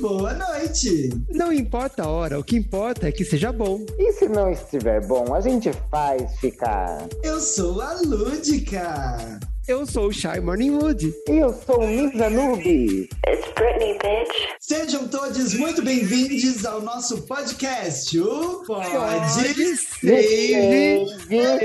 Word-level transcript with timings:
boa 0.00 0.32
noite. 0.32 1.10
Não 1.28 1.52
importa 1.52 2.04
a 2.04 2.08
hora, 2.08 2.38
o 2.38 2.44
que 2.44 2.56
importa 2.56 3.08
é 3.08 3.12
que 3.12 3.24
seja 3.24 3.52
bom. 3.52 3.84
E 3.98 4.12
se 4.12 4.28
não 4.28 4.50
estiver 4.50 5.06
bom, 5.06 5.34
a 5.34 5.40
gente 5.40 5.70
faz 5.90 6.38
ficar. 6.38 7.06
Eu 7.22 7.40
sou 7.40 7.80
a 7.80 7.94
Lúdica. 8.00 9.38
Eu 9.68 9.86
sou 9.86 10.08
o 10.08 10.12
Shy 10.12 10.40
Morningwood. 10.42 11.14
E 11.28 11.32
eu 11.36 11.52
sou 11.64 11.80
o 11.82 11.86
Misa 11.86 12.28
Noob. 12.30 13.08
It's 13.28 13.52
Britney, 13.54 13.92
bitch. 13.98 14.48
Sejam 14.58 15.06
todos 15.08 15.54
muito 15.54 15.82
bem-vindos 15.82 16.64
ao 16.64 16.80
nosso 16.80 17.22
podcast, 17.22 18.18
o 18.18 18.64
Pode 18.66 19.32
Ser 19.32 19.54
The 20.00 20.22
Queen, 20.22 21.06
The 21.28 21.58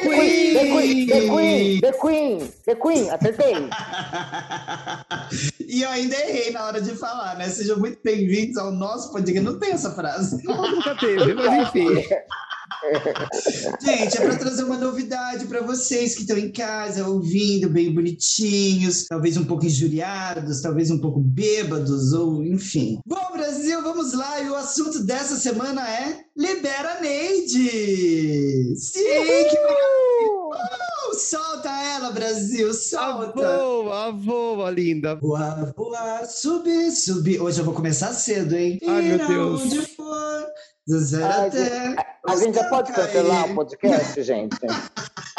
Queen, 0.00 0.54
The 0.54 1.20
Queen, 1.20 1.80
The 1.80 1.92
Queen, 1.92 2.52
The 2.64 2.74
Queen, 2.74 3.10
acertei. 3.10 3.54
E 5.72 5.80
eu 5.82 5.88
ainda 5.88 6.14
errei 6.16 6.50
na 6.50 6.66
hora 6.66 6.82
de 6.82 6.94
falar, 6.96 7.38
né? 7.38 7.48
Sejam 7.48 7.78
muito 7.78 7.98
bem-vindos 8.04 8.58
ao 8.58 8.70
nosso 8.70 9.10
podcast. 9.10 9.40
Não 9.42 9.58
tem 9.58 9.72
essa 9.72 9.90
frase. 9.94 10.44
Nunca 10.44 10.94
teve, 10.96 11.32
mas 11.32 11.68
enfim. 11.68 11.88
Gente, 13.80 14.16
é 14.16 14.20
para 14.20 14.36
trazer 14.36 14.64
uma 14.64 14.76
novidade 14.76 15.46
para 15.46 15.60
vocês 15.60 16.14
que 16.14 16.22
estão 16.22 16.36
em 16.36 16.50
casa 16.50 17.06
ouvindo, 17.08 17.68
bem 17.68 17.92
bonitinhos, 17.92 19.06
talvez 19.06 19.36
um 19.36 19.44
pouco 19.44 19.64
injuriados, 19.66 20.60
talvez 20.60 20.90
um 20.90 20.98
pouco 20.98 21.20
bêbados, 21.20 22.12
ou 22.12 22.42
enfim. 22.44 22.98
Bom, 23.06 23.32
Brasil, 23.32 23.82
vamos 23.82 24.12
lá. 24.14 24.40
E 24.40 24.48
o 24.50 24.54
assunto 24.56 25.04
dessa 25.04 25.36
semana 25.36 25.88
é 25.88 26.20
Libera 26.36 27.00
Neide! 27.00 28.76
Sim, 28.76 29.00
que 29.50 29.56
Uh, 30.52 31.14
solta 31.14 31.68
ela, 31.70 32.10
Brasil, 32.10 32.72
solta! 32.74 33.32
voa, 33.58 34.06
a 34.06 34.10
voa, 34.10 34.70
linda. 34.70 35.14
Voar, 35.16 35.72
voar, 35.76 36.26
subir, 36.26 36.90
subir. 36.90 37.40
Hoje 37.40 37.58
eu 37.60 37.64
vou 37.64 37.74
começar 37.74 38.12
cedo, 38.12 38.54
hein? 38.54 38.78
Ai, 38.86 39.02
meu 39.02 39.16
Ir 39.16 39.26
Deus. 39.26 39.60
aonde 39.62 39.80
for, 39.94 40.46
do 40.86 40.98
zero 41.00 41.32
Ai, 41.32 41.48
até. 41.48 41.96
A 42.28 42.36
gente 42.36 42.54
já 42.54 42.68
pode 42.68 42.92
cancelar 42.92 43.50
o 43.50 43.54
podcast, 43.54 44.22
gente? 44.22 44.56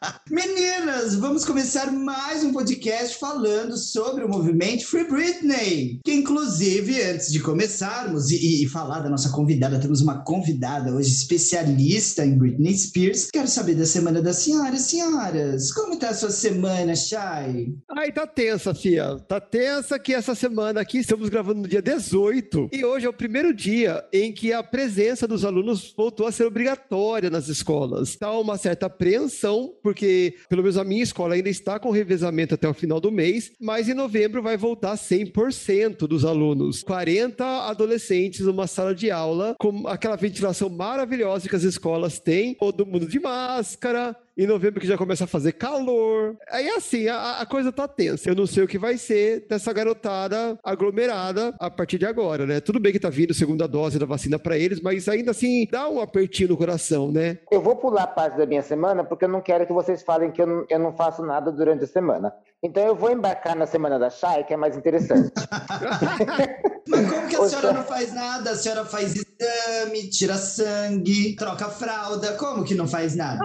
Meninas, 0.30 1.16
vamos 1.16 1.44
começar 1.44 1.90
mais 1.90 2.44
um 2.44 2.52
podcast 2.52 3.18
falando 3.18 3.76
sobre 3.76 4.24
o 4.24 4.28
movimento 4.28 4.86
Free 4.86 5.08
Britney. 5.08 5.98
Que, 6.04 6.12
inclusive, 6.12 7.02
antes 7.02 7.32
de 7.32 7.40
começarmos 7.40 8.30
e, 8.30 8.64
e 8.64 8.68
falar 8.68 9.00
da 9.00 9.10
nossa 9.10 9.30
convidada, 9.30 9.80
temos 9.80 10.00
uma 10.00 10.22
convidada 10.22 10.94
hoje 10.94 11.08
especialista 11.08 12.24
em 12.24 12.38
Britney 12.38 12.76
Spears. 12.76 13.28
Quero 13.32 13.48
saber 13.48 13.74
da 13.74 13.86
semana 13.86 14.22
das 14.22 14.36
senhoras. 14.36 14.82
Senhoras, 14.82 15.72
como 15.72 15.98
tá 15.98 16.10
a 16.10 16.14
sua 16.14 16.30
semana, 16.30 16.94
Shai? 16.94 17.66
Ai, 17.90 18.12
tá 18.12 18.26
tensa, 18.26 18.74
Fia. 18.74 19.16
Tá 19.26 19.40
tensa 19.40 19.98
que 19.98 20.14
essa 20.14 20.34
semana 20.34 20.80
aqui 20.80 20.98
estamos 20.98 21.28
gravando 21.28 21.62
no 21.62 21.68
dia 21.68 21.82
18 21.82 22.68
e 22.72 22.84
hoje 22.84 23.06
é 23.06 23.08
o 23.08 23.12
primeiro 23.12 23.52
dia 23.52 24.04
em 24.12 24.32
que 24.32 24.52
a 24.52 24.62
presença 24.62 25.26
dos 25.26 25.44
alunos 25.44 25.92
voltou 25.96 26.26
a 26.26 26.32
ser 26.32 26.44
obrigatória 26.44 27.30
nas 27.30 27.48
escolas. 27.48 28.16
Tá 28.16 28.30
uma 28.38 28.56
certa 28.56 28.86
apreensão, 28.86 29.74
porque 29.88 30.34
pelo 30.50 30.60
menos 30.60 30.76
a 30.76 30.84
minha 30.84 31.02
escola 31.02 31.34
ainda 31.34 31.48
está 31.48 31.78
com 31.78 31.90
revezamento 31.90 32.54
até 32.54 32.68
o 32.68 32.74
final 32.74 33.00
do 33.00 33.10
mês, 33.10 33.52
mas 33.58 33.88
em 33.88 33.94
novembro 33.94 34.42
vai 34.42 34.54
voltar 34.54 34.94
100% 34.96 36.06
dos 36.06 36.26
alunos. 36.26 36.82
40 36.82 37.42
adolescentes 37.66 38.44
numa 38.44 38.66
sala 38.66 38.94
de 38.94 39.10
aula 39.10 39.56
com 39.58 39.88
aquela 39.88 40.14
ventilação 40.16 40.68
maravilhosa 40.68 41.48
que 41.48 41.56
as 41.56 41.62
escolas 41.62 42.20
têm, 42.20 42.52
todo 42.52 42.84
mundo 42.84 43.06
de 43.06 43.18
máscara, 43.18 44.14
em 44.38 44.46
novembro 44.46 44.80
que 44.80 44.86
já 44.86 44.96
começa 44.96 45.24
a 45.24 45.26
fazer 45.26 45.52
calor. 45.52 46.36
Aí 46.48 46.68
assim, 46.70 47.08
a, 47.08 47.40
a 47.40 47.46
coisa 47.46 47.72
tá 47.72 47.88
tensa. 47.88 48.30
Eu 48.30 48.36
não 48.36 48.46
sei 48.46 48.62
o 48.62 48.68
que 48.68 48.78
vai 48.78 48.96
ser 48.96 49.46
dessa 49.48 49.72
garotada 49.72 50.56
aglomerada 50.62 51.54
a 51.58 51.68
partir 51.68 51.98
de 51.98 52.06
agora, 52.06 52.46
né? 52.46 52.60
Tudo 52.60 52.78
bem 52.78 52.92
que 52.92 53.00
tá 53.00 53.10
vindo 53.10 53.32
a 53.32 53.34
segunda 53.34 53.66
dose 53.66 53.98
da 53.98 54.06
vacina 54.06 54.38
para 54.38 54.56
eles, 54.56 54.80
mas 54.80 55.08
ainda 55.08 55.32
assim 55.32 55.66
dá 55.70 55.88
um 55.88 56.00
apertinho 56.00 56.50
no 56.50 56.56
coração, 56.56 57.10
né? 57.10 57.38
Eu 57.50 57.60
vou 57.60 57.74
pular 57.74 58.04
a 58.04 58.06
parte 58.06 58.38
da 58.38 58.46
minha 58.46 58.62
semana 58.62 59.02
porque 59.02 59.24
eu 59.24 59.28
não 59.28 59.40
quero 59.40 59.66
que 59.66 59.72
vocês 59.72 60.02
falem 60.02 60.30
que 60.30 60.40
eu 60.40 60.46
não, 60.46 60.66
eu 60.70 60.78
não 60.78 60.92
faço 60.92 61.22
nada 61.22 61.50
durante 61.50 61.82
a 61.82 61.88
semana. 61.88 62.32
Então 62.62 62.84
eu 62.84 62.94
vou 62.94 63.10
embarcar 63.10 63.56
na 63.56 63.66
semana 63.66 63.98
da 63.98 64.08
Chay, 64.08 64.44
que 64.44 64.54
é 64.54 64.56
mais 64.56 64.76
interessante. 64.76 65.32
Mas 66.88 67.10
como 67.10 67.28
que 67.28 67.36
a 67.36 67.44
senhora 67.44 67.72
não 67.72 67.82
faz 67.82 68.14
nada? 68.14 68.50
A 68.50 68.54
senhora 68.54 68.84
faz 68.84 69.14
exame, 69.38 70.10
tira 70.10 70.34
sangue, 70.36 71.34
troca 71.36 71.68
fralda. 71.68 72.36
Como 72.36 72.64
que 72.64 72.74
não 72.74 72.86
faz 72.88 73.14
nada? 73.14 73.44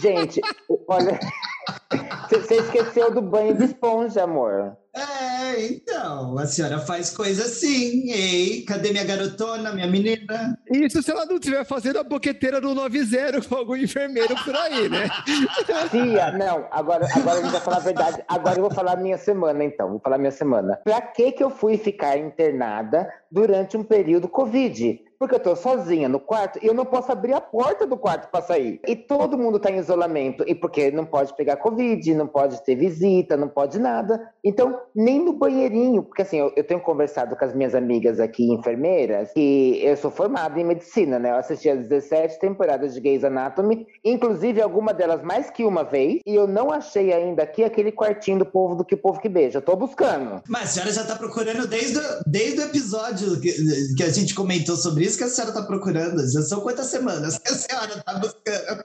Gente, 0.00 0.40
olha. 0.86 1.18
Você 2.28 2.56
esqueceu 2.56 3.12
do 3.12 3.22
banho 3.22 3.56
de 3.56 3.64
esponja, 3.64 4.24
amor. 4.24 4.76
É, 4.94 5.66
então, 5.66 6.38
a 6.38 6.46
senhora 6.46 6.78
faz 6.78 7.10
coisa 7.10 7.44
assim. 7.44 8.10
Ei, 8.10 8.62
cadê 8.62 8.90
minha 8.90 9.04
garotona, 9.04 9.72
minha 9.72 9.86
menina? 9.86 10.58
Isso 10.70 11.02
se 11.02 11.10
ela 11.10 11.24
não 11.26 11.36
estiver 11.36 11.64
fazendo 11.64 11.98
a 11.98 12.04
boqueteira 12.04 12.60
do 12.60 12.74
90 12.74 13.42
com 13.48 13.54
algum 13.54 13.76
enfermeiro 13.76 14.34
por 14.44 14.56
aí, 14.56 14.88
né? 14.88 15.08
Tia, 15.90 16.32
não, 16.32 16.66
agora, 16.70 17.06
agora 17.14 17.38
a 17.38 17.42
gente 17.42 17.52
vai 17.52 17.60
falar 17.60 17.76
a 17.76 17.80
verdade. 17.80 18.24
Agora 18.26 18.56
eu 18.56 18.62
vou 18.62 18.70
falar 18.70 18.96
minha 18.96 19.18
semana, 19.18 19.62
então. 19.62 19.90
Vou 19.90 20.00
falar 20.00 20.18
minha 20.18 20.30
semana. 20.30 20.80
Pra 20.84 21.00
que 21.00 21.32
que 21.32 21.44
eu 21.44 21.50
fui 21.50 21.76
ficar 21.76 22.16
internada 22.16 23.08
durante 23.30 23.76
um 23.76 23.84
período 23.84 24.28
Covid? 24.28 25.00
Porque 25.18 25.34
eu 25.34 25.40
tô 25.40 25.56
sozinha 25.56 26.08
no 26.08 26.20
quarto 26.20 26.60
e 26.62 26.66
eu 26.68 26.74
não 26.74 26.84
posso 26.84 27.10
abrir 27.10 27.32
a 27.32 27.40
porta 27.40 27.84
do 27.84 27.96
quarto 27.96 28.30
pra 28.30 28.40
sair. 28.40 28.80
E 28.86 28.94
todo 28.94 29.36
mundo 29.36 29.58
tá 29.58 29.68
em 29.68 29.78
isolamento. 29.78 30.44
E 30.46 30.54
porque 30.54 30.92
não 30.92 31.04
pode 31.04 31.34
pegar 31.34 31.56
Covid, 31.56 32.14
não 32.14 32.28
pode 32.28 32.62
ter 32.62 32.76
visita, 32.76 33.36
não 33.36 33.48
pode 33.48 33.80
nada. 33.80 34.32
Então, 34.44 34.77
nem 34.94 35.24
no 35.24 35.32
banheirinho. 35.32 36.02
Porque 36.02 36.22
assim, 36.22 36.38
eu, 36.38 36.52
eu 36.56 36.64
tenho 36.64 36.80
conversado 36.80 37.36
com 37.36 37.44
as 37.44 37.54
minhas 37.54 37.74
amigas 37.74 38.18
aqui, 38.20 38.52
enfermeiras, 38.52 39.30
que 39.32 39.80
eu 39.82 39.96
sou 39.96 40.10
formada 40.10 40.58
em 40.58 40.64
medicina, 40.64 41.18
né? 41.18 41.30
Eu 41.30 41.36
assisti 41.36 41.68
as 41.68 41.86
17 41.86 42.38
temporadas 42.38 42.94
de 42.94 43.00
Grey's 43.00 43.24
Anatomy, 43.24 43.86
inclusive 44.04 44.60
alguma 44.60 44.92
delas 44.94 45.22
mais 45.22 45.50
que 45.50 45.64
uma 45.64 45.84
vez, 45.84 46.20
e 46.26 46.34
eu 46.34 46.46
não 46.46 46.70
achei 46.72 47.12
ainda 47.12 47.42
aqui 47.42 47.64
aquele 47.64 47.92
quartinho 47.92 48.38
do 48.38 48.46
povo 48.46 48.74
do 48.74 48.84
que 48.84 48.94
o 48.94 48.98
povo 48.98 49.20
que 49.20 49.28
beija. 49.28 49.58
Eu 49.58 49.62
tô 49.62 49.76
buscando. 49.76 50.42
Mas 50.48 50.64
a 50.64 50.66
senhora 50.66 50.92
já 50.92 51.04
tá 51.04 51.16
procurando 51.16 51.66
desde, 51.66 51.98
o- 51.98 52.02
desde 52.26 52.60
o 52.60 52.64
episódio 52.64 53.40
que, 53.40 53.52
que 53.96 54.02
a 54.02 54.10
gente 54.10 54.34
comentou 54.34 54.76
sobre 54.76 55.04
isso, 55.04 55.18
que 55.18 55.24
a 55.24 55.28
senhora 55.28 55.52
tá 55.54 55.62
procurando. 55.62 56.20
Já 56.30 56.42
são 56.42 56.60
quantas 56.60 56.86
semanas 56.86 57.38
que 57.38 57.48
a 57.48 57.54
senhora 57.54 58.02
tá 58.04 58.14
buscando? 58.18 58.84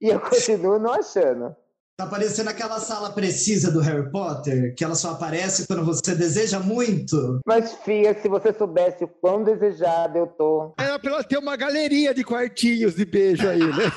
E 0.00 0.08
eu 0.08 0.20
continuo 0.20 0.78
não 0.78 0.92
achando. 0.92 1.54
Tá 1.96 2.06
parecendo 2.08 2.50
aquela 2.50 2.80
sala 2.80 3.12
precisa 3.12 3.70
do 3.70 3.78
Harry 3.78 4.10
Potter, 4.10 4.74
que 4.74 4.82
ela 4.82 4.96
só 4.96 5.12
aparece 5.12 5.64
quando 5.64 5.84
você 5.84 6.12
deseja 6.16 6.58
muito. 6.58 7.38
Mas, 7.46 7.72
Fia, 7.84 8.20
se 8.20 8.28
você 8.28 8.52
soubesse 8.52 9.04
o 9.04 9.08
quão 9.08 9.44
desejada 9.44 10.18
eu 10.18 10.26
tô. 10.26 10.74
Era 10.76 10.98
pra 10.98 11.12
ela 11.12 11.22
ter 11.22 11.38
uma 11.38 11.54
galeria 11.54 12.12
de 12.12 12.24
quartinhos 12.24 12.96
de 12.96 13.04
beijo 13.04 13.48
aí, 13.48 13.60
né? 13.60 13.92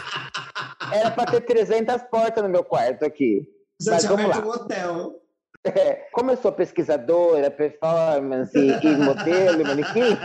Era 0.94 1.10
pra 1.10 1.26
ter 1.26 1.42
300 1.42 2.04
portas 2.04 2.44
no 2.44 2.50
meu 2.52 2.64
quarto 2.64 3.04
aqui. 3.04 3.42
Já 3.82 3.94
Mas 3.94 4.02
tinha 4.04 4.16
vamos 4.16 4.26
aberto 4.32 4.46
lá. 4.48 4.52
um 4.52 4.56
hotel. 4.62 5.16
É, 5.66 6.08
como 6.14 6.32
eu 6.32 6.38
sou 6.38 6.52
pesquisadora, 6.52 7.52
performance 7.52 8.58
e, 8.58 8.96
modelo 8.96 9.66
manequim, 9.66 10.18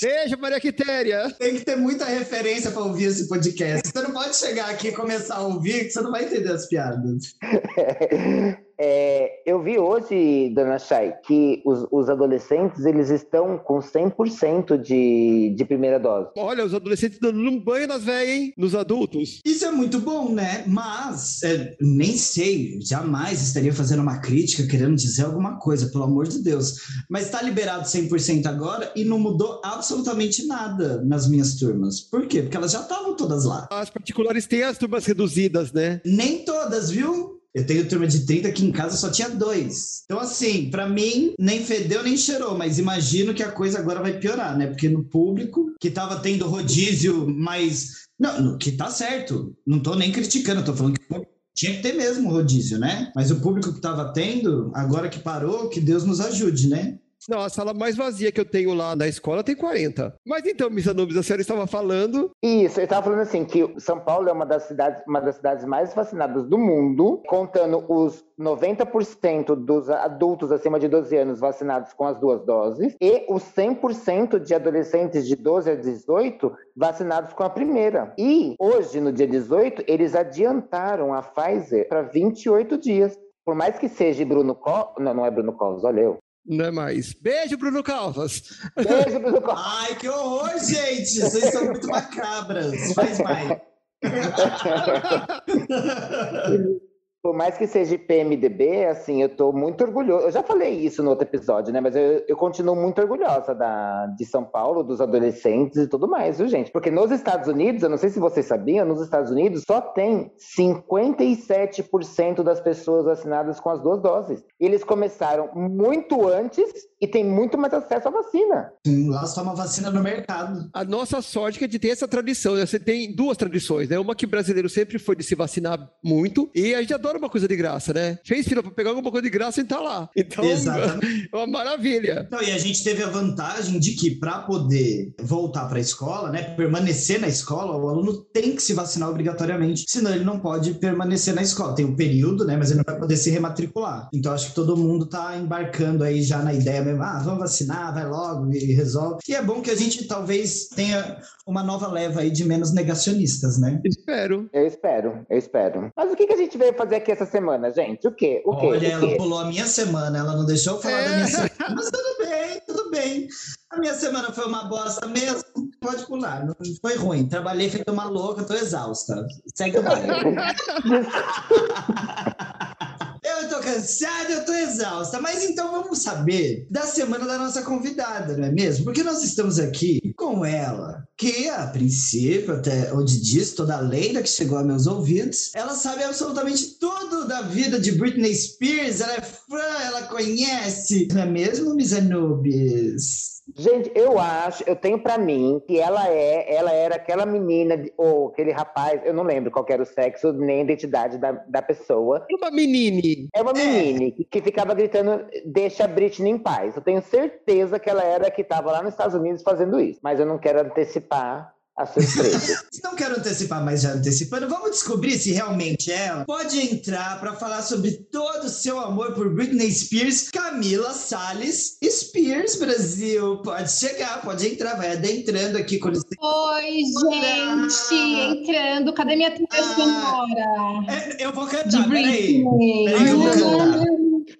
Beijo, 0.00 0.38
Maria 0.38 0.60
Quitéria! 0.60 1.30
Tem 1.38 1.54
que 1.54 1.64
ter 1.64 1.76
muita 1.76 2.04
referência 2.04 2.70
para 2.70 2.82
ouvir 2.82 3.06
esse 3.06 3.28
podcast. 3.28 3.88
Você 3.88 4.02
não 4.02 4.12
pode 4.12 4.36
chegar 4.36 4.70
aqui 4.70 4.88
e 4.88 4.92
começar 4.92 5.36
a 5.36 5.42
ouvir, 5.42 5.86
que 5.86 5.90
você 5.90 6.00
não 6.02 6.12
vai 6.12 6.24
entender 6.24 6.52
as 6.52 6.66
piadas. 6.66 7.34
é, 8.82 9.42
eu 9.44 9.62
vi 9.62 9.78
hoje, 9.78 10.50
dona 10.54 10.78
Chay, 10.78 11.12
que 11.26 11.60
os, 11.66 11.86
os 11.92 12.08
adolescentes 12.08 12.86
eles 12.86 13.10
estão 13.10 13.58
com 13.58 13.78
100% 13.78 14.80
de, 14.80 15.54
de 15.54 15.64
primeira 15.66 16.00
dose. 16.00 16.30
Olha, 16.34 16.64
os 16.64 16.72
adolescentes 16.72 17.18
dando 17.18 17.38
um 17.38 17.60
banho 17.60 17.86
nas 17.86 18.02
velhas, 18.02 18.34
hein? 18.34 18.54
Nos 18.56 18.74
adultos. 18.74 19.40
Isso 19.44 19.66
é 19.66 19.70
muito 19.70 20.00
bom, 20.00 20.32
né? 20.32 20.64
Mas, 20.66 21.42
é, 21.42 21.76
nem 21.78 22.16
sei, 22.16 22.78
jamais 22.80 23.42
estaria 23.42 23.72
fazendo 23.72 24.00
uma 24.00 24.18
crítica, 24.18 24.66
querendo 24.66 24.96
dizer 24.96 25.26
alguma 25.26 25.58
coisa, 25.58 25.90
pelo 25.90 26.04
amor 26.04 26.26
de 26.26 26.42
Deus. 26.42 26.76
Mas 27.10 27.26
está 27.26 27.42
liberado 27.42 27.84
100% 27.84 28.46
agora 28.46 28.90
e 28.96 29.04
não 29.04 29.18
mudou 29.18 29.60
absolutamente 29.62 30.46
nada 30.46 31.02
nas 31.04 31.28
minhas 31.28 31.56
turmas. 31.56 32.00
Por 32.00 32.26
quê? 32.26 32.40
Porque 32.40 32.56
elas 32.56 32.72
já 32.72 32.80
estavam 32.80 33.14
todas 33.14 33.44
lá. 33.44 33.68
As 33.70 33.90
particulares 33.90 34.46
têm 34.46 34.62
as 34.62 34.78
turmas 34.78 35.04
reduzidas, 35.04 35.70
né? 35.70 36.00
Nem 36.02 36.46
todas, 36.46 36.90
viu? 36.90 37.39
Eu 37.54 37.66
tenho 37.66 37.88
turma 37.88 38.06
de 38.06 38.24
30 38.24 38.48
aqui 38.48 38.64
em 38.64 38.70
casa, 38.70 38.96
só 38.96 39.10
tinha 39.10 39.28
dois. 39.28 40.02
Então, 40.04 40.20
assim, 40.20 40.70
pra 40.70 40.88
mim, 40.88 41.34
nem 41.38 41.64
fedeu 41.64 42.02
nem 42.02 42.16
cheirou, 42.16 42.56
mas 42.56 42.78
imagino 42.78 43.34
que 43.34 43.42
a 43.42 43.50
coisa 43.50 43.78
agora 43.78 44.00
vai 44.00 44.18
piorar, 44.18 44.56
né? 44.56 44.68
Porque 44.68 44.88
no 44.88 45.02
público, 45.02 45.74
que 45.80 45.90
tava 45.90 46.20
tendo 46.20 46.46
rodízio, 46.46 47.26
mas. 47.28 48.08
Não, 48.18 48.56
que 48.56 48.72
tá 48.72 48.88
certo. 48.90 49.56
Não 49.66 49.80
tô 49.80 49.94
nem 49.96 50.12
criticando, 50.12 50.64
tô 50.64 50.74
falando 50.74 50.98
que 50.98 51.30
tinha 51.54 51.74
que 51.74 51.82
ter 51.82 51.94
mesmo 51.94 52.30
rodízio, 52.30 52.78
né? 52.78 53.10
Mas 53.14 53.30
o 53.30 53.40
público 53.40 53.72
que 53.72 53.80
tava 53.80 54.12
tendo, 54.12 54.70
agora 54.74 55.08
que 55.08 55.18
parou, 55.18 55.68
que 55.68 55.80
Deus 55.80 56.04
nos 56.04 56.20
ajude, 56.20 56.68
né? 56.68 56.98
Não, 57.28 57.40
a 57.40 57.48
sala 57.48 57.74
mais 57.74 57.96
vazia 57.96 58.32
que 58.32 58.40
eu 58.40 58.44
tenho 58.44 58.72
lá 58.72 58.96
na 58.96 59.06
escola 59.06 59.44
tem 59.44 59.54
40. 59.54 60.14
Mas 60.26 60.46
então, 60.46 60.70
Miss 60.70 60.88
Anubis, 60.88 61.16
a 61.16 61.22
senhora 61.22 61.42
estava 61.42 61.66
falando. 61.66 62.30
Isso, 62.42 62.80
eu 62.80 62.84
estava 62.84 63.04
falando 63.04 63.20
assim 63.20 63.44
que 63.44 63.74
São 63.78 64.00
Paulo 64.00 64.28
é 64.28 64.32
uma 64.32 64.46
das 64.46 64.64
cidades, 64.64 65.02
uma 65.06 65.20
das 65.20 65.36
cidades 65.36 65.64
mais 65.64 65.94
vacinadas 65.94 66.46
do 66.46 66.56
mundo, 66.56 67.22
contando 67.26 67.84
os 67.88 68.24
90% 68.38 69.54
dos 69.54 69.90
adultos 69.90 70.50
acima 70.50 70.80
de 70.80 70.88
12 70.88 71.16
anos 71.16 71.40
vacinados 71.40 71.92
com 71.92 72.06
as 72.06 72.18
duas 72.18 72.42
doses 72.44 72.96
e 73.00 73.24
os 73.28 73.42
100% 73.42 74.38
de 74.38 74.54
adolescentes 74.54 75.26
de 75.26 75.36
12 75.36 75.70
a 75.70 75.74
18 75.74 76.52
vacinados 76.76 77.32
com 77.32 77.42
a 77.42 77.50
primeira. 77.50 78.14
E 78.18 78.54
hoje, 78.58 79.00
no 79.00 79.12
dia 79.12 79.26
18, 79.26 79.84
eles 79.86 80.14
adiantaram 80.14 81.12
a 81.12 81.22
Pfizer 81.22 81.88
para 81.88 82.02
28 82.02 82.78
dias. 82.78 83.18
Por 83.44 83.54
mais 83.54 83.78
que 83.78 83.88
seja 83.88 84.24
Bruno 84.24 84.54
Covas, 84.54 84.94
não, 84.98 85.14
não 85.14 85.26
é 85.26 85.30
Bruno 85.30 85.52
Covas, 85.52 85.84
olha 85.84 86.00
eu. 86.00 86.18
Não 86.50 86.64
é 86.64 86.70
mais. 86.72 87.12
Beijo, 87.12 87.56
Bruno 87.56 87.80
Calvas. 87.80 88.42
Beijo, 88.74 89.20
Bruno 89.20 89.40
Covas. 89.46 89.64
Ai, 89.64 89.94
que 89.94 90.08
horror, 90.08 90.58
gente! 90.58 91.20
Vocês 91.20 91.52
são 91.52 91.66
muito 91.66 91.86
macabras. 91.86 92.92
Faz 92.92 93.20
mais. 93.20 93.56
Por 97.22 97.34
mais 97.34 97.58
que 97.58 97.66
seja 97.66 97.98
PMDB, 97.98 98.86
assim, 98.86 99.22
eu 99.22 99.28
tô 99.28 99.52
muito 99.52 99.84
orgulhoso. 99.84 100.26
Eu 100.26 100.32
já 100.32 100.42
falei 100.42 100.70
isso 100.70 101.02
no 101.02 101.10
outro 101.10 101.26
episódio, 101.26 101.72
né? 101.72 101.80
Mas 101.80 101.94
eu, 101.94 102.24
eu 102.26 102.36
continuo 102.36 102.74
muito 102.74 103.00
orgulhosa 103.00 103.54
da, 103.54 104.06
de 104.06 104.24
São 104.24 104.42
Paulo, 104.44 104.82
dos 104.82 105.00
adolescentes 105.00 105.76
e 105.76 105.86
tudo 105.86 106.08
mais, 106.08 106.38
viu, 106.38 106.48
gente? 106.48 106.70
Porque 106.70 106.90
nos 106.90 107.10
Estados 107.10 107.48
Unidos, 107.48 107.82
eu 107.82 107.90
não 107.90 107.98
sei 107.98 108.08
se 108.08 108.18
vocês 108.18 108.46
sabiam, 108.46 108.86
nos 108.86 109.02
Estados 109.02 109.30
Unidos 109.30 109.64
só 109.66 109.80
tem 109.80 110.32
57% 110.56 112.42
das 112.42 112.60
pessoas 112.60 113.04
vacinadas 113.04 113.60
com 113.60 113.70
as 113.70 113.82
duas 113.82 114.00
doses. 114.00 114.42
Eles 114.58 114.82
começaram 114.82 115.50
muito 115.54 116.26
antes 116.26 116.70
e 117.00 117.06
tem 117.06 117.24
muito 117.24 117.58
mais 117.58 117.74
acesso 117.74 118.08
à 118.08 118.10
vacina. 118.10 118.72
Sim, 118.86 119.10
Lá 119.10 119.24
toma 119.34 119.54
vacina 119.54 119.90
no 119.90 120.02
mercado. 120.02 120.68
A 120.72 120.84
nossa 120.84 121.20
sorte 121.22 121.62
é 121.64 121.66
de 121.66 121.78
ter 121.78 121.88
essa 121.88 122.06
tradição. 122.06 122.54
Né? 122.54 122.66
Você 122.66 122.78
tem 122.78 123.14
duas 123.14 123.36
tradições, 123.36 123.88
né? 123.88 123.98
Uma 123.98 124.14
que 124.14 124.24
o 124.24 124.28
brasileiro 124.28 124.68
sempre 124.68 124.98
foi 124.98 125.16
de 125.16 125.24
se 125.24 125.34
vacinar 125.34 125.90
muito, 126.02 126.50
e 126.54 126.74
a 126.74 126.80
gente 126.80 126.94
adora 126.94 127.09
uma 127.18 127.28
coisa 127.28 127.46
de 127.48 127.56
graça, 127.56 127.92
né? 127.92 128.18
Fez 128.24 128.46
fila 128.46 128.62
para 128.62 128.72
pegar 128.72 128.90
alguma 128.90 129.10
coisa 129.10 129.22
de 129.22 129.30
graça 129.30 129.60
e 129.60 129.64
tá 129.64 129.80
lá. 129.80 130.08
Então, 130.16 130.44
Exatamente. 130.44 131.28
é 131.32 131.36
uma 131.36 131.46
maravilha. 131.46 132.28
Não, 132.30 132.42
e 132.42 132.50
a 132.50 132.58
gente 132.58 132.82
teve 132.82 133.02
a 133.02 133.08
vantagem 133.08 133.78
de 133.78 133.92
que, 133.92 134.12
para 134.12 134.40
poder 134.40 135.12
voltar 135.20 135.66
para 135.68 135.78
a 135.78 135.80
escola, 135.80 136.30
né, 136.30 136.42
permanecer 136.54 137.20
na 137.20 137.28
escola, 137.28 137.76
o 137.76 137.88
aluno 137.88 138.24
tem 138.32 138.54
que 138.54 138.62
se 138.62 138.74
vacinar 138.74 139.08
obrigatoriamente, 139.08 139.84
senão 139.88 140.14
ele 140.14 140.24
não 140.24 140.38
pode 140.38 140.74
permanecer 140.74 141.34
na 141.34 141.42
escola. 141.42 141.74
Tem 141.74 141.84
um 141.84 141.96
período, 141.96 142.44
né, 142.44 142.56
mas 142.56 142.70
ele 142.70 142.78
não 142.78 142.84
vai 142.84 142.98
poder 142.98 143.16
se 143.16 143.30
rematricular. 143.30 144.08
Então, 144.12 144.32
acho 144.32 144.48
que 144.48 144.54
todo 144.54 144.76
mundo 144.76 145.06
tá 145.06 145.36
embarcando 145.36 146.04
aí 146.04 146.22
já 146.22 146.42
na 146.42 146.52
ideia 146.52 146.82
mesmo, 146.82 147.02
ah, 147.02 147.20
vamos 147.24 147.40
vacinar, 147.40 147.94
vai 147.94 148.06
logo 148.06 148.52
e 148.52 148.72
resolve. 148.72 149.20
E 149.28 149.34
é 149.34 149.42
bom 149.42 149.60
que 149.60 149.70
a 149.70 149.76
gente 149.76 150.06
talvez 150.06 150.68
tenha 150.68 151.18
uma 151.46 151.62
nova 151.62 151.88
leva 151.88 152.20
aí 152.20 152.30
de 152.30 152.44
menos 152.44 152.72
negacionistas, 152.72 153.58
né? 153.58 153.80
Espero. 153.84 154.48
Eu 154.52 154.66
espero, 154.66 155.26
eu 155.28 155.38
espero. 155.38 155.90
Mas 155.96 156.12
o 156.12 156.16
que, 156.16 156.26
que 156.26 156.32
a 156.32 156.36
gente 156.36 156.56
veio 156.56 156.74
fazer 156.74 156.96
aqui 157.00 157.10
essa 157.12 157.26
semana, 157.26 157.70
gente? 157.72 158.06
O 158.06 158.12
quê? 158.12 158.42
O 158.44 158.56
quê? 158.56 158.66
Olha, 158.66 158.88
o 158.88 158.92
ela 158.92 159.06
quê? 159.06 159.16
pulou 159.16 159.38
a 159.40 159.44
minha 159.46 159.66
semana, 159.66 160.18
ela 160.18 160.36
não 160.36 160.44
deixou 160.46 160.76
eu 160.76 160.82
falar 160.82 161.00
É. 161.00 161.08
da 161.08 161.14
minha 161.16 161.26
semana. 161.26 161.50
Mas 161.74 161.90
tudo 161.90 162.18
bem, 162.28 162.60
tudo 162.66 162.90
bem. 162.90 163.28
A 163.70 163.78
minha 163.78 163.94
semana 163.94 164.32
foi 164.32 164.44
uma 164.46 164.64
bosta 164.64 165.06
mesmo, 165.06 165.42
pode 165.80 166.04
pular. 166.06 166.44
Não 166.44 166.54
foi 166.80 166.96
ruim. 166.96 167.28
Trabalhei 167.28 167.70
feito 167.70 167.90
uma 167.92 168.04
louca, 168.04 168.42
tô 168.44 168.54
exausta. 168.54 169.26
Segue 169.54 169.78
o 169.78 169.82
baile. 169.82 170.08
Eu 173.40 173.48
tô 173.48 173.60
cansada, 173.60 174.32
eu 174.32 174.44
tô 174.44 174.52
exausta. 174.52 175.20
Mas 175.20 175.42
então 175.44 175.70
vamos 175.70 176.00
saber 176.00 176.66
da 176.70 176.82
semana 176.82 177.24
da 177.24 177.38
nossa 177.38 177.62
convidada, 177.62 178.36
não 178.36 178.48
é 178.48 178.52
mesmo? 178.52 178.84
Porque 178.84 179.02
nós 179.02 179.22
estamos 179.22 179.58
aqui 179.58 179.98
com 180.14 180.44
ela, 180.44 181.02
que 181.16 181.48
a 181.48 181.66
princípio, 181.66 182.54
até 182.54 182.92
onde 182.92 183.18
diz 183.20 183.52
toda 183.52 183.76
a 183.76 183.80
lenda 183.80 184.22
que 184.22 184.28
chegou 184.28 184.58
a 184.58 184.64
meus 184.64 184.86
ouvidos, 184.86 185.50
ela 185.54 185.74
sabe 185.74 186.04
absolutamente 186.04 186.78
tudo 186.78 187.26
da 187.26 187.40
vida 187.42 187.80
de 187.80 187.92
Britney 187.92 188.34
Spears. 188.34 189.00
Ela 189.00 189.14
é 189.14 189.22
fã, 189.22 189.84
ela 189.86 190.02
conhece. 190.02 191.08
Não 191.12 191.22
é 191.22 191.26
mesmo, 191.26 191.74
Miss 191.74 191.94
Anubis? 191.94 193.39
Gente, 193.56 193.90
eu 193.94 194.18
acho, 194.18 194.62
eu 194.66 194.76
tenho 194.76 194.98
pra 195.02 195.18
mim 195.18 195.60
que 195.66 195.78
ela 195.78 196.08
é, 196.08 196.54
ela 196.54 196.72
era 196.72 196.96
aquela 196.96 197.26
menina, 197.26 197.82
ou 197.96 198.28
aquele 198.28 198.50
rapaz, 198.52 199.00
eu 199.04 199.12
não 199.14 199.22
lembro 199.22 199.50
qual 199.50 199.64
era 199.68 199.82
o 199.82 199.86
sexo 199.86 200.32
nem 200.32 200.60
a 200.60 200.64
identidade 200.64 201.18
da, 201.18 201.32
da 201.32 201.62
pessoa. 201.62 202.26
Uma 202.30 202.50
menine. 202.50 203.28
É 203.34 203.42
uma 203.42 203.52
É. 203.52 203.54
menina 203.64 204.10
que, 204.12 204.24
que 204.24 204.42
ficava 204.42 204.74
gritando, 204.74 205.26
deixa 205.44 205.84
a 205.84 205.88
Britney 205.88 206.32
em 206.32 206.38
paz. 206.38 206.76
Eu 206.76 206.82
tenho 206.82 207.02
certeza 207.02 207.78
que 207.78 207.88
ela 207.90 208.02
era 208.02 208.28
a 208.28 208.30
que 208.30 208.42
estava 208.42 208.70
lá 208.72 208.82
nos 208.82 208.92
Estados 208.92 209.14
Unidos 209.14 209.42
fazendo 209.42 209.80
isso. 209.80 210.00
Mas 210.02 210.18
eu 210.20 210.26
não 210.26 210.38
quero 210.38 210.60
antecipar 210.60 211.54
a 211.82 211.86
surpresa. 211.86 212.62
Não 212.82 212.94
quero 212.94 213.18
antecipar, 213.18 213.64
mas 213.64 213.82
já 213.82 213.92
antecipando, 213.92 214.48
vamos 214.48 214.70
descobrir 214.72 215.18
se 215.18 215.32
realmente 215.32 215.90
é 215.92 216.06
ela. 216.06 216.24
Pode 216.24 216.58
entrar 216.60 217.18
para 217.20 217.34
falar 217.34 217.62
sobre 217.62 217.92
todo 217.92 218.44
o 218.44 218.48
seu 218.48 218.78
amor 218.80 219.12
por 219.14 219.32
Britney 219.34 219.70
Spears, 219.72 220.30
Camila 220.30 220.92
Salles 220.92 221.78
Spears 221.84 222.56
Brasil. 222.56 223.38
Pode 223.42 223.70
chegar, 223.72 224.22
pode 224.22 224.46
entrar, 224.46 224.76
vai 224.76 224.92
adentrando 224.92 225.58
aqui 225.58 225.78
com. 225.78 225.88
Oi, 225.90 226.82
gente! 227.00 227.94
Entrando. 227.94 228.92
Cadê 228.94 229.16
minha 229.16 229.30
trilha 229.30 229.48
Ah. 229.52 229.74
sonora? 229.74 230.92
É, 230.92 231.24
eu 231.24 231.32
vou 231.32 231.46
cantar, 231.46 231.88
peraí. 231.88 232.44
Britney. 232.44 232.84
Peraí 232.86 233.08
eu 233.08 233.18
vou 233.18 233.30
cantar. 233.30 233.84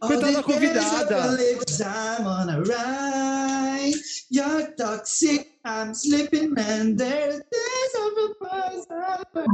Coitada 0.00 0.32
da 0.32 0.42
convidada. 0.42 0.80
days 0.80 0.92
I 0.92 1.36
believe 1.36 1.60
I'm 1.80 2.26
on 2.26 2.48
a 2.48 2.60
ride. 2.60 4.00
You're 4.30 4.72
toxic, 4.76 5.49
I'm 5.62 5.92
sleeping, 5.94 6.54
and 6.56 6.96
there's 6.96 7.38
days 7.38 7.94
of 7.94 8.12
a 8.16 8.34
person. 8.44 8.96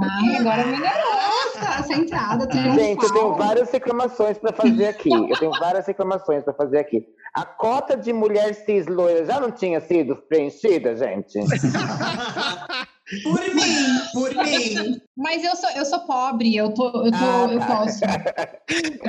Ai, 0.02 0.36
agora 0.36 0.64
melhorou 0.64 1.52
tá, 1.54 1.76
essa 1.80 1.94
entrada. 1.94 2.46
Tem 2.46 2.70
um 2.70 2.74
Gente, 2.74 3.02
eu 3.02 3.12
tenho 3.12 3.34
várias 3.34 3.70
reclamações 3.70 4.38
para 4.38 4.52
fazer 4.52 4.86
aqui. 4.86 5.10
Eu 5.12 5.36
tenho 5.38 5.50
várias 5.58 5.86
reclamações 5.86 6.44
para 6.44 6.54
fazer 6.54 6.78
aqui. 6.78 7.04
A 7.34 7.44
cota 7.44 7.96
de 7.96 8.12
mulher 8.12 8.54
cis 8.54 8.86
loira 8.86 9.24
já 9.24 9.40
não 9.40 9.50
tinha 9.50 9.80
sido 9.80 10.14
preenchida, 10.16 10.96
gente? 10.96 11.38
Por 13.22 13.40
mim, 13.54 14.00
por 14.12 14.34
mim. 14.34 15.00
Mas 15.16 15.44
eu 15.44 15.54
sou, 15.54 15.70
eu 15.70 15.84
sou 15.84 16.00
pobre, 16.00 16.56
eu, 16.56 16.74
tô, 16.74 16.86
eu, 17.06 17.10
tô, 17.10 17.16
Ah, 17.16 17.48
eu 17.52 17.58
tá. 17.60 17.66
posso. 17.66 18.00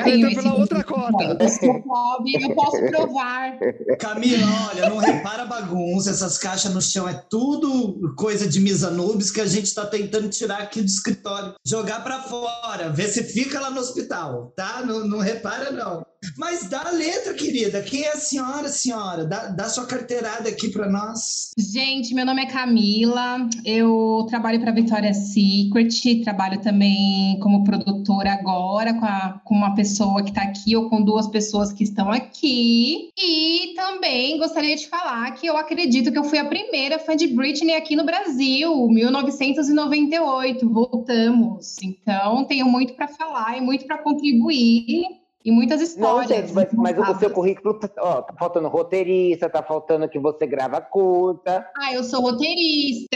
Esse 0.07 0.35
pela 0.35 0.53
outra 0.53 0.83
cota. 0.83 1.11
coisa. 1.13 1.37
Eu 1.39 1.49
sou 1.49 1.81
pobre, 1.81 2.33
eu 2.43 2.55
posso 2.55 2.77
provar. 2.89 3.57
Camila, 3.99 4.47
olha, 4.69 4.89
não 4.89 4.97
repara 4.97 5.45
bagunça, 5.45 6.11
essas 6.11 6.37
caixas 6.37 6.73
no 6.73 6.81
chão 6.81 7.09
é 7.09 7.13
tudo 7.29 8.13
coisa 8.15 8.47
de 8.47 8.59
Misa 8.59 8.91
Nubes 8.91 9.31
que 9.31 9.41
a 9.41 9.47
gente 9.47 9.73
tá 9.73 9.85
tentando 9.85 10.29
tirar 10.29 10.59
aqui 10.59 10.79
do 10.81 10.87
escritório, 10.87 11.55
jogar 11.65 12.03
pra 12.03 12.21
fora, 12.21 12.89
ver 12.89 13.07
se 13.07 13.23
fica 13.23 13.59
lá 13.59 13.71
no 13.71 13.79
hospital, 13.79 14.53
tá? 14.55 14.83
Não, 14.85 15.07
não 15.07 15.19
repara, 15.19 15.71
não. 15.71 16.05
Mas 16.37 16.67
dá 16.69 16.81
a 16.87 16.91
letra, 16.91 17.33
querida. 17.33 17.81
Quem 17.81 18.03
é 18.03 18.13
a 18.13 18.17
senhora, 18.17 18.67
senhora? 18.69 19.25
Dá, 19.25 19.47
dá 19.47 19.69
sua 19.69 19.85
carteirada 19.85 20.49
aqui 20.49 20.69
pra 20.69 20.89
nós. 20.89 21.51
Gente, 21.57 22.13
meu 22.13 22.25
nome 22.25 22.41
é 22.43 22.45
Camila, 22.47 23.47
eu 23.65 24.25
trabalho 24.29 24.59
para 24.59 24.71
Victoria's 24.71 25.33
Secret, 25.33 26.21
trabalho 26.23 26.61
também 26.61 27.39
como 27.41 27.63
produtora 27.63 28.33
agora 28.33 28.93
com, 28.93 29.05
a- 29.05 29.41
com 29.43 29.55
uma 29.55 29.75
pessoa 29.75 30.21
que 30.23 30.29
está 30.29 30.41
aqui 30.43 30.75
ou 30.75 30.89
com 30.89 31.01
duas 31.03 31.27
pessoas 31.27 31.71
que 31.71 31.83
estão 31.83 32.11
aqui. 32.11 33.09
E 33.17 33.73
também 33.75 34.37
gostaria 34.37 34.75
de 34.75 34.87
falar 34.87 35.31
que 35.31 35.47
eu 35.47 35.55
acredito 35.57 36.11
que 36.11 36.17
eu 36.17 36.23
fui 36.23 36.37
a 36.39 36.45
primeira 36.45 36.99
fã 36.99 37.15
de 37.15 37.27
Britney 37.27 37.75
aqui 37.75 37.95
no 37.95 38.03
Brasil, 38.05 38.87
1998, 38.89 40.69
voltamos. 40.69 41.75
Então, 41.81 42.45
tenho 42.45 42.65
muito 42.67 42.93
para 42.93 43.07
falar 43.07 43.57
e 43.57 43.61
muito 43.61 43.85
para 43.85 43.97
contribuir. 43.99 45.05
E 45.47 45.51
muitas 45.51 45.79
Não, 45.79 45.85
histórias. 45.87 46.27
gente, 46.49 46.53
mas, 46.53 46.73
mas 46.73 47.15
o 47.15 47.19
seu 47.19 47.29
currículo, 47.31 47.79
tá- 47.79 47.89
ó, 47.99 48.21
tá 48.21 48.33
faltando 48.37 48.67
roteirista, 48.67 49.49
tá 49.49 49.63
faltando 49.63 50.09
que 50.09 50.19
você 50.19 50.45
grava 50.45 50.81
curta. 50.81 51.65
Ah, 51.77 51.93
eu 51.93 52.03
sou 52.03 52.19
roteirista. 52.21 53.15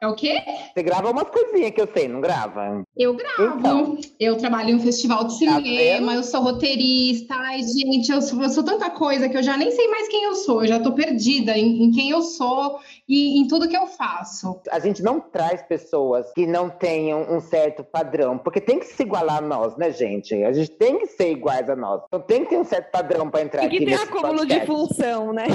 É 0.00 0.06
o 0.08 0.16
quê? 0.16 0.42
Você 0.74 0.82
grava 0.82 1.12
umas 1.12 1.28
coisinhas 1.28 1.70
que 1.70 1.80
eu 1.80 1.88
sei, 1.94 2.08
não 2.08 2.20
grava? 2.20 2.84
Eu 2.98 3.14
gravo. 3.14 3.58
Então. 3.58 3.98
Eu 4.18 4.36
trabalho 4.36 4.70
em 4.70 4.74
um 4.74 4.80
festival 4.80 5.24
de 5.24 5.34
Tá 5.44 5.56
cinema, 5.56 5.62
vendo? 5.62 6.12
eu 6.18 6.22
sou 6.24 6.40
roteirista. 6.42 7.34
Ai, 7.36 7.62
gente, 7.62 8.10
eu 8.10 8.20
sou, 8.20 8.42
eu 8.42 8.48
sou 8.50 8.64
tanta 8.64 8.90
coisa 8.90 9.28
que 9.28 9.36
eu 9.36 9.42
já 9.42 9.56
nem 9.56 9.70
sei 9.70 9.86
mais 9.88 10.08
quem 10.08 10.24
eu 10.24 10.34
sou. 10.34 10.62
Eu 10.62 10.68
já 10.68 10.80
tô 10.80 10.92
perdida 10.92 11.56
em, 11.56 11.84
em 11.84 11.90
quem 11.92 12.10
eu 12.10 12.20
sou 12.22 12.80
e 13.08 13.38
em 13.40 13.46
tudo 13.46 13.68
que 13.68 13.76
eu 13.76 13.86
faço. 13.86 14.60
A 14.70 14.80
gente 14.80 15.02
não 15.02 15.20
traz 15.20 15.62
pessoas 15.62 16.32
que 16.32 16.46
não 16.46 16.68
tenham 16.68 17.22
um 17.32 17.40
certo 17.40 17.84
padrão, 17.84 18.36
porque 18.36 18.60
tem 18.60 18.80
que 18.80 18.86
se 18.86 19.02
igualar 19.02 19.38
a 19.38 19.40
nós, 19.40 19.76
né, 19.76 19.92
gente? 19.92 20.34
A 20.42 20.52
gente 20.52 20.70
tem 20.72 20.98
que 20.98 21.06
ser 21.06 21.30
iguais 21.30 21.70
a 21.70 21.76
nós. 21.76 22.02
Então 22.08 22.20
tem 22.20 22.42
que 22.44 22.50
ter 22.50 22.58
um 22.58 22.64
certo 22.64 22.90
padrão 22.90 23.30
para 23.30 23.42
entrar 23.42 23.64
E 23.64 23.68
que 23.68 23.76
aqui 23.76 23.84
tem 23.84 23.94
nesse 23.94 24.04
acúmulo 24.08 24.44
de 24.44 24.60
podcast. 24.60 24.66
função, 24.66 25.32
né? 25.32 25.46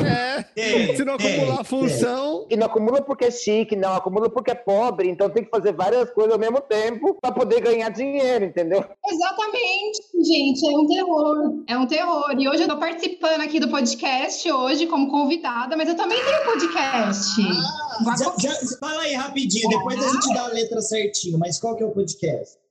É. 0.55 0.95
Se 0.95 1.03
não 1.03 1.15
acumular 1.15 1.53
a 1.53 1.57
tem. 1.57 1.65
função. 1.65 2.47
E 2.49 2.55
não 2.55 2.67
acumula 2.67 3.01
porque 3.01 3.25
é 3.25 3.31
chique, 3.31 3.75
não 3.75 3.93
acumula 3.93 4.29
porque 4.29 4.51
é 4.51 4.55
pobre, 4.55 5.09
então 5.09 5.29
tem 5.29 5.43
que 5.43 5.49
fazer 5.49 5.73
várias 5.73 6.09
coisas 6.11 6.31
ao 6.33 6.39
mesmo 6.39 6.61
tempo 6.61 7.17
para 7.21 7.32
poder 7.33 7.61
ganhar 7.61 7.89
dinheiro, 7.89 8.45
entendeu? 8.45 8.83
Exatamente, 9.05 10.01
gente, 10.23 10.67
é 10.67 10.77
um 10.77 10.87
terror. 10.87 11.63
É 11.67 11.77
um 11.77 11.85
terror. 11.85 12.35
E 12.37 12.47
hoje 12.47 12.63
eu 12.63 12.67
tô 12.67 12.77
participando 12.77 13.41
aqui 13.41 13.59
do 13.59 13.69
podcast 13.69 14.51
hoje 14.51 14.87
como 14.87 15.09
convidada, 15.09 15.75
mas 15.75 15.89
eu 15.89 15.95
também 15.95 16.23
tenho 16.23 16.45
podcast. 16.45 17.41
Ah, 18.07 18.15
já, 18.17 18.33
já, 18.39 18.77
fala 18.79 19.01
aí 19.01 19.13
rapidinho, 19.13 19.69
depois 19.69 20.03
a 20.03 20.09
gente 20.09 20.33
dá 20.33 20.45
a 20.45 20.47
letra 20.47 20.81
certinho, 20.81 21.37
mas 21.37 21.59
qual 21.59 21.75
que 21.75 21.83
é 21.83 21.85
o 21.85 21.91
podcast? 21.91 22.62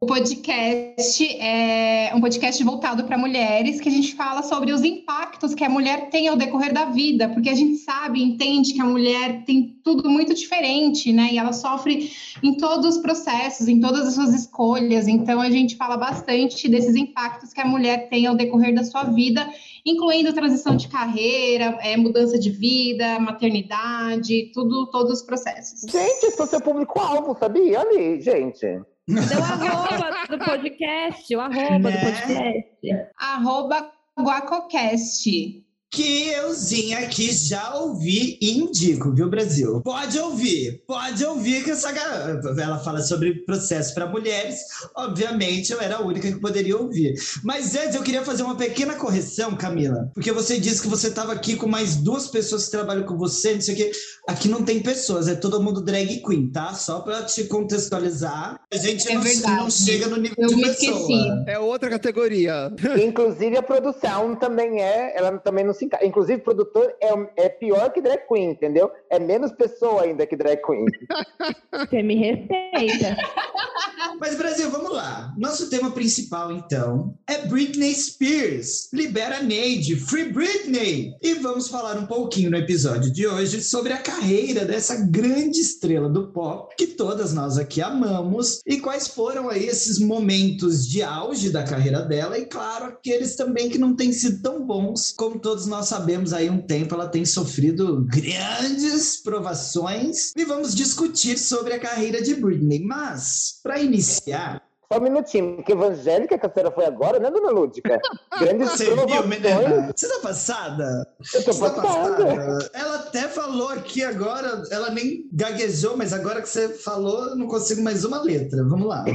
O 0.00 0.06
podcast 0.06 1.22
é 1.38 2.10
um 2.14 2.20
podcast 2.22 2.64
voltado 2.64 3.04
para 3.04 3.18
mulheres 3.18 3.78
que 3.78 3.90
a 3.90 3.92
gente 3.92 4.14
fala 4.14 4.42
sobre 4.42 4.72
os 4.72 4.82
impactos 4.82 5.54
que 5.54 5.62
a 5.62 5.68
mulher 5.68 6.08
tem 6.08 6.28
ao 6.28 6.36
decorrer 6.36 6.72
da 6.72 6.86
vida, 6.86 7.28
porque 7.28 7.50
a 7.50 7.54
gente 7.54 7.76
sabe, 7.76 8.22
entende 8.22 8.72
que 8.72 8.80
a 8.80 8.86
mulher 8.86 9.44
tem 9.44 9.78
tudo 9.84 10.08
muito 10.08 10.32
diferente, 10.32 11.12
né? 11.12 11.28
E 11.30 11.36
ela 11.36 11.52
sofre 11.52 12.10
em 12.42 12.56
todos 12.56 12.96
os 12.96 13.02
processos, 13.02 13.68
em 13.68 13.78
todas 13.80 14.08
as 14.08 14.14
suas 14.14 14.32
escolhas. 14.32 15.06
Então 15.06 15.42
a 15.42 15.50
gente 15.50 15.76
fala 15.76 15.98
bastante 15.98 16.66
desses 16.66 16.96
impactos 16.96 17.52
que 17.52 17.60
a 17.60 17.66
mulher 17.66 18.08
tem 18.08 18.26
ao 18.26 18.34
decorrer 18.34 18.74
da 18.74 18.82
sua 18.82 19.04
vida, 19.04 19.46
incluindo 19.84 20.32
transição 20.32 20.74
de 20.74 20.88
carreira, 20.88 21.78
é, 21.82 21.98
mudança 21.98 22.38
de 22.38 22.48
vida, 22.48 23.20
maternidade, 23.20 24.50
tudo, 24.54 24.86
todos 24.86 25.20
os 25.20 25.22
processos. 25.22 25.82
Gente, 25.82 26.24
esse 26.24 26.40
é 26.40 26.44
o 26.44 26.46
seu 26.46 26.62
público-alvo, 26.62 27.36
sabia? 27.38 27.80
Ali, 27.80 28.22
gente. 28.22 28.82
Deu 29.06 29.42
arroba 29.42 30.26
do 30.28 30.38
podcast, 30.38 31.36
o 31.36 31.40
arroba 31.40 31.90
né? 31.90 31.96
do 31.96 32.00
podcast. 32.00 33.10
Arroba 33.18 33.92
Guacocast 34.18 35.63
que 35.94 36.28
euzinha 36.30 36.98
aqui 36.98 37.32
já 37.32 37.76
ouvi 37.76 38.36
e 38.42 38.58
indico, 38.58 39.14
viu, 39.14 39.30
Brasil? 39.30 39.80
Pode 39.80 40.18
ouvir, 40.18 40.82
pode 40.88 41.24
ouvir 41.24 41.62
que 41.62 41.70
essa 41.70 41.92
garota, 41.92 42.48
ela 42.60 42.80
fala 42.80 43.00
sobre 43.00 43.44
processo 43.44 43.94
para 43.94 44.08
mulheres. 44.08 44.58
Obviamente, 44.96 45.72
eu 45.72 45.80
era 45.80 45.96
a 45.96 46.02
única 46.02 46.30
que 46.32 46.40
poderia 46.40 46.76
ouvir. 46.76 47.14
Mas 47.44 47.76
antes, 47.76 47.94
eu 47.94 48.02
queria 48.02 48.24
fazer 48.24 48.42
uma 48.42 48.56
pequena 48.56 48.94
correção, 48.94 49.56
Camila, 49.56 50.10
porque 50.12 50.32
você 50.32 50.58
disse 50.58 50.82
que 50.82 50.88
você 50.88 51.08
estava 51.08 51.32
aqui 51.32 51.54
com 51.54 51.68
mais 51.68 51.94
duas 51.94 52.26
pessoas 52.26 52.64
que 52.64 52.72
trabalham 52.72 53.04
com 53.04 53.16
você, 53.16 53.54
não 53.54 53.60
sei 53.60 53.74
o 53.74 53.76
quê. 53.76 53.92
Aqui 54.26 54.48
não 54.48 54.64
tem 54.64 54.80
pessoas, 54.80 55.28
é 55.28 55.36
todo 55.36 55.62
mundo 55.62 55.80
drag 55.80 56.20
queen, 56.26 56.50
tá? 56.50 56.74
Só 56.74 57.00
para 57.00 57.22
te 57.22 57.44
contextualizar. 57.44 58.60
A 58.72 58.76
gente 58.76 59.08
é 59.08 59.14
não, 59.14 59.56
não, 59.56 59.70
chega 59.70 60.08
no 60.08 60.16
nível 60.16 60.34
eu 60.38 60.48
de 60.48 60.56
pessoa. 60.56 60.72
Esqueci. 60.72 61.44
É 61.46 61.56
outra 61.58 61.88
categoria. 61.88 62.72
Inclusive, 63.00 63.56
a 63.56 63.62
produção 63.62 64.34
também 64.34 64.82
é, 64.82 65.16
ela 65.16 65.38
também 65.38 65.64
não 65.64 65.72
se 65.72 65.83
se 65.88 66.06
Inclusive, 66.06 66.42
produtor 66.42 66.94
é, 67.00 67.44
é 67.44 67.48
pior 67.48 67.92
que 67.92 68.00
drag 68.00 68.26
queen, 68.28 68.50
entendeu? 68.50 68.90
É 69.10 69.18
menos 69.18 69.52
pessoa 69.52 70.02
ainda 70.02 70.26
que 70.26 70.36
drag 70.36 70.60
queen. 70.62 70.84
Você 71.72 72.02
me 72.02 72.16
respeita. 72.16 73.16
Mas, 74.20 74.36
Brasil, 74.36 74.70
vamos 74.70 74.92
lá. 74.92 75.34
Nosso 75.36 75.68
tema 75.68 75.90
principal, 75.90 76.52
então, 76.52 77.14
é 77.26 77.46
Britney 77.46 77.94
Spears. 77.94 78.88
Libera 78.92 79.42
Neide, 79.42 79.96
Free 79.96 80.32
Britney! 80.32 81.14
E 81.20 81.34
vamos 81.34 81.68
falar 81.68 81.98
um 81.98 82.06
pouquinho 82.06 82.50
no 82.50 82.56
episódio 82.56 83.12
de 83.12 83.26
hoje 83.26 83.62
sobre 83.62 83.92
a 83.92 83.98
carreira 83.98 84.64
dessa 84.64 84.94
grande 85.06 85.60
estrela 85.60 86.08
do 86.08 86.28
pop 86.28 86.74
que 86.76 86.86
todas 86.86 87.32
nós 87.32 87.58
aqui 87.58 87.82
amamos 87.82 88.60
e 88.66 88.78
quais 88.80 89.08
foram 89.08 89.48
aí 89.48 89.66
esses 89.66 89.98
momentos 89.98 90.88
de 90.88 91.02
auge 91.02 91.50
da 91.50 91.64
carreira 91.64 92.00
dela 92.02 92.38
e, 92.38 92.46
claro, 92.46 92.86
aqueles 92.86 93.36
também 93.36 93.68
que 93.68 93.78
não 93.78 93.96
têm 93.96 94.12
sido 94.12 94.42
tão 94.42 94.64
bons 94.64 95.12
como 95.16 95.38
todos 95.38 95.66
nós 95.66 95.73
nós 95.74 95.88
sabemos 95.88 96.32
aí 96.32 96.48
um 96.48 96.62
tempo 96.62 96.94
ela 96.94 97.08
tem 97.08 97.24
sofrido 97.24 98.06
grandes 98.06 99.20
provações 99.20 100.30
e 100.36 100.44
vamos 100.44 100.72
discutir 100.72 101.36
sobre 101.36 101.72
a 101.72 101.80
carreira 101.80 102.22
de 102.22 102.36
Britney. 102.36 102.80
Mas, 102.84 103.58
para 103.60 103.80
iniciar, 103.80 104.62
só 104.94 104.98
um 104.98 105.02
minutinho, 105.02 105.62
que 105.62 105.72
evangélica 105.72 106.38
que 106.38 106.46
a 106.46 106.52
senhora 106.52 106.72
foi 106.72 106.86
agora, 106.86 107.18
né, 107.18 107.30
dona 107.30 107.50
Lúdica? 107.50 108.00
Grandes 108.38 108.70
Você 108.70 108.84
viu, 108.84 109.26
menina? 109.26 109.92
Você 109.94 110.08
tá 110.08 110.20
passada? 110.22 111.06
Eu 111.34 111.44
tô 111.44 111.52
tá 111.52 111.70
passada. 111.70 112.26
passada. 112.26 112.70
Ela 112.72 112.94
até 112.96 113.28
falou 113.28 113.68
aqui 113.70 114.02
agora, 114.04 114.62
ela 114.70 114.90
nem 114.90 115.28
gaguejou, 115.32 115.96
mas 115.96 116.12
agora 116.12 116.40
que 116.40 116.48
você 116.48 116.68
falou, 116.68 117.30
eu 117.30 117.36
não 117.36 117.48
consigo 117.48 117.82
mais 117.82 118.04
uma 118.04 118.22
letra. 118.22 118.62
Vamos 118.64 118.86
lá. 118.86 119.04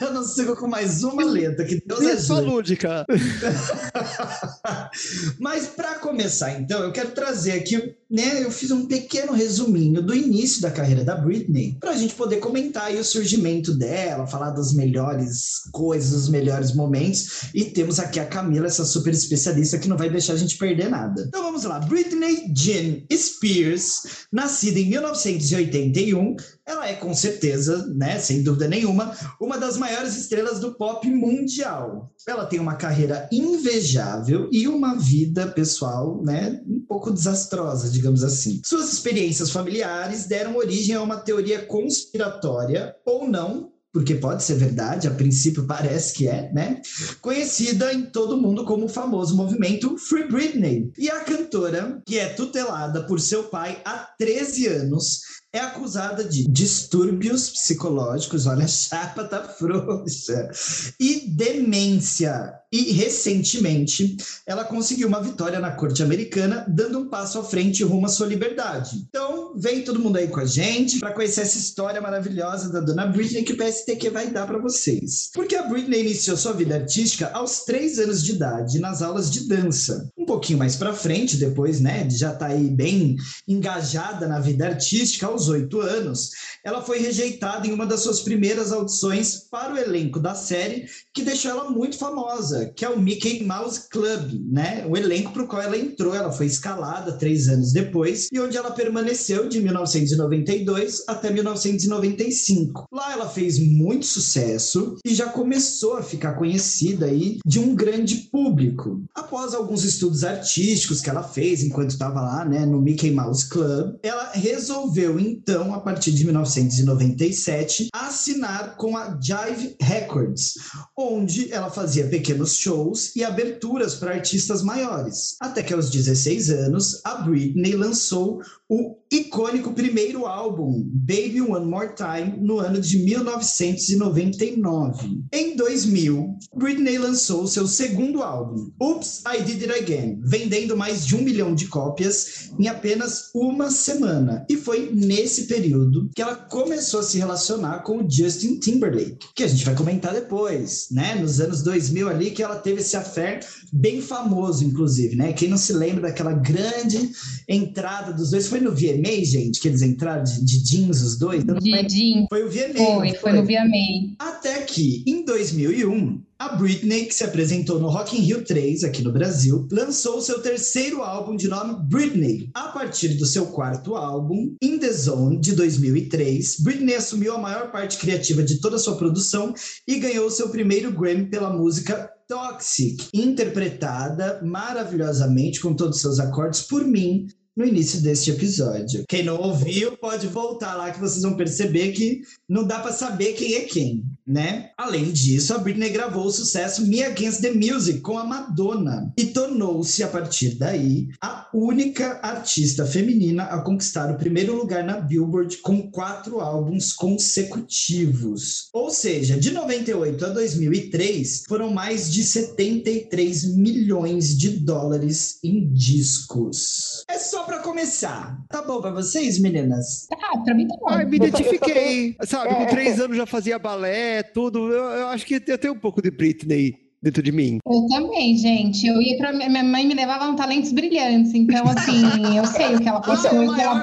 eu 0.00 0.12
não 0.12 0.22
sigo 0.22 0.54
com 0.56 0.68
mais 0.68 1.02
uma 1.02 1.24
letra. 1.24 1.64
Que 1.64 1.82
Deus 1.84 2.00
Isso, 2.00 2.34
ajude. 2.34 2.50
Lúdica. 2.50 3.06
mas 5.40 5.68
para 5.68 5.94
começar, 5.96 6.52
então, 6.52 6.82
eu 6.82 6.92
quero 6.92 7.12
trazer 7.12 7.52
aqui, 7.52 7.96
né, 8.12 8.44
eu 8.44 8.50
fiz 8.50 8.70
um 8.70 8.84
pequeno 8.84 9.32
resuminho 9.32 10.02
do 10.02 10.14
início 10.14 10.60
da 10.60 10.70
carreira 10.70 11.02
da 11.02 11.16
Britney, 11.16 11.78
para 11.80 11.92
a 11.92 11.96
gente 11.96 12.14
poder 12.14 12.36
comentar 12.36 12.92
o 12.92 13.02
surgimento 13.04 13.72
dela, 13.72 14.26
falar 14.26 14.50
das 14.50 14.74
melhores 14.74 15.62
coisas, 15.72 16.10
dos 16.12 16.28
melhores 16.28 16.74
momentos. 16.74 17.44
E 17.54 17.64
temos 17.64 17.98
aqui 17.98 18.20
a 18.20 18.26
Camila, 18.26 18.66
essa 18.66 18.84
super 18.84 19.14
especialista 19.14 19.78
que 19.78 19.88
não 19.88 19.96
vai 19.96 20.10
deixar 20.10 20.34
a 20.34 20.36
gente 20.36 20.58
perder 20.58 20.90
nada. 20.90 21.24
Então 21.26 21.42
vamos 21.42 21.64
lá. 21.64 21.78
Britney 21.80 22.52
Jean 22.54 23.02
Spears, 23.10 24.26
nascida 24.30 24.78
em 24.78 24.90
1981, 24.90 26.36
ela 26.66 26.88
é 26.88 26.94
com 26.94 27.14
certeza, 27.14 27.86
né, 27.94 28.18
sem 28.18 28.42
dúvida 28.42 28.68
nenhuma, 28.68 29.16
uma 29.40 29.58
das 29.58 29.76
maiores 29.76 30.16
estrelas 30.16 30.60
do 30.60 30.74
pop 30.74 31.08
mundial. 31.08 32.12
Ela 32.26 32.46
tem 32.46 32.60
uma 32.60 32.76
carreira 32.76 33.28
invejável 33.32 34.48
e 34.52 34.68
uma 34.68 34.96
vida 34.96 35.48
pessoal, 35.48 36.22
né, 36.22 36.60
um 36.66 36.80
pouco 36.80 37.10
desastrosa, 37.10 37.90
digamos 37.90 38.22
assim. 38.22 38.60
Suas 38.64 38.92
experiências 38.92 39.50
familiares 39.50 40.26
deram 40.26 40.56
origem 40.56 40.94
a 40.94 41.02
uma 41.02 41.16
teoria 41.16 41.64
conspiratória 41.66 42.94
ou 43.04 43.28
não, 43.28 43.72
porque 43.92 44.14
pode 44.14 44.42
ser 44.42 44.54
verdade, 44.54 45.06
a 45.06 45.10
princípio 45.10 45.66
parece 45.66 46.14
que 46.14 46.26
é, 46.26 46.50
né? 46.52 46.80
Conhecida 47.20 47.92
em 47.92 48.06
todo 48.06 48.40
mundo 48.40 48.64
como 48.64 48.86
o 48.86 48.88
famoso 48.88 49.36
movimento 49.36 49.98
Free 49.98 50.26
Britney. 50.26 50.90
E 50.96 51.10
a 51.10 51.20
cantora, 51.20 52.00
que 52.06 52.18
é 52.18 52.30
tutelada 52.30 53.06
por 53.06 53.20
seu 53.20 53.44
pai 53.44 53.82
há 53.84 54.08
13 54.18 54.66
anos, 54.68 55.20
é 55.52 55.60
acusada 55.60 56.24
de 56.24 56.48
distúrbios 56.48 57.50
psicológicos, 57.50 58.46
olha, 58.46 58.64
a 58.64 58.68
chapa 58.68 59.24
tá 59.24 59.44
frouxa, 59.44 60.50
e 60.98 61.28
demência. 61.28 62.54
E 62.72 62.90
recentemente, 62.92 64.16
ela 64.46 64.64
conseguiu 64.64 65.06
uma 65.06 65.22
vitória 65.22 65.60
na 65.60 65.72
corte 65.72 66.02
americana, 66.02 66.64
dando 66.66 67.00
um 67.00 67.08
passo 67.10 67.38
à 67.38 67.44
frente 67.44 67.84
rumo 67.84 68.06
à 68.06 68.08
sua 68.08 68.26
liberdade. 68.26 69.04
Então, 69.06 69.52
vem 69.54 69.84
todo 69.84 69.98
mundo 69.98 70.16
aí 70.16 70.28
com 70.28 70.40
a 70.40 70.46
gente 70.46 70.98
para 70.98 71.12
conhecer 71.12 71.42
essa 71.42 71.58
história 71.58 72.00
maravilhosa 72.00 72.72
da 72.72 72.80
dona 72.80 73.04
Britney 73.04 73.42
que 73.42 73.52
o 73.52 73.58
PSTQ 73.58 74.08
vai 74.08 74.30
dar 74.30 74.46
para 74.46 74.58
vocês. 74.58 75.28
Porque 75.34 75.54
a 75.54 75.68
Britney 75.68 76.00
iniciou 76.00 76.34
sua 76.34 76.54
vida 76.54 76.76
artística 76.76 77.30
aos 77.34 77.60
três 77.66 77.98
anos 77.98 78.24
de 78.24 78.32
idade, 78.32 78.78
nas 78.78 79.02
aulas 79.02 79.30
de 79.30 79.46
dança. 79.46 80.10
Um 80.22 80.24
pouquinho 80.24 80.60
mais 80.60 80.76
para 80.76 80.94
frente, 80.94 81.36
depois, 81.36 81.80
né, 81.80 82.08
já 82.08 82.32
tá 82.32 82.46
aí 82.46 82.68
bem 82.68 83.16
engajada 83.46 84.28
na 84.28 84.38
vida 84.38 84.66
artística, 84.66 85.26
aos 85.26 85.48
oito 85.48 85.80
anos, 85.80 86.30
ela 86.64 86.80
foi 86.80 87.00
rejeitada 87.00 87.66
em 87.66 87.72
uma 87.72 87.84
das 87.84 88.02
suas 88.02 88.20
primeiras 88.20 88.70
audições 88.70 89.48
para 89.50 89.74
o 89.74 89.78
elenco 89.78 90.20
da 90.20 90.34
série, 90.34 90.86
que 91.12 91.22
deixou 91.22 91.50
ela 91.50 91.70
muito 91.70 91.98
famosa 91.98 92.72
que 92.76 92.84
é 92.84 92.88
o 92.88 93.00
Mickey 93.00 93.42
Mouse 93.44 93.88
Club, 93.88 94.40
né? 94.50 94.86
O 94.88 94.96
elenco 94.96 95.32
para 95.32 95.42
o 95.42 95.46
qual 95.46 95.62
ela 95.62 95.76
entrou, 95.76 96.14
ela 96.14 96.32
foi 96.32 96.46
escalada 96.46 97.12
três 97.12 97.48
anos 97.48 97.72
depois 97.72 98.28
e 98.32 98.38
onde 98.38 98.56
ela 98.56 98.70
permaneceu 98.70 99.48
de 99.48 99.60
1992 99.60 101.04
até 101.08 101.30
1995. 101.30 102.86
Lá 102.92 103.12
ela 103.12 103.28
fez 103.28 103.58
muito 103.58 104.06
sucesso 104.06 104.96
e 105.04 105.14
já 105.14 105.26
começou 105.26 105.96
a 105.96 106.02
ficar 106.02 106.34
conhecida 106.34 107.06
aí 107.06 107.38
de 107.44 107.58
um 107.58 107.74
grande 107.74 108.28
público. 108.30 109.02
Após 109.14 109.54
alguns 109.54 109.84
estudos 109.84 110.11
artísticos 110.22 111.00
que 111.00 111.08
ela 111.08 111.22
fez 111.22 111.62
enquanto 111.62 111.90
estava 111.90 112.20
lá, 112.20 112.44
né, 112.44 112.66
no 112.66 112.80
Mickey 112.80 113.10
Mouse 113.10 113.48
Club, 113.48 113.96
ela 114.02 114.30
resolveu 114.32 115.18
então, 115.18 115.74
a 115.74 115.80
partir 115.80 116.12
de 116.12 116.24
1997, 116.24 117.88
assinar 117.94 118.76
com 118.76 118.96
a 118.96 119.18
Jive 119.20 119.76
Records, 119.80 120.54
onde 120.96 121.52
ela 121.52 121.70
fazia 121.70 122.08
pequenos 122.08 122.56
shows 122.56 123.14
e 123.16 123.24
aberturas 123.24 123.94
para 123.94 124.12
artistas 124.12 124.62
maiores. 124.62 125.36
Até 125.40 125.62
que 125.62 125.72
aos 125.72 125.90
16 125.90 126.50
anos, 126.50 127.00
a 127.04 127.14
Britney 127.14 127.74
lançou 127.74 128.40
o 128.68 128.96
icônico 129.12 129.74
primeiro 129.74 130.24
álbum, 130.24 130.88
Baby 130.94 131.42
One 131.42 131.66
More 131.66 131.90
Time, 131.94 132.38
no 132.40 132.58
ano 132.58 132.80
de 132.80 132.98
1999. 133.00 135.22
Em 135.30 135.54
2000, 135.54 136.38
Britney 136.56 136.96
lançou 136.96 137.46
seu 137.46 137.68
segundo 137.68 138.22
álbum, 138.22 138.72
Oops, 138.80 139.22
I 139.26 139.42
Did 139.42 139.70
It 139.70 139.72
Again, 139.72 140.01
vendendo 140.22 140.76
mais 140.76 141.06
de 141.06 141.16
um 141.16 141.22
milhão 141.22 141.54
de 141.54 141.66
cópias 141.66 142.50
em 142.58 142.68
apenas 142.68 143.30
uma 143.34 143.70
semana. 143.70 144.44
E 144.48 144.56
foi 144.56 144.90
nesse 144.92 145.44
período 145.44 146.10
que 146.14 146.22
ela 146.22 146.36
começou 146.36 147.00
a 147.00 147.02
se 147.02 147.18
relacionar 147.18 147.82
com 147.82 147.98
o 147.98 148.10
Justin 148.10 148.58
Timberlake, 148.58 149.18
que 149.34 149.42
a 149.42 149.48
gente 149.48 149.64
vai 149.64 149.74
comentar 149.74 150.12
depois, 150.12 150.88
né? 150.90 151.14
Nos 151.14 151.40
anos 151.40 151.62
2000 151.62 152.08
ali, 152.08 152.30
que 152.30 152.42
ela 152.42 152.56
teve 152.56 152.80
esse 152.80 152.96
affair 152.96 153.40
bem 153.72 154.00
famoso, 154.00 154.64
inclusive, 154.64 155.16
né? 155.16 155.32
Quem 155.32 155.48
não 155.48 155.56
se 155.56 155.72
lembra 155.72 156.02
daquela 156.02 156.32
grande 156.32 157.10
entrada 157.48 158.12
dos 158.12 158.30
dois 158.30 158.46
foi 158.46 158.60
no 158.60 158.72
VMA 158.72 159.24
gente, 159.24 159.60
que 159.60 159.68
eles 159.68 159.82
entraram 159.82 160.24
de, 160.24 160.44
de 160.44 160.62
jeans, 160.62 161.02
os 161.02 161.18
dois? 161.18 161.44
De 161.44 161.52
lembro. 161.52 161.90
Jean. 161.90 162.26
Foi 162.28 162.44
o 162.44 162.48
VMA. 162.48 162.76
Foi, 162.76 163.08
não 163.08 163.14
foi 163.16 163.32
no 163.32 163.42
VMA. 163.42 164.14
Até 164.18 164.62
que, 164.62 165.02
em 165.06 165.24
2001, 165.24 166.20
a 166.42 166.56
Britney, 166.56 167.04
que 167.04 167.14
se 167.14 167.22
apresentou 167.22 167.78
no 167.78 167.88
Rock 167.88 168.16
in 168.16 168.22
Rio 168.22 168.42
3, 168.42 168.82
aqui 168.82 169.00
no 169.00 169.12
Brasil, 169.12 169.68
lançou 169.70 170.20
seu 170.20 170.42
terceiro 170.42 171.00
álbum 171.00 171.36
de 171.36 171.46
nome 171.46 171.76
Britney. 171.84 172.50
A 172.52 172.66
partir 172.66 173.10
do 173.10 173.24
seu 173.24 173.46
quarto 173.46 173.94
álbum, 173.94 174.56
In 174.60 174.76
The 174.76 174.92
Zone, 174.92 175.38
de 175.38 175.54
2003, 175.54 176.56
Britney 176.58 176.96
assumiu 176.96 177.36
a 177.36 177.38
maior 177.38 177.70
parte 177.70 177.96
criativa 177.96 178.42
de 178.42 178.60
toda 178.60 178.74
a 178.74 178.78
sua 178.80 178.96
produção 178.96 179.54
e 179.86 180.00
ganhou 180.00 180.28
seu 180.32 180.48
primeiro 180.48 180.90
Grammy 180.90 181.30
pela 181.30 181.52
música 181.52 182.10
Toxic, 182.26 183.06
interpretada 183.14 184.40
maravilhosamente 184.42 185.60
com 185.60 185.74
todos 185.74 185.94
os 185.94 186.02
seus 186.02 186.18
acordes 186.18 186.62
por 186.62 186.84
mim 186.84 187.28
no 187.56 187.64
início 187.64 188.00
deste 188.00 188.30
episódio. 188.30 189.04
Quem 189.08 189.22
não 189.22 189.38
ouviu, 189.40 189.96
pode 189.96 190.26
voltar 190.26 190.74
lá 190.74 190.90
que 190.90 190.98
vocês 190.98 191.22
vão 191.22 191.36
perceber 191.36 191.92
que 191.92 192.22
não 192.48 192.66
dá 192.66 192.80
para 192.80 192.92
saber 192.92 193.34
quem 193.34 193.54
é 193.54 193.60
quem, 193.60 194.02
né? 194.26 194.70
Além 194.76 195.10
disso, 195.12 195.54
a 195.54 195.58
Britney 195.58 195.90
gravou 195.90 196.26
o 196.26 196.30
sucesso 196.30 196.86
Me 196.86 197.02
Against 197.02 197.40
the 197.40 197.50
Music 197.52 198.00
com 198.00 198.18
a 198.18 198.24
Madonna 198.24 199.12
e 199.18 199.26
tornou-se, 199.26 200.02
a 200.02 200.08
partir 200.08 200.56
daí, 200.56 201.08
a 201.20 201.48
única 201.54 202.20
artista 202.22 202.86
feminina 202.86 203.44
a 203.44 203.60
conquistar 203.62 204.10
o 204.10 204.16
primeiro 204.18 204.54
lugar 204.56 204.84
na 204.84 205.00
Billboard 205.00 205.58
com 205.58 205.90
quatro 205.90 206.40
álbuns 206.40 206.92
consecutivos. 206.92 208.68
Ou 208.72 208.90
seja, 208.90 209.36
de 209.38 209.50
98 209.52 210.24
a 210.24 210.28
2003, 210.28 211.44
foram 211.48 211.70
mais 211.70 212.10
de 212.10 212.22
73 212.24 213.54
milhões 213.56 214.36
de 214.36 214.50
dólares 214.50 215.38
em 215.42 215.68
discos. 215.72 217.04
É 217.08 217.18
só 217.18 217.44
para 217.44 217.58
começar. 217.60 218.38
Tá 218.48 218.62
bom 218.62 218.80
para 218.80 218.90
vocês, 218.92 219.38
meninas? 219.38 220.06
Ah, 220.12 220.38
pra 220.44 220.54
mim 220.54 220.66
tá 220.68 220.76
bom. 220.78 220.88
Ai, 220.88 221.04
me 221.04 221.16
identifiquei. 221.16 222.16
Sabe, 222.24 222.54
com 222.54 222.62
É. 222.62 222.66
três 222.66 223.00
anos 223.00 223.16
já 223.16 223.26
fazia 223.26 223.58
balé, 223.58 224.11
tudo. 224.20 224.72
Eu, 224.72 224.82
eu 224.82 225.06
acho 225.08 225.24
que 225.24 225.40
eu 225.46 225.56
tenho 225.56 225.74
um 225.74 225.78
pouco 225.78 226.02
de 226.02 226.10
Britney 226.10 226.81
dentro 227.02 227.22
de 227.22 227.32
mim. 227.32 227.58
Eu 227.66 227.86
também, 227.88 228.36
gente. 228.36 228.86
Eu 228.86 229.00
ia 229.02 229.16
pra. 229.18 229.32
Minha 229.32 229.64
mãe 229.64 229.86
me 229.86 229.94
levava 229.94 230.26
um 230.26 230.36
talentos 230.36 230.72
brilhantes. 230.72 231.34
Então, 231.34 231.64
assim, 231.66 232.02
eu 232.36 232.46
sei 232.46 232.76
o 232.76 232.80
que 232.80 232.88
ela 232.88 233.00
Qual 233.00 233.16
passou 233.16 233.30
é 233.30 233.40
o 233.40 233.44
e 233.44 233.48
o 233.48 233.54
que 233.54 233.60
ela 233.60 233.82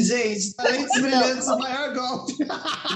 gente? 0.00 0.54
Talentos 0.54 0.94
brilhantes, 1.00 1.48
o 1.48 1.58
maior 1.58 1.94
golpe. 1.94 2.34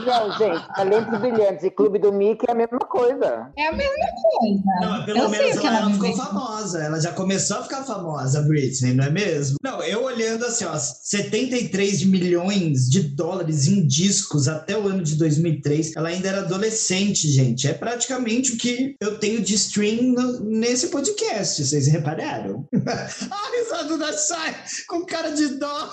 Não, 0.07 0.39
gente, 0.39 0.69
Talentos 0.75 1.21
Brilhantes 1.21 1.65
e 1.65 1.71
Clube 1.71 1.99
do 1.99 2.13
Mickey 2.13 2.47
é 2.49 2.53
a 2.53 2.55
mesma 2.55 2.79
coisa. 2.79 3.51
É 3.57 3.69
a 3.69 3.73
mesma 3.73 4.07
coisa. 4.23 4.63
Não, 4.81 5.05
pelo 5.05 5.19
eu 5.19 5.31
sei 5.31 5.39
menos 5.39 5.59
que 5.59 5.67
ela, 5.67 5.79
ela 5.79 5.91
ficou 5.93 6.17
famosa. 6.17 6.79
Ela 6.83 7.01
já 7.01 7.13
começou 7.13 7.59
a 7.59 7.63
ficar 7.63 7.83
famosa, 7.85 8.39
a 8.39 8.43
Britney, 8.43 8.95
não 8.95 9.05
é 9.05 9.11
mesmo? 9.11 9.57
Não, 9.63 9.83
eu 9.83 10.05
olhando 10.05 10.45
assim, 10.45 10.65
ó, 10.65 10.77
73 10.77 12.05
milhões 12.05 12.89
de 12.89 13.03
dólares 13.03 13.67
em 13.67 13.87
discos 13.87 14.49
até 14.49 14.79
o 14.79 14.87
ano 14.87 15.03
de 15.03 15.17
2003. 15.17 15.97
Ela 15.97 16.09
ainda 16.09 16.29
era 16.29 16.41
adolescente, 16.41 17.29
gente. 17.29 17.67
É 17.67 17.75
praticamente 17.75 18.53
o 18.53 18.57
que 18.57 18.95
eu 19.01 19.19
tenho 19.19 19.41
de 19.41 19.58
stream 19.59 20.13
no- 20.13 20.41
nesse 20.41 20.89
podcast, 20.89 21.65
vocês 21.65 21.87
repararam? 21.87 22.67
a 22.73 23.57
risada 23.57 23.99
da 23.99 24.13
Shai 24.17 24.55
com 24.89 25.05
cara 25.05 25.31
de 25.31 25.49
dó. 25.59 25.91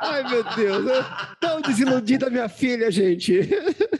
Ai, 0.00 0.28
meu 0.30 0.44
Deus. 0.56 0.86
eu- 0.86 1.04
Tão 1.40 1.60
desiludida 1.60 2.30
minha 2.30 2.48
filha, 2.48 2.90
gente. 2.90 3.48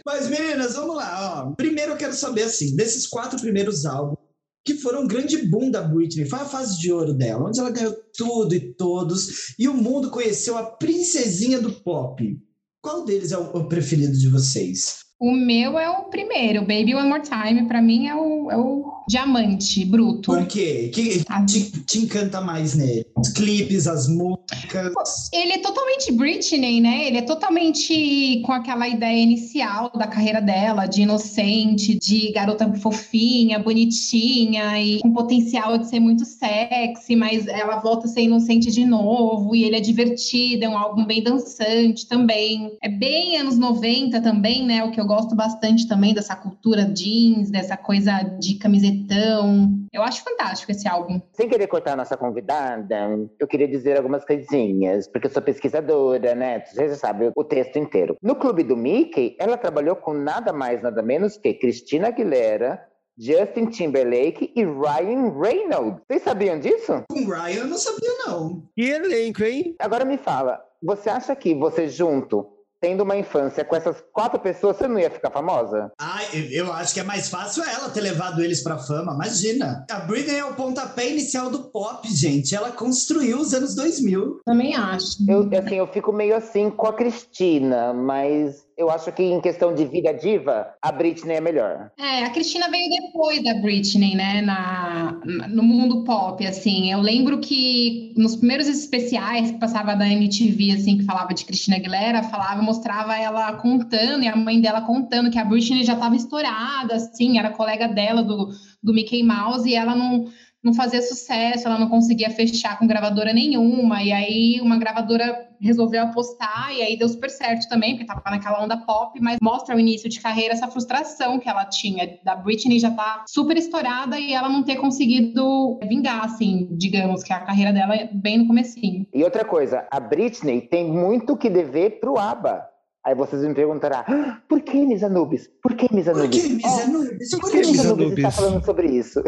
Mas, 0.07 0.29
meninas, 0.29 0.75
vamos 0.75 0.97
lá. 0.97 1.47
Ó. 1.49 1.55
Primeiro 1.55 1.93
eu 1.93 1.97
quero 1.97 2.13
saber, 2.15 2.45
assim, 2.45 2.75
desses 2.77 3.07
quatro 3.07 3.41
primeiros 3.41 3.85
álbuns, 3.85 4.19
que 4.65 4.75
foram 4.75 5.03
um 5.03 5.09
grande 5.09 5.37
boom 5.39 5.71
da 5.71 5.83
Britney, 5.83 6.25
foi 6.29 6.39
a 6.39 6.45
fase 6.45 6.79
de 6.79 6.93
ouro 6.93 7.13
dela, 7.13 7.49
onde 7.49 7.59
ela 7.59 7.71
ganhou 7.71 7.97
tudo 8.17 8.55
e 8.55 8.61
todos, 8.75 9.55
e 9.59 9.69
o 9.69 9.75
mundo 9.75 10.11
conheceu 10.11 10.57
a 10.57 10.63
princesinha 10.65 11.61
do 11.61 11.73
pop. 11.83 12.39
Qual 12.81 13.05
deles 13.05 13.33
é 13.33 13.39
o 13.39 13.69
preferido 13.69 14.17
de 14.17 14.29
vocês? 14.29 15.02
O 15.23 15.31
meu 15.31 15.79
é 15.79 15.89
o 15.89 16.03
primeiro, 16.07 16.63
Baby 16.63 16.97
One 16.97 17.09
More 17.09 17.23
Time. 17.23 17.69
Pra 17.69 17.81
mim 17.81 18.09
é 18.09 18.15
o, 18.17 18.51
é 18.51 18.57
o 18.57 18.92
diamante 19.09 19.85
bruto. 19.85 20.33
Por 20.33 20.47
quê? 20.47 20.87
O 20.89 20.95
que 20.95 21.23
Ah. 21.29 21.45
te, 21.45 21.61
te 21.83 21.99
encanta 21.99 22.41
mais 22.41 22.75
nele? 22.75 23.07
Os 23.17 23.29
clipes, 23.31 23.87
as 23.87 24.09
músicas? 24.09 24.93
Ele 25.33 25.53
é 25.53 25.59
totalmente 25.59 26.13
Britney, 26.13 26.81
né? 26.81 27.07
Ele 27.07 27.19
é 27.19 27.23
totalmente 27.23 28.43
com 28.45 28.53
aquela 28.53 28.89
ideia 28.89 29.21
inicial 29.23 29.91
da 29.95 30.07
carreira 30.07 30.41
dela, 30.41 30.87
de 30.87 31.03
inocente, 31.03 31.99
de 31.99 32.33
garota 32.33 32.73
fofinha, 32.75 33.59
bonitinha 33.59 34.81
e 34.81 35.01
com 35.01 35.13
potencial 35.13 35.79
de 35.79 35.89
ser 35.89 36.01
muito 36.01 36.25
sexy, 36.25 37.17
mas 37.17 37.47
ela 37.47 37.77
volta 37.77 38.07
a 38.07 38.11
ser 38.11 38.23
inocente 38.23 38.71
de 38.71 38.85
novo 38.85 39.55
e 39.55 39.65
ele 39.65 39.77
é 39.77 39.81
divertido, 39.81 40.65
é 40.65 40.69
um 40.69 40.77
álbum 40.79 41.05
bem 41.05 41.23
dançante 41.23 42.07
também. 42.07 42.73
É 42.83 42.89
bem 42.89 43.37
anos 43.37 43.59
90 43.59 44.21
também, 44.21 44.65
né? 44.67 44.85
O 44.85 44.91
que 44.91 45.01
eu 45.01 45.07
gosto 45.07 45.35
bastante 45.35 45.87
também 45.87 46.15
dessa 46.15 46.35
cultura 46.37 46.85
jeans, 46.85 47.51
dessa 47.51 47.77
coisa 47.77 48.23
de 48.41 48.55
camisetão. 49.03 49.69
Eu 49.93 50.03
acho 50.03 50.23
fantástico 50.23 50.73
esse 50.73 50.89
álbum. 50.89 51.21
Sem 51.33 51.49
querer 51.49 51.67
cortar 51.67 51.93
a 51.93 51.97
nossa 51.97 52.17
convidada, 52.17 53.09
eu 53.39 53.47
queria 53.47 53.69
dizer 53.69 53.97
algumas 53.97 54.25
coisinhas, 54.25 55.07
porque 55.09 55.27
eu 55.27 55.31
sou 55.31 55.43
pesquisadora, 55.43 56.35
né? 56.35 56.65
Você 56.65 56.89
já 56.89 56.95
sabe 56.95 57.31
o 57.35 57.45
texto 57.45 57.79
inteiro. 57.79 58.17
No 58.23 58.37
Clube 58.37 58.63
do 58.63 58.77
Mickey, 58.77 59.37
ela 59.39 59.57
trabalhou 59.57 59.97
com 59.97 60.15
nada 60.15 60.53
mais, 60.53 60.83
nada 60.83 61.03
menos 61.03 61.37
que 61.37 61.55
Cristina 61.55 62.09
Aguilera, 62.09 62.81
Justin 63.19 63.67
Timberlake 63.67 64.53
e 64.57 64.65
Ryan 64.65 65.39
Reynolds. 65.39 66.01
Vocês 66.09 66.23
sabiam 66.23 66.59
disso? 66.59 67.05
Com 67.11 67.27
Ryan 67.27 67.61
eu 67.61 67.67
não 67.67 67.79
sabia, 67.79 68.11
não. 68.27 68.63
Que 68.75 68.89
elenco, 68.91 69.45
hein? 69.45 69.75
Agora 69.79 70.05
me 70.05 70.17
fala, 70.17 70.63
você 70.83 71.11
acha 71.11 71.37
que 71.37 71.55
você 71.55 71.89
junto, 71.89 72.47
tendo 72.83 73.03
uma 73.05 73.17
infância 73.17 73.65
com 73.65 73.77
essas 73.77 74.03
quatro 74.13 74.41
pessoas, 74.41 74.77
você 74.77 74.89
não 74.89 74.99
ia 74.99 75.09
ficar 75.09 75.31
famosa? 75.31 75.93
Ai, 76.01 76.27
eu- 76.35 76.67
eu 76.67 76.73
acho 76.73 76.93
que 76.93 76.99
é 77.01 77.05
mais 77.05 77.29
fácil 77.29 77.63
ela 77.63 77.89
ter 77.91 78.01
levado 78.01 78.43
eles 78.43 78.61
pra 78.63 78.77
fama, 78.77 79.15
imagina. 79.15 79.87
A 79.89 80.01
Britney 80.01 80.37
é 80.39 80.45
o 80.45 80.55
pontapé 80.55 81.09
inicial 81.09 81.49
do 81.49 81.71
pop, 81.71 82.07
gente. 82.13 82.55
Ela 82.57 82.73
construiu 82.73 83.39
os 83.39 83.55
anos 83.55 83.75
2000. 83.77 84.41
Também 84.45 84.75
acho. 84.75 85.17
Eu, 85.29 85.49
assim, 85.59 85.77
eu 85.77 85.87
fico 85.87 86.13
meio 86.13 86.35
assim 86.37 86.69
com 86.71 86.89
a 86.89 86.93
Cristina, 86.93 87.93
mas 87.95 88.67
eu 88.77 88.91
acho 88.91 89.13
que 89.13 89.23
em 89.23 89.41
questão 89.41 89.75
de 89.75 89.85
vida 89.85 90.13
diva, 90.13 90.75
a 90.81 90.93
Britney 90.93 91.37
é 91.37 91.41
melhor. 91.41 91.91
É, 91.99 92.25
a 92.25 92.31
Cristina 92.31 92.69
veio 92.71 92.89
depois 92.89 93.43
da 93.43 93.55
Britney, 93.55 94.15
né, 94.15 94.43
na, 94.43 95.21
no 95.49 95.63
mundo 95.63 96.05
pop, 96.05 96.45
assim. 96.47 96.91
Eu 96.91 97.01
lembro 97.01 97.39
que 97.39 98.15
nos 98.17 98.37
primeiros 98.37 98.67
especiais 98.67 99.51
que 99.51 99.59
passava 99.59 99.95
da 99.95 100.09
MTV, 100.09 100.73
assim, 100.73 100.99
que 100.99 101.05
falava 101.05 101.35
de 101.35 101.45
Cristina 101.45 101.77
Aguilera, 101.77 102.23
falava, 102.23 102.63
mostrava 102.63 103.17
ela 103.17 103.55
contando, 103.55 104.25
e 104.25 104.29
a 104.29 104.37
mãe 104.37 104.61
dela 104.61 104.83
contando 104.83 105.31
que 105.31 105.39
a 105.39 105.45
Britney 105.45 105.85
já 105.85 105.95
estava 105.95 106.17
estourada, 106.17 106.95
assim, 106.95 107.39
era 107.39 107.51
colega 107.51 107.89
dela 107.89 108.23
do, 108.23 108.51
do 108.83 108.95
Mickey 108.95 109.23
Mouse, 109.23 109.69
e 109.69 109.75
ela 109.75 109.95
não, 109.95 110.27
não 110.63 110.73
fazia 110.75 111.03
sucesso, 111.03 111.67
ela 111.67 111.79
não 111.79 111.89
conseguia 111.89 112.31
fechar 112.31 112.79
com 112.79 112.87
gravadora 112.87 113.33
nenhuma, 113.33 114.03
e 114.03 114.13
aí 114.13 114.61
uma 114.61 114.79
gravadora 114.79 115.49
resolveu 115.61 116.03
apostar, 116.03 116.73
e 116.73 116.83
aí 116.83 116.97
deu 116.97 117.09
super 117.09 117.31
certo 117.31 117.69
também, 117.69 117.93
porque 117.93 118.07
tava 118.07 118.23
naquela 118.27 118.63
onda 118.63 118.77
pop, 118.77 119.19
mas 119.21 119.39
mostra 119.41 119.77
o 119.77 119.81
início 119.81 120.09
de 120.09 120.21
carreira, 120.21 120.55
essa 120.55 120.69
frustração 120.69 121.39
que 121.39 121.49
ela 121.49 121.65
tinha, 121.65 122.19
da 122.25 122.35
Britney 122.35 122.79
já 122.79 122.91
tá 122.91 123.25
super 123.29 123.57
estourada 123.57 124.19
e 124.19 124.33
ela 124.33 124.49
não 124.49 124.63
ter 124.63 124.77
conseguido 124.77 125.79
vingar, 125.87 126.25
assim, 126.25 126.69
digamos, 126.73 127.23
que 127.23 127.33
a 127.33 127.41
carreira 127.41 127.73
dela 127.73 127.95
é 127.95 128.09
bem 128.13 128.39
no 128.39 128.47
comecinho. 128.47 129.07
E 129.15 129.23
outra 129.23 129.45
coisa, 129.45 129.87
a 129.91 130.01
Britney 130.01 130.61
tem 130.61 130.85
muito 130.85 131.37
que 131.37 131.49
dever 131.49 132.01
pro 132.01 132.19
ABBA. 132.19 132.72
Aí 133.05 133.15
vocês 133.17 133.43
me 133.43 133.53
perguntarão, 133.53 134.05
"Ah, 134.07 134.41
por 134.49 134.61
que 134.61 134.85
Miss 134.87 135.03
Anubis? 135.03 135.51
Por 135.61 135.75
que 135.75 135.93
Miss 135.93 136.07
Por 136.07 136.15
Anubis? 136.17 136.43
que, 136.47 136.53
Miss 136.55 136.65
Oh, 136.65 136.83
Anubis? 136.85 137.31
Por 137.31 137.41
Por 137.41 137.51
que 137.51 137.57
Miss 137.59 137.85
Anubis 137.87 138.13
está 138.19 138.31
falando 138.31 138.65
sobre 138.65 138.87
isso? 138.89 139.23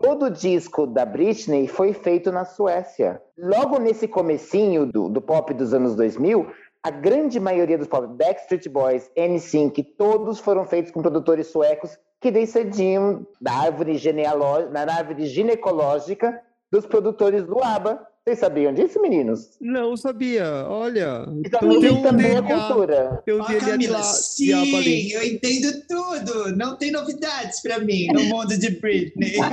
Todo 0.00 0.30
disco 0.30 0.86
da 0.86 1.04
Britney 1.04 1.66
foi 1.66 1.92
feito 1.92 2.30
na 2.30 2.44
Suécia. 2.44 3.20
Logo 3.36 3.78
nesse 3.78 4.06
comecinho 4.06 4.86
do, 4.86 5.08
do 5.08 5.20
pop 5.20 5.52
dos 5.54 5.74
anos 5.74 5.96
2000, 5.96 6.46
a 6.82 6.90
grande 6.90 7.40
maioria 7.40 7.76
dos 7.76 7.88
pop, 7.88 8.06
Backstreet 8.16 8.68
Boys, 8.68 9.10
NSYNC, 9.16 9.82
todos 9.98 10.38
foram 10.38 10.64
feitos 10.64 10.92
com 10.92 11.02
produtores 11.02 11.48
suecos 11.48 11.98
que 12.20 12.30
descendiam 12.30 13.26
da 13.40 13.52
árvore, 13.52 13.96
genealógica, 13.96 14.70
da 14.72 14.94
árvore 14.94 15.26
ginecológica 15.26 16.40
dos 16.70 16.86
produtores 16.86 17.44
do 17.44 17.62
ABBA. 17.62 18.06
Vocês 18.30 18.38
sabiam 18.38 18.72
disso, 18.72 19.02
meninos? 19.02 19.48
Não 19.60 19.96
sabia. 19.96 20.44
Olha. 20.68 21.26
Então, 21.44 21.68
um 21.68 22.00
também 22.02 22.36
é 22.36 22.40
cultura. 22.40 23.20
Um 23.28 23.44
DNA 23.44 23.58
de 23.58 23.66
Camila, 23.66 24.02
sim, 24.04 25.10
eu 25.10 25.24
entendo 25.24 25.82
tudo. 25.88 26.56
Não 26.56 26.76
tem 26.76 26.92
novidades 26.92 27.60
pra 27.60 27.80
mim 27.80 28.06
no 28.12 28.22
mundo 28.26 28.56
de 28.56 28.70
Britney. 28.70 29.32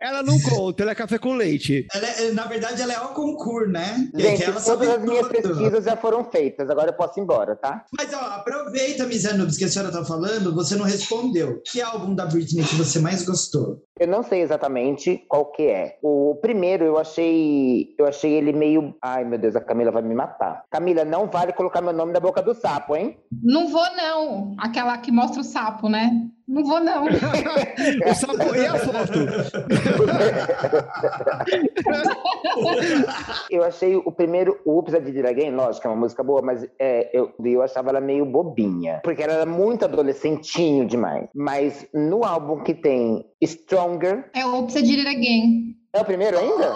Ela 0.00 0.20
não 0.20 0.36
conta, 0.40 0.82
ela 0.82 0.90
é 0.90 0.94
café 0.96 1.16
com 1.16 1.34
leite. 1.36 1.86
Ela 1.94 2.08
é- 2.08 2.32
na 2.32 2.44
verdade, 2.46 2.82
ela 2.82 2.92
é 2.92 2.96
ao 2.96 3.14
concurso, 3.14 3.70
né? 3.70 4.08
Gente, 4.12 4.42
sabe 4.44 4.64
todas 4.64 4.88
as 4.88 5.00
minhas 5.04 5.28
tudo. 5.28 5.30
pesquisas 5.50 5.84
já 5.84 5.96
foram 5.96 6.24
feitas, 6.24 6.68
agora 6.68 6.88
eu 6.90 6.92
posso 6.94 7.20
ir 7.20 7.22
embora, 7.22 7.54
tá? 7.54 7.84
Mas 7.96 8.12
ó, 8.12 8.18
aproveita, 8.18 9.06
Miss 9.06 9.24
Anubis, 9.24 9.56
que 9.56 9.64
a 9.64 9.68
senhora 9.68 9.92
tá 9.92 10.04
falando, 10.04 10.52
você 10.56 10.74
não 10.74 10.84
respondeu. 10.84 11.62
Que 11.64 11.80
álbum 11.80 12.16
da 12.16 12.26
Britney 12.26 12.64
que 12.64 12.74
você 12.74 12.98
mais 12.98 13.24
gostou? 13.24 13.84
Eu 14.00 14.08
não 14.08 14.22
sei 14.22 14.40
exatamente 14.40 15.18
qual 15.28 15.46
que 15.46 15.64
é. 15.64 15.98
O 16.02 16.38
primeiro 16.40 16.84
eu 16.84 16.98
achei, 16.98 17.94
eu 17.98 18.06
achei 18.06 18.32
ele 18.32 18.52
meio, 18.52 18.96
ai 19.02 19.24
meu 19.24 19.38
Deus, 19.38 19.54
a 19.54 19.60
Camila 19.60 19.90
vai 19.90 20.02
me 20.02 20.14
matar. 20.14 20.64
Camila, 20.70 21.04
não 21.04 21.26
vale 21.26 21.52
colocar 21.52 21.82
meu 21.82 21.92
nome 21.92 22.12
na 22.12 22.20
boca 22.20 22.42
do 22.42 22.54
sapo, 22.54 22.96
hein? 22.96 23.18
Não 23.42 23.68
vou, 23.68 23.84
não. 23.94 24.54
Aquela 24.58 24.96
que 24.98 25.12
mostra 25.12 25.40
o 25.40 25.44
sapo, 25.44 25.88
né? 25.88 26.10
Não 26.46 26.62
vou, 26.64 26.80
não. 26.80 27.04
o 27.06 28.14
sapo 28.14 28.54
e 28.54 28.66
a 28.66 28.76
foto. 28.76 29.12
eu 33.50 33.64
achei 33.64 33.96
o 33.96 34.12
primeiro, 34.12 34.60
o 34.64 34.72
Oops, 34.72 34.94
I 34.94 35.00
Did 35.00 35.16
It 35.16 35.28
Again, 35.28 35.50
lógico, 35.52 35.86
é 35.86 35.90
uma 35.90 36.00
música 36.00 36.22
boa, 36.22 36.42
mas 36.42 36.66
é, 36.78 37.10
eu, 37.12 37.32
eu 37.44 37.62
achava 37.62 37.90
ela 37.90 38.00
meio 38.00 38.24
bobinha. 38.26 39.00
Porque 39.04 39.22
ela 39.22 39.34
era 39.34 39.46
muito 39.46 39.84
adolescentinho 39.84 40.86
demais. 40.86 41.28
Mas 41.34 41.86
no 41.94 42.24
álbum 42.24 42.62
que 42.62 42.74
tem 42.74 43.24
Stronger... 43.42 44.30
É 44.34 44.44
o 44.44 44.56
Oops, 44.56 44.74
I 44.76 44.82
Did 44.82 45.06
It 45.06 45.08
Again. 45.08 45.76
É 45.92 46.00
o 46.00 46.04
primeiro 46.04 46.38
ainda? 46.38 46.72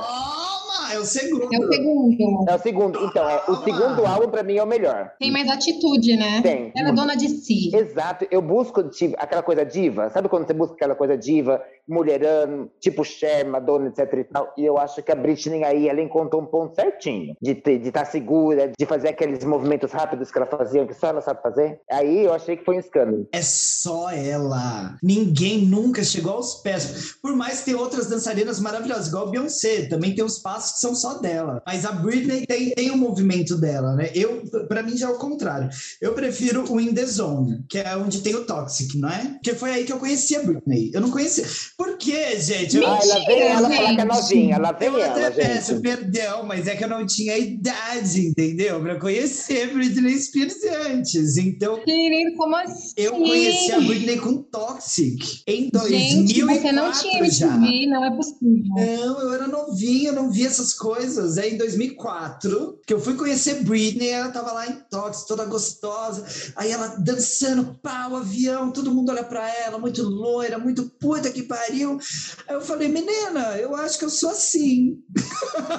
Toma, 0.87 0.95
é 0.95 0.99
o 0.99 1.05
segundo. 1.05 1.55
É 1.55 1.59
o 1.59 1.73
segundo. 1.73 2.51
É 2.51 2.55
o 2.55 2.59
segundo. 2.59 3.05
Então, 3.05 3.29
é, 3.29 3.43
o 3.49 3.57
segundo 3.57 4.07
álbum 4.07 4.29
pra 4.29 4.43
mim 4.43 4.57
é 4.57 4.63
o 4.63 4.67
melhor. 4.67 5.13
Tem 5.19 5.31
mais 5.31 5.49
atitude, 5.51 6.17
né? 6.17 6.41
Tem. 6.43 6.73
Ela 6.77 6.91
é 6.91 6.93
dona 6.93 7.17
de 7.17 7.29
si. 7.29 7.75
Exato. 7.75 8.27
Eu 8.31 8.41
busco 8.41 8.83
tipo, 8.85 9.17
aquela 9.19 9.43
coisa 9.43 9.65
diva. 9.65 10.11
Sabe 10.11 10.29
quando 10.29 10.47
você 10.47 10.55
busca 10.55 10.75
aquela 10.75 10.95
coisa 10.95 11.17
diva, 11.17 11.63
mulherano, 11.89 12.71
tipo 12.81 13.05
Cher, 13.05 13.47
Madonna, 13.47 13.89
etc 13.89 14.13
e 14.13 14.25
tal? 14.25 14.55
E 14.57 14.65
eu 14.65 14.79
acho 14.79 15.03
que 15.03 15.13
a 15.13 15.15
Britney 15.15 15.65
aí, 15.65 15.89
ela 15.89 16.01
encontrou 16.01 16.43
um 16.43 16.47
ponto 16.47 16.75
certinho. 16.75 17.35
De 17.41 17.53
estar 17.53 18.05
tá 18.05 18.05
segura, 18.05 18.73
de 18.79 18.87
fazer 18.87 19.09
aqueles 19.09 19.45
movimentos 19.45 19.93
rápidos 19.93 20.31
que 20.31 20.39
ela 20.39 20.47
fazia, 20.47 20.87
que 20.87 20.95
só 20.95 21.09
ela 21.09 21.21
sabe 21.21 21.43
fazer. 21.43 21.81
Aí 21.91 22.25
eu 22.25 22.33
achei 22.33 22.57
que 22.57 22.65
foi 22.65 22.77
um 22.77 22.81
escândalo. 22.81 23.29
É 23.33 23.43
só 23.43 24.11
ela. 24.11 24.97
Ninguém 25.03 25.67
nunca 25.67 26.03
chegou 26.03 26.33
aos 26.33 26.57
pés. 26.57 27.17
Por 27.23 27.35
mais 27.35 27.61
que 27.61 27.67
tenha 27.67 27.79
outras 27.79 28.09
dançarinas 28.09 28.61
maravilhosas, 28.61 29.09
igual 29.09 29.29
a 29.29 29.31
Beyoncé, 29.31 29.87
também 29.87 30.15
tem 30.15 30.25
uns 30.25 30.39
passos 30.39 30.73
que 30.73 30.79
são 30.81 30.95
só 30.95 31.19
dela. 31.19 31.63
Mas 31.67 31.85
a 31.85 31.93
Britney 31.93 32.47
tem, 32.47 32.71
tem 32.71 32.91
o 32.91 32.97
movimento 32.97 33.57
dela, 33.57 33.95
né? 33.95 34.11
Eu, 34.15 34.43
para 34.69 34.83
mim, 34.83 34.97
já 34.97 35.07
é 35.09 35.11
o 35.11 35.19
contrário. 35.19 35.69
Eu 36.01 36.15
prefiro 36.15 36.65
o 36.71 36.81
In 36.81 36.95
The 36.95 37.07
Zone, 37.07 37.65
que 37.69 37.79
é 37.79 37.97
onde 37.97 38.21
tem 38.21 38.35
o 38.35 38.45
Toxic, 38.45 38.99
não 38.99 39.09
é? 39.09 39.25
Porque 39.35 39.55
foi 39.55 39.71
aí 39.71 39.85
que 39.85 39.93
eu 39.93 39.99
conheci 39.99 40.37
a 40.37 40.43
Britney. 40.43 40.91
Eu 40.93 41.01
não 41.01 41.11
conhecia. 41.11 41.45
Por 41.79 41.99
quê, 41.99 42.41
gente? 42.41 42.75
Eu, 42.79 42.87
Ah, 42.87 42.99
ela 43.03 43.27
vem 43.27 43.41
ela 43.43 43.69
gente. 43.69 43.77
falar 43.77 43.95
que 43.95 44.01
é 44.01 44.05
novinha. 44.07 44.55
Ela 44.57 44.73
vem 44.73 44.89
eu 44.89 44.99
ela, 44.99 45.29
até 45.29 45.31
peço 45.31 45.73
gente. 45.73 45.83
perdão, 45.83 46.43
mas 46.47 46.67
é 46.67 46.75
que 46.75 46.83
eu 46.83 46.89
não 46.89 47.05
tinha 47.07 47.37
idade, 47.37 48.27
entendeu? 48.29 48.81
Pra 48.81 48.99
conhecer 48.99 49.75
Britney 49.75 50.19
Spears 50.19 50.57
antes. 50.87 51.37
Então, 51.37 51.79
Querido, 51.85 52.35
como 52.37 52.57
assim? 52.57 52.93
eu 52.97 53.13
conheci 53.13 53.73
a 53.73 53.81
Britney 53.81 54.17
com 54.19 54.43
Toxic 54.43 55.43
em 55.47 55.69
2004 55.69 55.89
Gente, 55.89 56.45
você 56.63 56.73
não 56.73 56.93
tinha 56.93 57.31
já. 57.31 57.47
MTV, 57.57 57.87
não 57.89 58.05
é 58.07 58.17
possível. 58.17 58.65
Não, 58.75 59.21
eu 59.21 59.35
era 59.35 59.47
novinha, 59.47 60.13
não 60.13 60.31
via 60.33 60.47
essas 60.47 60.73
coisas. 60.73 61.37
É 61.37 61.47
em 61.51 61.59
2004 61.59 62.81
que 62.87 62.95
eu 62.95 63.01
fui 63.01 63.15
conhecer 63.17 63.63
Britney, 63.65 64.09
ela 64.09 64.31
tava 64.31 64.51
lá 64.53 64.67
em 64.67 64.77
Toxic, 64.91 65.29
toda 65.29 65.45
gostosa. 65.45 66.25
Aí 66.57 66.71
ela 66.73 66.87
dançando, 66.99 67.79
pau, 67.83 68.17
avião, 68.17 68.71
todo 68.71 68.95
mundo 68.95 69.11
olha 69.11 69.25
pra 69.25 69.47
ela, 69.63 69.79
muito 69.79 70.03
loira, 70.03 70.59
muito 70.59 70.85
puta 70.99 71.31
que 71.31 71.43
pariu. 71.43 71.66
Aí 71.69 71.83
eu 71.83 72.61
falei, 72.61 72.89
menina, 72.89 73.57
eu 73.59 73.75
acho 73.75 73.99
que 73.99 74.05
eu 74.05 74.11
sou 74.11 74.31
assim. 74.31 75.03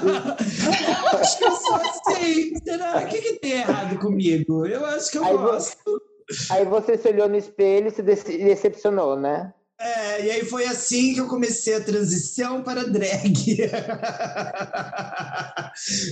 eu 0.04 1.20
acho 1.20 1.38
que 1.38 1.44
eu 1.46 1.52
sou 1.56 1.76
assim. 1.76 2.54
Será? 2.64 2.98
O 3.00 3.08
que, 3.08 3.22
que 3.22 3.34
tem 3.40 3.52
errado 3.54 3.98
comigo? 4.00 4.66
Eu 4.66 4.86
acho 4.86 5.12
que 5.12 5.18
eu 5.18 5.24
Aí 5.24 5.38
gosto. 5.38 6.02
Aí 6.50 6.66
você 6.66 6.98
se 6.98 7.08
olhou 7.08 7.30
no 7.30 7.38
espelho 7.38 7.88
e 7.88 7.92
se 7.92 8.02
dece- 8.04 8.38
decepcionou, 8.38 9.18
né? 9.18 9.54
É, 9.80 10.26
e 10.26 10.32
aí 10.32 10.44
foi 10.44 10.66
assim 10.66 11.14
que 11.14 11.20
eu 11.20 11.28
comecei 11.28 11.76
a 11.76 11.82
transição 11.82 12.64
para 12.64 12.84
drag. 12.84 13.36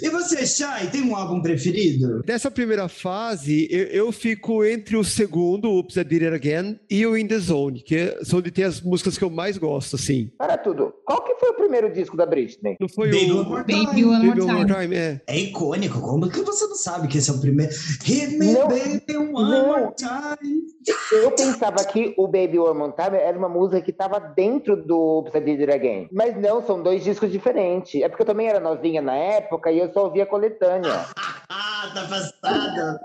e 0.03 0.09
você, 0.09 0.45
Shai, 0.45 0.87
tem 0.91 1.01
um 1.01 1.15
álbum 1.15 1.41
preferido? 1.41 2.21
Dessa 2.23 2.51
primeira 2.51 2.87
fase, 2.87 3.67
eu, 3.71 3.85
eu 3.85 4.11
fico 4.11 4.63
entre 4.63 4.95
o 4.95 5.03
segundo, 5.03 5.71
Oops, 5.71 5.95
I 5.95 6.03
Did 6.03 6.23
It 6.23 6.35
Again, 6.35 6.79
e 6.89 7.05
o 7.07 7.17
In 7.17 7.27
The 7.27 7.39
Zone, 7.39 7.81
que 7.81 8.17
são 8.23 8.37
onde 8.39 8.51
tem 8.51 8.65
as 8.65 8.81
músicas 8.81 9.17
que 9.17 9.23
eu 9.23 9.31
mais 9.31 9.57
gosto, 9.57 9.95
assim. 9.95 10.31
Para 10.37 10.57
tudo. 10.57 10.93
Qual 11.03 11.23
que 11.23 11.33
foi 11.35 11.49
o 11.49 11.55
primeiro 11.55 11.91
disco 11.91 12.15
da 12.15 12.25
Britney? 12.27 12.75
Não 12.79 12.87
foi 12.87 13.09
Baby 13.09 13.31
o... 13.31 13.39
One 13.39 13.49
More 13.49 13.65
Time. 13.65 13.85
Baby 13.85 14.05
One 14.05 14.25
More 14.27 14.41
One 14.41 14.51
More 14.51 14.65
Time. 14.65 14.81
Time, 14.81 14.95
é. 14.95 15.21
É 15.25 15.39
icônico. 15.39 15.99
Como 16.01 16.29
que 16.29 16.41
você 16.41 16.67
não 16.67 16.75
sabe 16.75 17.07
que 17.07 17.17
esse 17.17 17.31
é 17.31 17.33
o 17.33 17.39
primeiro? 17.41 17.73
Hit 18.03 18.37
me, 18.37 18.53
Não, 18.53 18.67
baby, 18.67 19.17
one 19.17 19.31
não. 19.33 19.67
more 19.67 19.95
time. 19.95 20.63
Eu 21.11 21.31
pensava 21.31 21.83
que 21.85 22.13
o 22.17 22.27
Baby 22.27 22.59
One 22.59 22.77
More 22.77 22.93
Time 22.95 23.17
era 23.17 23.37
uma 23.37 23.49
música 23.55 23.81
que 23.81 23.91
estava 23.91 24.19
dentro 24.19 24.75
do 24.75 25.25
It 25.33 25.71
Again. 25.71 26.09
Mas 26.11 26.35
não, 26.37 26.61
são 26.65 26.83
dois 26.83 27.01
discos 27.03 27.31
diferentes. 27.31 28.01
É 28.01 28.09
porque 28.09 28.23
eu 28.23 28.27
também 28.27 28.47
era 28.47 28.59
novinha 28.59 29.01
na 29.01 29.15
época 29.15 29.71
e 29.71 29.79
eu 29.79 29.93
só 29.93 30.05
ouvia 30.05 30.25
coletânea. 30.25 31.05
Ah, 31.49 31.91
tá 31.95 32.01
passada. 32.01 32.99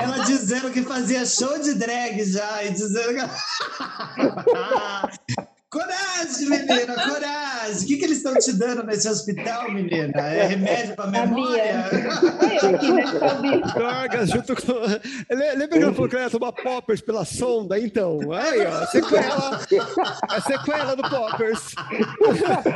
Ela 0.00 0.24
dizendo 0.24 0.70
que 0.70 0.82
fazia 0.82 1.26
show 1.26 1.58
de 1.58 1.74
drag 1.74 2.22
já 2.24 2.62
e 2.64 2.70
dizendo 2.70 3.14
que. 3.14 3.20
Coragem, 5.68 6.48
menina, 6.48 6.94
coragem. 6.94 7.82
O 7.82 7.86
que, 7.88 7.96
que 7.96 8.04
eles 8.04 8.18
estão 8.18 8.34
te 8.34 8.52
dando 8.52 8.84
nesse 8.84 9.08
hospital, 9.08 9.70
menina? 9.72 10.12
É 10.20 10.46
remédio 10.46 10.94
para 10.94 11.08
memória? 11.10 11.90
Drogas 13.74 14.30
junto 14.30 14.54
com. 14.54 14.72
Le- 14.72 15.54
Lembra 15.56 15.68
que 15.78 15.82
ela 15.84 15.92
falou 15.92 16.08
que 16.08 16.14
ela 16.16 16.24
ia 16.26 16.30
tomar 16.30 16.52
poppers 16.52 17.00
pela 17.00 17.24
sonda? 17.24 17.78
Então, 17.78 18.20
aí, 18.32 18.64
ó, 18.66 18.86
sequela. 18.86 19.60
A 20.28 20.40
sequela 20.40 20.94
do 20.94 21.02
poppers. 21.02 21.74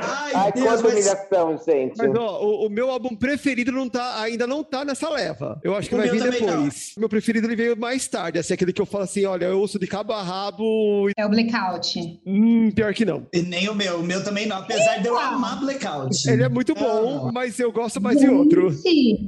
Ai, 0.03 0.33
Ai, 0.35 0.53
Deus, 0.53 0.67
quanta 0.67 0.83
mas 0.83 0.93
humilhação, 0.93 1.61
gente. 1.65 1.97
Mas, 1.97 2.15
ó, 2.17 2.43
o, 2.45 2.67
o 2.67 2.71
meu 2.71 2.91
álbum 2.91 3.15
preferido 3.15 3.71
não 3.73 3.89
tá, 3.89 4.21
ainda 4.21 4.47
não 4.47 4.65
tá 4.65 4.85
nessa 4.85 5.09
leva. 5.09 5.61
Eu 5.63 5.77
acho 5.77 5.89
que 5.89 5.95
O 5.95 5.99
vai 5.99 6.11
vir 6.11 6.23
depois. 6.29 6.93
Meu 6.99 7.09
preferido 7.09 7.47
ele 7.47 7.57
veio 7.57 7.77
mais 7.79 8.09
tarde. 8.09 8.39
Assim, 8.41 8.55
aquele 8.55 8.73
que 8.73 8.83
eu 8.83 8.87
falo 8.87 9.05
assim: 9.05 9.25
olha, 9.27 9.47
eu 9.47 9.61
ouço 9.61 9.79
de 9.79 9.87
cabo 9.87 10.13
a 10.13 10.23
rabo. 10.23 11.09
É 11.17 11.25
o 11.25 11.29
Blackout. 11.29 12.21
Hum, 12.27 12.71
pior 12.81 12.95
que 12.95 13.05
não. 13.05 13.27
E 13.33 13.43
nem 13.43 13.69
o 13.69 13.75
meu, 13.75 14.01
o 14.01 14.03
meu 14.03 14.23
também 14.25 14.47
não, 14.47 14.57
apesar 14.59 14.97
de 14.99 15.07
eu 15.09 15.19
amar 15.19 15.61
Blackout. 15.61 16.29
Ele 16.29 16.43
é 16.43 16.49
muito 16.49 16.75
bom, 16.75 17.29
Ah. 17.29 17.33
mas 17.33 17.59
eu 17.59 17.71
gosto 17.71 18.01
mais 18.01 18.19
de 18.19 18.29
outro. 18.29 18.75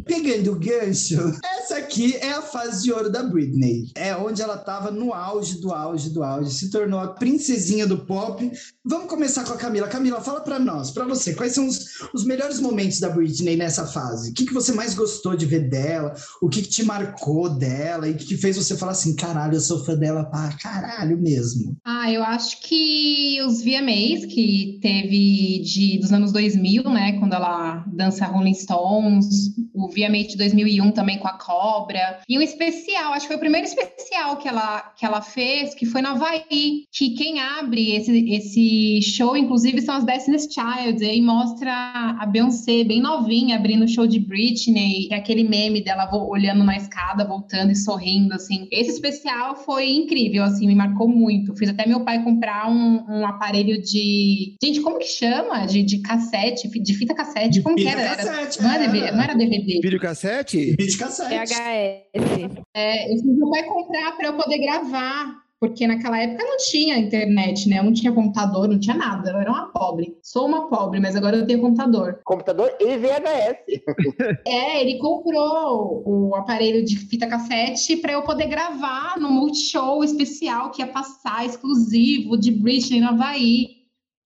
Pegando 0.06 0.52
o 0.52 0.58
gancho, 0.58 1.16
essa 1.58 1.76
aqui 1.76 2.16
é 2.16 2.32
a 2.32 2.42
fase 2.42 2.82
de 2.84 2.92
ouro 2.92 3.10
da 3.10 3.22
Britney. 3.22 3.90
É 3.94 4.14
onde 4.16 4.40
ela 4.42 4.56
tava 4.56 4.90
no 4.90 5.12
auge 5.12 5.60
do 5.60 5.72
auge 5.72 6.10
do 6.10 6.22
auge, 6.22 6.50
se 6.54 6.70
tornou 6.70 6.98
a 7.00 7.08
princesinha 7.08 7.86
do 7.86 7.98
pop. 7.98 8.50
Vamos 8.84 9.06
começar 9.08 9.44
com 9.44 9.52
a 9.52 9.56
Camila. 9.56 9.88
Camila, 9.88 10.20
fala 10.20 10.40
pra 10.40 10.58
nós, 10.58 10.90
pra 10.90 11.04
você, 11.04 11.34
quais 11.34 11.52
são 11.52 11.66
os, 11.66 11.84
os 12.14 12.24
melhores 12.24 12.58
momentos 12.60 12.98
da 13.00 13.08
Britney 13.10 13.56
nessa 13.56 13.86
fase? 13.86 14.30
O 14.30 14.34
que, 14.34 14.46
que 14.46 14.54
você 14.54 14.72
mais 14.72 14.94
gostou 14.94 15.36
de 15.36 15.44
ver 15.46 15.68
dela? 15.68 16.14
O 16.40 16.48
que, 16.48 16.62
que 16.62 16.68
te 16.68 16.82
marcou 16.84 17.48
dela? 17.50 18.08
E 18.08 18.12
o 18.12 18.16
que, 18.16 18.24
que 18.24 18.36
fez 18.36 18.56
você 18.56 18.76
falar 18.76 18.92
assim, 18.92 19.14
caralho, 19.14 19.54
eu 19.54 19.60
sou 19.60 19.84
fã 19.84 19.94
dela 19.96 20.24
pra 20.24 20.52
caralho 20.62 21.18
mesmo? 21.18 21.76
Ah, 21.84 22.10
eu 22.10 22.22
acho 22.22 22.60
que 22.62 23.41
os 23.44 23.62
VMAs 23.62 24.26
que 24.26 24.78
teve 24.80 25.60
de, 25.60 25.98
dos 25.98 26.12
anos 26.12 26.32
2000, 26.32 26.84
né, 26.84 27.12
quando 27.18 27.34
ela 27.34 27.84
dança 27.86 28.26
Rolling 28.26 28.54
Stones, 28.54 29.52
o 29.74 29.88
VMA 29.88 30.24
de 30.24 30.36
2001 30.36 30.92
também 30.92 31.18
com 31.18 31.28
a 31.28 31.38
Cobra, 31.38 32.20
e 32.28 32.38
um 32.38 32.42
especial, 32.42 33.12
acho 33.12 33.22
que 33.22 33.28
foi 33.28 33.36
o 33.36 33.40
primeiro 33.40 33.66
especial 33.66 34.36
que 34.36 34.48
ela, 34.48 34.80
que 34.96 35.04
ela 35.04 35.20
fez, 35.20 35.74
que 35.74 35.86
foi 35.86 36.02
na 36.02 36.12
Havaí, 36.12 36.84
que 36.92 37.10
quem 37.10 37.40
abre 37.40 37.92
esse, 37.92 38.30
esse 38.30 39.02
show, 39.02 39.36
inclusive, 39.36 39.80
são 39.80 39.94
as 39.94 40.04
Destiny's 40.04 40.48
Child, 40.52 41.04
e 41.04 41.20
mostra 41.20 41.72
a 42.18 42.26
Beyoncé 42.26 42.84
bem 42.84 43.00
novinha, 43.00 43.56
abrindo 43.56 43.84
o 43.84 43.88
show 43.88 44.06
de 44.06 44.20
Britney, 44.20 45.08
e 45.08 45.14
aquele 45.14 45.44
meme 45.44 45.82
dela 45.82 46.08
olhando 46.14 46.64
na 46.64 46.76
escada, 46.76 47.24
voltando 47.24 47.72
e 47.72 47.76
sorrindo, 47.76 48.34
assim. 48.34 48.68
Esse 48.70 48.90
especial 48.90 49.56
foi 49.56 49.90
incrível, 49.90 50.44
assim, 50.44 50.66
me 50.66 50.74
marcou 50.74 51.08
muito. 51.08 51.54
Fiz 51.56 51.68
até 51.68 51.86
meu 51.86 52.04
pai 52.04 52.22
comprar 52.22 52.70
um, 52.70 53.04
um 53.08 53.26
aparelho 53.34 53.80
de... 53.82 54.56
Gente, 54.62 54.80
como 54.80 54.98
que 54.98 55.06
chama? 55.06 55.66
De, 55.66 55.82
de 55.82 56.00
cassete, 56.00 56.68
de 56.68 56.94
fita 56.94 57.14
cassete, 57.14 57.62
como 57.62 57.76
que 57.76 57.82
Fita 57.84 58.00
era? 58.00 58.02
Era- 58.12 58.16
cassete, 58.16 58.62
não, 58.62 58.70
era. 58.72 58.86
DVD, 58.86 59.10
não 59.12 59.22
era 59.22 59.34
DVD. 59.34 59.80
Videocassete? 59.82 60.76
Vídeo 60.78 60.98
cassete. 60.98 61.54
VHS. 61.54 62.62
É, 62.74 63.12
eu 63.12 63.16
fiz 63.16 63.24
meu 63.36 63.50
pai 63.50 63.62
comprar 63.64 64.12
para 64.16 64.28
eu 64.28 64.36
poder 64.36 64.58
gravar, 64.58 65.34
porque 65.62 65.86
naquela 65.86 66.20
época 66.20 66.42
não 66.42 66.56
tinha 66.56 66.98
internet, 66.98 67.68
né? 67.68 67.78
Eu 67.78 67.84
não 67.84 67.92
tinha 67.92 68.12
computador, 68.12 68.66
não 68.66 68.80
tinha 68.80 68.96
nada. 68.96 69.30
Eu 69.30 69.38
era 69.38 69.48
uma 69.48 69.70
pobre. 69.70 70.18
Sou 70.20 70.44
uma 70.44 70.68
pobre, 70.68 70.98
mas 70.98 71.14
agora 71.14 71.36
eu 71.36 71.46
tenho 71.46 71.60
computador. 71.60 72.20
Computador 72.24 72.74
e 72.80 72.96
VHS. 72.96 73.82
É, 74.44 74.80
ele 74.80 74.98
comprou 74.98 76.02
o 76.04 76.34
aparelho 76.34 76.84
de 76.84 76.96
fita 76.96 77.28
cassete 77.28 77.96
para 77.96 78.12
eu 78.12 78.22
poder 78.22 78.46
gravar 78.46 79.18
no 79.20 79.30
Multishow 79.30 80.02
especial 80.02 80.70
que 80.70 80.82
ia 80.82 80.88
passar, 80.88 81.46
exclusivo, 81.46 82.36
de 82.36 82.50
Britney 82.50 83.00
no 83.00 83.08
Havaí. 83.08 83.66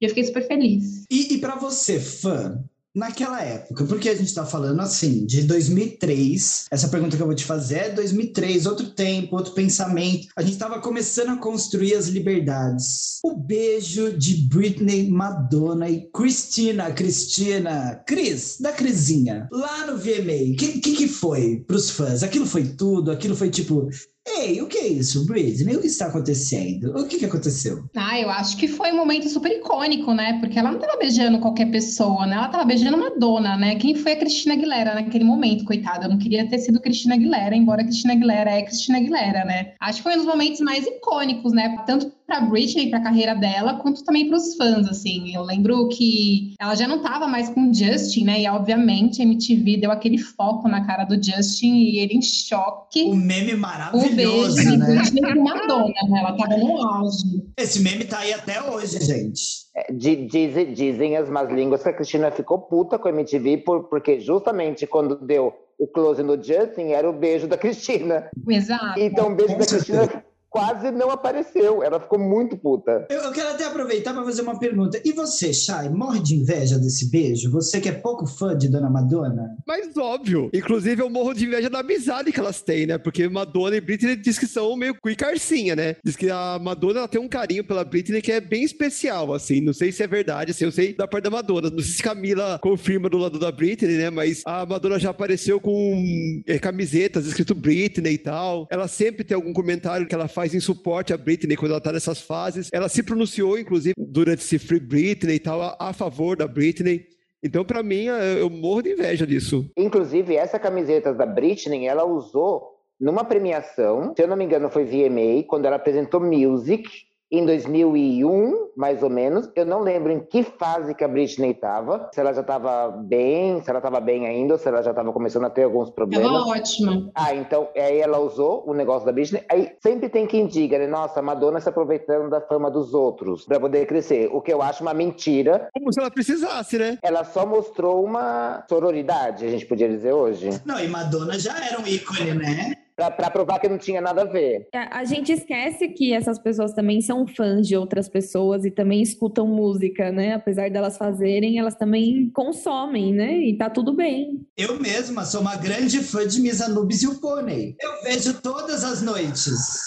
E 0.01 0.05
eu 0.05 0.09
fiquei 0.09 0.25
super 0.25 0.47
feliz. 0.47 1.05
E, 1.11 1.35
e 1.35 1.39
para 1.39 1.57
você, 1.57 2.01
fã, 2.01 2.65
naquela 2.97 3.43
época, 3.43 3.85
porque 3.85 4.09
a 4.09 4.15
gente 4.15 4.29
está 4.29 4.47
falando 4.47 4.81
assim, 4.81 5.27
de 5.27 5.43
2003, 5.43 6.65
essa 6.71 6.89
pergunta 6.89 7.15
que 7.15 7.23
eu 7.23 7.27
vou 7.27 7.35
te 7.35 7.45
fazer 7.45 7.77
é 7.77 7.91
2003, 7.91 8.65
outro 8.65 8.87
tempo, 8.91 9.37
outro 9.37 9.53
pensamento, 9.53 10.29
a 10.35 10.41
gente 10.41 10.55
estava 10.55 10.81
começando 10.81 11.31
a 11.31 11.37
construir 11.37 11.95
as 11.95 12.09
liberdades. 12.09 13.21
O 13.23 13.37
beijo 13.37 14.17
de 14.17 14.49
Britney, 14.49 15.11
Madonna 15.11 15.91
e 15.91 16.09
Cristina, 16.11 16.91
Cristina, 16.91 18.03
Cris, 18.07 18.57
da 18.59 18.73
Crisinha, 18.73 19.47
lá 19.53 19.87
no 19.87 19.99
VMA, 19.99 20.55
o 20.55 20.57
que, 20.57 20.81
que, 20.81 20.97
que 20.97 21.09
foi 21.09 21.63
pros 21.67 21.91
fãs? 21.91 22.23
Aquilo 22.23 22.47
foi 22.47 22.65
tudo? 22.65 23.11
Aquilo 23.11 23.37
foi 23.37 23.51
tipo, 23.51 23.91
Ei, 24.27 24.61
o 24.61 24.67
que 24.67 24.79
é 24.79 24.89
isso, 24.89 25.25
Britney? 25.25 25.77
O 25.77 25.81
que 25.81 25.87
está 25.87 26.07
acontecendo? 26.07 26.99
O 26.99 27.07
que, 27.07 27.19
que 27.19 27.25
aconteceu? 27.25 27.85
Ah, 27.97 28.19
eu 28.19 28.29
acho 28.29 28.57
que 28.57 28.67
foi 28.67 28.91
um 28.91 28.97
momento 28.97 29.29
super 29.29 29.51
icônico, 29.53 30.13
né? 30.13 30.39
Porque 30.41 30.59
ela 30.59 30.71
não 30.71 30.81
estava 30.81 30.99
beijando 30.99 31.39
qualquer 31.39 31.71
pessoa, 31.71 32.27
né? 32.27 32.35
Ela 32.35 32.47
estava 32.47 32.65
beijando 32.65 32.97
uma 32.97 33.17
dona, 33.17 33.57
né? 33.57 33.77
Quem 33.77 33.95
foi 33.95 34.13
a 34.13 34.17
Cristina 34.17 34.55
Aguilera 34.55 34.95
naquele 34.95 35.25
momento, 35.25 35.65
coitada? 35.65 36.07
Eu 36.07 36.11
não 36.11 36.19
queria 36.19 36.49
ter 36.49 36.59
sido 36.59 36.81
Cristina 36.81 37.15
Aguilera, 37.15 37.55
embora 37.55 37.85
Cristina 37.85 38.15
Aguilera 38.15 38.51
é 38.51 38.63
Cristina 38.63 38.99
Aguilera, 38.99 39.45
né? 39.45 39.75
Acho 39.81 39.99
que 39.99 40.03
foi 40.03 40.15
um 40.15 40.19
dos 40.19 40.27
momentos 40.27 40.61
mais 40.61 40.85
icônicos, 40.85 41.53
né? 41.53 41.77
Tanto 41.87 42.13
para 42.27 42.41
Britney, 42.41 42.91
para 42.91 42.99
a 42.99 43.03
carreira 43.03 43.35
dela, 43.35 43.79
quanto 43.79 44.05
também 44.05 44.29
para 44.29 44.37
os 44.37 44.57
fãs, 44.57 44.89
assim. 44.89 45.35
Eu 45.35 45.43
lembro 45.43 45.89
que 45.89 46.55
ela 46.61 46.75
já 46.75 46.89
não 46.89 46.97
estava 46.97 47.29
mais 47.29 47.49
com 47.49 47.71
o 47.71 47.75
Justin, 47.75 48.25
né? 48.25 48.43
E 48.43 48.49
obviamente 48.49 49.23
a 49.23 49.25
MTV 49.25 49.77
deu 49.77 49.91
aquele 49.91 50.19
foco 50.19 50.69
na 50.69 50.85
cara 50.87 51.05
do 51.05 51.15
Justin 51.15 51.75
e 51.75 51.99
ele 51.99 52.15
em 52.15 52.23
choque. 52.23 53.05
O 53.05 53.15
meme 53.15 53.55
maravilhoso, 53.55 54.61
o 54.61 54.79
né? 54.79 54.87
Britney 54.87 55.35
com 55.35 55.43
Madonna, 55.43 55.87
né? 55.87 56.21
Ela 56.21 56.33
estava 56.33 56.57
no 56.57 56.83
auge. 56.83 57.45
Esse 57.57 57.81
meme 57.81 58.05
tá 58.05 58.19
aí 58.19 58.33
até 58.33 58.63
hoje, 58.63 58.99
gente. 59.05 59.67
É, 59.77 59.93
dizem, 59.93 60.73
dizem 60.73 61.17
as 61.17 61.29
más 61.29 61.51
línguas 61.51 61.83
que 61.83 61.89
a 61.89 61.93
Cristina 61.93 62.31
ficou 62.31 62.59
puta 62.59 62.99
com 62.99 63.09
a 63.09 63.11
MTV 63.11 63.59
por, 63.59 63.85
porque 63.85 64.19
justamente 64.19 64.87
quando 64.87 65.17
deu 65.17 65.53
o 65.79 65.87
close 65.87 66.23
no 66.23 66.43
Justin 66.43 66.93
era 66.93 67.09
o 67.09 67.13
beijo 67.13 67.47
da 67.47 67.59
Cristina. 67.59 68.31
Exato. 68.49 68.99
Então 68.99 69.33
o 69.33 69.35
beijo 69.35 69.59
da 69.59 69.67
Cristina 69.67 70.25
quase 70.57 70.91
não 70.91 71.11
apareceu. 71.11 71.83
Ela 71.83 72.01
ficou 72.01 72.19
muito 72.19 72.57
puta. 72.57 73.07
Eu, 73.11 73.21
eu 73.21 73.33
quero 73.33 73.51
até 73.51 73.65
aproveitar 73.67 74.15
para 74.15 74.25
fazer 74.25 74.41
uma 74.41 74.59
pergunta. 74.59 74.99
E 75.05 75.13
você, 75.13 75.53
Chay, 75.53 75.91
morre 75.91 76.21
de 76.21 76.35
inveja 76.35 76.79
desse 76.79 77.11
beijo? 77.11 77.51
Você 77.51 77.79
que 77.79 77.91
é 77.91 77.93
pouco 77.93 78.27
fã 78.27 78.57
de 78.57 78.67
Dona 78.67 78.89
Madonna? 78.89 79.55
Mas 79.67 79.95
óbvio. 79.99 80.49
Inclusive, 80.55 81.03
eu 81.03 81.11
morro 81.11 81.35
de 81.35 81.45
inveja 81.45 81.69
da 81.69 81.81
amizade 81.81 82.33
que 82.33 82.41
elas 82.41 82.63
têm, 82.63 82.87
né? 82.87 82.97
Porque 82.97 83.29
Madonna 83.29 83.77
e 83.77 83.81
Britney 83.83 84.17
diz 84.17 84.39
que 84.39 84.47
são 84.47 84.75
meio 84.77 84.97
cuicarcinha, 84.99 85.77
né? 85.77 85.97
Diz 86.03 86.17
que 86.17 86.31
a 86.31 86.59
Madonna 86.59 87.01
ela 87.01 87.09
tem 87.09 87.21
um 87.21 87.29
carinho 87.29 87.63
pela 87.63 87.85
Britney 87.85 88.23
que 88.23 88.33
é 88.33 88.41
bem 88.41 88.65
especial, 88.65 89.35
assim. 89.35 89.61
Não 89.61 89.75
sei 89.75 89.93
se 89.93 90.03
é 90.03 90.07
verdade, 90.07 90.53
assim. 90.53 90.65
Eu 90.65 90.73
sei 90.73 90.95
da 90.95 91.07
parte 91.07 91.25
da 91.25 91.31
Madonna. 91.31 91.69
Não 91.69 91.81
sei 91.81 91.93
se 91.93 92.03
Camila 92.03 92.59
confirma 92.63 93.11
do 93.11 93.19
lado 93.19 93.39
da 93.39 93.53
Britney, 93.53 93.99
né? 93.99 94.09
Mas 94.09 94.43
a 94.47 94.65
Madonna 94.65 94.99
já 94.99 95.11
apareceu 95.11 95.61
com 95.61 96.43
é, 96.47 96.59
camisetas 96.59 97.27
escrito 97.27 97.55
Britney 97.55 98.15
e 98.15 98.19
tal. 98.19 98.67
Ela 98.71 98.89
sempre 98.89 99.23
tem 99.23 99.35
algum 99.35 99.53
comentário 99.53 100.07
que 100.07 100.15
ela 100.15 100.29
faz 100.29 100.46
em 100.55 100.61
suporte 100.61 101.13
à 101.13 101.17
Britney 101.17 101.57
quando 101.57 101.73
ela 101.73 101.81
tá 101.81 101.93
nessas 101.93 102.21
fases. 102.21 102.69
Ela 102.73 102.89
se 102.89 103.03
pronunciou, 103.03 103.59
inclusive, 103.59 103.95
durante 103.97 104.43
esse 104.43 104.59
Free 104.59 104.81
Britney 104.81 105.37
e 105.37 105.41
tal, 105.41 105.63
a, 105.63 105.77
a 105.79 105.93
favor 105.93 106.37
da 106.37 106.47
Britney. 106.47 107.07
Então, 107.43 107.65
para 107.65 107.83
mim, 107.83 108.07
eu 108.39 108.51
morro 108.51 108.83
de 108.83 108.93
inveja 108.93 109.27
disso. 109.27 109.71
Inclusive, 109.77 110.35
essa 110.35 110.59
camiseta 110.59 111.15
da 111.15 111.27
Britney, 111.27 111.87
ela 111.87 112.05
usou 112.05 112.77
numa 112.99 113.25
premiação, 113.25 114.15
se 114.17 114.23
eu 114.23 114.29
não 114.29 114.37
me 114.37 114.45
engano, 114.45 114.71
foi 114.71 114.85
VMA, 114.85 115.45
quando 115.47 115.67
ela 115.67 115.77
apresentou 115.77 116.21
Music 116.21 116.89
em 117.31 117.45
2001, 117.45 118.71
mais 118.77 119.03
ou 119.03 119.11
menos. 119.11 119.51
Eu 119.55 119.67
não 119.67 119.81
lembro 119.81 120.13
em 120.13 120.21
que 120.21 120.43
fase 120.43 120.95
que 120.95 121.03
a 121.03 121.09
Britney 121.09 121.51
estava, 121.51 122.09
se 122.13 122.21
ela 122.21 122.33
já 122.33 122.41
estava 122.41 122.89
bem, 122.89 123.61
se 123.63 123.69
ela 123.71 123.79
estava 123.79 124.01
bem 124.01 124.27
ainda, 124.27 124.55
ou 124.55 124.59
se 124.59 124.69
ela 124.69 124.83
já 124.83 124.91
estava 124.91 125.13
começando 125.13 125.45
a 125.45 125.51
ter 125.51 125.65
alguns 125.65 125.91
problemas. 125.91 126.27
Ela 126.27 126.47
ótima. 126.47 127.11
Ah, 127.15 127.35
então 127.35 127.69
aí 127.77 127.99
ela 127.99 128.19
usou 128.19 128.65
o 128.67 128.75
negócio 128.75 129.05
da 129.05 129.13
Britney. 129.13 129.43
Aí 129.51 129.73
sempre 129.83 130.09
tem 130.09 130.27
quem 130.27 130.47
diga, 130.47 130.79
né? 130.79 130.87
Nossa, 130.87 131.21
a 131.21 131.23
Madonna 131.23 131.61
se 131.61 131.69
aproveitando 131.69 132.31
da 132.31 132.41
fama 132.41 132.71
dos 132.71 132.95
outros 132.95 133.45
para 133.45 133.59
poder 133.59 133.87
crescer. 133.87 134.29
O 134.33 134.41
que 134.41 134.53
eu 134.53 134.63
acho 134.63 134.83
uma 134.83 134.95
mentira. 134.95 135.69
Como 135.73 135.93
se 135.93 136.01
ela 136.01 136.11
precisasse, 136.11 136.79
né? 136.79 136.99
Ela 137.03 137.25
só 137.25 137.45
mostrou 137.45 138.05
uma 138.05 138.65
sororidade, 138.69 139.45
a 139.45 139.51
gente 139.51 139.67
podia 139.67 139.89
dizer 139.89 140.13
hoje. 140.13 140.51
Não, 140.65 140.79
e 140.79 140.87
Madonna 140.87 141.39
já 141.39 141.57
era 141.65 141.81
um 141.81 141.87
ícone, 141.87 142.35
né? 142.35 142.86
Para 142.97 143.31
provar 143.31 143.59
que 143.59 143.69
não 143.69 143.77
tinha 143.77 144.01
nada 144.01 144.23
a 144.23 144.25
ver. 144.25 144.69
É, 144.73 144.89
a 144.91 145.05
gente 145.05 145.31
esquece 145.31 145.89
que 145.89 146.15
essas 146.15 146.39
pessoas 146.39 146.73
também 146.73 147.03
são 147.03 147.27
fãs 147.27 147.69
de 147.69 147.77
outras 147.77 148.09
pessoas 148.09 148.65
e 148.65 148.71
também 148.71 149.03
escutam 149.03 149.47
música, 149.47 150.11
né? 150.11 150.35
Apesar 150.35 150.71
delas 150.71 150.97
fazerem, 150.97 151.59
elas 151.59 151.75
também 151.75 152.31
consomem, 152.31 153.13
né? 153.13 153.39
E 153.39 153.57
tá 153.57 153.69
tudo 153.69 153.93
bem. 153.93 154.47
Eu 154.57 154.81
mesma 154.81 155.25
sou 155.25 155.43
uma 155.43 155.57
grande 155.57 156.01
fã 156.01 156.27
de 156.27 156.41
Miss 156.41 156.63
Anubis 156.63 157.03
e 157.03 157.07
o 157.07 157.21
Pônei. 157.21 157.77
Eu 157.79 158.03
vejo 158.03 158.41
todas 158.41 158.83
as 158.83 159.03
noites. 159.03 159.79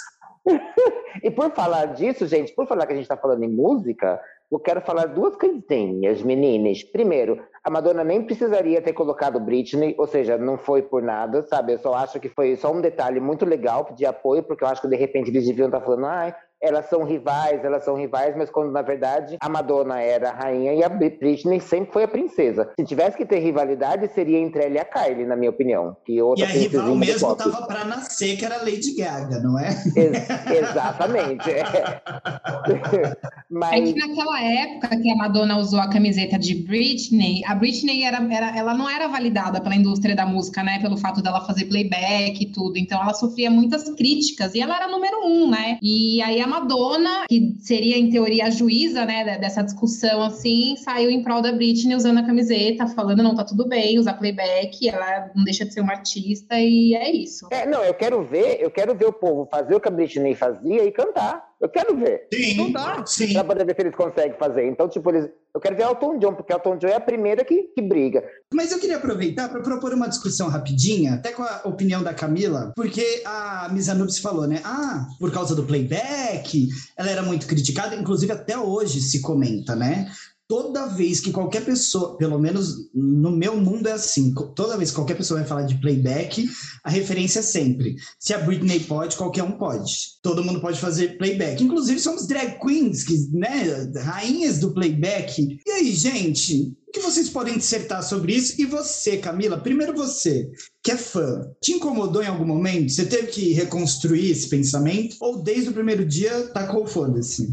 e 1.24 1.32
por 1.32 1.52
falar 1.54 1.88
disso, 1.88 2.28
gente, 2.28 2.54
por 2.54 2.68
falar 2.68 2.86
que 2.86 2.94
a 2.94 2.96
gente 2.96 3.08
tá 3.08 3.18
falando 3.18 3.44
em 3.44 3.50
música, 3.50 4.20
eu 4.52 4.60
quero 4.60 4.82
falar 4.82 5.06
duas 5.06 5.36
coisinhas, 5.36 6.24
meninas. 6.24 6.84
Primeiro, 6.84 7.40
a 7.64 7.70
Madonna 7.70 8.04
nem 8.04 8.24
precisaria 8.24 8.82
ter 8.82 8.94
colocado 8.94 9.40
Britney, 9.40 9.96
ou 9.98 10.08
seja, 10.08 10.38
não 10.38 10.58
foi 10.58 10.82
por 10.82 11.04
nada, 11.04 11.46
sabe? 11.48 11.74
Eu 11.74 11.80
só 11.80 11.94
acho 11.94 12.20
que 12.20 12.30
foi 12.30 12.56
só 12.56 12.72
um 12.72 12.82
detalhe 12.82 13.20
muito 13.20 13.46
legal 13.46 13.94
de 13.96 14.06
apoio, 14.06 14.42
porque 14.44 14.64
eu 14.64 14.68
acho 14.68 14.82
que 14.82 14.88
de 14.88 14.96
repente 14.96 15.30
eles 15.30 15.46
deviam 15.46 15.68
estar 15.68 15.82
falando, 15.82 16.06
ah, 16.06 16.36
elas 16.62 16.90
são 16.90 17.04
rivais, 17.04 17.64
elas 17.64 17.84
são 17.84 17.96
rivais, 17.96 18.36
mas 18.36 18.50
quando 18.50 18.72
na 18.72 18.82
verdade 18.82 19.38
a 19.40 19.50
Madonna 19.50 20.00
era 20.00 20.30
a 20.30 20.34
rainha 20.34 20.74
e 20.74 20.84
a 20.84 20.90
Britney 20.90 21.60
sempre 21.60 21.92
foi 21.94 22.04
a 22.04 22.08
princesa. 22.08 22.72
Se 22.80 22.86
tivesse 22.86 23.18
que 23.18 23.26
ter 23.26 23.40
rivalidade, 23.40 24.10
seria 24.14 24.38
entre 24.38 24.66
ela 24.66 24.76
e 24.76 24.80
a 24.80 24.86
Kylie, 24.86 25.26
na 25.26 25.36
minha 25.36 25.50
opinião. 25.50 25.96
Que 26.06 26.22
outra 26.22 26.46
e 26.46 26.48
a 26.48 26.52
rival 26.52 26.96
mesmo 26.96 27.36
tava 27.36 27.66
para 27.66 27.86
nascer, 27.86 28.38
que 28.38 28.46
era 28.46 28.56
a 28.56 28.64
Lady 28.64 28.94
Gaga, 28.96 29.40
não 29.40 29.58
é? 29.58 29.70
Ex 29.96 30.30
exatamente. 30.70 31.50
É. 31.50 31.64
mas... 33.50 33.74
é 33.74 33.82
que 33.82 34.00
naquela 34.00 34.42
época 34.42 34.90
que 35.02 35.12
a 35.12 35.16
Madonna 35.16 35.58
usou 35.58 35.80
a 35.80 35.90
camiseta 35.90 36.38
de 36.38 36.56
Britney, 36.56 37.42
a 37.46 37.56
Britney 37.56 38.04
era, 38.04 38.18
era, 38.32 38.58
ela 38.58 38.74
não 38.74 38.90
era 38.90 39.08
validada 39.08 39.62
pela 39.62 39.76
indústria 39.76 40.16
da 40.16 40.26
música, 40.26 40.64
né? 40.64 40.80
Pelo 40.80 40.98
fato 40.98 41.22
dela 41.22 41.46
fazer 41.46 41.66
playback 41.66 42.44
e 42.44 42.52
tudo. 42.52 42.78
Então 42.78 43.02
ela 43.02 43.14
sofria 43.14 43.50
muitas 43.50 43.90
críticas 43.96 44.54
e 44.56 44.62
ela 44.62 44.76
era 44.76 44.88
número 44.88 45.26
um, 45.26 45.50
né? 45.50 45.78
E 45.82 46.22
aí 46.22 46.42
a 46.42 46.48
Madonna, 46.50 47.26
que 47.28 47.56
seria 47.60 47.98
em 47.98 48.10
teoria 48.10 48.46
a 48.46 48.50
juíza, 48.50 49.06
né, 49.06 49.38
dessa 49.38 49.62
discussão 49.62 50.22
assim, 50.24 50.76
saiu 50.78 51.10
em 51.10 51.24
prol 51.24 51.42
da 51.42 51.52
Britney 51.52 51.96
usando 51.96 52.18
a 52.18 52.26
camiseta, 52.26 52.88
falando 52.88 53.24
não 53.24 53.36
tá 53.36 53.44
tudo 53.44 53.68
bem, 53.68 54.00
usar 54.00 54.14
playback, 54.14 54.90
ela 54.90 55.32
não 55.36 55.44
deixa 55.44 55.66
de 55.66 55.74
ser 55.74 55.82
uma 55.82 55.94
artista 55.94 56.60
e 56.60 56.96
é 56.96 57.10
isso. 57.12 57.48
É, 57.52 57.66
não, 57.66 57.84
eu 57.84 57.94
quero 57.94 58.24
ver, 58.24 58.60
eu 58.60 58.72
quero 58.72 58.96
ver 58.96 59.06
o 59.06 59.14
povo 59.14 59.48
fazer 59.50 59.76
o 59.76 59.80
que 59.80 59.88
a 59.88 59.92
Britney 59.92 60.36
fazia 60.36 60.84
e 60.84 60.92
cantar. 60.92 61.49
Eu 61.62 61.68
quero 61.68 61.96
ver. 61.98 62.28
Sim, 62.34 62.56
não 62.56 62.72
dá. 62.72 63.06
Sim. 63.06 63.34
Pra 63.34 63.44
poder 63.44 63.66
ver 63.66 63.76
se 63.76 63.82
eles 63.82 63.96
conseguem 63.96 64.38
fazer. 64.40 64.66
Então, 64.66 64.88
tipo, 64.88 65.10
eles, 65.10 65.30
eu 65.54 65.60
quero 65.60 65.76
ver 65.76 65.84
Elton 65.84 66.18
John, 66.18 66.34
porque 66.34 66.54
Elton 66.54 66.78
John 66.78 66.88
é 66.88 66.96
a 66.96 67.02
primeira 67.02 67.44
que, 67.44 67.64
que 67.76 67.82
briga. 67.82 68.24
Mas 68.54 68.72
eu 68.72 68.80
queria 68.80 68.96
aproveitar 68.96 69.50
para 69.50 69.62
propor 69.62 69.94
uma 69.94 70.08
discussão 70.08 70.48
rapidinha, 70.48 71.16
até 71.16 71.32
com 71.32 71.44
a 71.44 71.62
opinião 71.66 72.02
da 72.02 72.14
Camila, 72.14 72.72
porque 72.76 73.22
a 73.26 73.68
Miss 73.74 73.90
Anubis 73.90 74.20
falou, 74.20 74.48
né? 74.48 74.62
Ah, 74.64 75.06
por 75.20 75.34
causa 75.34 75.54
do 75.54 75.66
playback, 75.66 76.70
ela 76.96 77.10
era 77.10 77.22
muito 77.22 77.46
criticada, 77.46 77.96
inclusive 77.96 78.32
até 78.32 78.58
hoje 78.58 79.02
se 79.02 79.22
comenta, 79.22 79.76
né? 79.76 80.10
Toda 80.50 80.88
vez 80.88 81.20
que 81.20 81.32
qualquer 81.32 81.64
pessoa, 81.64 82.18
pelo 82.18 82.40
menos 82.40 82.90
no 82.92 83.32
meu 83.32 83.56
mundo 83.56 83.88
é 83.88 83.92
assim, 83.92 84.34
toda 84.56 84.76
vez 84.76 84.90
que 84.90 84.96
qualquer 84.96 85.16
pessoa 85.16 85.40
vai 85.40 85.48
falar 85.48 85.62
de 85.62 85.80
playback, 85.80 86.50
a 86.84 86.90
referência 86.90 87.40
é 87.40 87.44
sempre: 87.44 87.96
se 88.18 88.34
a 88.34 88.40
Britney 88.40 88.80
pode, 88.80 89.16
qualquer 89.16 89.44
um 89.44 89.52
pode. 89.52 90.18
Todo 90.24 90.44
mundo 90.44 90.60
pode 90.60 90.80
fazer 90.80 91.20
playback. 91.20 91.64
Inclusive, 91.64 92.00
somos 92.00 92.26
drag 92.26 92.60
queens, 92.60 93.04
que, 93.04 93.16
né, 93.32 93.92
rainhas 94.02 94.58
do 94.58 94.74
playback. 94.74 95.60
E 95.66 95.72
aí, 95.72 95.94
gente, 95.94 96.74
o 96.90 96.92
que 96.92 97.00
vocês 97.02 97.30
podem 97.30 97.56
dissertar 97.56 98.02
sobre 98.02 98.34
isso? 98.34 98.60
E 98.60 98.66
você, 98.66 99.18
Camila, 99.18 99.60
primeiro 99.60 99.94
você, 99.94 100.50
que 100.84 100.92
é 100.92 100.98
fã, 100.98 101.48
te 101.62 101.74
incomodou 101.74 102.24
em 102.24 102.28
algum 102.28 102.46
momento? 102.46 102.92
Você 102.92 103.06
teve 103.06 103.28
que 103.28 103.54
reconstruir 103.54 104.32
esse 104.32 104.50
pensamento? 104.50 105.16
Ou 105.20 105.44
desde 105.44 105.70
o 105.70 105.74
primeiro 105.74 106.04
dia 106.04 106.48
tacou 106.48 106.88
foda-se? 106.88 107.48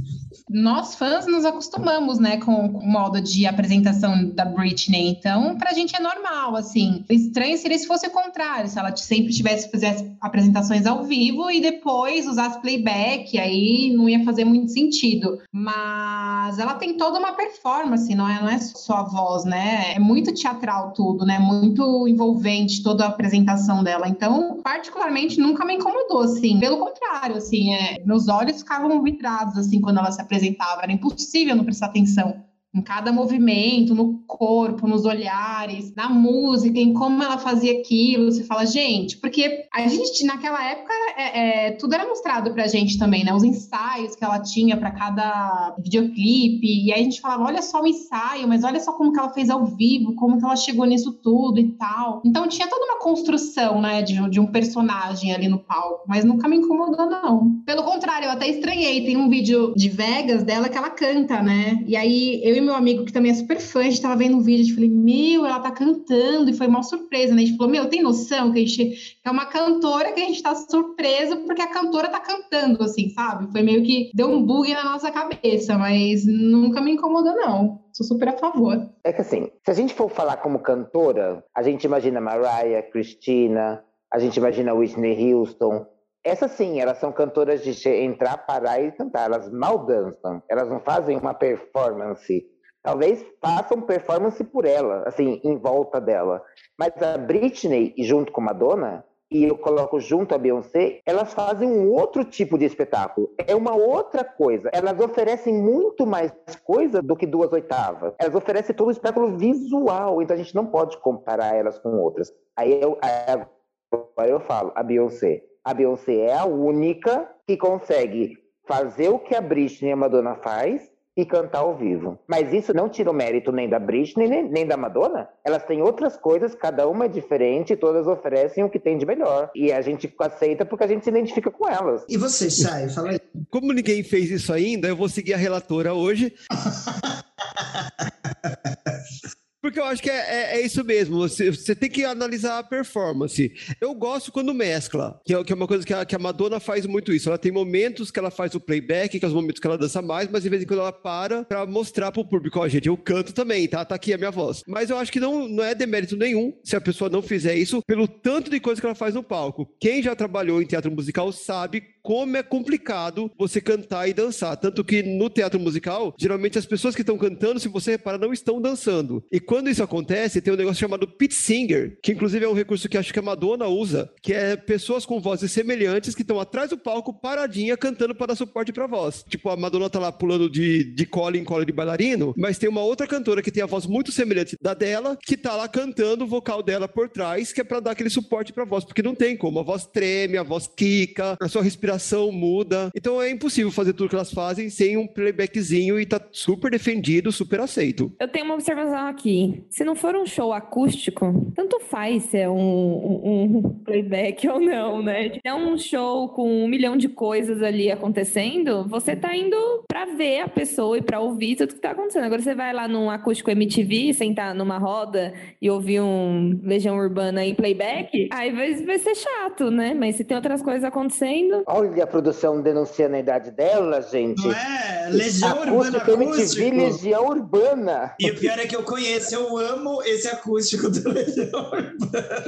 nós 0.49 0.94
fãs 0.94 1.27
nos 1.27 1.44
acostumamos, 1.44 2.20
né, 2.20 2.37
com, 2.38 2.66
o 2.66 2.87
modo 2.87 3.20
de 3.20 3.46
apresentação 3.46 4.31
da 4.31 4.44
Britney. 4.44 5.09
Então, 5.09 5.57
pra 5.57 5.72
gente 5.72 5.96
é 5.96 6.01
normal, 6.01 6.55
assim. 6.55 7.05
O 7.09 7.12
estranho 7.12 7.59
seria 7.59 7.79
se 7.79 7.87
fosse 7.87 8.07
o 8.07 8.11
contrário, 8.11 8.68
se 8.68 8.79
ela 8.79 8.94
sempre 8.96 9.33
tivesse 9.33 9.68
fizesse 9.68 10.09
apresentações 10.20 10.87
ao 10.87 11.05
vivo 11.05 11.51
e 11.51 11.61
depois 11.61 12.27
usasse 12.27 12.61
playback, 12.61 13.37
aí 13.38 13.92
não 13.94 14.09
ia 14.09 14.25
fazer 14.25 14.44
muito 14.44 14.70
sentido. 14.70 15.40
Mas 15.51 16.59
ela 16.59 16.75
tem 16.75 16.96
toda 16.96 17.18
uma 17.18 17.33
performance, 17.33 18.14
não 18.14 18.29
é, 18.29 18.40
não 18.40 18.49
é 18.49 18.59
só 18.59 18.94
a 18.94 19.03
voz, 19.03 19.25
né? 19.44 19.94
É 19.94 19.98
muito 19.98 20.32
teatral 20.32 20.92
tudo, 20.92 21.24
né? 21.24 21.38
Muito 21.38 22.06
envolvente 22.08 22.82
toda 22.82 23.04
a 23.04 23.08
apresentação 23.08 23.82
dela. 23.82 24.08
Então, 24.08 24.60
particularmente, 24.62 25.40
nunca 25.40 25.64
me 25.64 25.74
incomodou, 25.74 26.22
assim. 26.22 26.58
Pelo 26.58 26.78
contrário, 26.78 27.36
assim, 27.36 27.74
é, 27.74 28.02
meus 28.04 28.28
olhos 28.28 28.58
ficavam 28.58 29.02
vidrados, 29.02 29.56
assim, 29.56 29.80
quando 29.80 29.98
ela 29.98 30.10
se 30.12 30.20
apresentava, 30.20 30.82
era 30.82 30.92
impossível 30.92 31.56
não 31.56 31.64
prestar 31.64 31.86
atenção 31.86 32.45
Em 32.76 32.82
cada 32.82 33.10
movimento, 33.10 33.94
no 33.94 34.18
corpo, 34.26 34.86
nos 34.86 35.06
olhares, 35.06 35.94
na 35.94 36.10
música, 36.10 36.78
em 36.78 36.92
como 36.92 37.22
ela 37.22 37.38
fazia 37.38 37.80
aquilo. 37.80 38.30
Você 38.30 38.44
fala, 38.44 38.66
gente, 38.66 39.16
porque 39.16 39.66
a 39.72 39.86
gente, 39.88 40.24
naquela 40.24 40.62
época, 40.62 40.92
é, 41.16 41.68
é, 41.68 41.70
tudo 41.72 41.94
era 41.94 42.06
mostrado 42.06 42.52
pra 42.52 42.66
gente 42.66 42.98
também, 42.98 43.24
né? 43.24 43.32
Os 43.32 43.42
ensaios 43.42 44.14
que 44.14 44.22
ela 44.22 44.40
tinha 44.40 44.76
para 44.76 44.90
cada 44.90 45.74
videoclipe. 45.78 46.84
E 46.84 46.92
aí 46.92 47.00
a 47.00 47.04
gente 47.04 47.20
falava, 47.20 47.44
olha 47.44 47.62
só 47.62 47.82
o 47.82 47.86
ensaio, 47.86 48.46
mas 48.46 48.62
olha 48.62 48.78
só 48.78 48.92
como 48.92 49.10
que 49.10 49.18
ela 49.18 49.32
fez 49.32 49.48
ao 49.48 49.64
vivo, 49.64 50.14
como 50.14 50.38
que 50.38 50.44
ela 50.44 50.56
chegou 50.56 50.84
nisso 50.84 51.12
tudo 51.22 51.58
e 51.58 51.72
tal. 51.72 52.20
Então 52.26 52.46
tinha 52.46 52.68
toda 52.68 52.84
uma 52.84 52.98
construção, 52.98 53.80
né, 53.80 54.02
de, 54.02 54.28
de 54.28 54.38
um 54.38 54.46
personagem 54.46 55.32
ali 55.32 55.48
no 55.48 55.58
palco, 55.58 56.04
mas 56.06 56.24
nunca 56.24 56.46
me 56.46 56.56
incomodou, 56.56 57.08
não. 57.08 57.62
Pelo 57.64 57.84
contrário, 57.84 58.26
eu 58.26 58.32
até 58.32 58.48
estranhei. 58.48 59.04
Tem 59.04 59.16
um 59.16 59.28
vídeo 59.28 59.72
de 59.74 59.88
Vegas 59.88 60.42
dela 60.42 60.68
que 60.68 60.76
ela 60.76 60.90
canta, 60.90 61.42
né? 61.42 61.82
E 61.86 61.96
aí 61.96 62.40
eu 62.44 62.56
e 62.56 62.60
meu 62.66 62.74
amigo, 62.74 63.05
que 63.05 63.12
também 63.12 63.31
é 63.31 63.35
super 63.35 63.59
fã, 63.59 63.81
a 63.81 63.85
gente 63.85 64.02
tava 64.02 64.16
vendo 64.16 64.37
um 64.37 64.42
vídeo, 64.42 64.62
a 64.62 64.64
gente 64.64 64.74
falei, 64.74 64.90
meu, 64.90 65.46
ela 65.46 65.61
tá 65.61 65.70
cantando, 65.70 66.50
e 66.50 66.55
foi 66.55 66.66
uma 66.66 66.83
surpresa, 66.83 67.35
né? 67.35 67.42
A 67.42 67.46
gente 67.46 67.57
falou, 67.57 67.72
meu, 67.72 67.88
tem 67.88 68.02
noção 68.02 68.52
que 68.52 68.59
a 68.59 68.66
gente 68.66 69.18
é 69.24 69.31
uma 69.31 69.46
cantora 69.46 70.12
que 70.12 70.20
a 70.20 70.24
gente 70.24 70.42
tá 70.42 70.55
surpresa 70.55 71.37
porque 71.37 71.62
a 71.62 71.70
cantora 71.70 72.09
tá 72.09 72.20
cantando, 72.20 72.83
assim, 72.83 73.09
sabe? 73.11 73.50
Foi 73.50 73.62
meio 73.62 73.83
que 73.83 74.11
deu 74.14 74.29
um 74.29 74.42
bug 74.44 74.72
na 74.74 74.85
nossa 74.85 75.11
cabeça, 75.11 75.79
mas 75.79 76.26
nunca 76.26 76.81
me 76.81 76.92
incomodou, 76.92 77.35
não. 77.35 77.81
Sou 77.92 78.07
super 78.07 78.29
a 78.29 78.37
favor. 78.37 78.90
É 79.02 79.12
que 79.12 79.22
assim, 79.22 79.50
se 79.64 79.70
a 79.70 79.74
gente 79.74 79.94
for 79.94 80.11
falar 80.11 80.37
como 80.37 80.59
cantora, 80.59 81.42
a 81.55 81.62
gente 81.62 81.85
imagina 81.85 82.20
Mariah, 82.20 82.83
Christina, 82.90 83.83
a 84.12 84.18
gente 84.18 84.37
imagina 84.37 84.74
Whitney 84.74 85.33
Houston. 85.33 85.87
Essas 86.22 86.50
sim, 86.52 86.81
elas 86.81 86.98
são 86.98 87.12
cantoras 87.12 87.62
de 87.62 87.88
entrar, 87.88 88.37
parar 88.38 88.83
e 88.83 88.90
cantar. 88.92 89.26
Elas 89.26 89.50
mal 89.50 89.87
dançam. 89.87 90.42
Elas 90.48 90.68
não 90.68 90.81
fazem 90.81 91.16
uma 91.16 91.33
performance. 91.33 92.44
Talvez 92.87 93.27
façam 93.40 93.81
performance 93.81 94.44
por 94.44 94.64
ela, 94.64 95.03
assim, 95.09 95.40
em 95.42 95.57
volta 95.57 96.01
dela. 96.01 96.40
Mas 96.79 96.92
a 97.03 97.18
Britney, 97.18 97.92
junto 97.99 98.31
com 98.31 98.40
Madonna, 98.40 99.05
e 99.29 99.42
eu 99.42 99.59
coloco 99.59 99.99
junto 99.99 100.37
a 100.37 100.38
Beyoncé, 100.38 101.01
elas 101.05 101.35
fazem 101.35 101.68
um 101.68 101.90
outro 101.90 102.25
tipo 102.25 102.57
de 102.57 102.64
espetáculo. 102.64 103.29
É 103.44 103.57
uma 103.57 103.75
outra 103.75 104.22
coisa. 104.22 104.70
Elas 104.72 105.01
oferecem 105.01 105.53
muito 105.53 106.07
mais 106.07 106.33
coisa 106.62 107.03
do 107.03 107.16
que 107.16 107.27
duas 107.27 107.53
oitavas. 107.53 108.14
Elas 108.20 108.37
oferecem 108.37 108.72
todo 108.72 108.87
o 108.87 108.92
espetáculo 108.92 109.37
visual, 109.37 110.22
então 110.22 110.37
a 110.37 110.38
gente 110.38 110.55
não 110.55 110.66
pode 110.66 110.96
comparar 110.99 111.57
elas 111.57 111.81
com 111.81 111.99
outras. 111.99 112.33
Aí 112.55 112.81
eu, 112.81 112.96
aí 113.03 114.31
eu 114.31 114.38
falo, 114.38 114.70
a 114.77 114.83
Beyoncé. 114.85 115.42
A 115.64 115.75
Beyoncé 115.75 116.18
é 116.18 116.38
a 116.38 116.44
única 116.44 117.29
que 117.49 117.57
consegue 117.57 118.38
fazer 118.64 119.09
o 119.09 119.18
que 119.18 119.35
a 119.35 119.40
Britney 119.40 119.90
e 119.90 119.92
a 119.92 119.96
Madonna 119.96 120.37
faz 120.37 120.94
e 121.16 121.24
cantar 121.24 121.61
ao 121.61 121.76
vivo. 121.76 122.18
Mas 122.29 122.52
isso 122.52 122.74
não 122.74 122.88
tira 122.88 123.11
o 123.11 123.14
mérito 123.14 123.50
nem 123.50 123.68
da 123.68 123.79
Britney, 123.79 124.29
nem, 124.29 124.48
nem 124.48 124.66
da 124.66 124.76
Madonna. 124.76 125.29
Elas 125.44 125.64
têm 125.64 125.81
outras 125.81 126.16
coisas, 126.16 126.55
cada 126.55 126.87
uma 126.87 127.07
é 127.07 127.09
diferente, 127.09 127.74
todas 127.74 128.07
oferecem 128.07 128.62
o 128.62 128.68
que 128.68 128.79
tem 128.79 128.98
de 128.98 129.07
melhor. 129.07 129.50
E 129.55 129.72
a 129.72 129.81
gente 129.81 130.12
aceita 130.20 130.66
porque 130.66 130.85
a 130.85 130.88
gente 130.88 131.05
se 131.05 131.11
identifica 131.11 131.50
com 131.50 131.68
elas. 131.68 132.05
E 132.09 132.16
você, 132.16 132.50
Chay, 132.50 132.88
fala 132.90 133.11
aí. 133.11 133.20
Como 133.50 133.72
ninguém 133.72 134.02
fez 134.02 134.31
isso 134.31 134.52
ainda, 134.52 134.88
eu 134.88 134.96
vou 134.96 135.09
seguir 135.09 135.35
a 135.35 135.38
relatora 135.38 135.94
hoje. 135.94 136.35
Porque 139.66 139.81
eu 139.81 139.85
acho 139.85 140.00
que 140.00 140.09
é, 140.09 140.14
é, 140.14 140.61
é 140.61 140.64
isso 140.64 140.85
mesmo. 140.85 141.18
Você, 141.18 141.50
você, 141.50 141.74
tem 141.74 141.90
que 141.90 142.05
analisar 142.05 142.61
a 142.61 142.62
performance. 142.62 143.52
Eu 143.81 143.92
gosto 143.96 144.31
quando 144.31 144.55
mescla, 144.55 145.20
que 145.24 145.35
é, 145.35 145.42
que 145.42 145.52
é 145.52 145.57
uma 145.57 145.66
coisa 145.66 145.85
que 145.85 145.92
a, 145.92 146.05
que 146.05 146.14
a, 146.14 146.20
Madonna 146.20 146.61
faz 146.61 146.87
muito 146.87 147.12
isso. 147.12 147.29
Ela 147.29 147.37
tem 147.37 147.50
momentos 147.50 148.12
que 148.12 148.18
ela 148.20 148.31
faz 148.31 148.55
o 148.55 148.61
playback, 148.61 149.18
que 149.18 149.24
é 149.24 149.26
os 149.26 149.35
momentos 149.35 149.59
que 149.59 149.66
ela 149.66 149.76
dança 149.76 150.00
mais, 150.00 150.31
mas 150.31 150.44
de 150.44 150.48
vez 150.48 150.62
em 150.62 150.66
quando 150.66 150.79
ela 150.79 150.92
para 150.92 151.44
pra 151.44 151.66
mostrar 151.66 152.12
pro 152.12 152.24
público, 152.24 152.61
ó, 152.61 152.62
oh, 152.62 152.68
gente, 152.68 152.87
eu 152.87 152.96
canto 152.96 153.33
também, 153.33 153.66
tá? 153.66 153.85
Tá 153.85 153.96
aqui 153.96 154.14
a 154.14 154.18
minha 154.18 154.31
voz. 154.31 154.62
Mas 154.68 154.88
eu 154.88 154.98
acho 154.98 155.11
que 155.11 155.18
não, 155.18 155.48
não 155.48 155.64
é 155.64 155.74
demérito 155.74 156.16
nenhum 156.16 156.57
se 156.62 156.76
a 156.76 156.81
pessoa 156.81 157.11
não 157.11 157.20
fizer 157.20 157.57
isso, 157.57 157.83
pelo 157.85 158.07
tanto 158.07 158.48
de 158.48 158.61
coisa 158.61 158.81
que 158.81 158.87
ela 158.87 158.94
faz 158.94 159.16
no 159.16 159.22
palco. 159.24 159.68
Quem 159.81 160.00
já 160.00 160.14
trabalhou 160.14 160.62
em 160.62 160.66
teatro 160.66 160.92
musical 160.92 161.33
sabe 161.33 161.83
como 162.06 162.36
é 162.36 162.42
complicado 162.42 163.28
você 163.36 163.60
cantar 163.60 164.08
e 164.08 164.14
dançar. 164.14 164.56
Tanto 164.56 164.84
que 164.84 165.02
no 165.02 165.28
teatro 165.28 165.58
musical, 165.58 166.14
geralmente 166.16 166.56
as 166.56 166.64
pessoas 166.64 166.94
que 166.94 167.00
estão 167.00 167.18
cantando, 167.18 167.58
se 167.58 167.66
você 167.66 167.90
reparar, 167.92 168.16
não 168.16 168.32
estão 168.32 168.62
dançando. 168.62 169.24
E 169.32 169.40
quando 169.40 169.68
isso 169.68 169.82
acontece, 169.82 170.40
tem 170.40 170.54
um 170.54 170.56
negócio 170.56 170.78
chamado 170.78 171.08
pit 171.08 171.34
singer, 171.34 171.98
que 172.00 172.12
inclusive 172.12 172.44
é 172.44 172.48
um 172.48 172.54
recurso 172.54 172.88
que 172.88 172.96
acho 172.96 173.12
que 173.12 173.18
a 173.18 173.22
Madonna 173.22 173.66
usa, 173.66 174.08
que 174.22 174.32
é 174.32 174.54
pessoas 174.54 175.04
com 175.04 175.20
vozes 175.20 175.50
semelhantes 175.50 176.14
que 176.14 176.22
estão 176.22 176.38
atrás 176.38 176.70
do 176.70 176.78
palco, 176.78 177.12
paradinha, 177.12 177.76
cantando 177.76 178.14
para 178.14 178.28
dar 178.28 178.36
suporte 178.36 178.72
para 178.72 178.86
voz. 178.86 179.24
Tipo, 179.28 179.50
a 179.50 179.56
Madonna 179.56 179.90
tá 179.90 179.98
lá 179.98 180.12
pulando 180.12 180.48
de, 180.48 180.84
de 180.84 181.06
cola 181.06 181.36
em 181.36 181.42
cola 181.42 181.66
de 181.66 181.72
bailarino, 181.72 182.32
mas 182.36 182.56
tem 182.56 182.68
uma 182.68 182.82
outra 182.82 183.08
cantora 183.08 183.42
que 183.42 183.50
tem 183.50 183.64
a 183.64 183.66
voz 183.66 183.84
muito 183.84 184.12
semelhante 184.12 184.56
da 184.62 184.74
dela, 184.74 185.18
que 185.20 185.36
tá 185.36 185.56
lá 185.56 185.66
cantando 185.66 186.22
o 186.22 186.28
vocal 186.28 186.62
dela 186.62 186.86
por 186.86 187.08
trás, 187.08 187.52
que 187.52 187.60
é 187.60 187.64
para 187.64 187.80
dar 187.80 187.90
aquele 187.90 188.10
suporte 188.10 188.52
para 188.52 188.64
voz, 188.64 188.84
porque 188.84 189.02
não 189.02 189.14
tem 189.16 189.36
como. 189.36 189.58
A 189.58 189.64
voz 189.64 189.86
treme, 189.86 190.38
a 190.38 190.44
voz 190.44 190.68
quica, 190.68 191.36
a 191.40 191.48
sua 191.48 191.64
respiração 191.64 191.95
respiração 191.96 192.30
muda. 192.30 192.90
Então 192.94 193.20
é 193.20 193.30
impossível 193.30 193.70
fazer 193.72 193.92
tudo 193.92 194.09
que 194.09 194.14
elas 194.14 194.32
fazem 194.32 194.70
sem 194.70 194.96
um 194.96 195.06
playbackzinho 195.06 195.98
e 195.98 196.06
tá 196.06 196.20
super 196.30 196.70
defendido, 196.70 197.32
super 197.32 197.61
aceito. 197.61 198.12
Eu 198.20 198.28
tenho 198.28 198.44
uma 198.44 198.54
observação 198.54 199.06
aqui. 199.06 199.64
Se 199.70 199.85
não 199.85 199.94
for 199.94 200.14
um 200.14 200.26
show 200.26 200.52
acústico, 200.52 201.52
tanto 201.54 201.80
faz 201.80 202.24
se 202.24 202.38
é 202.38 202.48
um, 202.48 202.54
um, 202.54 203.42
um 203.59 203.62
playback 203.85 204.46
ou 204.48 204.61
não, 204.61 205.02
né? 205.02 205.30
Se 205.30 205.40
é 205.44 205.54
um 205.54 205.76
show 205.76 206.28
com 206.28 206.64
um 206.64 206.68
milhão 206.68 206.96
de 206.96 207.09
coisas 207.09 207.62
ali 207.62 207.90
acontecendo, 207.90 208.87
você 208.88 209.16
tá 209.16 209.35
indo 209.35 209.56
pra 209.88 210.04
ver 210.04 210.40
a 210.40 210.48
pessoa 210.48 210.98
e 210.98 211.02
pra 211.02 211.20
ouvir 211.20 211.56
tudo 211.56 211.74
que 211.74 211.80
tá 211.80 211.90
acontecendo. 211.90 212.24
Agora 212.24 212.42
você 212.42 212.54
vai 212.54 212.72
lá 212.72 212.87
num 212.87 213.11
acústico 213.11 213.50
MTV, 213.50 214.12
sentar 214.12 214.54
numa 214.54 214.78
roda 214.78 215.32
e 215.61 215.70
ouvir 215.70 216.00
um 216.00 216.61
Legião 216.62 216.96
Urbana 216.96 217.44
em 217.44 217.54
playback, 217.54 218.28
aí 218.32 218.50
vai, 218.52 218.74
vai 218.74 218.98
ser 218.98 219.14
chato, 219.14 219.70
né? 219.70 219.94
Mas 219.94 220.16
se 220.16 220.24
tem 220.24 220.37
outras 220.37 220.62
coisas 220.62 220.85
acontecendo. 220.85 221.62
Olha 221.66 221.86
Olha 221.87 222.05
a 222.05 222.07
produção 222.07 222.61
denunciando 222.61 223.14
a 223.16 223.20
idade 223.20 223.51
dela, 223.53 224.03
gente. 224.03 224.44
Não 224.44 224.53
é? 224.53 225.09
Legião 225.11 225.51
acústico, 225.51 225.77
Urbana 225.77 225.99
acústico. 225.99 226.62
MTV, 226.62 226.70
Legião 226.70 227.27
Urbana. 227.29 228.14
E 228.18 228.31
o 228.31 228.38
pior 228.38 228.59
é 228.59 228.66
que 228.66 228.75
eu 228.75 228.83
conheço, 228.83 229.35
eu 229.35 229.57
amo 229.57 230.03
esse 230.03 230.27
acústico 230.27 230.90
do 230.90 231.09
Legião 231.11 231.70
Urbana. 231.70 232.44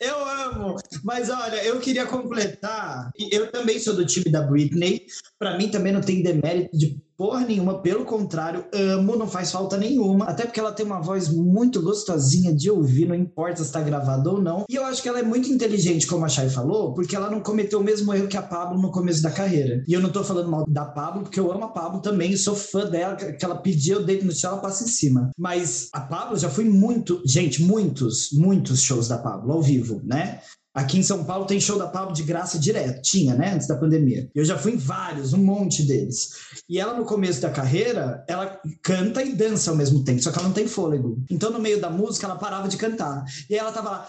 eu 0.00 0.26
amo. 0.26 0.76
Mas 1.04 1.28
olha, 1.28 1.62
eu 1.64 1.78
queria 1.80 2.06
completar. 2.06 3.10
Eu 3.30 3.50
também 3.52 3.78
sou 3.78 3.94
do 3.94 4.06
time 4.06 4.30
da 4.30 4.40
Britney. 4.42 5.04
Para 5.38 5.58
mim 5.58 5.68
também 5.68 5.92
não 5.92 6.00
tem 6.00 6.22
demérito 6.22 6.76
de 6.76 6.98
porra 7.20 7.44
nenhuma, 7.44 7.82
pelo 7.82 8.06
contrário, 8.06 8.64
amo, 8.72 9.14
não 9.14 9.28
faz 9.28 9.52
falta 9.52 9.76
nenhuma, 9.76 10.24
até 10.24 10.46
porque 10.46 10.58
ela 10.58 10.72
tem 10.72 10.86
uma 10.86 11.02
voz 11.02 11.28
muito 11.28 11.82
gostosinha 11.82 12.50
de 12.50 12.70
ouvir, 12.70 13.06
não 13.06 13.14
importa 13.14 13.56
se 13.58 13.64
está 13.64 13.82
gravado 13.82 14.30
ou 14.30 14.40
não. 14.40 14.64
E 14.70 14.74
eu 14.74 14.86
acho 14.86 15.02
que 15.02 15.08
ela 15.08 15.18
é 15.18 15.22
muito 15.22 15.52
inteligente, 15.52 16.06
como 16.06 16.24
a 16.24 16.30
Chay 16.30 16.48
falou, 16.48 16.94
porque 16.94 17.14
ela 17.14 17.30
não 17.30 17.42
cometeu 17.42 17.80
o 17.80 17.84
mesmo 17.84 18.14
erro 18.14 18.26
que 18.26 18.38
a 18.38 18.42
Pablo 18.42 18.80
no 18.80 18.90
começo 18.90 19.22
da 19.22 19.30
carreira. 19.30 19.84
E 19.86 19.92
eu 19.92 20.00
não 20.00 20.08
tô 20.08 20.24
falando 20.24 20.50
mal 20.50 20.64
da 20.66 20.86
Pablo, 20.86 21.24
porque 21.24 21.38
eu 21.38 21.52
amo 21.52 21.64
a 21.64 21.68
Pablo 21.68 22.00
também, 22.00 22.34
sou 22.38 22.54
fã 22.54 22.88
dela, 22.88 23.14
que 23.16 23.44
ela 23.44 23.56
pediu 23.56 23.98
o 23.98 24.02
dedo 24.02 24.24
no 24.24 24.32
chão, 24.32 24.52
ela 24.52 24.62
passa 24.62 24.84
em 24.84 24.88
cima. 24.88 25.30
Mas 25.38 25.90
a 25.92 26.00
Pablo 26.00 26.38
já 26.38 26.48
foi 26.48 26.64
muito, 26.64 27.20
gente, 27.26 27.62
muitos, 27.62 28.30
muitos 28.32 28.80
shows 28.80 29.08
da 29.08 29.18
Pablo 29.18 29.52
ao 29.52 29.60
vivo, 29.60 30.00
né? 30.02 30.40
Aqui 30.72 30.98
em 30.98 31.02
São 31.02 31.24
Paulo 31.24 31.46
tem 31.46 31.60
show 31.60 31.78
da 31.78 31.88
Pablo 31.88 32.14
de 32.14 32.22
graça 32.22 32.58
direto. 32.58 33.02
Tinha, 33.02 33.34
né? 33.34 33.54
Antes 33.54 33.66
da 33.66 33.76
pandemia. 33.76 34.30
Eu 34.34 34.44
já 34.44 34.56
fui 34.56 34.72
em 34.72 34.76
vários, 34.76 35.32
um 35.32 35.42
monte 35.42 35.82
deles. 35.82 36.30
E 36.68 36.78
ela, 36.78 36.94
no 36.94 37.04
começo 37.04 37.40
da 37.40 37.50
carreira, 37.50 38.24
ela 38.28 38.60
canta 38.82 39.22
e 39.22 39.34
dança 39.34 39.70
ao 39.70 39.76
mesmo 39.76 40.04
tempo, 40.04 40.22
só 40.22 40.30
que 40.30 40.38
ela 40.38 40.46
não 40.46 40.54
tem 40.54 40.68
fôlego. 40.68 41.22
Então, 41.30 41.50
no 41.50 41.58
meio 41.58 41.80
da 41.80 41.90
música, 41.90 42.26
ela 42.26 42.36
parava 42.36 42.68
de 42.68 42.76
cantar. 42.76 43.24
E 43.48 43.54
ela 43.56 43.72
tava 43.72 43.90
lá, 43.90 44.08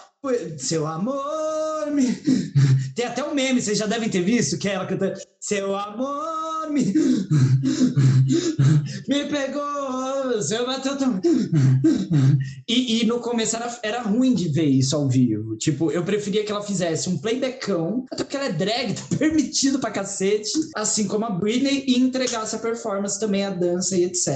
seu 0.58 0.86
amor 0.86 1.90
me... 1.90 2.12
Tem 2.94 3.06
até 3.06 3.24
um 3.24 3.34
meme, 3.34 3.60
vocês 3.60 3.78
já 3.78 3.86
devem 3.86 4.10
ter 4.10 4.20
visto, 4.20 4.58
que 4.58 4.68
é 4.68 4.74
ela 4.74 4.86
cantando 4.86 5.14
Seu 5.40 5.74
amor 5.74 6.51
me... 6.72 6.92
me 9.08 9.24
pegou, 9.26 10.42
seu 10.42 10.66
bateu. 10.66 10.92
E, 12.68 13.02
e 13.02 13.06
no 13.06 13.20
começo 13.20 13.56
era, 13.56 13.78
era 13.82 14.02
ruim 14.02 14.34
de 14.34 14.48
ver 14.48 14.64
isso 14.64 14.96
ao 14.96 15.08
vivo. 15.08 15.56
Tipo, 15.56 15.90
eu 15.90 16.04
preferia 16.04 16.44
que 16.44 16.52
ela 16.52 16.62
fizesse 16.62 17.08
um 17.08 17.18
playbackão, 17.18 18.04
até 18.10 18.24
porque 18.24 18.36
ela 18.36 18.46
é 18.46 18.52
drag, 18.52 18.94
tá 19.10 19.16
permitido 19.16 19.78
pra 19.78 19.90
cacete, 19.90 20.50
assim 20.74 21.06
como 21.06 21.24
a 21.24 21.30
Britney, 21.30 21.84
e 21.86 21.98
entregasse 21.98 22.56
a 22.56 22.58
performance 22.58 23.18
também, 23.18 23.44
a 23.44 23.50
dança 23.50 23.96
e 23.96 24.04
etc. 24.04 24.28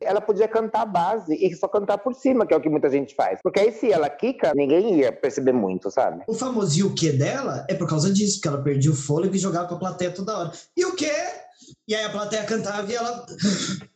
Ela 0.00 0.20
podia 0.20 0.48
cantar 0.48 0.82
a 0.82 0.86
base 0.86 1.34
e 1.34 1.54
só 1.56 1.68
cantar 1.68 1.98
por 1.98 2.14
cima, 2.14 2.46
que 2.46 2.54
é 2.54 2.56
o 2.56 2.60
que 2.60 2.68
muita 2.68 2.90
gente 2.90 3.14
faz. 3.14 3.38
Porque 3.42 3.60
aí 3.60 3.72
se 3.72 3.90
ela 3.90 4.10
quica, 4.10 4.52
ninguém 4.54 5.00
ia 5.00 5.12
perceber 5.12 5.52
muito, 5.52 5.90
sabe? 5.90 6.24
O 6.26 6.34
famoso 6.34 6.78
e 6.78 6.82
o 6.82 6.94
que 6.94 7.10
dela 7.10 7.64
é 7.68 7.74
por 7.74 7.88
causa 7.88 8.12
disso, 8.12 8.36
porque 8.36 8.48
ela 8.48 8.62
perdia 8.62 8.90
o 8.90 8.96
fôlego 8.96 9.34
e 9.34 9.38
jogava 9.38 9.68
pra 9.68 9.76
plateia 9.76 10.10
toda 10.10 10.36
hora. 10.36 10.52
E 10.76 10.84
o 10.84 10.94
que? 10.94 11.10
E 11.88 11.94
aí 11.94 12.04
a 12.04 12.10
plateia 12.10 12.44
cantava 12.44 12.92
e 12.92 12.94
ela 12.94 13.24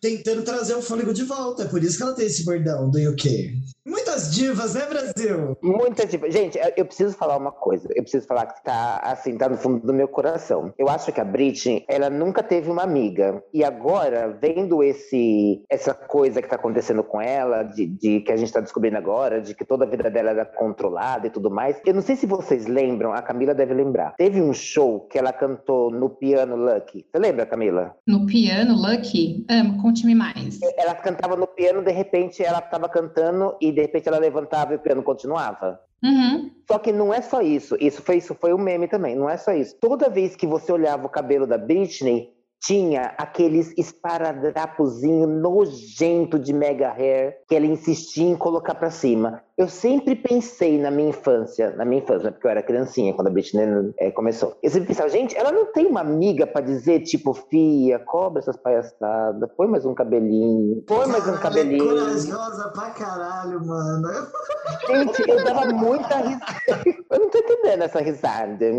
tentando 0.00 0.42
trazer 0.42 0.74
o 0.74 0.80
fôlego 0.80 1.12
de 1.12 1.24
volta. 1.24 1.64
É 1.64 1.68
por 1.68 1.84
isso 1.84 1.98
que 1.98 2.02
ela 2.02 2.14
tem 2.14 2.24
esse 2.24 2.42
bordão 2.42 2.90
do 2.90 2.98
UK. 2.98 3.54
Muitas 3.84 4.32
divas, 4.32 4.74
né, 4.74 4.86
Brasil? 4.86 5.56
Muitas 5.60 6.08
divas. 6.08 6.32
Gente, 6.32 6.58
eu 6.76 6.84
preciso 6.84 7.16
falar 7.16 7.36
uma 7.36 7.50
coisa. 7.50 7.88
Eu 7.94 8.02
preciso 8.02 8.26
falar 8.26 8.46
que 8.46 8.62
tá, 8.62 9.00
assim, 9.02 9.36
tá 9.36 9.48
no 9.48 9.56
fundo 9.56 9.84
do 9.84 9.92
meu 9.92 10.06
coração. 10.06 10.72
Eu 10.78 10.88
acho 10.88 11.10
que 11.10 11.20
a 11.20 11.24
Britney, 11.24 11.84
ela 11.88 12.08
nunca 12.08 12.42
teve 12.42 12.70
uma 12.70 12.82
amiga. 12.82 13.42
E 13.52 13.64
agora, 13.64 14.38
vendo 14.40 14.82
esse, 14.84 15.64
essa 15.68 15.92
coisa 15.92 16.40
que 16.40 16.48
tá 16.48 16.56
acontecendo 16.56 17.02
com 17.02 17.20
ela, 17.20 17.64
de, 17.64 17.86
de 17.86 18.20
que 18.20 18.30
a 18.30 18.36
gente 18.36 18.52
tá 18.52 18.60
descobrindo 18.60 18.98
agora, 18.98 19.40
de 19.40 19.52
que 19.54 19.64
toda 19.64 19.84
a 19.84 19.88
vida 19.88 20.08
dela 20.08 20.30
era 20.30 20.44
controlada 20.44 21.26
e 21.26 21.30
tudo 21.30 21.50
mais. 21.50 21.80
Eu 21.84 21.94
não 21.94 22.02
sei 22.02 22.14
se 22.14 22.26
vocês 22.26 22.66
lembram, 22.66 23.12
a 23.12 23.20
Camila 23.20 23.52
deve 23.52 23.74
lembrar. 23.74 24.14
Teve 24.16 24.40
um 24.40 24.52
show 24.52 25.08
que 25.08 25.18
ela 25.18 25.32
cantou 25.32 25.90
no 25.90 26.08
piano 26.08 26.54
Lucky. 26.54 27.04
Você 27.10 27.18
lembra, 27.18 27.46
Camila? 27.46 27.96
No 28.06 28.26
piano 28.26 28.76
Lucky? 28.76 29.44
Amo, 29.50 29.82
conte-me 29.82 30.14
mais. 30.14 30.60
Ela 30.76 30.94
cantava 30.94 31.34
no 31.34 31.48
piano, 31.48 31.82
de 31.82 31.90
repente 31.90 32.44
ela 32.44 32.60
tava 32.60 32.88
cantando 32.88 33.56
e 33.60 33.71
de 33.72 33.80
repente 33.80 34.08
ela 34.08 34.18
levantava 34.18 34.72
e 34.72 34.76
o 34.76 34.78
piano 34.78 35.02
continuava. 35.02 35.80
Uhum. 36.02 36.50
Só 36.66 36.78
que 36.78 36.92
não 36.92 37.14
é 37.14 37.20
só 37.20 37.40
isso. 37.40 37.76
Isso 37.80 38.02
foi, 38.02 38.16
isso 38.16 38.34
foi 38.34 38.52
um 38.52 38.58
meme 38.58 38.88
também. 38.88 39.14
Não 39.14 39.28
é 39.28 39.36
só 39.36 39.52
isso. 39.52 39.76
Toda 39.80 40.08
vez 40.08 40.34
que 40.34 40.46
você 40.46 40.72
olhava 40.72 41.06
o 41.06 41.10
cabelo 41.10 41.46
da 41.46 41.56
Britney, 41.56 42.31
tinha 42.62 43.12
aqueles 43.18 43.74
esparadrapozinho 43.76 45.26
nojento 45.26 46.38
de 46.38 46.52
mega 46.52 46.92
hair 46.92 47.38
que 47.48 47.56
ela 47.56 47.66
insistia 47.66 48.28
em 48.28 48.36
colocar 48.36 48.74
para 48.76 48.90
cima. 48.90 49.42
Eu 49.58 49.68
sempre 49.68 50.14
pensei 50.14 50.80
na 50.80 50.90
minha 50.90 51.10
infância, 51.10 51.74
na 51.76 51.84
minha 51.84 52.02
infância, 52.02 52.30
porque 52.30 52.46
eu 52.46 52.50
era 52.50 52.62
criancinha 52.62 53.12
quando 53.14 53.28
a 53.28 53.30
Britney 53.30 53.92
é, 53.98 54.10
começou. 54.10 54.56
Eu 54.62 54.70
sempre 54.70 54.88
pensava, 54.88 55.08
gente, 55.08 55.36
ela 55.36 55.50
não 55.52 55.66
tem 55.66 55.86
uma 55.86 56.00
amiga 56.00 56.46
para 56.46 56.62
dizer, 56.62 57.00
tipo, 57.00 57.34
Fia, 57.34 57.98
cobra 57.98 58.40
essas 58.40 58.56
palhaçadas, 58.56 59.50
põe 59.56 59.68
mais 59.68 59.84
um 59.84 59.94
cabelinho, 59.94 60.82
põe 60.82 61.06
mais 61.06 61.28
um 61.28 61.36
cabelinho. 61.38 61.84
É 61.84 62.00
corajosa 62.00 62.68
pra 62.70 62.90
caralho, 62.90 63.64
mano. 63.64 64.08
Gente, 64.86 65.30
eu 65.30 65.44
dava 65.44 65.66
muita 65.72 66.16
risada. 66.16 66.52
Eu 67.12 67.18
não 67.18 67.28
tô 67.28 67.38
entendendo 67.38 67.82
essa 67.82 68.00
risada. 68.00 68.70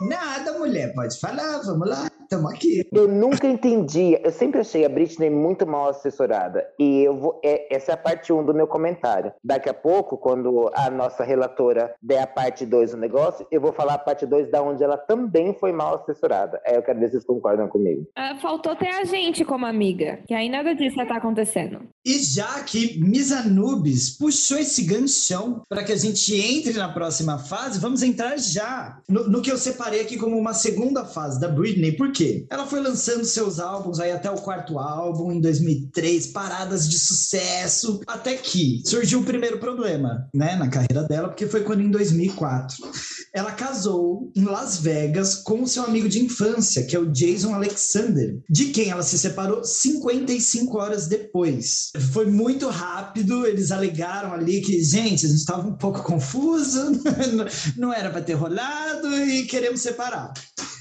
Nada, 0.00 0.58
mulher, 0.58 0.92
pode 0.92 1.20
falar, 1.20 1.60
vamos 1.62 1.88
lá, 1.88 2.08
estamos 2.26 2.52
aqui. 2.52 2.86
Eu 2.92 3.08
nunca 3.08 3.46
entendi, 3.46 4.18
eu 4.22 4.30
sempre 4.30 4.60
achei 4.60 4.84
a 4.84 4.88
Britney 4.88 5.30
muito 5.30 5.66
mal 5.66 5.88
assessorada. 5.88 6.66
E 6.78 7.02
eu 7.02 7.16
vou, 7.16 7.40
é, 7.44 7.74
essa 7.74 7.92
é 7.92 7.94
a 7.94 7.98
parte 7.98 8.32
1 8.32 8.38
um 8.38 8.44
do 8.44 8.54
meu 8.54 8.66
comentário. 8.66 9.32
Daqui 9.42 9.68
a 9.68 9.74
pouco, 9.74 10.18
quando 10.18 10.70
a 10.74 10.90
nossa 10.90 11.24
relatora 11.24 11.94
der 12.02 12.22
a 12.22 12.26
parte 12.26 12.66
2 12.66 12.92
do 12.92 12.96
negócio, 12.96 13.46
eu 13.50 13.60
vou 13.60 13.72
falar 13.72 13.94
a 13.94 13.98
parte 13.98 14.26
2 14.26 14.50
da 14.50 14.62
onde 14.62 14.82
ela 14.82 14.98
também 14.98 15.54
foi 15.54 15.72
mal 15.72 15.94
assessorada. 15.94 16.60
Aí 16.66 16.74
eu 16.74 16.82
quero 16.82 16.98
ver 16.98 17.06
se 17.06 17.12
vocês 17.12 17.24
concordam 17.24 17.68
comigo. 17.68 18.06
Ah, 18.16 18.36
faltou 18.40 18.74
ter 18.74 18.88
a 18.88 19.04
gente 19.04 19.44
como 19.44 19.64
amiga, 19.66 20.20
que 20.26 20.34
aí 20.34 20.48
nada 20.48 20.74
disso 20.74 20.96
tá 20.96 21.16
acontecendo. 21.16 21.80
E 22.04 22.18
já 22.22 22.62
que 22.62 22.98
Misa 23.00 23.42
Nubes 23.42 24.16
puxou 24.16 24.58
esse 24.58 24.82
ganchão 24.82 25.62
para 25.68 25.84
que 25.84 25.92
a 25.92 25.96
gente 25.96 26.34
entre 26.34 26.72
na 26.74 26.88
próxima 26.88 27.38
fase, 27.38 27.78
vamos 27.78 28.02
entrar 28.02 28.38
já 28.38 29.00
no, 29.08 29.28
no, 29.28 29.42
que 29.42 29.50
eu 29.50 29.58
separei 29.58 30.00
aqui 30.00 30.16
como 30.16 30.36
uma 30.38 30.52
segunda 30.52 31.04
fase 31.04 31.40
da 31.40 31.48
Britney. 31.48 31.92
Por 31.92 32.10
quê? 32.16 32.46
Ela 32.48 32.66
foi 32.66 32.80
lançando 32.80 33.26
seus 33.26 33.60
álbuns 33.60 34.00
aí 34.00 34.10
até 34.10 34.30
o 34.30 34.36
quarto 34.36 34.78
álbum 34.78 35.30
em 35.32 35.40
2003, 35.40 36.28
paradas 36.28 36.88
de 36.88 36.98
sucesso, 36.98 38.00
até 38.06 38.34
que 38.34 38.82
surgiu 38.86 39.20
o 39.20 39.24
primeiro 39.24 39.58
problema, 39.58 40.26
né, 40.34 40.56
na 40.56 40.68
carreira 40.68 41.02
dela, 41.02 41.28
porque 41.28 41.46
foi 41.46 41.62
quando 41.62 41.82
em 41.82 41.90
2004 41.90 42.76
ela 43.34 43.52
casou 43.52 44.32
em 44.34 44.44
Las 44.44 44.78
Vegas 44.78 45.34
com 45.34 45.62
o 45.62 45.68
seu 45.68 45.84
amigo 45.84 46.08
de 46.08 46.24
infância, 46.24 46.84
que 46.84 46.96
é 46.96 46.98
o 46.98 47.12
Jason 47.12 47.54
Alexander, 47.54 48.40
de 48.48 48.66
quem 48.66 48.88
ela 48.88 49.02
se 49.02 49.18
separou 49.18 49.62
55 49.62 50.78
horas 50.78 51.06
depois. 51.06 51.90
Foi 52.12 52.24
muito 52.24 52.66
rápido, 52.68 53.46
eles 53.46 53.70
alegaram 53.70 54.32
ali 54.32 54.62
que, 54.62 54.82
gente, 54.82 55.26
a 55.26 55.28
gente 55.28 55.38
estava 55.38 55.68
um 55.68 55.74
pouco 55.74 56.02
confuso, 56.02 56.92
não 57.76 57.92
era 57.92 58.08
para 58.08 58.22
ter 58.22 58.34
rolado 58.34 59.14
e 59.14 59.44
queremos 59.44 59.82
separar. 59.82 60.32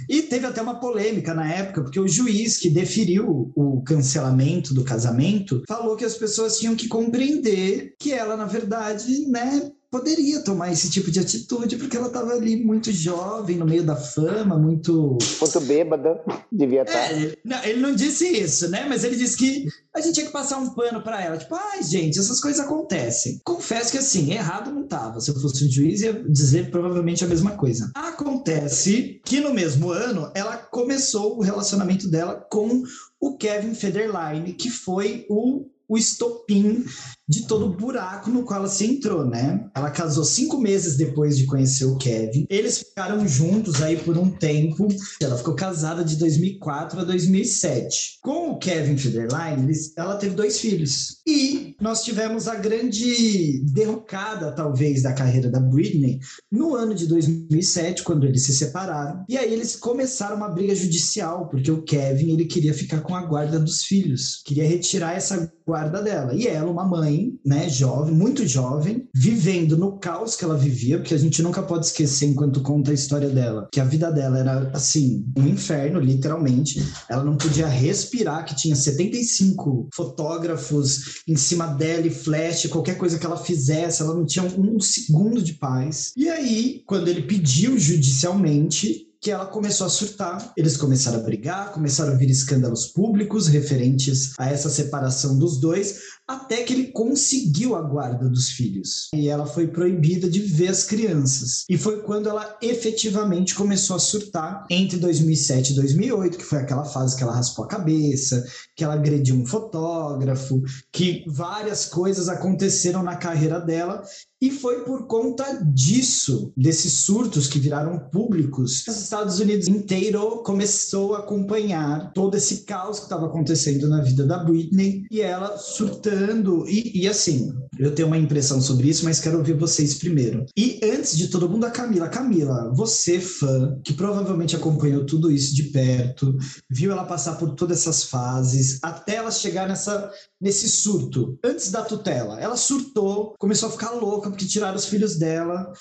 E 0.09 0.21
teve 0.21 0.45
até 0.45 0.61
uma 0.61 0.79
polêmica 0.79 1.24
na 1.33 1.51
época, 1.51 1.81
porque 1.81 1.99
o 1.99 2.07
juiz 2.07 2.57
que 2.57 2.69
deferiu 2.69 3.51
o 3.55 3.81
cancelamento 3.81 4.73
do 4.73 4.83
casamento 4.83 5.63
falou 5.67 5.95
que 5.95 6.05
as 6.05 6.15
pessoas 6.15 6.59
tinham 6.59 6.75
que 6.75 6.87
compreender 6.87 7.95
que 7.99 8.11
ela, 8.11 8.35
na 8.35 8.45
verdade, 8.45 9.27
né, 9.27 9.71
poderia 9.95 10.41
tomar 10.41 10.73
esse 10.73 10.89
tipo 10.89 11.09
de 11.09 11.21
atitude, 11.21 11.77
porque 11.77 11.95
ela 11.95 12.07
estava 12.07 12.33
ali 12.33 12.57
muito 12.57 12.91
jovem, 12.91 13.55
no 13.55 13.65
meio 13.65 13.81
da 13.81 13.95
fama, 13.95 14.57
muito. 14.57 15.17
Muito 15.39 15.61
bêbada, 15.61 16.21
devia 16.51 16.81
estar. 16.81 17.11
É, 17.11 17.13
ele, 17.13 17.37
não, 17.45 17.63
ele 17.63 17.79
não 17.79 17.95
disse 17.95 18.27
isso, 18.27 18.69
né? 18.69 18.85
Mas 18.89 19.05
ele 19.05 19.15
disse 19.15 19.37
que 19.37 19.67
a 19.93 20.01
gente 20.01 20.15
tinha 20.15 20.25
que 20.25 20.33
passar 20.33 20.57
um 20.57 20.73
pano 20.73 21.01
para 21.01 21.23
ela. 21.23 21.37
Tipo, 21.37 21.55
ai, 21.55 21.81
gente, 21.81 22.19
essas 22.19 22.41
coisas 22.41 22.59
acontecem. 22.59 23.39
Confesso 23.45 23.91
que 23.91 23.97
assim, 23.97 24.33
errado 24.33 24.69
não 24.69 24.83
estava. 24.83 25.21
Se 25.21 25.31
eu 25.31 25.39
fosse 25.39 25.63
um 25.63 25.71
juiz, 25.71 26.01
ia 26.01 26.13
dizer 26.29 26.69
provavelmente 26.69 27.23
a 27.23 27.27
mesma 27.27 27.51
coisa. 27.51 27.89
Acontece 27.95 29.21
que 29.23 29.39
no 29.39 29.53
mesmo 29.53 29.91
ano 29.91 30.29
ela 30.35 30.57
começou 30.57 31.37
o 31.37 31.41
relacionamento 31.41 32.09
dela 32.09 32.35
com 32.51 32.83
o 33.17 33.37
Kevin 33.37 33.73
Federline, 33.73 34.53
que 34.53 34.69
foi 34.69 35.25
o 35.29 35.65
o 35.87 35.97
estopim 35.97 36.83
de 37.27 37.47
todo 37.47 37.65
o 37.65 37.75
buraco 37.75 38.29
no 38.29 38.43
qual 38.43 38.59
ela 38.59 38.69
se 38.69 38.85
entrou, 38.85 39.25
né? 39.25 39.67
Ela 39.75 39.89
casou 39.89 40.23
cinco 40.23 40.57
meses 40.59 40.95
depois 40.95 41.37
de 41.37 41.45
conhecer 41.45 41.85
o 41.85 41.97
Kevin. 41.97 42.45
Eles 42.49 42.79
ficaram 42.79 43.27
juntos 43.27 43.81
aí 43.81 43.97
por 43.97 44.17
um 44.17 44.29
tempo. 44.29 44.87
Ela 45.21 45.37
ficou 45.37 45.55
casada 45.55 46.03
de 46.03 46.15
2004 46.17 46.99
a 46.99 47.03
2007. 47.03 48.19
Com 48.21 48.51
o 48.51 48.57
Kevin 48.57 48.97
Federline, 48.97 49.71
ela 49.97 50.17
teve 50.17 50.35
dois 50.35 50.59
filhos. 50.59 51.21
E 51.27 51.75
nós 51.81 52.03
tivemos 52.03 52.47
a 52.47 52.55
grande 52.55 53.61
derrocada, 53.63 54.51
talvez, 54.51 55.01
da 55.01 55.13
carreira 55.13 55.49
da 55.49 55.59
Britney 55.59 56.19
no 56.51 56.75
ano 56.75 56.93
de 56.93 57.07
2007, 57.07 58.03
quando 58.03 58.25
eles 58.25 58.43
se 58.43 58.53
separaram. 58.53 59.23
E 59.27 59.37
aí 59.37 59.51
eles 59.51 59.75
começaram 59.75 60.35
uma 60.35 60.49
briga 60.49 60.75
judicial, 60.75 61.49
porque 61.49 61.71
o 61.71 61.83
Kevin 61.83 62.31
ele 62.31 62.45
queria 62.45 62.73
ficar 62.73 63.01
com 63.01 63.15
a 63.15 63.25
guarda 63.25 63.59
dos 63.59 63.83
filhos, 63.83 64.41
queria 64.45 64.67
retirar 64.67 65.13
essa 65.13 65.51
guarda 65.65 66.01
dela. 66.01 66.33
E 66.33 66.47
ela, 66.47 66.69
uma 66.69 66.85
mãe, 66.85 67.14
né, 67.45 67.69
jovem, 67.69 68.13
muito 68.13 68.47
jovem, 68.47 69.07
vivendo 69.13 69.77
no 69.77 69.97
caos 69.99 70.35
que 70.35 70.43
ela 70.43 70.57
vivia, 70.57 70.97
porque 70.97 71.13
a 71.13 71.19
gente 71.19 71.41
nunca 71.41 71.61
pode 71.61 71.85
esquecer 71.85 72.27
enquanto 72.27 72.61
conta 72.61 72.91
a 72.91 72.93
história 72.93 73.29
dela, 73.29 73.67
que 73.71 73.79
a 73.79 73.85
vida 73.85 74.11
dela 74.11 74.39
era 74.39 74.71
assim, 74.73 75.25
um 75.37 75.47
inferno, 75.47 75.99
literalmente. 75.99 76.81
Ela 77.09 77.23
não 77.23 77.37
podia 77.37 77.67
respirar, 77.67 78.45
que 78.45 78.55
tinha 78.55 78.75
75 78.75 79.89
fotógrafos 79.93 81.21
em 81.27 81.35
cima 81.35 81.67
dela 81.67 82.07
e 82.07 82.11
flash, 82.11 82.67
qualquer 82.67 82.97
coisa 82.97 83.17
que 83.17 83.25
ela 83.25 83.37
fizesse, 83.37 84.01
ela 84.01 84.13
não 84.13 84.25
tinha 84.25 84.45
um 84.45 84.79
segundo 84.79 85.41
de 85.41 85.53
paz. 85.53 86.11
E 86.15 86.29
aí, 86.29 86.83
quando 86.85 87.07
ele 87.07 87.23
pediu 87.23 87.77
judicialmente, 87.77 89.05
que 89.25 89.31
ela 89.31 89.47
começou 89.47 89.87
a 89.87 89.89
surtar. 89.89 90.53
Eles 90.55 90.77
começaram 90.77 91.19
a 91.19 91.23
brigar, 91.23 91.71
começaram 91.71 92.13
a 92.13 92.15
vir 92.15 92.29
escândalos 92.29 92.85
públicos 92.85 93.47
referentes 93.47 94.33
a 94.37 94.51
essa 94.51 94.69
separação 94.69 95.39
dos 95.39 95.59
dois, 95.59 95.95
até 96.27 96.63
que 96.63 96.73
ele 96.73 96.87
conseguiu 96.87 97.75
a 97.75 97.81
guarda 97.81 98.27
dos 98.27 98.49
filhos. 98.49 99.09
E 99.13 99.27
ela 99.27 99.45
foi 99.45 99.67
proibida 99.67 100.29
de 100.29 100.39
ver 100.39 100.69
as 100.69 100.83
crianças. 100.83 101.63
E 101.69 101.77
foi 101.77 102.01
quando 102.01 102.27
ela 102.27 102.57
efetivamente 102.61 103.53
começou 103.53 103.95
a 103.95 103.99
surtar 103.99 104.65
entre 104.69 104.97
2007 104.97 105.73
e 105.73 105.75
2008, 105.75 106.37
que 106.37 106.43
foi 106.43 106.59
aquela 106.59 106.85
fase 106.85 107.15
que 107.15 107.23
ela 107.23 107.35
raspou 107.35 107.65
a 107.65 107.67
cabeça, 107.67 108.43
que 108.75 108.83
ela 108.83 108.95
agrediu 108.95 109.35
um 109.35 109.45
fotógrafo, 109.45 110.61
que 110.91 111.23
várias 111.27 111.85
coisas 111.85 112.27
aconteceram 112.27 113.03
na 113.03 113.15
carreira 113.15 113.59
dela. 113.59 114.03
E 114.41 114.51
foi 114.51 114.83
por 114.83 115.07
conta 115.07 115.61
disso, 115.73 116.51
desses 116.57 117.05
surtos 117.05 117.47
que 117.47 117.57
viraram 117.57 117.97
públicos, 118.11 118.81
que 118.81 118.91
os 118.91 119.01
Estados 119.01 119.39
Unidos 119.39 119.67
inteiro 119.67 120.43
começou 120.43 121.15
a 121.15 121.19
acompanhar 121.19 122.11
todo 122.13 122.35
esse 122.35 122.63
caos 122.63 122.99
que 122.99 123.05
estava 123.05 123.27
acontecendo 123.27 123.87
na 123.87 124.01
vida 124.01 124.25
da 124.25 124.37
Britney 124.37 125.05
e 125.09 125.21
ela 125.21 125.57
surtando. 125.57 126.67
E, 126.67 127.03
e, 127.03 127.07
assim, 127.07 127.53
eu 127.77 127.93
tenho 127.93 128.07
uma 128.07 128.17
impressão 128.17 128.61
sobre 128.61 128.89
isso, 128.89 129.03
mas 129.05 129.19
quero 129.19 129.37
ouvir 129.37 129.53
vocês 129.53 129.95
primeiro. 129.95 130.45
E 130.55 130.79
antes 130.83 131.17
de 131.17 131.27
todo 131.27 131.49
mundo, 131.49 131.65
a 131.65 131.71
Camila. 131.71 132.09
Camila, 132.09 132.71
você, 132.73 133.19
fã, 133.19 133.79
que 133.83 133.93
provavelmente 133.93 134.55
acompanhou 134.55 135.05
tudo 135.05 135.31
isso 135.31 135.55
de 135.55 135.63
perto, 135.63 136.37
viu 136.69 136.91
ela 136.91 137.05
passar 137.05 137.35
por 137.35 137.55
todas 137.55 137.79
essas 137.79 138.03
fases, 138.03 138.79
até 138.81 139.15
ela 139.15 139.31
chegar 139.31 139.67
nessa, 139.67 140.11
nesse 140.39 140.69
surto. 140.69 141.37
Antes 141.43 141.71
da 141.71 141.83
tutela, 141.83 142.39
ela 142.39 142.57
surtou, 142.57 143.33
começou 143.37 143.69
a 143.69 143.71
ficar 143.71 143.91
louca 143.91 144.29
porque 144.29 144.45
tiraram 144.45 144.75
os 144.75 144.85
filhos 144.85 145.17
dela. 145.17 145.71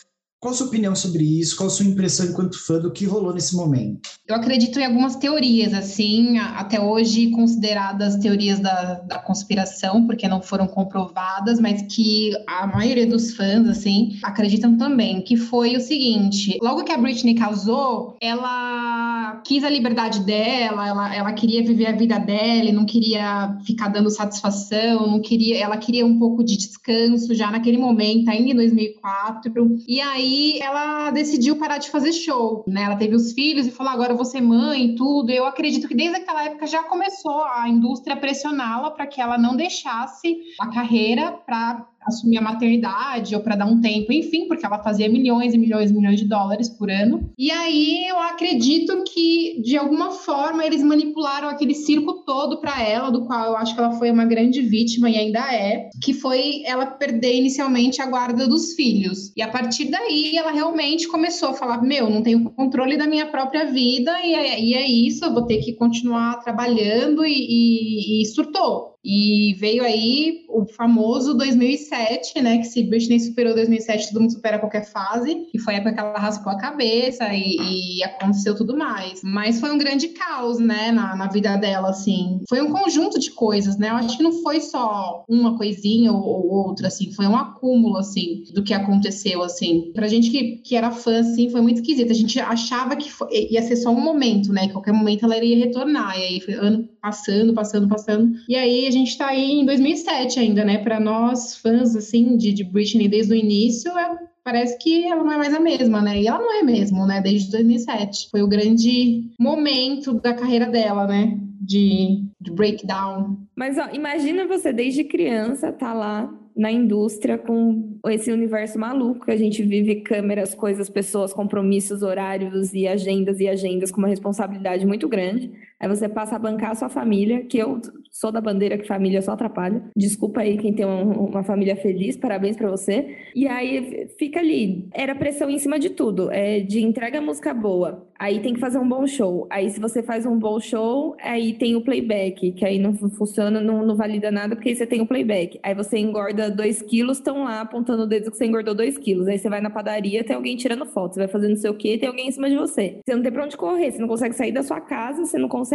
Qual 0.44 0.52
a 0.52 0.56
sua 0.58 0.66
opinião 0.66 0.94
sobre 0.94 1.24
isso? 1.24 1.56
Qual 1.56 1.68
a 1.68 1.70
sua 1.70 1.86
impressão 1.86 2.26
enquanto 2.26 2.62
fã 2.62 2.78
do 2.78 2.92
que 2.92 3.06
rolou 3.06 3.32
nesse 3.32 3.56
momento? 3.56 4.10
Eu 4.28 4.36
acredito 4.36 4.78
em 4.78 4.84
algumas 4.84 5.16
teorias, 5.16 5.72
assim, 5.72 6.36
até 6.36 6.78
hoje 6.78 7.30
consideradas 7.30 8.16
teorias 8.16 8.60
da, 8.60 8.96
da 8.96 9.18
conspiração, 9.20 10.06
porque 10.06 10.28
não 10.28 10.42
foram 10.42 10.66
comprovadas, 10.66 11.58
mas 11.58 11.80
que 11.90 12.32
a 12.46 12.66
maioria 12.66 13.06
dos 13.06 13.34
fãs, 13.34 13.66
assim, 13.66 14.18
acreditam 14.22 14.76
também, 14.76 15.22
que 15.22 15.34
foi 15.34 15.76
o 15.76 15.80
seguinte, 15.80 16.58
logo 16.60 16.84
que 16.84 16.92
a 16.92 16.98
Britney 16.98 17.34
casou, 17.34 18.14
ela 18.20 19.40
quis 19.46 19.64
a 19.64 19.70
liberdade 19.70 20.20
dela, 20.24 20.86
ela, 20.86 21.14
ela 21.14 21.32
queria 21.32 21.64
viver 21.64 21.86
a 21.86 21.92
vida 21.92 22.18
dela, 22.18 22.70
não 22.70 22.84
queria 22.84 23.58
ficar 23.64 23.88
dando 23.88 24.10
satisfação, 24.10 25.06
não 25.06 25.22
queria, 25.22 25.58
ela 25.58 25.78
queria 25.78 26.04
um 26.04 26.18
pouco 26.18 26.44
de 26.44 26.58
descanso 26.58 27.34
já 27.34 27.50
naquele 27.50 27.78
momento, 27.78 28.28
ainda 28.28 28.50
em 28.50 28.54
2004, 28.54 29.50
e 29.88 30.02
aí 30.02 30.33
ela 30.60 31.10
decidiu 31.10 31.58
parar 31.58 31.78
de 31.78 31.90
fazer 31.90 32.12
show, 32.12 32.64
né? 32.66 32.82
Ela 32.82 32.96
teve 32.96 33.14
os 33.14 33.32
filhos 33.32 33.66
e 33.66 33.70
falou: 33.70 33.92
agora 33.92 34.12
eu 34.12 34.16
vou 34.16 34.24
ser 34.24 34.40
mãe 34.40 34.86
e 34.86 34.94
tudo. 34.96 35.30
Eu 35.30 35.46
acredito 35.46 35.88
que 35.88 35.94
desde 35.94 36.16
aquela 36.16 36.44
época 36.44 36.66
já 36.66 36.82
começou 36.82 37.44
a 37.44 37.68
indústria 37.68 38.16
pressioná-la 38.16 38.90
para 38.90 39.06
que 39.06 39.20
ela 39.20 39.36
não 39.38 39.56
deixasse 39.56 40.42
a 40.60 40.68
carreira 40.68 41.32
para 41.32 41.86
assumir 42.06 42.38
a 42.38 42.42
maternidade 42.42 43.34
ou 43.34 43.42
para 43.42 43.56
dar 43.56 43.66
um 43.66 43.80
tempo, 43.80 44.12
enfim, 44.12 44.46
porque 44.46 44.64
ela 44.64 44.82
fazia 44.82 45.08
milhões 45.08 45.54
e 45.54 45.58
milhões 45.58 45.90
e 45.90 45.94
milhões 45.94 46.18
de 46.18 46.28
dólares 46.28 46.68
por 46.68 46.90
ano. 46.90 47.30
E 47.38 47.50
aí 47.50 48.06
eu 48.08 48.18
acredito 48.18 49.04
que 49.04 49.60
de 49.62 49.76
alguma 49.76 50.10
forma 50.10 50.64
eles 50.64 50.82
manipularam 50.82 51.48
aquele 51.48 51.74
circo 51.74 52.24
todo 52.24 52.60
para 52.60 52.82
ela, 52.82 53.10
do 53.10 53.24
qual 53.26 53.44
eu 53.46 53.56
acho 53.56 53.74
que 53.74 53.80
ela 53.80 53.92
foi 53.92 54.10
uma 54.10 54.24
grande 54.24 54.60
vítima 54.60 55.10
e 55.10 55.16
ainda 55.16 55.40
é, 55.52 55.88
que 56.02 56.12
foi 56.12 56.62
ela 56.64 56.86
perder 56.86 57.36
inicialmente 57.36 58.00
a 58.00 58.06
guarda 58.06 58.46
dos 58.46 58.74
filhos. 58.74 59.32
E 59.36 59.42
a 59.42 59.48
partir 59.48 59.86
daí 59.86 60.36
ela 60.36 60.52
realmente 60.52 61.08
começou 61.08 61.50
a 61.50 61.54
falar: 61.54 61.82
"Meu, 61.82 62.10
não 62.10 62.22
tenho 62.22 62.50
controle 62.50 62.96
da 62.96 63.06
minha 63.06 63.26
própria 63.26 63.64
vida 63.64 64.12
e 64.24 64.34
é, 64.34 64.60
e 64.60 64.74
é 64.74 64.86
isso, 64.86 65.24
eu 65.24 65.32
vou 65.32 65.46
ter 65.46 65.58
que 65.58 65.74
continuar 65.74 66.40
trabalhando" 66.40 67.24
e, 67.24 67.32
e, 67.32 68.22
e 68.22 68.26
surtou. 68.26 68.94
E 69.04 69.54
veio 69.58 69.84
aí 69.84 70.43
o 70.54 70.64
famoso 70.66 71.34
2007, 71.34 72.40
né? 72.40 72.58
Que 72.58 72.64
se 72.64 72.82
Britney 72.84 73.20
superou 73.20 73.54
2007, 73.54 74.08
todo 74.08 74.22
mundo 74.22 74.32
supera 74.32 74.58
qualquer 74.58 74.84
fase. 74.86 75.46
E 75.52 75.58
foi 75.58 75.74
a 75.74 75.76
época 75.78 75.94
que 75.94 76.00
ela 76.00 76.18
raspou 76.18 76.52
a 76.52 76.56
cabeça 76.56 77.28
e, 77.32 77.98
e 77.98 78.04
aconteceu 78.04 78.54
tudo 78.54 78.76
mais. 78.76 79.20
Mas 79.22 79.60
foi 79.60 79.70
um 79.70 79.78
grande 79.78 80.08
caos, 80.08 80.58
né? 80.58 80.90
Na, 80.92 81.14
na, 81.14 81.26
vida 81.28 81.56
dela, 81.56 81.90
assim. 81.90 82.40
Foi 82.48 82.62
um 82.62 82.70
conjunto 82.70 83.18
de 83.18 83.30
coisas, 83.32 83.76
né? 83.76 83.90
Eu 83.90 83.96
acho 83.96 84.16
que 84.16 84.22
não 84.22 84.32
foi 84.42 84.60
só 84.60 85.24
uma 85.28 85.58
coisinha 85.58 86.12
ou, 86.12 86.22
ou 86.22 86.68
outra, 86.68 86.86
assim. 86.88 87.12
Foi 87.12 87.26
um 87.26 87.36
acúmulo, 87.36 87.98
assim, 87.98 88.44
do 88.54 88.62
que 88.62 88.72
aconteceu, 88.72 89.42
assim. 89.42 89.90
Pra 89.94 90.08
gente 90.08 90.30
que, 90.30 90.56
que 90.58 90.76
era 90.76 90.90
fã, 90.90 91.20
assim, 91.20 91.50
foi 91.50 91.60
muito 91.60 91.80
esquisito. 91.80 92.10
A 92.10 92.14
gente 92.14 92.40
achava 92.40 92.96
que 92.96 93.10
foi, 93.10 93.28
ia 93.50 93.62
ser 93.62 93.76
só 93.76 93.90
um 93.90 94.00
momento, 94.00 94.52
né? 94.52 94.66
Que 94.66 94.72
qualquer 94.72 94.92
momento 94.92 95.24
ela 95.24 95.36
iria 95.36 95.66
retornar. 95.66 96.18
E 96.18 96.22
aí 96.22 96.40
foi 96.40 96.54
ano 96.54 96.88
passando, 97.00 97.52
passando, 97.52 97.88
passando. 97.88 98.32
E 98.48 98.56
aí 98.56 98.88
gente 98.94 99.10
está 99.10 99.28
aí 99.28 99.60
em 99.60 99.66
2007 99.66 100.38
ainda, 100.44 100.64
né? 100.64 100.78
Para 100.78 101.00
nós, 101.00 101.56
fãs, 101.56 101.96
assim, 101.96 102.36
de, 102.36 102.52
de 102.52 102.64
Britney 102.64 103.08
desde 103.08 103.32
o 103.32 103.36
início, 103.36 103.90
é, 103.98 104.18
parece 104.44 104.78
que 104.78 105.06
ela 105.06 105.24
não 105.24 105.32
é 105.32 105.36
mais 105.38 105.54
a 105.54 105.60
mesma, 105.60 106.00
né? 106.02 106.20
E 106.20 106.26
ela 106.26 106.38
não 106.38 106.60
é 106.60 106.62
mesmo, 106.62 107.06
né? 107.06 107.20
Desde 107.20 107.50
2007. 107.50 108.28
Foi 108.30 108.42
o 108.42 108.48
grande 108.48 109.30
momento 109.38 110.14
da 110.14 110.34
carreira 110.34 110.66
dela, 110.66 111.06
né? 111.06 111.38
De, 111.60 112.24
de 112.40 112.50
breakdown. 112.52 113.38
Mas, 113.56 113.78
ó, 113.78 113.88
imagina 113.92 114.46
você 114.46 114.72
desde 114.72 115.04
criança 115.04 115.72
tá 115.72 115.92
lá 115.92 116.32
na 116.56 116.70
indústria 116.70 117.36
com 117.36 117.98
esse 118.06 118.30
universo 118.30 118.78
maluco 118.78 119.24
que 119.24 119.32
a 119.32 119.36
gente 119.36 119.62
vive, 119.62 119.96
câmeras, 119.96 120.54
coisas, 120.54 120.88
pessoas, 120.88 121.32
compromissos, 121.32 122.02
horários 122.02 122.72
e 122.72 122.86
agendas 122.86 123.40
e 123.40 123.48
agendas 123.48 123.90
com 123.90 123.98
uma 123.98 124.08
responsabilidade 124.08 124.86
muito 124.86 125.08
grande. 125.08 125.50
Aí 125.84 125.88
você 125.88 126.08
passa 126.08 126.36
a 126.36 126.38
bancar 126.38 126.70
a 126.70 126.74
sua 126.74 126.88
família, 126.88 127.44
que 127.44 127.58
eu 127.58 127.78
sou 128.10 128.32
da 128.32 128.40
bandeira 128.40 128.78
que 128.78 128.88
família 128.88 129.20
só 129.20 129.32
atrapalha. 129.32 129.82
Desculpa 129.94 130.40
aí 130.40 130.56
quem 130.56 130.72
tem 130.72 130.86
uma 130.86 131.44
família 131.44 131.76
feliz, 131.76 132.16
parabéns 132.16 132.56
para 132.56 132.70
você. 132.70 133.14
E 133.34 133.46
aí 133.46 134.08
fica 134.18 134.40
ali, 134.40 134.88
era 134.94 135.14
pressão 135.14 135.50
em 135.50 135.58
cima 135.58 135.78
de 135.78 135.90
tudo, 135.90 136.30
é 136.30 136.60
de 136.60 136.82
entrega 136.82 137.20
música 137.20 137.52
boa. 137.52 138.08
Aí 138.18 138.40
tem 138.40 138.54
que 138.54 138.60
fazer 138.60 138.78
um 138.78 138.88
bom 138.88 139.06
show. 139.06 139.46
Aí 139.50 139.68
se 139.68 139.78
você 139.78 140.02
faz 140.02 140.24
um 140.24 140.38
bom 140.38 140.58
show, 140.58 141.14
aí 141.20 141.52
tem 141.52 141.76
o 141.76 141.82
playback, 141.82 142.52
que 142.52 142.64
aí 142.64 142.78
não 142.78 142.94
funciona, 142.94 143.60
não, 143.60 143.84
não 143.84 143.94
valida 143.94 144.30
nada 144.30 144.56
porque 144.56 144.70
aí 144.70 144.76
você 144.76 144.86
tem 144.86 145.02
o 145.02 145.06
playback. 145.06 145.60
Aí 145.62 145.74
você 145.74 145.98
engorda 145.98 146.50
2 146.50 146.80
quilos, 146.80 147.18
estão 147.18 147.44
lá 147.44 147.60
apontando 147.60 148.04
o 148.04 148.06
dedo 148.06 148.30
que 148.30 148.38
você 148.38 148.46
engordou 148.46 148.74
2 148.74 148.96
quilos. 148.96 149.28
Aí 149.28 149.36
você 149.36 149.50
vai 149.50 149.60
na 149.60 149.68
padaria, 149.68 150.24
tem 150.24 150.34
alguém 150.34 150.56
tirando 150.56 150.86
foto. 150.86 151.12
Você 151.12 151.20
vai 151.20 151.28
fazendo 151.28 151.50
não 151.50 151.56
sei 151.58 151.70
o 151.70 151.74
quê, 151.74 151.98
tem 151.98 152.08
alguém 152.08 152.28
em 152.28 152.32
cima 152.32 152.48
de 152.48 152.56
você. 152.56 153.00
Você 153.04 153.14
não 153.14 153.22
tem 153.22 153.30
pra 153.30 153.44
onde 153.44 153.56
correr, 153.58 153.90
você 153.90 153.98
não 153.98 154.08
consegue 154.08 154.34
sair 154.34 154.52
da 154.52 154.62
sua 154.62 154.80
casa, 154.80 155.26
você 155.26 155.36
não 155.36 155.48
consegue 155.48 155.73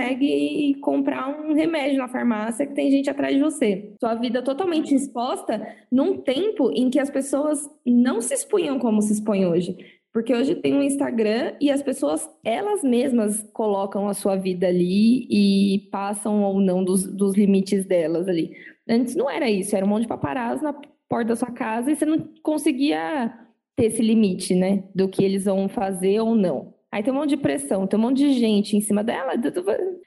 comprar 0.82 1.30
um 1.30 1.54
remédio 1.54 1.98
na 1.98 2.08
farmácia 2.08 2.66
que 2.66 2.74
tem 2.74 2.92
gente 2.92 3.10
atrás 3.10 3.36
de 3.36 3.42
você. 3.42 3.94
Sua 4.00 4.16
vida 4.16 4.42
totalmente 4.42 4.94
exposta 4.94 5.76
num 5.92 6.18
tempo 6.18 6.72
em 6.74 6.90
que 6.90 7.00
as 7.00 7.10
pessoas 7.10 7.70
não 7.86 8.22
se 8.22 8.34
expunham 8.34 8.80
como 8.80 9.02
se 9.02 9.14
expõem 9.14 9.46
hoje. 9.46 9.78
Porque 10.12 10.34
hoje 10.34 10.56
tem 10.56 10.74
um 10.74 10.82
Instagram 10.82 11.54
e 11.62 11.70
as 11.70 11.84
pessoas, 11.84 12.28
elas 12.44 12.84
mesmas 12.84 13.48
colocam 13.54 14.08
a 14.08 14.14
sua 14.14 14.36
vida 14.36 14.68
ali 14.68 15.28
e 15.30 15.88
passam 15.92 16.44
ou 16.44 16.60
não 16.60 16.84
dos, 16.84 17.06
dos 17.06 17.36
limites 17.36 17.86
delas 17.86 18.28
ali. 18.28 18.52
Antes 18.88 19.16
não 19.16 19.30
era 19.30 19.50
isso, 19.50 19.76
era 19.76 19.86
um 19.86 19.90
monte 19.90 20.04
de 20.04 20.08
paparazzo 20.08 20.64
na 20.64 20.74
porta 21.08 21.30
da 21.30 21.36
sua 21.36 21.52
casa 21.52 21.92
e 21.92 21.96
você 21.96 22.06
não 22.06 22.28
conseguia 22.42 23.32
ter 23.76 23.86
esse 23.86 24.02
limite, 24.02 24.56
né? 24.56 24.84
Do 24.96 25.08
que 25.08 25.24
eles 25.24 25.46
vão 25.46 25.70
fazer 25.70 26.20
ou 26.20 26.34
não. 26.34 26.74
Aí 26.92 27.04
tem 27.04 27.14
um 27.14 27.18
monte 27.18 27.30
de 27.30 27.38
pressão, 27.38 27.86
tem 27.86 28.00
um 28.00 28.02
monte 28.02 28.18
de 28.18 28.34
gente 28.34 28.76
em 28.76 28.82
cima 28.82 29.04
dela, 29.04 29.34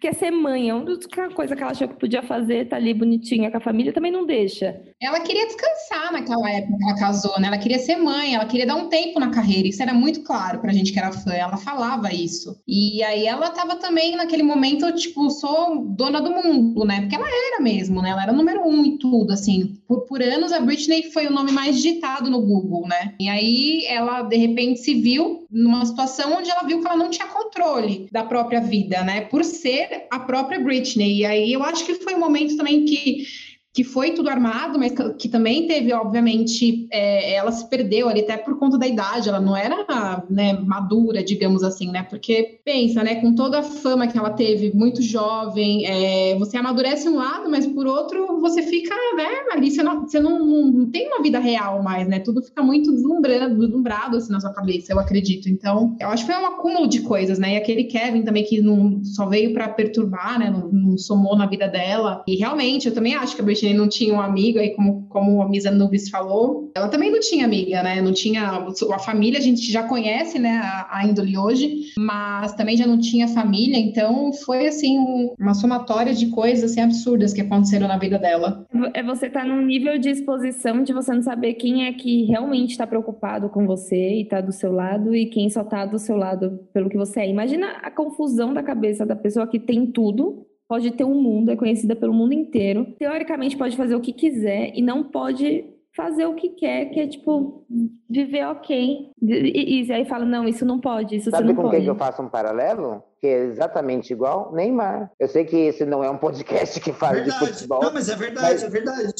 quer 0.00 0.14
ser 0.14 0.32
mãe, 0.32 0.68
é 0.68 0.74
uma 0.74 0.84
coisa 1.32 1.54
que 1.54 1.62
ela 1.62 1.70
achou 1.70 1.86
que 1.86 1.94
podia 1.98 2.24
fazer, 2.24 2.68
tá 2.68 2.74
ali 2.74 2.92
bonitinha 2.92 3.52
com 3.52 3.56
a 3.56 3.60
família, 3.60 3.92
também 3.92 4.10
não 4.10 4.26
deixa. 4.26 4.80
Ela 5.00 5.20
queria 5.20 5.46
descansar 5.46 6.12
naquela 6.12 6.50
época 6.50 6.76
que 6.76 6.84
ela 6.84 6.98
casou, 6.98 7.38
né? 7.38 7.46
Ela 7.46 7.58
queria 7.58 7.78
ser 7.78 7.96
mãe, 7.96 8.34
ela 8.34 8.46
queria 8.46 8.66
dar 8.66 8.74
um 8.74 8.88
tempo 8.88 9.20
na 9.20 9.30
carreira, 9.30 9.68
isso 9.68 9.80
era 9.80 9.94
muito 9.94 10.24
claro 10.24 10.58
pra 10.58 10.72
gente 10.72 10.92
que 10.92 10.98
era 10.98 11.12
fã, 11.12 11.32
ela 11.32 11.56
falava 11.56 12.12
isso. 12.12 12.60
E 12.66 13.00
aí 13.04 13.28
ela 13.28 13.50
tava 13.50 13.76
também 13.76 14.16
naquele 14.16 14.42
momento, 14.42 14.90
tipo, 14.96 15.30
sou 15.30 15.86
dona 15.86 16.20
do 16.20 16.30
mundo, 16.30 16.84
né? 16.84 17.02
Porque 17.02 17.14
ela 17.14 17.28
era 17.28 17.62
mesmo, 17.62 18.02
né? 18.02 18.10
Ela 18.10 18.24
era 18.24 18.32
número 18.32 18.66
um 18.66 18.84
e 18.84 18.98
tudo, 18.98 19.32
assim. 19.32 19.76
Por, 19.86 20.00
por 20.06 20.20
anos 20.20 20.52
a 20.52 20.58
Britney 20.58 21.12
foi 21.12 21.28
o 21.28 21.32
nome 21.32 21.52
mais 21.52 21.76
digitado 21.76 22.28
no 22.28 22.40
Google, 22.40 22.88
né? 22.88 23.14
E 23.20 23.28
aí 23.28 23.86
ela, 23.86 24.22
de 24.22 24.36
repente, 24.36 24.80
se 24.80 24.94
viu 24.94 25.46
numa 25.48 25.84
situação 25.86 26.38
onde 26.38 26.50
ela 26.50 26.71
que 26.80 26.86
ela 26.86 26.96
não 26.96 27.10
tinha 27.10 27.26
controle 27.26 28.08
da 28.10 28.24
própria 28.24 28.60
vida, 28.60 29.02
né? 29.02 29.22
Por 29.22 29.44
ser 29.44 30.06
a 30.10 30.18
própria 30.18 30.60
Britney. 30.60 31.20
E 31.20 31.26
aí 31.26 31.52
eu 31.52 31.62
acho 31.62 31.84
que 31.84 31.94
foi 31.94 32.14
um 32.14 32.20
momento 32.20 32.56
também 32.56 32.84
que 32.84 33.26
que 33.72 33.82
foi 33.82 34.10
tudo 34.10 34.28
armado, 34.28 34.78
mas 34.78 34.92
que 35.18 35.28
também 35.28 35.66
teve, 35.66 35.92
obviamente, 35.94 36.86
é, 36.90 37.34
ela 37.34 37.50
se 37.50 37.68
perdeu 37.70 38.06
ali 38.06 38.20
até 38.20 38.36
por 38.36 38.58
conta 38.58 38.76
da 38.76 38.86
idade, 38.86 39.30
ela 39.30 39.40
não 39.40 39.56
era 39.56 40.22
né, 40.28 40.52
madura, 40.52 41.24
digamos 41.24 41.62
assim, 41.62 41.90
né? 41.90 42.02
Porque 42.02 42.60
pensa, 42.64 43.02
né, 43.02 43.16
com 43.16 43.34
toda 43.34 43.60
a 43.60 43.62
fama 43.62 44.06
que 44.06 44.18
ela 44.18 44.30
teve, 44.30 44.72
muito 44.74 45.00
jovem, 45.00 45.86
é, 45.86 46.36
você 46.38 46.58
amadurece 46.58 47.08
um 47.08 47.16
lado, 47.16 47.50
mas 47.50 47.66
por 47.66 47.86
outro 47.86 48.38
você 48.40 48.62
fica, 48.62 48.94
né, 49.16 49.28
ali 49.52 49.70
você 49.70 49.82
não, 49.82 50.02
você 50.02 50.20
não, 50.20 50.44
não 50.44 50.90
tem 50.90 51.08
uma 51.08 51.22
vida 51.22 51.38
real 51.38 51.82
mais, 51.82 52.06
né? 52.06 52.18
Tudo 52.18 52.42
fica 52.42 52.62
muito 52.62 52.92
deslumbrado, 52.92 53.58
deslumbrado 53.58 54.16
assim 54.18 54.32
na 54.32 54.40
sua 54.40 54.52
cabeça, 54.52 54.92
eu 54.92 55.00
acredito. 55.00 55.48
Então, 55.48 55.96
eu 55.98 56.08
acho 56.08 56.26
que 56.26 56.32
foi 56.32 56.42
um 56.42 56.46
acúmulo 56.46 56.86
de 56.86 57.00
coisas, 57.00 57.38
né? 57.38 57.54
E 57.54 57.56
aquele 57.56 57.84
Kevin 57.84 58.22
também 58.22 58.44
que 58.44 58.60
não 58.60 59.02
só 59.02 59.26
veio 59.26 59.54
para 59.54 59.68
perturbar, 59.68 60.38
né? 60.38 60.50
Não, 60.50 60.70
não 60.70 60.98
somou 60.98 61.34
na 61.36 61.46
vida 61.46 61.66
dela. 61.68 62.22
E 62.26 62.36
realmente, 62.36 62.88
eu 62.88 62.94
também 62.94 63.14
acho 63.14 63.34
que 63.34 63.40
a 63.40 63.44
Britney 63.62 63.74
não 63.74 63.88
tinha 63.88 64.12
uma 64.12 64.24
amiga, 64.24 64.60
aí 64.60 64.70
como, 64.74 65.06
como 65.08 65.40
a 65.40 65.48
Misa 65.48 65.70
Nubis 65.70 66.08
falou, 66.08 66.70
ela 66.74 66.88
também 66.88 67.10
não 67.10 67.20
tinha 67.20 67.44
amiga, 67.44 67.82
né? 67.82 68.00
Não 68.00 68.12
tinha 68.12 68.66
a 68.92 68.98
família, 68.98 69.38
a 69.38 69.42
gente 69.42 69.70
já 69.70 69.84
conhece, 69.84 70.38
né, 70.38 70.60
a, 70.62 70.98
a 70.98 71.06
índole 71.06 71.38
hoje, 71.38 71.92
mas 71.96 72.52
também 72.54 72.76
já 72.76 72.86
não 72.86 72.98
tinha 72.98 73.28
família, 73.28 73.78
então 73.78 74.32
foi 74.32 74.66
assim 74.66 74.98
um, 74.98 75.34
uma 75.38 75.54
somatória 75.54 76.12
de 76.12 76.26
coisas 76.28 76.70
assim 76.70 76.80
absurdas 76.80 77.32
que 77.32 77.40
aconteceram 77.40 77.86
na 77.86 77.98
vida 77.98 78.18
dela. 78.18 78.66
É 78.94 79.02
você 79.02 79.30
tá 79.30 79.44
num 79.44 79.64
nível 79.64 79.98
de 79.98 80.10
exposição 80.10 80.82
de 80.82 80.92
você 80.92 81.12
não 81.14 81.22
saber 81.22 81.54
quem 81.54 81.86
é 81.86 81.92
que 81.92 82.24
realmente 82.24 82.70
está 82.70 82.86
preocupado 82.86 83.48
com 83.48 83.66
você 83.66 84.14
e 84.14 84.22
está 84.22 84.40
do 84.40 84.52
seu 84.52 84.72
lado 84.72 85.14
e 85.14 85.26
quem 85.26 85.48
só 85.48 85.62
está 85.62 85.86
do 85.86 85.98
seu 85.98 86.16
lado 86.16 86.60
pelo 86.72 86.88
que 86.88 86.96
você 86.96 87.20
é. 87.20 87.28
Imagina 87.28 87.78
a 87.82 87.90
confusão 87.90 88.52
da 88.52 88.62
cabeça 88.62 89.06
da 89.06 89.14
pessoa 89.14 89.46
que 89.46 89.58
tem 89.58 89.86
tudo 89.86 90.46
pode 90.72 90.90
ter 90.92 91.04
um 91.04 91.14
mundo, 91.14 91.50
é 91.50 91.56
conhecida 91.56 91.94
pelo 91.94 92.14
mundo 92.14 92.32
inteiro. 92.32 92.86
Teoricamente 92.98 93.58
pode 93.58 93.76
fazer 93.76 93.94
o 93.94 94.00
que 94.00 94.10
quiser 94.10 94.72
e 94.74 94.80
não 94.80 95.04
pode 95.04 95.66
fazer 95.94 96.24
o 96.24 96.34
que 96.34 96.48
quer, 96.48 96.86
que 96.86 96.98
é 96.98 97.06
tipo 97.06 97.66
viver 98.08 98.46
ok. 98.46 99.10
E, 99.20 99.82
e 99.86 99.92
aí 99.92 100.06
fala, 100.06 100.24
não, 100.24 100.48
isso 100.48 100.64
não 100.64 100.80
pode, 100.80 101.16
isso 101.16 101.30
Sabe 101.30 101.42
você 101.42 101.52
não 101.52 101.56
com 101.56 101.68
pode. 101.68 101.82
que 101.82 101.90
eu 101.90 101.94
faço 101.94 102.22
um 102.22 102.28
paralelo? 102.30 103.02
Que 103.20 103.26
é 103.26 103.44
exatamente 103.44 104.14
igual 104.14 104.50
Neymar. 104.54 105.10
Eu 105.20 105.28
sei 105.28 105.44
que 105.44 105.56
esse 105.56 105.84
não 105.84 106.02
é 106.02 106.08
um 106.08 106.16
podcast 106.16 106.80
que 106.80 106.90
fala 106.90 107.16
verdade. 107.16 107.44
de 107.44 107.52
futebol. 107.52 107.82
Não, 107.82 107.92
mas 107.92 108.08
é 108.08 108.16
verdade, 108.16 108.46
mas, 108.46 108.62
é 108.62 108.68
verdade. 108.70 109.12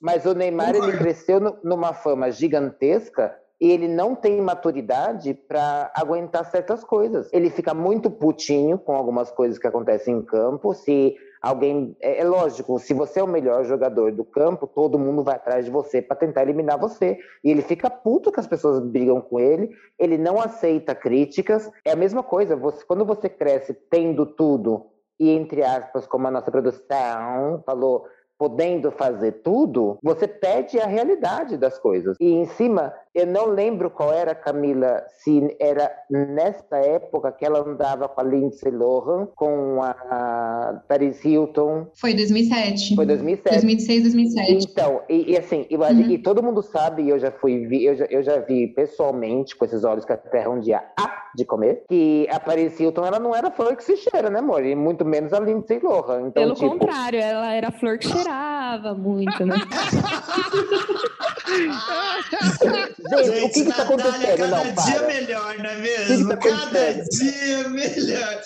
Mas 0.00 0.24
o 0.24 0.32
Neymar, 0.32 0.76
ele 0.76 0.96
cresceu 0.96 1.40
numa 1.64 1.92
fama 1.92 2.30
gigantesca 2.30 3.34
e 3.60 3.70
ele 3.70 3.86
não 3.86 4.14
tem 4.14 4.40
maturidade 4.40 5.34
para 5.34 5.92
aguentar 5.94 6.44
certas 6.46 6.82
coisas. 6.82 7.28
Ele 7.32 7.50
fica 7.50 7.74
muito 7.74 8.10
putinho 8.10 8.78
com 8.78 8.94
algumas 8.94 9.30
coisas 9.30 9.58
que 9.58 9.66
acontecem 9.66 10.16
em 10.16 10.22
campo. 10.22 10.72
Se 10.72 11.14
alguém. 11.40 11.96
É, 12.00 12.20
é 12.20 12.24
lógico, 12.24 12.78
se 12.78 12.94
você 12.94 13.20
é 13.20 13.22
o 13.22 13.28
melhor 13.28 13.64
jogador 13.64 14.12
do 14.12 14.24
campo, 14.24 14.66
todo 14.66 14.98
mundo 14.98 15.22
vai 15.22 15.36
atrás 15.36 15.64
de 15.64 15.70
você 15.70 16.00
para 16.00 16.16
tentar 16.16 16.42
eliminar 16.42 16.78
você. 16.78 17.18
E 17.44 17.50
ele 17.50 17.62
fica 17.62 17.90
puto 17.90 18.32
que 18.32 18.40
as 18.40 18.46
pessoas 18.46 18.80
brigam 18.80 19.20
com 19.20 19.38
ele, 19.38 19.70
ele 19.98 20.16
não 20.16 20.40
aceita 20.40 20.94
críticas. 20.94 21.70
É 21.84 21.92
a 21.92 21.96
mesma 21.96 22.22
coisa, 22.22 22.56
você, 22.56 22.84
quando 22.84 23.04
você 23.04 23.28
cresce 23.28 23.74
tendo 23.90 24.24
tudo, 24.24 24.86
e 25.18 25.30
entre 25.30 25.62
aspas, 25.62 26.06
como 26.06 26.26
a 26.26 26.30
nossa 26.30 26.50
produção 26.50 27.62
falou, 27.66 28.06
podendo 28.40 28.90
fazer 28.90 29.32
tudo, 29.42 29.98
você 30.02 30.26
perde 30.26 30.80
a 30.80 30.86
realidade 30.86 31.58
das 31.58 31.78
coisas. 31.78 32.16
E 32.18 32.32
em 32.32 32.46
cima, 32.46 32.90
eu 33.14 33.26
não 33.26 33.46
lembro 33.46 33.90
qual 33.90 34.12
era, 34.12 34.34
Camila, 34.34 35.04
se 35.08 35.56
era 35.58 35.90
nessa 36.08 36.76
época 36.76 37.32
que 37.32 37.44
ela 37.44 37.58
andava 37.60 38.08
com 38.08 38.20
a 38.20 38.24
Lindsay 38.24 38.70
Lohan, 38.70 39.26
com 39.34 39.82
a 39.82 40.80
Paris 40.88 41.24
Hilton. 41.24 41.88
Foi 41.94 42.14
2007. 42.14 42.94
Foi 42.94 43.04
2007. 43.04 43.54
2006, 43.54 44.02
2007. 44.02 44.52
Então, 44.70 45.02
e, 45.08 45.32
e 45.32 45.36
assim, 45.36 45.66
eu, 45.68 45.80
uhum. 45.80 46.10
e 46.10 46.18
todo 46.18 46.42
mundo 46.42 46.62
sabe, 46.62 47.02
e 47.02 47.08
eu 47.08 47.18
já 47.18 47.32
fui, 47.32 47.68
eu 47.84 47.96
já, 47.96 48.04
eu 48.06 48.22
já 48.22 48.38
vi 48.38 48.68
pessoalmente, 48.68 49.56
com 49.56 49.64
esses 49.64 49.82
olhos 49.82 50.04
que 50.04 50.12
a 50.12 50.16
terra 50.16 50.50
um 50.50 50.60
dia 50.60 50.82
há 50.96 51.30
de 51.34 51.44
comer, 51.44 51.84
que 51.88 52.28
a 52.30 52.38
Paris 52.38 52.78
Hilton, 52.78 53.04
ela 53.04 53.18
não 53.18 53.34
era 53.34 53.50
flor 53.50 53.76
que 53.76 53.84
se 53.84 53.96
cheira, 53.96 54.30
né, 54.30 54.38
amor? 54.38 54.64
E 54.64 54.74
muito 54.74 55.04
menos 55.04 55.32
a 55.32 55.40
Lindsay 55.40 55.80
Lohan. 55.80 56.28
Então, 56.28 56.42
Pelo 56.42 56.54
tipo... 56.54 56.70
contrário, 56.70 57.20
ela 57.20 57.52
era 57.52 57.72
flor 57.72 57.98
que 57.98 58.08
cheirava 58.08 58.94
muito, 58.94 59.44
né? 59.44 59.56
Gente, 61.50 63.44
o 63.44 63.50
que 63.50 63.60
está 63.60 63.82
acontecendo? 63.82 64.38
Cada 64.38 64.64
não, 64.64 64.84
dia 64.84 65.02
melhor, 65.02 65.58
não 65.58 65.70
é 65.70 65.76
mesmo? 65.76 66.06
Que 66.06 66.16
que 66.16 66.28
tá 66.28 66.36
cada 66.36 66.92
dia 67.04 67.68
melhor. 67.68 68.40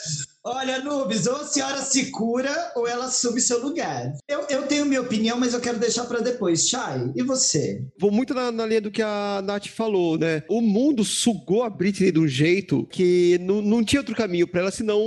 Olha, 0.47 0.78
Nubes, 0.80 1.26
ou 1.26 1.36
a 1.36 1.45
senhora 1.45 1.78
se 1.78 2.11
cura 2.11 2.72
ou 2.76 2.86
ela 2.86 3.07
assume 3.07 3.40
seu 3.40 3.62
lugar. 3.62 4.12
Eu, 4.28 4.40
eu 4.51 4.66
tenho 4.66 4.84
minha 4.84 5.01
opinião, 5.01 5.38
mas 5.38 5.55
eu 5.55 5.61
quero 5.61 5.78
deixar 5.78 6.05
para 6.05 6.20
depois. 6.20 6.68
Chay, 6.68 7.12
e 7.16 7.22
você? 7.22 7.82
Vou 7.99 8.11
muito 8.11 8.34
na, 8.34 8.53
na, 8.53 8.66
linha 8.66 8.82
do 8.82 8.90
que 8.90 9.01
a 9.01 9.40
Nath 9.42 9.68
falou, 9.68 10.18
né? 10.18 10.42
O 10.47 10.61
mundo 10.61 11.03
sugou 11.03 11.62
a 11.62 11.70
Britney 11.70 12.12
de 12.12 12.20
um 12.20 12.28
jeito 12.28 12.86
que 12.90 13.38
não, 13.40 13.82
tinha 13.82 14.01
outro 14.01 14.14
caminho 14.14 14.47
para 14.47 14.61
ela, 14.61 14.70
senão 14.70 15.01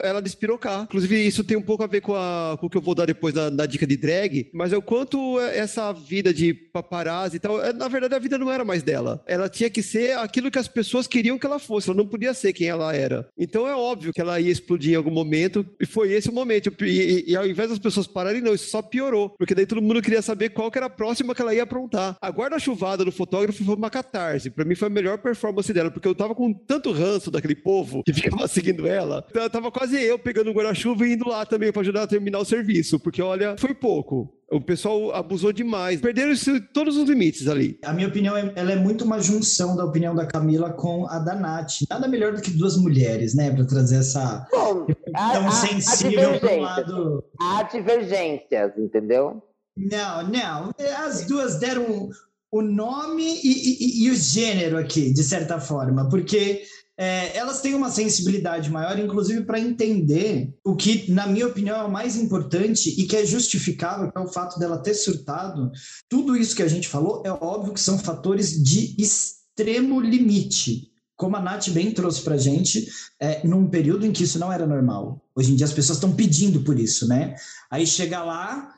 ela 0.00 0.22
despirocar. 0.22 0.84
Inclusive, 0.84 1.26
isso 1.26 1.42
tem 1.42 1.56
um 1.56 1.62
pouco 1.62 1.82
a 1.82 1.88
ver 1.88 2.00
com, 2.00 2.14
a, 2.14 2.56
com 2.60 2.66
o 2.66 2.70
que 2.70 2.76
eu 2.76 2.82
vou 2.82 2.94
dar 2.94 3.06
depois 3.06 3.34
na, 3.34 3.50
na 3.50 3.66
dica 3.66 3.84
de 3.84 3.96
drag, 3.96 4.48
mas 4.54 4.72
é 4.72 4.76
o 4.76 4.82
quanto 4.82 5.40
essa 5.40 5.92
vida 5.92 6.32
de 6.32 6.54
paparazzi 6.54 7.36
e 7.36 7.40
tal, 7.40 7.60
é, 7.60 7.72
na 7.72 7.88
verdade 7.88 8.14
a 8.14 8.18
vida 8.20 8.38
não 8.38 8.50
era 8.50 8.64
mais 8.64 8.84
dela. 8.84 9.24
Ela 9.26 9.48
tinha 9.48 9.68
que 9.68 9.82
ser 9.82 10.16
aquilo 10.18 10.52
que 10.52 10.58
as 10.58 10.68
pessoas 10.68 11.08
queriam 11.08 11.36
que 11.36 11.46
ela 11.46 11.58
fosse, 11.58 11.88
ela 11.88 11.96
não 11.96 12.06
podia 12.06 12.32
ser 12.32 12.52
quem 12.52 12.68
ela 12.68 12.94
era. 12.94 13.28
Então 13.36 13.66
é 13.66 13.74
óbvio 13.74 14.12
que 14.12 14.20
ela 14.20 14.38
ia 14.38 14.52
explodir 14.68 14.92
em 14.92 14.96
algum 14.96 15.10
momento, 15.10 15.66
e 15.80 15.86
foi 15.86 16.12
esse 16.12 16.28
o 16.28 16.32
momento. 16.32 16.72
E, 16.84 16.84
e, 16.84 17.30
e, 17.30 17.36
ao 17.36 17.46
invés 17.46 17.70
das 17.70 17.78
pessoas 17.78 18.06
pararem, 18.06 18.42
não, 18.42 18.54
isso 18.54 18.70
só 18.70 18.82
piorou, 18.82 19.30
porque 19.30 19.54
daí 19.54 19.64
todo 19.64 19.80
mundo 19.80 20.02
queria 20.02 20.20
saber 20.20 20.50
qual 20.50 20.70
que 20.70 20.78
era 20.78 20.86
a 20.86 20.90
próxima 20.90 21.34
que 21.34 21.40
ela 21.40 21.54
ia 21.54 21.62
aprontar. 21.62 22.16
A 22.20 22.28
guarda-chuvada 22.28 23.04
do 23.04 23.10
fotógrafo 23.10 23.64
foi 23.64 23.74
uma 23.74 23.90
catarse. 23.90 24.50
Pra 24.50 24.64
mim 24.64 24.74
foi 24.74 24.88
a 24.88 24.90
melhor 24.90 25.18
performance 25.18 25.72
dela, 25.72 25.90
porque 25.90 26.06
eu 26.06 26.14
tava 26.14 26.34
com 26.34 26.52
tanto 26.52 26.92
ranço 26.92 27.30
daquele 27.30 27.54
povo 27.54 28.02
que 28.04 28.12
ficava 28.14 28.46
seguindo 28.46 28.86
ela. 28.86 29.24
Então, 29.30 29.48
tava 29.48 29.70
quase 29.70 30.00
eu 30.00 30.18
pegando 30.18 30.50
o 30.50 30.54
guarda-chuva 30.54 31.06
e 31.06 31.14
indo 31.14 31.28
lá 31.28 31.46
também 31.46 31.72
para 31.72 31.80
ajudar 31.82 32.02
a 32.02 32.06
terminar 32.06 32.38
o 32.38 32.44
serviço, 32.44 33.00
porque 33.00 33.22
olha, 33.22 33.56
foi 33.56 33.74
pouco. 33.74 34.37
O 34.50 34.60
pessoal 34.60 35.14
abusou 35.14 35.52
demais. 35.52 36.00
Perderam 36.00 36.32
todos 36.72 36.96
os 36.96 37.08
limites 37.08 37.46
ali. 37.46 37.78
A 37.84 37.92
minha 37.92 38.08
opinião 38.08 38.34
é, 38.34 38.50
ela 38.56 38.72
é 38.72 38.76
muito 38.76 39.04
uma 39.04 39.20
junção 39.20 39.76
da 39.76 39.84
opinião 39.84 40.14
da 40.14 40.24
Camila 40.24 40.72
com 40.72 41.06
a 41.06 41.18
da 41.18 41.34
Nath. 41.34 41.82
Nada 41.90 42.08
melhor 42.08 42.32
do 42.32 42.40
que 42.40 42.50
duas 42.50 42.76
mulheres, 42.76 43.34
né? 43.34 43.50
Para 43.50 43.66
trazer 43.66 43.96
essa. 43.96 44.46
Bom, 44.50 44.86
tão 45.32 45.50
sensível 45.50 46.40
para 46.40 46.56
lado. 46.56 47.24
Há 47.38 47.62
divergências, 47.64 48.72
entendeu? 48.78 49.42
Não, 49.76 50.26
não. 50.26 50.70
As 51.04 51.26
duas 51.26 51.58
deram 51.58 52.08
o 52.50 52.62
nome 52.62 53.24
e, 53.44 54.02
e, 54.02 54.06
e 54.06 54.10
o 54.10 54.14
gênero 54.14 54.78
aqui, 54.78 55.12
de 55.12 55.22
certa 55.22 55.60
forma, 55.60 56.08
porque 56.08 56.62
é, 56.98 57.36
elas 57.36 57.60
têm 57.60 57.76
uma 57.76 57.90
sensibilidade 57.90 58.68
maior, 58.70 58.98
inclusive 58.98 59.44
para 59.44 59.60
entender 59.60 60.52
o 60.64 60.74
que, 60.74 61.08
na 61.12 61.28
minha 61.28 61.46
opinião, 61.46 61.76
é 61.76 61.84
o 61.84 61.90
mais 61.90 62.16
importante 62.16 62.90
e 63.00 63.06
que 63.06 63.16
é 63.16 63.24
justificável, 63.24 64.10
que 64.10 64.18
é 64.18 64.20
o 64.20 64.32
fato 64.32 64.58
dela 64.58 64.82
ter 64.82 64.94
surtado. 64.94 65.70
Tudo 66.08 66.36
isso 66.36 66.56
que 66.56 66.62
a 66.62 66.68
gente 66.68 66.88
falou 66.88 67.22
é 67.24 67.30
óbvio 67.30 67.72
que 67.72 67.80
são 67.80 68.00
fatores 68.00 68.60
de 68.60 68.96
extremo 68.98 70.00
limite. 70.00 70.88
Como 71.16 71.36
a 71.36 71.40
Nath 71.40 71.68
bem 71.70 71.92
trouxe 71.92 72.20
para 72.22 72.34
a 72.34 72.38
gente, 72.38 72.88
é, 73.20 73.46
num 73.46 73.68
período 73.68 74.04
em 74.04 74.12
que 74.12 74.24
isso 74.24 74.38
não 74.38 74.52
era 74.52 74.66
normal. 74.66 75.24
Hoje 75.36 75.52
em 75.52 75.56
dia 75.56 75.66
as 75.66 75.72
pessoas 75.72 75.98
estão 75.98 76.14
pedindo 76.14 76.62
por 76.62 76.78
isso, 76.80 77.06
né? 77.06 77.36
Aí 77.70 77.86
chega 77.86 78.24
lá, 78.24 78.74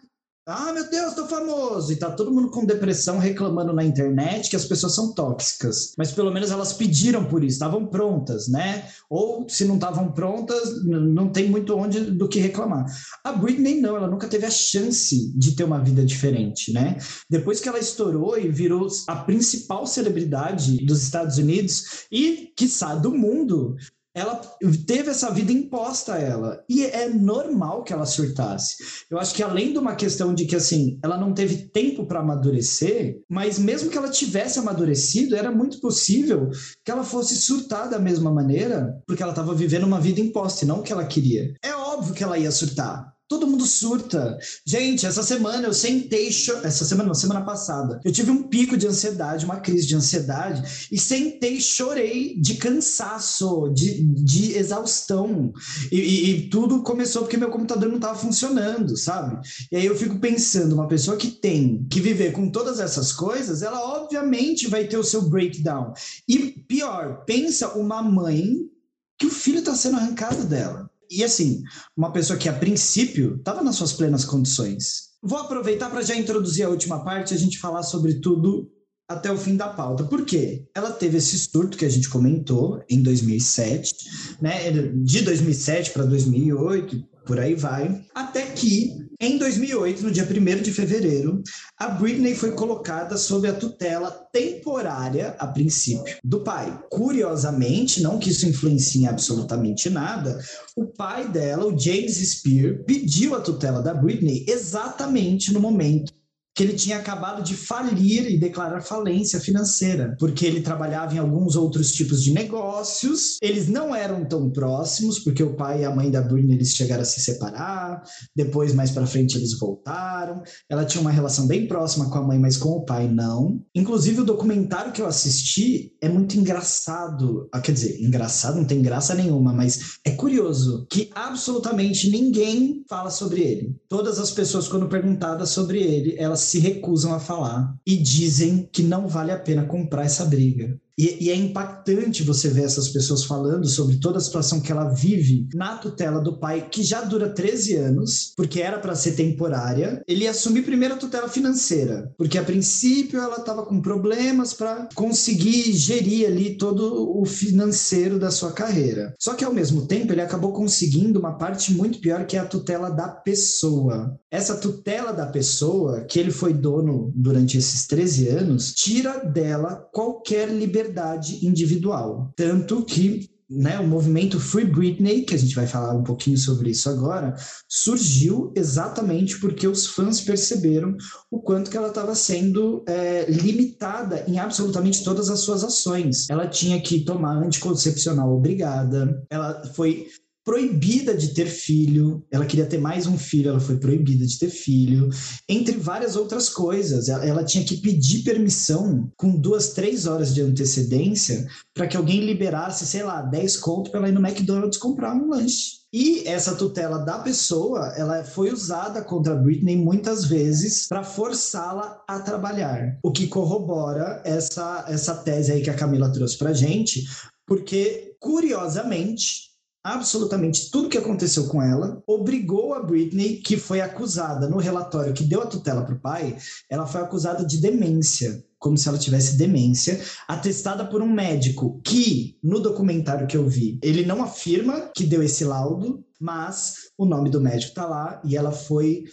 ah, 0.47 0.73
meu 0.73 0.91
Deus, 0.91 1.15
tô 1.15 1.27
famoso! 1.27 1.93
E 1.93 1.97
tá 1.97 2.11
todo 2.11 2.33
mundo 2.33 2.51
com 2.51 2.65
depressão 2.65 3.19
reclamando 3.19 3.73
na 3.73 3.85
internet 3.85 4.49
que 4.49 4.57
as 4.57 4.65
pessoas 4.65 4.95
são 4.95 5.13
tóxicas. 5.13 5.93
Mas 5.97 6.13
pelo 6.13 6.33
menos 6.33 6.51
elas 6.51 6.73
pediram 6.73 7.25
por 7.25 7.45
isso, 7.45 7.55
estavam 7.55 7.87
prontas, 7.87 8.49
né? 8.49 8.89
Ou 9.09 9.47
se 9.49 9.65
não 9.65 9.75
estavam 9.75 10.11
prontas, 10.13 10.85
não 10.85 11.31
tem 11.31 11.49
muito 11.49 11.77
onde 11.77 12.01
do 12.01 12.29
que 12.29 12.41
reclamar. 12.41 12.87
A 13.23 13.33
Britney 13.33 13.81
não, 13.81 13.97
ela 13.97 14.09
nunca 14.09 14.29
teve 14.29 14.47
a 14.47 14.51
chance 14.51 15.33
de 15.39 15.55
ter 15.55 15.65
uma 15.65 15.79
vida 15.79 16.05
diferente, 16.05 16.73
né? 16.73 16.97
Depois 17.29 17.61
que 17.61 17.69
ela 17.69 17.79
estourou 17.79 18.39
e 18.39 18.49
virou 18.49 18.89
a 19.07 19.17
principal 19.17 19.87
celebridade 19.87 20.85
dos 20.85 21.03
Estados 21.03 21.39
Unidos 21.39 22.07
e, 22.11 22.53
quiçá, 22.57 22.95
do 22.95 23.13
mundo, 23.13 23.77
ela 24.21 24.41
teve 24.87 25.11
essa 25.11 25.31
vida 25.31 25.53
imposta 25.53 26.15
a 26.15 26.19
ela. 26.19 26.63
E 26.69 26.85
é 26.85 27.09
normal 27.09 27.83
que 27.83 27.93
ela 27.93 28.07
surtasse. 28.07 28.77
Eu 29.11 29.19
acho 29.19 29.35
que 29.35 29.43
além 29.43 29.73
de 29.73 29.79
uma 29.79 29.95
questão 29.95 30.35
de 30.35 30.45
que, 30.45 30.57
assim, 30.57 30.99
ela 31.03 31.17
não 31.17 31.33
teve 31.33 31.69
tempo 31.69 32.07
para 32.07 32.21
amadurecer, 32.21 33.21
mas 33.29 33.59
mesmo 33.59 33.91
que 33.91 33.97
ela 33.97 34.11
tivesse 34.11 34.59
amadurecido, 34.59 35.35
era 35.35 35.51
muito 35.51 35.81
possível 35.81 36.51
que 36.85 36.91
ela 36.91 37.05
fosse 37.05 37.37
surtar 37.37 37.89
da 37.89 37.99
mesma 37.99 38.31
maneira, 38.31 39.01
porque 39.07 39.23
ela 39.23 39.33
estava 39.33 39.55
vivendo 39.55 39.85
uma 39.85 40.01
vida 40.01 40.21
imposta 40.21 40.65
e 40.65 40.69
não 40.69 40.81
o 40.81 40.83
que 40.83 40.93
ela 40.93 41.05
queria. 41.05 41.55
É 41.65 41.75
óbvio 41.75 42.15
que 42.15 42.23
ela 42.23 42.39
ia 42.39 42.51
surtar. 42.51 43.13
Todo 43.31 43.47
mundo 43.47 43.65
surta. 43.65 44.37
Gente, 44.67 45.07
essa 45.07 45.23
semana 45.23 45.69
eu 45.69 45.73
sentei, 45.73 46.27
essa 46.65 46.85
semana, 46.85 47.07
não, 47.11 47.15
semana 47.15 47.43
passada, 47.43 48.01
eu 48.05 48.11
tive 48.11 48.29
um 48.33 48.43
pico 48.43 48.77
de 48.77 48.89
ansiedade, 48.89 49.45
uma 49.45 49.61
crise 49.61 49.87
de 49.87 49.95
ansiedade, 49.95 50.89
e 50.91 50.99
sentei, 50.99 51.61
chorei 51.61 52.37
de 52.41 52.57
cansaço, 52.57 53.69
de, 53.73 54.03
de 54.03 54.59
exaustão. 54.59 55.53
E, 55.93 55.97
e, 55.97 56.31
e 56.31 56.49
tudo 56.49 56.83
começou 56.83 57.23
porque 57.23 57.37
meu 57.37 57.51
computador 57.51 57.89
não 57.89 57.99
estava 57.99 58.19
funcionando, 58.19 58.97
sabe? 58.97 59.41
E 59.71 59.77
aí 59.77 59.87
eu 59.87 59.97
fico 59.97 60.19
pensando, 60.19 60.75
uma 60.75 60.89
pessoa 60.89 61.17
que 61.17 61.29
tem 61.29 61.87
que 61.89 62.01
viver 62.01 62.33
com 62.33 62.51
todas 62.51 62.81
essas 62.81 63.13
coisas, 63.13 63.63
ela 63.63 63.81
obviamente 63.81 64.67
vai 64.67 64.89
ter 64.89 64.97
o 64.97 65.05
seu 65.05 65.23
breakdown. 65.31 65.93
E 66.27 66.65
pior, 66.67 67.25
pensa 67.25 67.75
uma 67.79 68.03
mãe 68.03 68.69
que 69.17 69.27
o 69.27 69.31
filho 69.31 69.61
está 69.61 69.77
sendo 69.77 69.99
arrancado 69.99 70.45
dela. 70.47 70.90
E 71.11 71.25
assim, 71.25 71.63
uma 71.97 72.13
pessoa 72.13 72.39
que 72.39 72.49
a 72.49 72.53
princípio 72.53 73.37
estava 73.37 73.63
nas 73.63 73.77
suas 73.77 73.93
plenas 73.93 74.25
condições. 74.25 75.11
Vou 75.23 75.39
aproveitar 75.39 75.91
para 75.91 76.03
já 76.03 76.15
introduzir 76.15 76.65
a 76.65 76.71
última 76.71 77.05
parte 77.05 77.33
e 77.33 77.37
a 77.37 77.39
gente 77.39 77.59
falar 77.59 77.83
sobre 77.83 78.15
tudo 78.21 78.71
até 79.09 79.31
o 79.31 79.37
fim 79.37 79.57
da 79.57 79.69
pauta. 79.69 80.05
Por 80.05 80.25
quê? 80.25 80.65
Ela 80.75 80.93
teve 80.93 81.19
esse 81.19 81.37
surto 81.37 81.77
que 81.77 81.85
a 81.85 81.89
gente 81.89 82.09
comentou 82.09 82.81
em 82.89 83.03
2007, 83.03 83.93
né? 84.41 84.71
De 84.71 85.23
2007 85.23 85.91
para 85.91 86.05
2008, 86.05 87.05
por 87.31 87.39
aí 87.39 87.55
vai, 87.55 88.05
até 88.13 88.43
que 88.43 89.09
em 89.21 89.39
2008, 89.39 90.03
no 90.03 90.11
dia 90.11 90.25
1 90.25 90.63
de 90.63 90.73
fevereiro, 90.73 91.41
a 91.79 91.87
Britney 91.87 92.35
foi 92.35 92.51
colocada 92.51 93.17
sob 93.17 93.47
a 93.47 93.55
tutela 93.55 94.11
temporária, 94.33 95.37
a 95.39 95.47
princípio, 95.47 96.17
do 96.25 96.41
pai. 96.41 96.77
Curiosamente, 96.91 98.03
não 98.03 98.19
que 98.19 98.31
isso 98.31 98.49
influencie 98.49 99.07
absolutamente 99.07 99.89
nada, 99.89 100.41
o 100.75 100.87
pai 100.87 101.29
dela, 101.29 101.67
o 101.67 101.79
James 101.79 102.17
Spear, 102.17 102.83
pediu 102.85 103.37
a 103.37 103.41
tutela 103.41 103.81
da 103.81 103.95
Britney 103.95 104.45
exatamente 104.49 105.53
no 105.53 105.61
momento 105.61 106.13
que 106.61 106.65
ele 106.65 106.75
tinha 106.75 106.99
acabado 106.99 107.43
de 107.43 107.55
falir 107.57 108.31
e 108.31 108.37
declarar 108.37 108.83
falência 108.83 109.41
financeira, 109.41 110.15
porque 110.19 110.45
ele 110.45 110.61
trabalhava 110.61 111.15
em 111.15 111.19
alguns 111.19 111.57
outros 111.57 111.91
tipos 111.91 112.23
de 112.23 112.35
negócios. 112.35 113.39
Eles 113.41 113.67
não 113.67 113.97
eram 113.97 114.27
tão 114.27 114.51
próximos, 114.51 115.19
porque 115.19 115.43
o 115.43 115.57
pai 115.57 115.81
e 115.81 115.85
a 115.87 115.95
mãe 115.97 116.11
da 116.11 116.21
Britney 116.21 116.57
eles 116.57 116.75
chegaram 116.75 117.01
a 117.01 117.07
se 117.07 117.19
separar. 117.23 118.03
Depois, 118.37 118.75
mais 118.75 118.91
para 118.91 119.07
frente, 119.07 119.39
eles 119.39 119.59
voltaram. 119.59 120.43
Ela 120.69 120.85
tinha 120.85 121.01
uma 121.01 121.11
relação 121.11 121.47
bem 121.47 121.67
próxima 121.67 122.11
com 122.11 122.19
a 122.19 122.27
mãe, 122.27 122.39
mas 122.39 122.59
com 122.59 122.69
o 122.69 122.85
pai 122.85 123.09
não. 123.09 123.65
Inclusive, 123.75 124.21
o 124.21 124.27
documentário 124.27 124.93
que 124.93 125.01
eu 125.01 125.07
assisti 125.07 125.95
é 125.99 126.11
muito 126.11 126.37
engraçado. 126.37 127.49
Ah, 127.55 127.63
quer 127.63 127.73
dizer, 127.73 128.03
engraçado 128.03 128.57
não 128.57 128.67
tem 128.67 128.83
graça 128.83 129.15
nenhuma, 129.15 129.51
mas 129.51 129.99
é 130.05 130.11
curioso 130.11 130.87
que 130.91 131.09
absolutamente 131.15 132.11
ninguém 132.11 132.85
fala 132.87 133.09
sobre 133.09 133.41
ele. 133.41 133.75
Todas 133.89 134.19
as 134.19 134.31
pessoas, 134.31 134.69
quando 134.69 134.91
perguntadas 134.91 135.49
sobre 135.49 135.81
ele, 135.81 136.17
elas 136.19 136.50
se 136.51 136.59
recusam 136.59 137.15
a 137.15 137.21
falar 137.21 137.77
e 137.87 137.97
dizem 137.97 138.69
que 138.73 138.83
não 138.83 139.07
vale 139.07 139.31
a 139.31 139.39
pena 139.39 139.65
comprar 139.65 140.05
essa 140.05 140.25
briga. 140.25 140.77
E, 141.01 141.17
e, 141.19 141.31
é 141.31 141.35
impactante 141.35 142.23
você 142.23 142.51
ver 142.51 142.65
essas 142.65 142.91
pessoas 142.91 143.25
falando 143.25 143.67
sobre 143.67 143.97
toda 143.97 144.19
a 144.19 144.21
situação 144.21 144.61
que 144.61 144.71
ela 144.71 144.91
vive 144.91 145.49
na 145.55 145.79
tutela 145.79 146.21
do 146.21 146.39
pai, 146.39 146.69
que 146.71 146.83
já 146.83 147.01
dura 147.01 147.31
13 147.31 147.75
anos, 147.77 148.35
porque 148.37 148.61
era 148.61 148.79
para 148.79 148.95
ser 148.95 149.13
temporária. 149.13 150.03
Ele 150.07 150.25
ia 150.25 150.31
assumir 150.31 150.61
primeiro 150.61 150.97
a 150.97 150.99
tutela 150.99 151.27
financeira, 151.27 152.13
porque 152.19 152.37
a 152.37 152.45
princípio 152.45 153.19
ela 153.19 153.37
estava 153.37 153.65
com 153.65 153.81
problemas 153.81 154.53
para 154.53 154.91
conseguir 154.95 155.73
gerir 155.73 156.27
ali 156.27 156.59
todo 156.59 157.19
o 157.19 157.25
financeiro 157.25 158.19
da 158.19 158.31
sua 158.31 158.53
carreira. 158.53 159.15
Só 159.19 159.33
que 159.33 159.45
ao 159.45 159.55
mesmo 159.55 159.87
tempo 159.87 160.13
ele 160.13 160.21
acabou 160.21 160.53
conseguindo 160.53 161.19
uma 161.19 161.39
parte 161.39 161.73
muito 161.73 161.99
pior 162.01 162.27
que 162.27 162.37
é 162.37 162.41
a 162.41 162.45
tutela 162.45 162.91
da 162.91 163.09
pessoa. 163.09 164.19
Essa 164.31 164.55
tutela 164.55 165.15
da 165.15 165.27
pessoa, 165.27 166.05
que 166.05 166.21
ele 166.21 166.31
foi 166.31 166.53
dono 166.53 167.11
durante 167.17 167.57
esses 167.57 167.87
13 167.87 168.29
anos, 168.29 168.75
tira 168.75 169.25
dela 169.25 169.89
qualquer 169.91 170.51
liberdade 170.51 170.90
liberdade 170.91 171.47
individual. 171.47 172.33
Tanto 172.37 172.85
que 172.85 173.31
né, 173.49 173.81
o 173.81 173.87
movimento 173.87 174.39
Free 174.39 174.65
Britney, 174.65 175.23
que 175.23 175.35
a 175.35 175.39
gente 175.39 175.57
vai 175.57 175.67
falar 175.67 175.93
um 175.93 176.05
pouquinho 176.05 176.39
sobre 176.39 176.71
isso 176.71 176.89
agora, 176.89 177.35
surgiu 177.69 178.53
exatamente 178.55 179.41
porque 179.41 179.67
os 179.67 179.87
fãs 179.87 180.21
perceberam 180.21 180.97
o 181.29 181.41
quanto 181.41 181.69
que 181.69 181.77
ela 181.77 181.89
estava 181.89 182.15
sendo 182.15 182.85
é, 182.87 183.29
limitada 183.29 184.25
em 184.29 184.39
absolutamente 184.39 185.03
todas 185.03 185.29
as 185.31 185.41
suas 185.41 185.65
ações. 185.65 186.31
Ela 186.31 186.47
tinha 186.47 186.81
que 186.81 187.01
tomar 187.01 187.43
anticoncepcional 187.43 188.33
obrigada, 188.33 189.21
ela 189.29 189.65
foi 189.75 190.07
proibida 190.51 191.17
de 191.17 191.29
ter 191.29 191.47
filho, 191.47 192.27
ela 192.29 192.45
queria 192.45 192.67
ter 192.67 192.77
mais 192.77 193.07
um 193.07 193.17
filho, 193.17 193.51
ela 193.51 193.61
foi 193.61 193.77
proibida 193.77 194.27
de 194.27 194.37
ter 194.37 194.51
filho, 194.51 195.09
entre 195.49 195.77
várias 195.77 196.17
outras 196.17 196.49
coisas. 196.49 197.09
Ela, 197.09 197.25
ela 197.25 197.45
tinha 197.45 197.63
que 197.63 197.77
pedir 197.77 198.25
permissão 198.25 199.09
com 199.17 199.31
duas, 199.31 199.75
três 199.75 200.07
horas 200.07 200.35
de 200.35 200.43
antecedência 200.43 201.47
para 201.73 201.87
que 201.87 201.97
alguém 201.97 202.25
liberasse, 202.27 202.85
sei 202.85 203.05
lá, 203.05 203.23
10 203.23 203.59
conto 203.59 203.93
para 203.93 204.01
ela 204.01 204.09
ir 204.09 204.13
no 204.13 204.27
McDonald's 204.27 204.77
comprar 204.77 205.15
um 205.15 205.29
lanche. 205.29 205.79
E 205.93 206.27
essa 206.27 206.57
tutela 206.57 206.99
da 206.99 207.21
pessoa, 207.21 207.95
ela 207.97 208.25
foi 208.25 208.51
usada 208.51 209.03
contra 209.03 209.37
Britney 209.37 209.77
muitas 209.77 210.25
vezes 210.25 210.89
para 210.89 211.05
forçá-la 211.05 212.03
a 212.09 212.19
trabalhar, 212.19 212.99
o 213.05 213.13
que 213.13 213.29
corrobora 213.29 214.21
essa, 214.25 214.85
essa 214.89 215.15
tese 215.15 215.53
aí 215.53 215.63
que 215.63 215.71
a 215.71 215.75
Camila 215.75 216.11
trouxe 216.11 216.37
para 216.37 216.53
gente, 216.53 217.05
porque 217.47 218.17
curiosamente 218.19 219.50
absolutamente 219.83 220.71
tudo 220.71 220.89
que 220.89 220.99
aconteceu 220.99 221.47
com 221.49 221.63
ela, 221.63 222.03
obrigou 222.07 222.75
a 222.75 222.83
Britney, 222.83 223.37
que 223.37 223.57
foi 223.57 223.81
acusada 223.81 224.49
no 224.49 224.59
relatório 224.59 225.15
que 225.15 225.25
deu 225.25 225.43
a 225.43 225.47
tutela 225.47 225.83
para 225.83 225.95
o 225.95 226.01
pai, 226.01 226.37
ela 226.69 226.87
foi 226.87 227.01
acusada 227.01 227.45
de 227.45 227.59
demência, 227.59 228.45
como 228.59 228.77
se 228.77 228.89
ela 228.89 228.99
tivesse 228.99 229.37
demência, 229.37 230.01
atestada 230.29 230.85
por 230.85 231.01
um 231.01 231.11
médico 231.11 231.81
que, 231.83 232.37
no 232.43 232.61
documentário 232.61 233.27
que 233.27 233.37
eu 233.37 233.49
vi, 233.49 233.79
ele 233.83 234.05
não 234.05 234.23
afirma 234.23 234.91
que 234.95 235.05
deu 235.05 235.23
esse 235.23 235.45
laudo, 235.45 236.05
mas 236.21 236.91
o 236.99 237.07
nome 237.07 237.31
do 237.31 237.41
médico 237.41 237.71
está 237.71 237.87
lá 237.87 238.21
e 238.23 238.37
ela 238.37 238.53
foi 238.53 239.05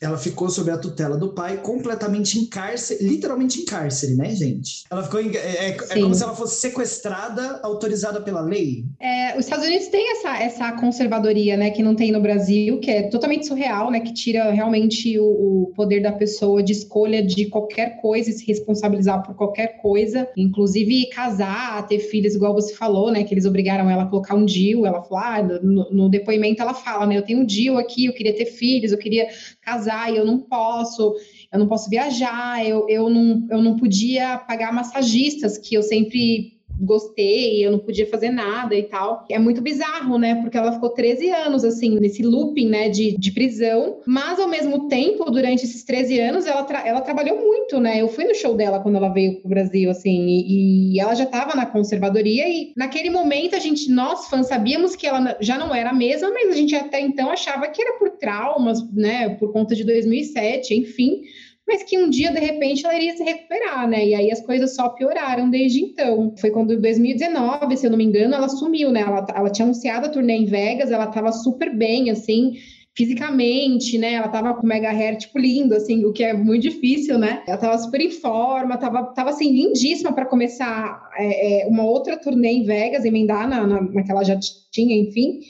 ela 0.00 0.16
ficou 0.16 0.48
sob 0.48 0.70
a 0.70 0.78
tutela 0.78 1.16
do 1.16 1.34
pai, 1.34 1.58
completamente 1.58 2.38
em 2.38 2.46
cárcere, 2.46 3.04
literalmente 3.06 3.60
em 3.60 3.64
cárcere, 3.66 4.14
né, 4.14 4.30
gente? 4.30 4.84
Ela 4.90 5.02
ficou 5.02 5.20
em, 5.20 5.36
é, 5.36 5.38
é, 5.38 5.68
é, 5.68 6.00
como 6.00 6.14
se 6.14 6.22
ela 6.22 6.34
fosse 6.34 6.60
sequestrada, 6.60 7.60
autorizada 7.62 8.20
pela 8.22 8.40
lei. 8.40 8.84
É, 8.98 9.36
os 9.36 9.44
Estados 9.44 9.66
Unidos 9.66 9.88
têm 9.88 10.12
essa, 10.12 10.38
essa 10.38 10.72
conservadoria, 10.72 11.56
né, 11.56 11.70
que 11.70 11.82
não 11.82 11.94
tem 11.94 12.10
no 12.10 12.20
Brasil, 12.20 12.80
que 12.80 12.90
é 12.90 13.02
totalmente 13.10 13.46
surreal, 13.46 13.90
né, 13.90 14.00
que 14.00 14.14
tira 14.14 14.50
realmente 14.52 15.18
o, 15.18 15.24
o 15.24 15.72
poder 15.76 16.00
da 16.00 16.12
pessoa 16.12 16.62
de 16.62 16.72
escolha 16.72 17.22
de 17.22 17.46
qualquer 17.46 18.00
coisa 18.00 18.30
e 18.30 18.32
se 18.32 18.46
responsabilizar 18.46 19.22
por 19.22 19.34
qualquer 19.34 19.78
coisa, 19.82 20.26
inclusive 20.34 21.10
casar, 21.10 21.86
ter 21.86 21.98
filhos, 21.98 22.34
igual 22.34 22.54
você 22.54 22.74
falou, 22.74 23.12
né, 23.12 23.22
que 23.22 23.34
eles 23.34 23.44
obrigaram 23.44 23.90
ela 23.90 24.04
a 24.04 24.06
colocar 24.06 24.34
um 24.34 24.46
DIU, 24.46 24.86
ela 24.86 25.02
falou, 25.02 25.18
ah, 25.18 25.42
no, 25.62 25.90
no 25.90 26.08
depoimento 26.08 26.62
ela 26.62 26.72
fala, 26.72 27.06
né, 27.06 27.18
eu 27.18 27.22
tenho 27.22 27.40
um 27.40 27.44
DIU 27.44 27.76
aqui, 27.76 28.06
eu 28.06 28.14
queria 28.14 28.34
ter 28.34 28.46
filhos, 28.46 28.92
eu 28.92 28.98
queria 28.98 29.28
casar 29.68 30.12
e 30.12 30.16
eu 30.16 30.24
não 30.24 30.38
posso, 30.38 31.14
eu 31.52 31.58
não 31.58 31.68
posso 31.68 31.90
viajar, 31.90 32.66
eu, 32.66 32.88
eu, 32.88 33.10
não, 33.10 33.46
eu 33.50 33.62
não 33.62 33.76
podia 33.76 34.38
pagar 34.38 34.72
massagistas, 34.72 35.58
que 35.58 35.74
eu 35.74 35.82
sempre 35.82 36.57
gostei, 36.80 37.64
eu 37.64 37.72
não 37.72 37.78
podia 37.78 38.06
fazer 38.06 38.30
nada 38.30 38.74
e 38.74 38.84
tal. 38.84 39.24
É 39.30 39.38
muito 39.38 39.60
bizarro, 39.60 40.18
né? 40.18 40.36
Porque 40.36 40.56
ela 40.56 40.72
ficou 40.72 40.90
13 40.90 41.30
anos, 41.30 41.64
assim, 41.64 41.98
nesse 41.98 42.22
looping, 42.22 42.68
né, 42.68 42.88
de, 42.88 43.16
de 43.16 43.32
prisão. 43.32 44.00
Mas, 44.06 44.38
ao 44.38 44.48
mesmo 44.48 44.88
tempo, 44.88 45.30
durante 45.30 45.64
esses 45.64 45.84
13 45.84 46.20
anos, 46.20 46.46
ela, 46.46 46.62
tra 46.64 46.86
ela 46.86 47.00
trabalhou 47.00 47.38
muito, 47.38 47.80
né? 47.80 48.00
Eu 48.00 48.08
fui 48.08 48.24
no 48.24 48.34
show 48.34 48.54
dela 48.54 48.80
quando 48.80 48.96
ela 48.96 49.08
veio 49.08 49.40
pro 49.40 49.48
Brasil, 49.48 49.90
assim, 49.90 50.26
e, 50.26 50.94
e 50.94 51.00
ela 51.00 51.14
já 51.14 51.24
estava 51.24 51.54
na 51.54 51.66
conservadoria. 51.66 52.48
E 52.48 52.72
naquele 52.76 53.10
momento, 53.10 53.56
a 53.56 53.58
gente, 53.58 53.90
nós 53.90 54.28
fãs, 54.28 54.46
sabíamos 54.46 54.94
que 54.94 55.06
ela 55.06 55.36
já 55.40 55.58
não 55.58 55.74
era 55.74 55.90
a 55.90 55.94
mesma, 55.94 56.30
mas 56.30 56.50
a 56.50 56.56
gente 56.56 56.74
até 56.74 57.00
então 57.00 57.30
achava 57.30 57.68
que 57.68 57.82
era 57.82 57.98
por 57.98 58.10
traumas, 58.10 58.78
né? 58.92 59.30
Por 59.30 59.52
conta 59.52 59.74
de 59.74 59.84
2007, 59.84 60.74
enfim 60.74 61.22
mas 61.68 61.82
que 61.82 61.98
um 61.98 62.08
dia, 62.08 62.32
de 62.32 62.40
repente, 62.40 62.84
ela 62.86 62.94
iria 62.94 63.14
se 63.14 63.22
recuperar, 63.22 63.86
né? 63.86 64.08
E 64.08 64.14
aí 64.14 64.32
as 64.32 64.40
coisas 64.40 64.74
só 64.74 64.88
pioraram 64.88 65.50
desde 65.50 65.82
então. 65.82 66.34
Foi 66.38 66.50
quando 66.50 66.72
em 66.72 66.80
2019, 66.80 67.76
se 67.76 67.86
eu 67.86 67.90
não 67.90 67.98
me 67.98 68.04
engano, 68.04 68.34
ela 68.34 68.48
sumiu, 68.48 68.90
né? 68.90 69.02
Ela, 69.02 69.26
ela 69.34 69.50
tinha 69.50 69.66
anunciado 69.66 70.06
a 70.06 70.08
turnê 70.08 70.32
em 70.32 70.46
Vegas, 70.46 70.90
ela 70.90 71.08
tava 71.08 71.30
super 71.30 71.76
bem, 71.76 72.10
assim, 72.10 72.54
fisicamente, 72.96 73.98
né? 73.98 74.14
Ela 74.14 74.28
tava 74.28 74.54
com 74.54 74.66
mega 74.66 74.88
hair, 74.88 75.18
tipo, 75.18 75.38
lindo, 75.38 75.74
assim, 75.74 76.06
o 76.06 76.12
que 76.12 76.24
é 76.24 76.32
muito 76.32 76.62
difícil, 76.62 77.18
né? 77.18 77.42
Ela 77.46 77.58
tava 77.58 77.76
super 77.76 78.00
em 78.00 78.10
forma, 78.10 78.78
tava, 78.78 79.04
tava 79.12 79.28
assim, 79.28 79.52
lindíssima 79.52 80.14
para 80.14 80.24
começar 80.24 81.06
é, 81.18 81.64
é, 81.64 81.66
uma 81.66 81.84
outra 81.84 82.16
turnê 82.16 82.48
em 82.48 82.64
Vegas, 82.64 83.04
emendar 83.04 83.46
na, 83.46 83.66
na, 83.66 83.82
naquela 83.82 84.24
já 84.24 84.38
tinha, 84.72 84.96
enfim. 84.96 85.40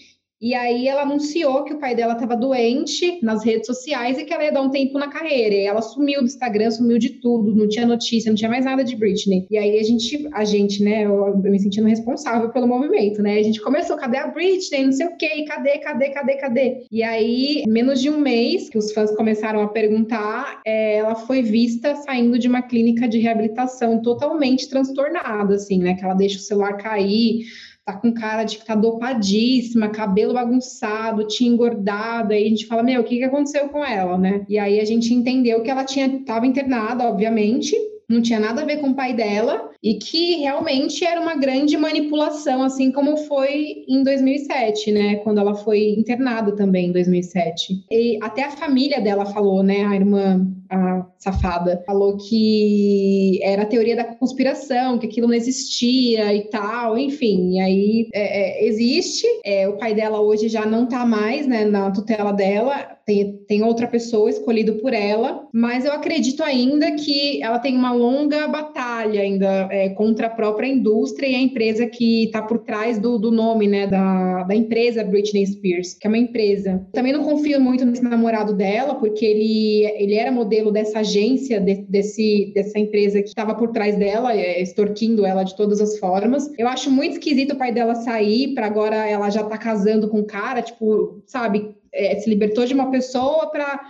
E 0.40 0.54
aí 0.54 0.86
ela 0.86 1.02
anunciou 1.02 1.64
que 1.64 1.74
o 1.74 1.80
pai 1.80 1.96
dela 1.96 2.12
estava 2.12 2.36
doente 2.36 3.18
nas 3.22 3.44
redes 3.44 3.66
sociais 3.66 4.18
e 4.18 4.24
que 4.24 4.32
ela 4.32 4.44
ia 4.44 4.52
dar 4.52 4.62
um 4.62 4.70
tempo 4.70 4.96
na 4.96 5.08
carreira. 5.08 5.54
E 5.54 5.66
ela 5.66 5.82
sumiu 5.82 6.20
do 6.20 6.26
Instagram, 6.26 6.70
sumiu 6.70 6.98
de 6.98 7.10
tudo, 7.10 7.54
não 7.54 7.68
tinha 7.68 7.84
notícia, 7.84 8.30
não 8.30 8.36
tinha 8.36 8.50
mais 8.50 8.64
nada 8.64 8.84
de 8.84 8.94
Britney. 8.94 9.46
E 9.50 9.58
aí 9.58 9.78
a 9.78 9.82
gente, 9.82 10.28
a 10.32 10.44
gente, 10.44 10.82
né, 10.82 11.06
eu, 11.06 11.26
eu 11.26 11.36
me 11.38 11.58
sentindo 11.58 11.88
responsável 11.88 12.50
pelo 12.50 12.68
movimento, 12.68 13.20
né? 13.20 13.38
A 13.38 13.42
gente 13.42 13.60
começou, 13.60 13.96
cadê 13.96 14.18
a 14.18 14.28
Britney? 14.28 14.84
Não 14.84 14.92
sei 14.92 15.06
o 15.06 15.16
quê, 15.16 15.44
cadê, 15.44 15.78
cadê, 15.78 16.10
cadê, 16.10 16.36
cadê? 16.36 16.86
E 16.90 17.02
aí, 17.02 17.64
menos 17.66 18.00
de 18.00 18.08
um 18.08 18.18
mês 18.18 18.68
que 18.68 18.78
os 18.78 18.92
fãs 18.92 19.10
começaram 19.16 19.60
a 19.60 19.68
perguntar, 19.68 20.60
é, 20.64 20.98
ela 20.98 21.16
foi 21.16 21.42
vista 21.42 21.96
saindo 21.96 22.38
de 22.38 22.46
uma 22.46 22.62
clínica 22.62 23.08
de 23.08 23.18
reabilitação 23.18 24.00
totalmente 24.00 24.68
transtornada, 24.68 25.56
assim, 25.56 25.78
né? 25.78 25.94
Que 25.94 26.04
ela 26.04 26.14
deixa 26.14 26.38
o 26.38 26.42
celular 26.42 26.76
cair 26.76 27.44
tá 27.88 27.94
com 27.94 28.12
cara 28.12 28.44
de 28.44 28.58
que 28.58 28.66
tá 28.66 28.74
dopadíssima, 28.74 29.88
cabelo 29.88 30.34
bagunçado, 30.34 31.26
tinha 31.26 31.50
engordado, 31.50 32.34
aí 32.34 32.44
a 32.44 32.48
gente 32.50 32.66
fala, 32.66 32.82
meu, 32.82 33.00
o 33.00 33.04
que 33.04 33.16
que 33.16 33.24
aconteceu 33.24 33.66
com 33.70 33.82
ela, 33.82 34.18
né? 34.18 34.44
E 34.46 34.58
aí 34.58 34.78
a 34.78 34.84
gente 34.84 35.14
entendeu 35.14 35.62
que 35.62 35.70
ela 35.70 35.84
tinha, 35.84 36.22
tava 36.22 36.46
internada, 36.46 37.04
obviamente, 37.04 37.74
não 38.08 38.22
tinha 38.22 38.40
nada 38.40 38.62
a 38.62 38.64
ver 38.64 38.78
com 38.78 38.90
o 38.90 38.94
pai 38.94 39.12
dela 39.12 39.70
e 39.82 39.94
que 39.94 40.36
realmente 40.36 41.04
era 41.04 41.20
uma 41.20 41.36
grande 41.36 41.76
manipulação, 41.76 42.62
assim 42.62 42.90
como 42.90 43.16
foi 43.16 43.84
em 43.86 44.02
2007, 44.02 44.90
né? 44.90 45.16
Quando 45.16 45.38
ela 45.38 45.54
foi 45.54 45.90
internada 45.90 46.52
também 46.52 46.88
em 46.88 46.92
2007. 46.92 47.84
E 47.90 48.18
até 48.22 48.44
a 48.44 48.50
família 48.50 49.00
dela 49.00 49.26
falou, 49.26 49.62
né? 49.62 49.84
A 49.84 49.94
irmã, 49.94 50.46
a 50.70 51.06
safada, 51.18 51.82
falou 51.86 52.16
que 52.16 53.38
era 53.42 53.62
a 53.62 53.66
teoria 53.66 53.94
da 53.94 54.04
conspiração, 54.04 54.98
que 54.98 55.06
aquilo 55.06 55.28
não 55.28 55.34
existia 55.34 56.34
e 56.34 56.48
tal, 56.48 56.98
enfim. 56.98 57.56
E 57.56 57.60
aí 57.60 58.08
é, 58.12 58.64
é, 58.64 58.66
existe. 58.66 59.26
É, 59.44 59.68
o 59.68 59.76
pai 59.76 59.94
dela 59.94 60.20
hoje 60.20 60.48
já 60.48 60.64
não 60.64 60.86
tá 60.86 61.04
mais, 61.04 61.46
né? 61.46 61.64
Na 61.64 61.90
tutela 61.90 62.32
dela 62.32 62.97
tem, 63.08 63.38
tem 63.48 63.62
outra 63.62 63.86
pessoa 63.86 64.28
escolhida 64.28 64.74
por 64.74 64.92
ela, 64.92 65.48
mas 65.50 65.86
eu 65.86 65.92
acredito 65.92 66.42
ainda 66.42 66.92
que 66.92 67.42
ela 67.42 67.58
tem 67.58 67.74
uma 67.74 67.90
longa 67.90 68.46
batalha 68.46 69.22
ainda 69.22 69.66
é, 69.70 69.88
contra 69.88 70.26
a 70.26 70.30
própria 70.30 70.66
indústria 70.66 71.26
e 71.26 71.34
a 71.34 71.40
empresa 71.40 71.86
que 71.86 72.24
está 72.24 72.42
por 72.42 72.58
trás 72.58 72.98
do, 72.98 73.18
do 73.18 73.30
nome, 73.30 73.66
né, 73.66 73.86
da, 73.86 74.42
da 74.42 74.54
empresa 74.54 75.02
Britney 75.02 75.46
Spears, 75.46 75.94
que 75.94 76.06
é 76.06 76.10
uma 76.10 76.18
empresa. 76.18 76.86
Também 76.92 77.14
não 77.14 77.24
confio 77.24 77.58
muito 77.58 77.86
nesse 77.86 78.04
namorado 78.04 78.52
dela, 78.52 78.96
porque 78.96 79.24
ele, 79.24 79.86
ele 79.96 80.14
era 80.14 80.30
modelo 80.30 80.70
dessa 80.70 80.98
agência, 80.98 81.58
de, 81.58 81.76
desse, 81.88 82.52
dessa 82.54 82.78
empresa 82.78 83.22
que 83.22 83.28
estava 83.28 83.54
por 83.54 83.70
trás 83.70 83.96
dela, 83.96 84.34
é, 84.34 84.60
extorquindo 84.60 85.24
ela 85.24 85.44
de 85.44 85.56
todas 85.56 85.80
as 85.80 85.98
formas. 85.98 86.52
Eu 86.58 86.68
acho 86.68 86.90
muito 86.90 87.14
esquisito 87.14 87.52
o 87.52 87.58
pai 87.58 87.72
dela 87.72 87.94
sair 87.94 88.52
para 88.52 88.66
agora 88.66 89.08
ela 89.08 89.30
já 89.30 89.44
tá 89.44 89.56
casando 89.56 90.08
com 90.08 90.20
o 90.20 90.26
cara, 90.26 90.60
tipo, 90.60 91.22
sabe, 91.26 91.74
é, 91.92 92.18
se 92.18 92.28
libertou 92.28 92.64
de 92.64 92.74
uma 92.74 92.90
pessoa 92.90 93.50
para 93.50 93.80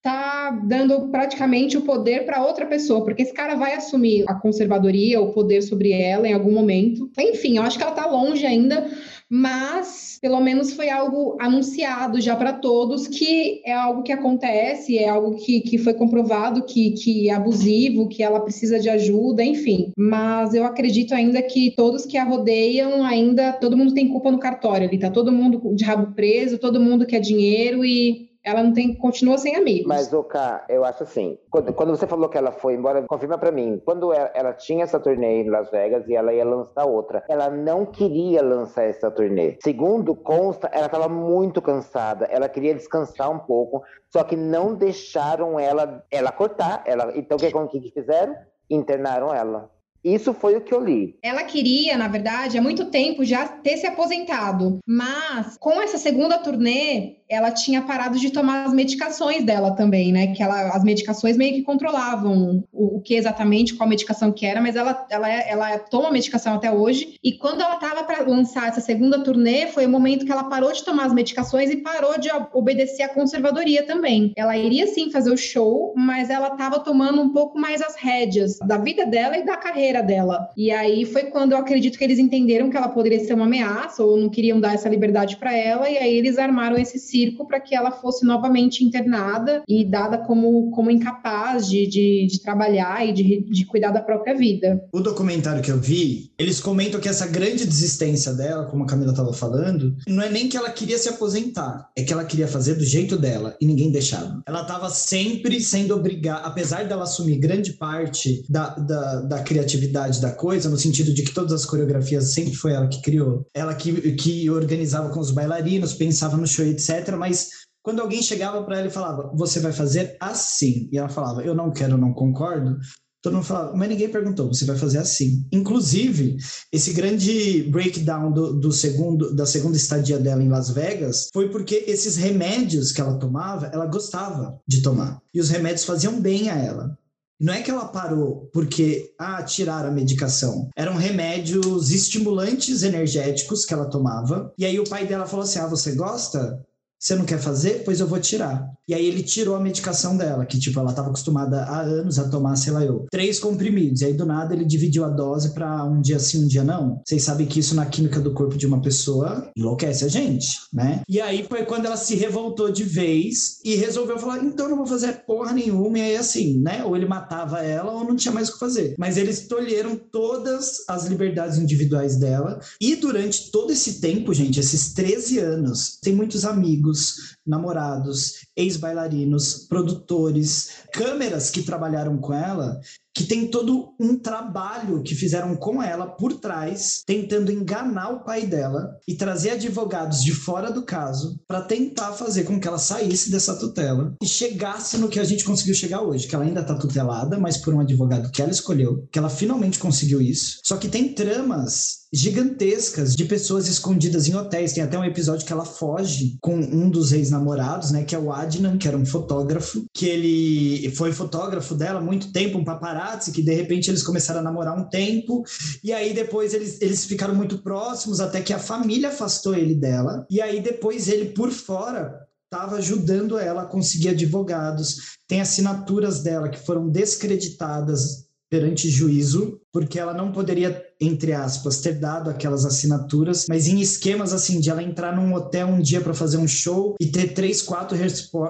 tá 0.00 0.50
dando 0.64 1.08
praticamente 1.08 1.76
o 1.76 1.82
poder 1.82 2.24
para 2.24 2.44
outra 2.44 2.64
pessoa, 2.66 3.04
porque 3.04 3.22
esse 3.22 3.32
cara 3.32 3.56
vai 3.56 3.74
assumir 3.74 4.24
a 4.28 4.34
conservadoria, 4.34 5.20
o 5.20 5.32
poder 5.32 5.60
sobre 5.60 5.90
ela 5.90 6.26
em 6.26 6.32
algum 6.32 6.52
momento. 6.52 7.10
Enfim, 7.18 7.56
eu 7.56 7.62
acho 7.62 7.76
que 7.76 7.82
ela 7.82 7.92
tá 7.92 8.06
longe 8.06 8.46
ainda, 8.46 8.88
mas 9.30 10.18
pelo 10.20 10.40
menos 10.40 10.72
foi 10.72 10.88
algo 10.88 11.36
anunciado 11.40 12.20
já 12.20 12.34
para 12.34 12.52
todos 12.52 13.06
que 13.06 13.60
é 13.64 13.72
algo 13.72 14.02
que 14.02 14.12
acontece, 14.12 14.98
é 14.98 15.08
algo 15.08 15.36
que, 15.36 15.60
que 15.60 15.78
foi 15.78 15.94
comprovado 15.94 16.64
que, 16.64 16.92
que 16.92 17.28
é 17.28 17.34
abusivo, 17.34 18.08
que 18.08 18.22
ela 18.22 18.40
precisa 18.40 18.78
de 18.78 18.88
ajuda, 18.88 19.44
enfim. 19.44 19.92
Mas 19.96 20.54
eu 20.54 20.64
acredito 20.64 21.14
ainda 21.14 21.42
que 21.42 21.72
todos 21.76 22.06
que 22.06 22.16
a 22.16 22.24
rodeiam, 22.24 23.04
ainda 23.04 23.52
todo 23.52 23.76
mundo 23.76 23.94
tem 23.94 24.08
culpa 24.08 24.30
no 24.30 24.38
cartório 24.38 24.88
ali, 24.88 24.98
tá 24.98 25.10
todo 25.10 25.32
mundo 25.32 25.74
de 25.74 25.84
rabo 25.84 26.14
preso, 26.14 26.58
todo 26.58 26.80
mundo 26.80 27.06
quer 27.06 27.20
dinheiro 27.20 27.84
e 27.84 28.27
ela 28.48 28.62
não 28.62 28.72
tem, 28.72 28.94
continua 28.94 29.38
sem 29.38 29.56
amigos. 29.56 29.86
Mas, 29.86 30.12
Oka, 30.12 30.64
eu 30.68 30.84
acho 30.84 31.02
assim, 31.02 31.38
quando, 31.50 31.72
quando, 31.72 31.90
você 31.90 32.06
falou 32.06 32.28
que 32.28 32.38
ela 32.38 32.52
foi 32.52 32.74
embora, 32.74 33.02
confirma 33.02 33.38
para 33.38 33.52
mim, 33.52 33.80
quando 33.84 34.12
ela, 34.12 34.30
ela, 34.34 34.52
tinha 34.52 34.84
essa 34.84 34.98
turnê 34.98 35.42
em 35.42 35.50
Las 35.50 35.70
Vegas 35.70 36.08
e 36.08 36.14
ela 36.14 36.32
ia 36.32 36.44
lançar 36.44 36.84
outra, 36.86 37.24
ela 37.28 37.50
não 37.50 37.84
queria 37.84 38.42
lançar 38.42 38.84
essa 38.84 39.10
turnê. 39.10 39.56
Segundo 39.62 40.14
consta, 40.14 40.68
ela 40.72 40.86
estava 40.86 41.08
muito 41.08 41.60
cansada, 41.60 42.26
ela 42.26 42.48
queria 42.48 42.74
descansar 42.74 43.30
um 43.30 43.38
pouco, 43.38 43.82
só 44.10 44.24
que 44.24 44.36
não 44.36 44.74
deixaram 44.74 45.60
ela, 45.60 46.04
ela 46.10 46.32
cortar. 46.32 46.82
Ela, 46.86 47.12
então, 47.16 47.36
o 47.36 47.68
que, 47.68 47.80
que 47.80 47.90
fizeram? 47.90 48.34
Internaram 48.70 49.34
ela. 49.34 49.70
Isso 50.04 50.32
foi 50.32 50.56
o 50.56 50.60
que 50.60 50.72
eu 50.72 50.84
li. 50.84 51.16
Ela 51.22 51.42
queria, 51.44 51.96
na 51.96 52.08
verdade, 52.08 52.56
há 52.56 52.62
muito 52.62 52.86
tempo 52.86 53.24
já 53.24 53.46
ter 53.46 53.76
se 53.76 53.86
aposentado, 53.86 54.78
mas 54.86 55.56
com 55.58 55.80
essa 55.80 55.98
segunda 55.98 56.38
turnê, 56.38 57.16
ela 57.28 57.50
tinha 57.50 57.82
parado 57.82 58.18
de 58.18 58.30
tomar 58.30 58.64
as 58.64 58.72
medicações 58.72 59.44
dela 59.44 59.72
também, 59.72 60.12
né? 60.12 60.28
Que 60.28 60.42
ela, 60.42 60.70
as 60.70 60.82
medicações 60.82 61.36
meio 61.36 61.54
que 61.54 61.62
controlavam 61.62 62.64
o, 62.72 62.96
o 62.96 63.00
que 63.00 63.14
exatamente, 63.14 63.74
qual 63.74 63.88
medicação 63.88 64.32
que 64.32 64.46
era, 64.46 64.60
mas 64.60 64.76
ela, 64.76 65.06
ela, 65.10 65.28
ela 65.28 65.78
toma 65.78 66.10
medicação 66.10 66.54
até 66.54 66.70
hoje. 66.70 67.16
E 67.22 67.36
quando 67.36 67.60
ela 67.60 67.74
estava 67.74 68.04
para 68.04 68.22
lançar 68.22 68.68
essa 68.68 68.80
segunda 68.80 69.22
turnê, 69.22 69.66
foi 69.66 69.84
o 69.84 69.90
momento 69.90 70.24
que 70.24 70.32
ela 70.32 70.44
parou 70.44 70.72
de 70.72 70.84
tomar 70.84 71.06
as 71.06 71.12
medicações 71.12 71.70
e 71.70 71.76
parou 71.76 72.18
de 72.18 72.30
obedecer 72.52 73.02
à 73.02 73.08
conservadoria 73.08 73.82
também. 73.84 74.32
Ela 74.36 74.56
iria 74.56 74.86
sim 74.86 75.10
fazer 75.10 75.30
o 75.30 75.36
show, 75.36 75.92
mas 75.96 76.30
ela 76.30 76.48
estava 76.48 76.80
tomando 76.80 77.20
um 77.20 77.30
pouco 77.30 77.58
mais 77.58 77.82
as 77.82 77.96
rédeas 77.96 78.58
da 78.58 78.78
vida 78.78 79.04
dela 79.04 79.36
e 79.36 79.44
da 79.44 79.56
carreira 79.56 79.87
dela. 80.02 80.48
E 80.56 80.70
aí 80.70 81.04
foi 81.04 81.24
quando 81.24 81.52
eu 81.52 81.58
acredito 81.58 81.98
que 81.98 82.04
eles 82.04 82.18
entenderam 82.18 82.70
que 82.70 82.76
ela 82.76 82.88
poderia 82.88 83.18
ser 83.24 83.34
uma 83.34 83.46
ameaça 83.46 84.02
ou 84.04 84.16
não 84.16 84.28
queriam 84.28 84.60
dar 84.60 84.74
essa 84.74 84.88
liberdade 84.88 85.36
para 85.36 85.56
ela, 85.56 85.88
e 85.88 85.96
aí 85.96 86.16
eles 86.16 86.38
armaram 86.38 86.76
esse 86.76 86.98
circo 86.98 87.46
para 87.46 87.60
que 87.60 87.74
ela 87.74 87.90
fosse 87.90 88.24
novamente 88.24 88.84
internada 88.84 89.62
e 89.66 89.84
dada 89.84 90.18
como, 90.18 90.70
como 90.70 90.90
incapaz 90.90 91.68
de, 91.68 91.86
de, 91.86 92.26
de 92.30 92.42
trabalhar 92.42 93.06
e 93.06 93.12
de, 93.12 93.40
de 93.42 93.64
cuidar 93.64 93.90
da 93.90 94.00
própria 94.00 94.36
vida. 94.36 94.84
O 94.92 95.00
documentário 95.00 95.62
que 95.62 95.70
eu 95.70 95.78
vi, 95.78 96.30
eles 96.38 96.60
comentam 96.60 97.00
que 97.00 97.08
essa 97.08 97.26
grande 97.26 97.66
desistência 97.66 98.32
dela, 98.32 98.66
como 98.66 98.84
a 98.84 98.86
Camila 98.86 99.12
estava 99.12 99.32
falando, 99.32 99.96
não 100.06 100.22
é 100.22 100.30
nem 100.30 100.48
que 100.48 100.56
ela 100.56 100.70
queria 100.70 100.98
se 100.98 101.08
aposentar, 101.08 101.88
é 101.96 102.02
que 102.02 102.12
ela 102.12 102.24
queria 102.24 102.48
fazer 102.48 102.74
do 102.74 102.84
jeito 102.84 103.16
dela 103.16 103.56
e 103.60 103.66
ninguém 103.66 103.90
deixava. 103.90 104.42
Ela 104.46 104.62
estava 104.62 104.90
sempre 104.90 105.60
sendo 105.60 105.94
obrigada, 105.94 106.46
apesar 106.46 106.84
dela 106.84 107.04
assumir 107.04 107.38
grande 107.38 107.72
parte 107.72 108.44
da, 108.48 108.70
da, 108.70 109.20
da 109.22 109.42
criatividade 109.42 109.77
da 109.86 110.32
coisa, 110.32 110.68
no 110.68 110.78
sentido 110.78 111.12
de 111.12 111.22
que 111.22 111.32
todas 111.32 111.52
as 111.52 111.64
coreografias 111.64 112.32
sempre 112.32 112.54
foi 112.54 112.72
ela 112.72 112.88
que 112.88 113.00
criou, 113.00 113.46
ela 113.54 113.74
que, 113.74 114.12
que 114.12 114.50
organizava 114.50 115.10
com 115.10 115.20
os 115.20 115.30
bailarinos, 115.30 115.94
pensava 115.94 116.36
no 116.36 116.46
show, 116.46 116.64
etc 116.64 117.16
mas 117.16 117.50
quando 117.82 118.00
alguém 118.00 118.22
chegava 118.22 118.62
para 118.64 118.78
ela 118.78 118.88
e 118.88 118.90
falava, 118.90 119.30
você 119.34 119.60
vai 119.60 119.72
fazer 119.72 120.16
assim, 120.20 120.88
e 120.92 120.98
ela 120.98 121.08
falava, 121.08 121.42
eu 121.42 121.54
não 121.54 121.70
quero, 121.70 121.96
não 121.96 122.12
concordo, 122.12 122.76
todo 123.22 123.34
mundo 123.34 123.44
falava, 123.44 123.74
mas 123.76 123.88
ninguém 123.88 124.08
perguntou, 124.08 124.48
você 124.48 124.64
vai 124.64 124.76
fazer 124.76 124.98
assim. 124.98 125.46
Inclusive, 125.52 126.36
esse 126.72 126.92
grande 126.92 127.62
breakdown 127.64 128.32
do, 128.32 128.52
do, 128.54 128.72
segundo, 128.72 129.34
da 129.34 129.46
segunda 129.46 129.76
estadia 129.76 130.18
dela 130.18 130.42
em 130.42 130.48
Las 130.48 130.70
Vegas 130.70 131.28
foi 131.32 131.48
porque 131.48 131.84
esses 131.86 132.16
remédios 132.16 132.92
que 132.92 133.00
ela 133.00 133.18
tomava, 133.18 133.66
ela 133.66 133.86
gostava 133.86 134.58
de 134.66 134.82
tomar. 134.82 135.20
E 135.32 135.40
os 135.40 135.48
remédios 135.48 135.84
faziam 135.84 136.20
bem 136.20 136.50
a 136.50 136.56
ela. 136.56 136.96
Não 137.40 137.54
é 137.54 137.62
que 137.62 137.70
ela 137.70 137.86
parou 137.86 138.50
porque, 138.52 139.14
ah, 139.18 139.42
tiraram 139.42 139.90
a 139.90 139.92
medicação. 139.92 140.68
Eram 140.76 140.96
remédios 140.96 141.90
estimulantes 141.90 142.82
energéticos 142.82 143.64
que 143.64 143.72
ela 143.72 143.88
tomava. 143.88 144.52
E 144.58 144.64
aí 144.64 144.80
o 144.80 144.88
pai 144.88 145.06
dela 145.06 145.26
falou 145.26 145.44
assim: 145.44 145.60
ah, 145.60 145.66
você 145.66 145.94
gosta? 145.94 146.60
Você 146.98 147.14
não 147.14 147.24
quer 147.24 147.38
fazer? 147.38 147.82
Pois 147.84 148.00
eu 148.00 148.06
vou 148.06 148.18
tirar. 148.18 148.68
E 148.88 148.94
aí 148.94 149.06
ele 149.06 149.22
tirou 149.22 149.54
a 149.54 149.60
medicação 149.60 150.16
dela, 150.16 150.46
que 150.46 150.58
tipo, 150.58 150.80
ela 150.80 150.90
estava 150.90 151.08
acostumada 151.08 151.62
há 151.62 151.80
anos 151.80 152.18
a 152.18 152.28
tomar, 152.28 152.56
sei 152.56 152.72
lá 152.72 152.82
eu, 152.82 153.06
três 153.10 153.38
comprimidos. 153.38 154.00
E 154.00 154.06
aí 154.06 154.14
do 154.14 154.26
nada 154.26 154.54
ele 154.54 154.64
dividiu 154.64 155.04
a 155.04 155.10
dose 155.10 155.50
para 155.52 155.84
um 155.84 156.00
dia 156.00 156.18
sim, 156.18 156.44
um 156.44 156.48
dia 156.48 156.64
não. 156.64 157.00
Vocês 157.06 157.22
sabem 157.22 157.46
que 157.46 157.60
isso 157.60 157.74
na 157.74 157.86
química 157.86 158.18
do 158.18 158.32
corpo 158.32 158.56
de 158.56 158.66
uma 158.66 158.80
pessoa 158.80 159.50
enlouquece 159.56 160.04
a 160.04 160.08
gente, 160.08 160.58
né? 160.72 161.02
E 161.08 161.20
aí 161.20 161.46
foi 161.48 161.64
quando 161.66 161.86
ela 161.86 161.96
se 161.96 162.16
revoltou 162.16 162.72
de 162.72 162.82
vez 162.82 163.60
e 163.64 163.76
resolveu 163.76 164.18
falar: 164.18 164.42
então 164.42 164.68
não 164.68 164.78
vou 164.78 164.86
fazer 164.86 165.24
porra 165.26 165.52
nenhuma. 165.52 165.98
E 165.98 166.02
aí 166.02 166.16
assim, 166.16 166.58
né? 166.58 166.82
Ou 166.84 166.96
ele 166.96 167.06
matava 167.06 167.62
ela 167.62 167.92
ou 167.92 168.04
não 168.04 168.16
tinha 168.16 168.32
mais 168.32 168.48
o 168.48 168.54
que 168.54 168.58
fazer. 168.58 168.94
Mas 168.98 169.16
eles 169.16 169.46
tolheram 169.46 169.96
todas 169.96 170.84
as 170.88 171.06
liberdades 171.06 171.58
individuais 171.58 172.16
dela. 172.16 172.58
E 172.80 172.96
durante 172.96 173.50
todo 173.50 173.70
esse 173.70 174.00
tempo, 174.00 174.32
gente, 174.32 174.58
esses 174.58 174.94
13 174.94 175.38
anos, 175.38 175.98
tem 176.02 176.14
muitos 176.14 176.44
amigos 176.44 176.87
amigos, 176.88 177.36
namorados, 177.46 178.46
ex-bailarinos, 178.56 179.66
produtores, 179.68 180.84
câmeras 180.92 181.50
que 181.50 181.62
trabalharam 181.62 182.18
com 182.18 182.32
ela 182.32 182.80
que 183.18 183.24
tem 183.24 183.48
todo 183.48 183.96
um 183.98 184.16
trabalho 184.16 185.02
que 185.02 185.12
fizeram 185.12 185.56
com 185.56 185.82
ela 185.82 186.06
por 186.06 186.34
trás, 186.34 187.02
tentando 187.04 187.50
enganar 187.50 188.10
o 188.10 188.24
pai 188.24 188.46
dela 188.46 188.96
e 189.08 189.16
trazer 189.16 189.50
advogados 189.50 190.22
de 190.22 190.32
fora 190.32 190.70
do 190.70 190.84
caso 190.84 191.36
para 191.48 191.62
tentar 191.62 192.12
fazer 192.12 192.44
com 192.44 192.60
que 192.60 192.68
ela 192.68 192.78
saísse 192.78 193.28
dessa 193.28 193.58
tutela 193.58 194.14
e 194.22 194.26
chegasse 194.26 194.98
no 194.98 195.08
que 195.08 195.18
a 195.18 195.24
gente 195.24 195.44
conseguiu 195.44 195.74
chegar 195.74 196.00
hoje, 196.00 196.28
que 196.28 196.34
ela 196.36 196.44
ainda 196.44 196.60
está 196.60 196.76
tutelada, 196.76 197.40
mas 197.40 197.56
por 197.56 197.74
um 197.74 197.80
advogado 197.80 198.30
que 198.30 198.40
ela 198.40 198.52
escolheu, 198.52 199.08
que 199.10 199.18
ela 199.18 199.28
finalmente 199.28 199.80
conseguiu 199.80 200.22
isso. 200.22 200.60
Só 200.62 200.76
que 200.76 200.88
tem 200.88 201.12
tramas 201.12 202.06
gigantescas 202.12 203.14
de 203.14 203.24
pessoas 203.24 203.68
escondidas 203.68 204.28
em 204.28 204.34
hotéis. 204.34 204.72
Tem 204.72 204.82
até 204.82 204.98
um 204.98 205.04
episódio 205.04 205.46
que 205.46 205.52
ela 205.52 205.64
foge 205.64 206.36
com 206.40 206.56
um 206.56 206.88
dos 206.88 207.12
ex-namorados, 207.12 207.90
né, 207.90 208.04
que 208.04 208.14
é 208.14 208.18
o 208.18 208.32
Adnan, 208.32 208.78
que 208.78 208.88
era 208.88 208.96
um 208.96 209.04
fotógrafo, 209.04 209.84
que 209.92 210.06
ele 210.06 210.90
foi 210.96 211.12
fotógrafo 211.12 211.74
dela 211.74 212.00
há 212.00 212.02
muito 212.02 212.32
tempo, 212.32 212.58
um 212.58 212.64
paparazzi 212.64 213.07
que 213.32 213.42
de 213.42 213.54
repente 213.54 213.90
eles 213.90 214.02
começaram 214.02 214.40
a 214.40 214.42
namorar 214.42 214.78
um 214.78 214.88
tempo, 214.88 215.44
e 215.82 215.92
aí 215.92 216.12
depois 216.12 216.54
eles, 216.54 216.80
eles 216.80 217.04
ficaram 217.04 217.34
muito 217.34 217.58
próximos, 217.58 218.20
até 218.20 218.40
que 218.40 218.52
a 218.52 218.58
família 218.58 219.08
afastou 219.08 219.54
ele 219.54 219.74
dela, 219.74 220.26
e 220.30 220.40
aí 220.40 220.60
depois 220.60 221.08
ele, 221.08 221.30
por 221.30 221.50
fora, 221.50 222.26
estava 222.44 222.76
ajudando 222.76 223.38
ela 223.38 223.62
a 223.62 223.66
conseguir 223.66 224.10
advogados. 224.10 225.16
Tem 225.26 225.40
assinaturas 225.40 226.22
dela 226.22 226.48
que 226.48 226.58
foram 226.58 226.88
descreditadas 226.88 228.28
perante 228.50 228.88
juízo, 228.88 229.60
porque 229.70 229.98
ela 229.98 230.14
não 230.14 230.32
poderia 230.32 230.87
entre 231.00 231.32
aspas, 231.32 231.80
ter 231.80 231.94
dado 231.94 232.28
aquelas 232.28 232.64
assinaturas, 232.64 233.46
mas 233.48 233.68
em 233.68 233.80
esquemas 233.80 234.32
assim, 234.32 234.60
de 234.60 234.68
ela 234.70 234.82
entrar 234.82 235.14
num 235.14 235.32
hotel 235.34 235.68
um 235.68 235.80
dia 235.80 236.00
para 236.00 236.14
fazer 236.14 236.38
um 236.38 236.48
show 236.48 236.96
e 237.00 237.06
ter 237.06 237.34
três, 237.34 237.62
quatro 237.62 237.96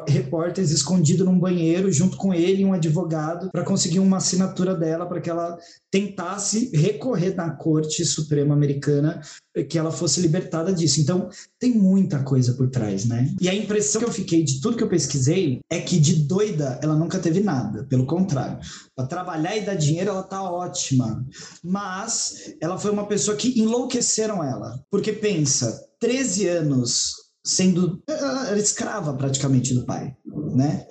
repórteres 0.07 0.71
escondidos 0.71 1.27
num 1.27 1.39
banheiro 1.39 1.93
junto 1.93 2.17
com 2.17 2.33
ele 2.33 2.63
e 2.63 2.65
um 2.65 2.73
advogado 2.73 3.51
para 3.51 3.65
conseguir 3.65 4.01
uma 4.01 4.17
assinatura 4.17 4.75
dela 4.75 5.07
para 5.07 5.21
que 5.21 5.29
ela 5.29 5.59
tentasse 5.91 6.71
recorrer 6.75 7.35
na 7.35 7.51
Corte 7.51 8.05
Suprema 8.05 8.55
Americana 8.55 9.21
que 9.69 9.79
ela 9.79 9.91
fosse 9.91 10.21
libertada 10.21 10.73
disso. 10.73 11.01
Então, 11.01 11.29
tem 11.59 11.73
muita 11.73 12.23
coisa 12.23 12.53
por 12.55 12.71
trás, 12.71 13.05
né? 13.05 13.35
E 13.41 13.49
a 13.49 13.55
impressão 13.55 14.01
que 14.01 14.09
eu 14.09 14.13
fiquei 14.13 14.45
de 14.45 14.61
tudo 14.61 14.77
que 14.77 14.83
eu 14.83 14.89
pesquisei 14.89 15.61
é 15.71 15.81
que 15.81 15.99
de 15.99 16.15
doida 16.15 16.79
ela 16.83 16.95
nunca 16.95 17.19
teve 17.19 17.41
nada, 17.41 17.85
pelo 17.85 18.07
contrário. 18.07 18.59
Para 18.95 19.07
trabalhar 19.07 19.57
e 19.57 19.63
dar 19.63 19.75
dinheiro 19.75 20.11
ela 20.11 20.23
tá 20.23 20.43
ótima, 20.43 21.25
mas 21.63 22.38
ela 22.61 22.79
foi 22.79 22.91
uma 22.91 23.07
pessoa 23.07 23.37
que 23.37 23.59
enlouqueceram 23.61 24.43
ela. 24.43 24.81
Porque 24.91 25.13
pensa, 25.13 25.81
13 26.01 26.49
anos 26.49 27.13
sendo 27.45 28.03
era 28.09 28.59
escrava 28.59 29.15
praticamente 29.15 29.73
do 29.75 29.85
pai, 29.85 30.15
né? 30.55 30.87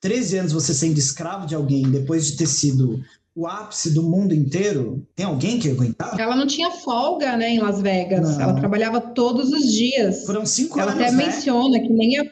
13 0.00 0.38
anos 0.38 0.52
você 0.52 0.74
sendo 0.74 0.98
escravo 0.98 1.46
de 1.46 1.54
alguém 1.54 1.90
depois 1.90 2.26
de 2.26 2.36
ter 2.36 2.46
sido 2.46 3.00
o 3.34 3.48
ápice 3.48 3.90
do 3.90 4.02
mundo 4.02 4.32
inteiro, 4.32 5.04
tem 5.16 5.26
alguém 5.26 5.58
que 5.58 5.68
aguentar? 5.68 6.18
Ela 6.20 6.36
não 6.36 6.46
tinha 6.46 6.70
folga, 6.70 7.36
né, 7.36 7.50
em 7.50 7.58
Las 7.58 7.80
Vegas. 7.80 8.36
Não. 8.36 8.40
Ela 8.40 8.54
trabalhava 8.54 9.00
todos 9.00 9.50
os 9.50 9.72
dias. 9.72 10.24
Foram 10.24 10.46
cinco 10.46 10.78
ela 10.78 10.92
anos, 10.92 11.02
Ela 11.02 11.10
até 11.10 11.16
né? 11.16 11.26
menciona 11.26 11.80
que 11.80 11.88
nem 11.88 12.18
a 12.18 12.24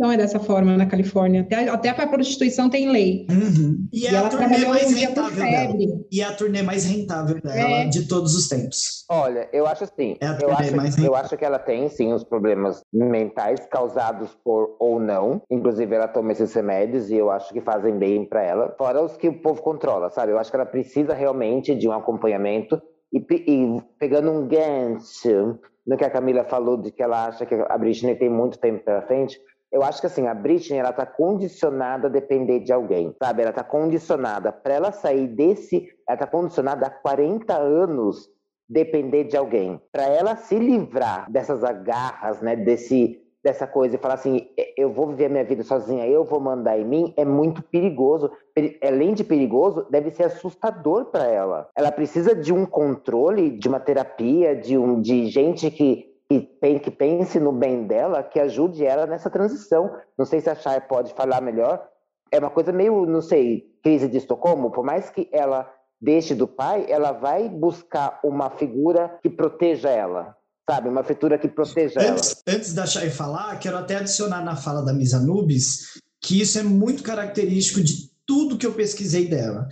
prostituição 0.00 0.12
é 0.12 0.16
dessa 0.16 0.40
forma 0.40 0.76
na 0.76 0.86
Califórnia. 0.86 1.42
Até, 1.42 1.68
até 1.68 1.92
para 1.92 2.06
prostituição 2.08 2.70
tem 2.70 2.90
lei. 2.90 3.26
Uhum. 3.30 3.86
E, 3.92 4.06
é 4.06 4.10
E 4.10 4.14
a 4.16 4.18
ela 4.18 4.28
turnê 4.30 4.46
trabalhou 4.46 4.70
mais 4.70 4.92
rentável 4.92 5.36
dela. 5.36 6.00
E 6.10 6.20
é 6.20 6.24
a 6.24 6.32
turnê 6.32 6.62
mais 6.62 6.84
rentável 6.86 7.40
dela 7.40 7.70
É. 7.70 7.86
de 7.86 8.08
todos 8.08 8.34
os 8.34 8.48
tempos. 8.48 9.04
Olha, 9.08 9.48
eu 9.52 9.66
acho 9.66 9.84
assim, 9.84 10.16
É 10.20 10.26
a 10.26 10.30
eu 10.32 10.38
turnê 10.38 10.54
acho, 10.54 10.76
mais 10.76 10.96
eu 10.96 11.02
rentável. 11.04 11.24
acho 11.24 11.36
que 11.36 11.44
ela 11.44 11.58
tem 11.58 11.88
sim 11.88 12.12
os 12.12 12.24
problemas 12.24 12.82
mentais 12.92 13.66
causados 13.70 14.30
por 14.44 14.76
ou 14.78 14.98
não. 14.98 15.42
Inclusive 15.50 15.94
ela 15.94 16.08
toma 16.08 16.32
esses 16.32 16.52
remédios 16.54 17.10
e 17.10 17.16
eu 17.16 17.30
acho 17.30 17.52
que 17.52 17.60
fazem 17.60 17.96
bem 17.98 18.24
pra 18.24 18.42
ela. 18.42 18.74
Fora 18.78 19.02
os 19.02 19.16
que 19.16 19.28
o 19.28 19.40
povo 19.40 19.60
controla, 19.62 20.10
sabe? 20.10 20.32
Eu 20.32 20.38
acho 20.38 20.50
que 20.50 20.56
ela 20.56 20.66
precisa 20.66 21.12
realmente 21.14 21.74
de 21.74 21.88
um 21.88 21.92
acompanhamento 21.92 22.80
e, 23.12 23.18
e 23.18 23.82
pegando 23.98 24.30
um 24.30 24.46
gancho 24.46 25.58
no 25.86 25.96
que 25.96 26.04
a 26.04 26.10
Camila 26.10 26.44
falou 26.44 26.76
de 26.76 26.90
que 26.90 27.02
ela 27.02 27.26
acha 27.26 27.44
que 27.44 27.54
a 27.54 27.76
Britney 27.78 28.14
tem 28.14 28.28
muito 28.30 28.58
tempo 28.58 28.84
pela 28.84 29.02
frente. 29.02 29.40
Eu 29.72 29.82
acho 29.82 30.00
que 30.00 30.06
assim, 30.06 30.26
a 30.26 30.34
Britney, 30.34 30.78
ela 30.80 30.92
tá 30.92 31.06
condicionada 31.06 32.08
a 32.08 32.10
depender 32.10 32.60
de 32.60 32.72
alguém, 32.72 33.14
sabe? 33.22 33.42
Ela 33.42 33.52
tá 33.52 33.62
condicionada 33.62 34.50
para 34.52 34.74
ela 34.74 34.92
sair 34.92 35.28
desse, 35.28 35.88
ela 36.08 36.18
tá 36.18 36.26
condicionada 36.26 36.86
há 36.86 36.90
40 36.90 37.56
anos 37.56 38.28
depender 38.68 39.24
de 39.24 39.36
alguém. 39.36 39.80
Para 39.92 40.04
ela 40.06 40.36
se 40.36 40.58
livrar 40.58 41.30
dessas 41.30 41.62
agarras, 41.64 42.40
né, 42.40 42.56
desse 42.56 43.20
dessa 43.42 43.66
coisa 43.66 43.96
e 43.96 43.98
falar 43.98 44.14
assim, 44.14 44.48
"E- 44.54 44.74
eu 44.76 44.92
vou 44.92 45.06
viver 45.06 45.30
minha 45.30 45.42
vida 45.42 45.62
sozinha, 45.62 46.06
eu 46.06 46.24
vou 46.24 46.38
mandar 46.38 46.78
em 46.78 46.84
mim, 46.84 47.14
é 47.16 47.24
muito 47.24 47.62
perigoso. 47.62 48.30
Peri- 48.54 48.78
Além 48.84 49.14
de 49.14 49.24
perigoso, 49.24 49.86
deve 49.90 50.10
ser 50.10 50.24
assustador 50.24 51.06
para 51.06 51.24
ela. 51.26 51.66
Ela 51.74 51.90
precisa 51.90 52.34
de 52.34 52.52
um 52.52 52.66
controle, 52.66 53.48
de 53.50 53.66
uma 53.66 53.80
terapia, 53.80 54.54
de 54.54 54.76
um 54.76 55.00
de 55.00 55.28
gente 55.28 55.70
que 55.70 56.09
que, 56.30 56.38
pen- 56.60 56.78
que 56.78 56.90
pense 56.92 57.40
no 57.40 57.50
bem 57.50 57.88
dela, 57.88 58.22
que 58.22 58.38
ajude 58.38 58.84
ela 58.86 59.04
nessa 59.04 59.28
transição. 59.28 59.90
Não 60.16 60.24
sei 60.24 60.40
se 60.40 60.48
a 60.48 60.54
Chay 60.54 60.80
pode 60.82 61.12
falar 61.14 61.40
melhor. 61.40 61.84
É 62.30 62.38
uma 62.38 62.50
coisa 62.50 62.70
meio, 62.70 63.04
não 63.04 63.20
sei, 63.20 63.64
crise 63.82 64.06
de 64.06 64.18
Estocolmo. 64.18 64.70
Por 64.70 64.84
mais 64.84 65.10
que 65.10 65.28
ela 65.32 65.68
deixe 66.00 66.32
do 66.32 66.46
pai, 66.46 66.86
ela 66.88 67.10
vai 67.10 67.48
buscar 67.48 68.20
uma 68.22 68.48
figura 68.50 69.18
que 69.20 69.28
proteja 69.28 69.90
ela. 69.90 70.36
Sabe? 70.70 70.88
Uma 70.88 71.02
figura 71.02 71.36
que 71.36 71.48
proteja 71.48 72.00
ela. 72.00 72.12
Antes, 72.12 72.40
antes 72.46 72.72
da 72.74 72.86
Chay 72.86 73.10
falar, 73.10 73.58
quero 73.58 73.76
até 73.76 73.96
adicionar 73.96 74.44
na 74.44 74.54
fala 74.54 74.84
da 74.84 74.92
Misa 74.92 75.18
Nubes 75.18 76.00
que 76.22 76.40
isso 76.40 76.58
é 76.60 76.62
muito 76.62 77.02
característico 77.02 77.80
de 77.82 78.08
tudo 78.24 78.56
que 78.56 78.66
eu 78.66 78.72
pesquisei 78.74 79.26
dela. 79.26 79.66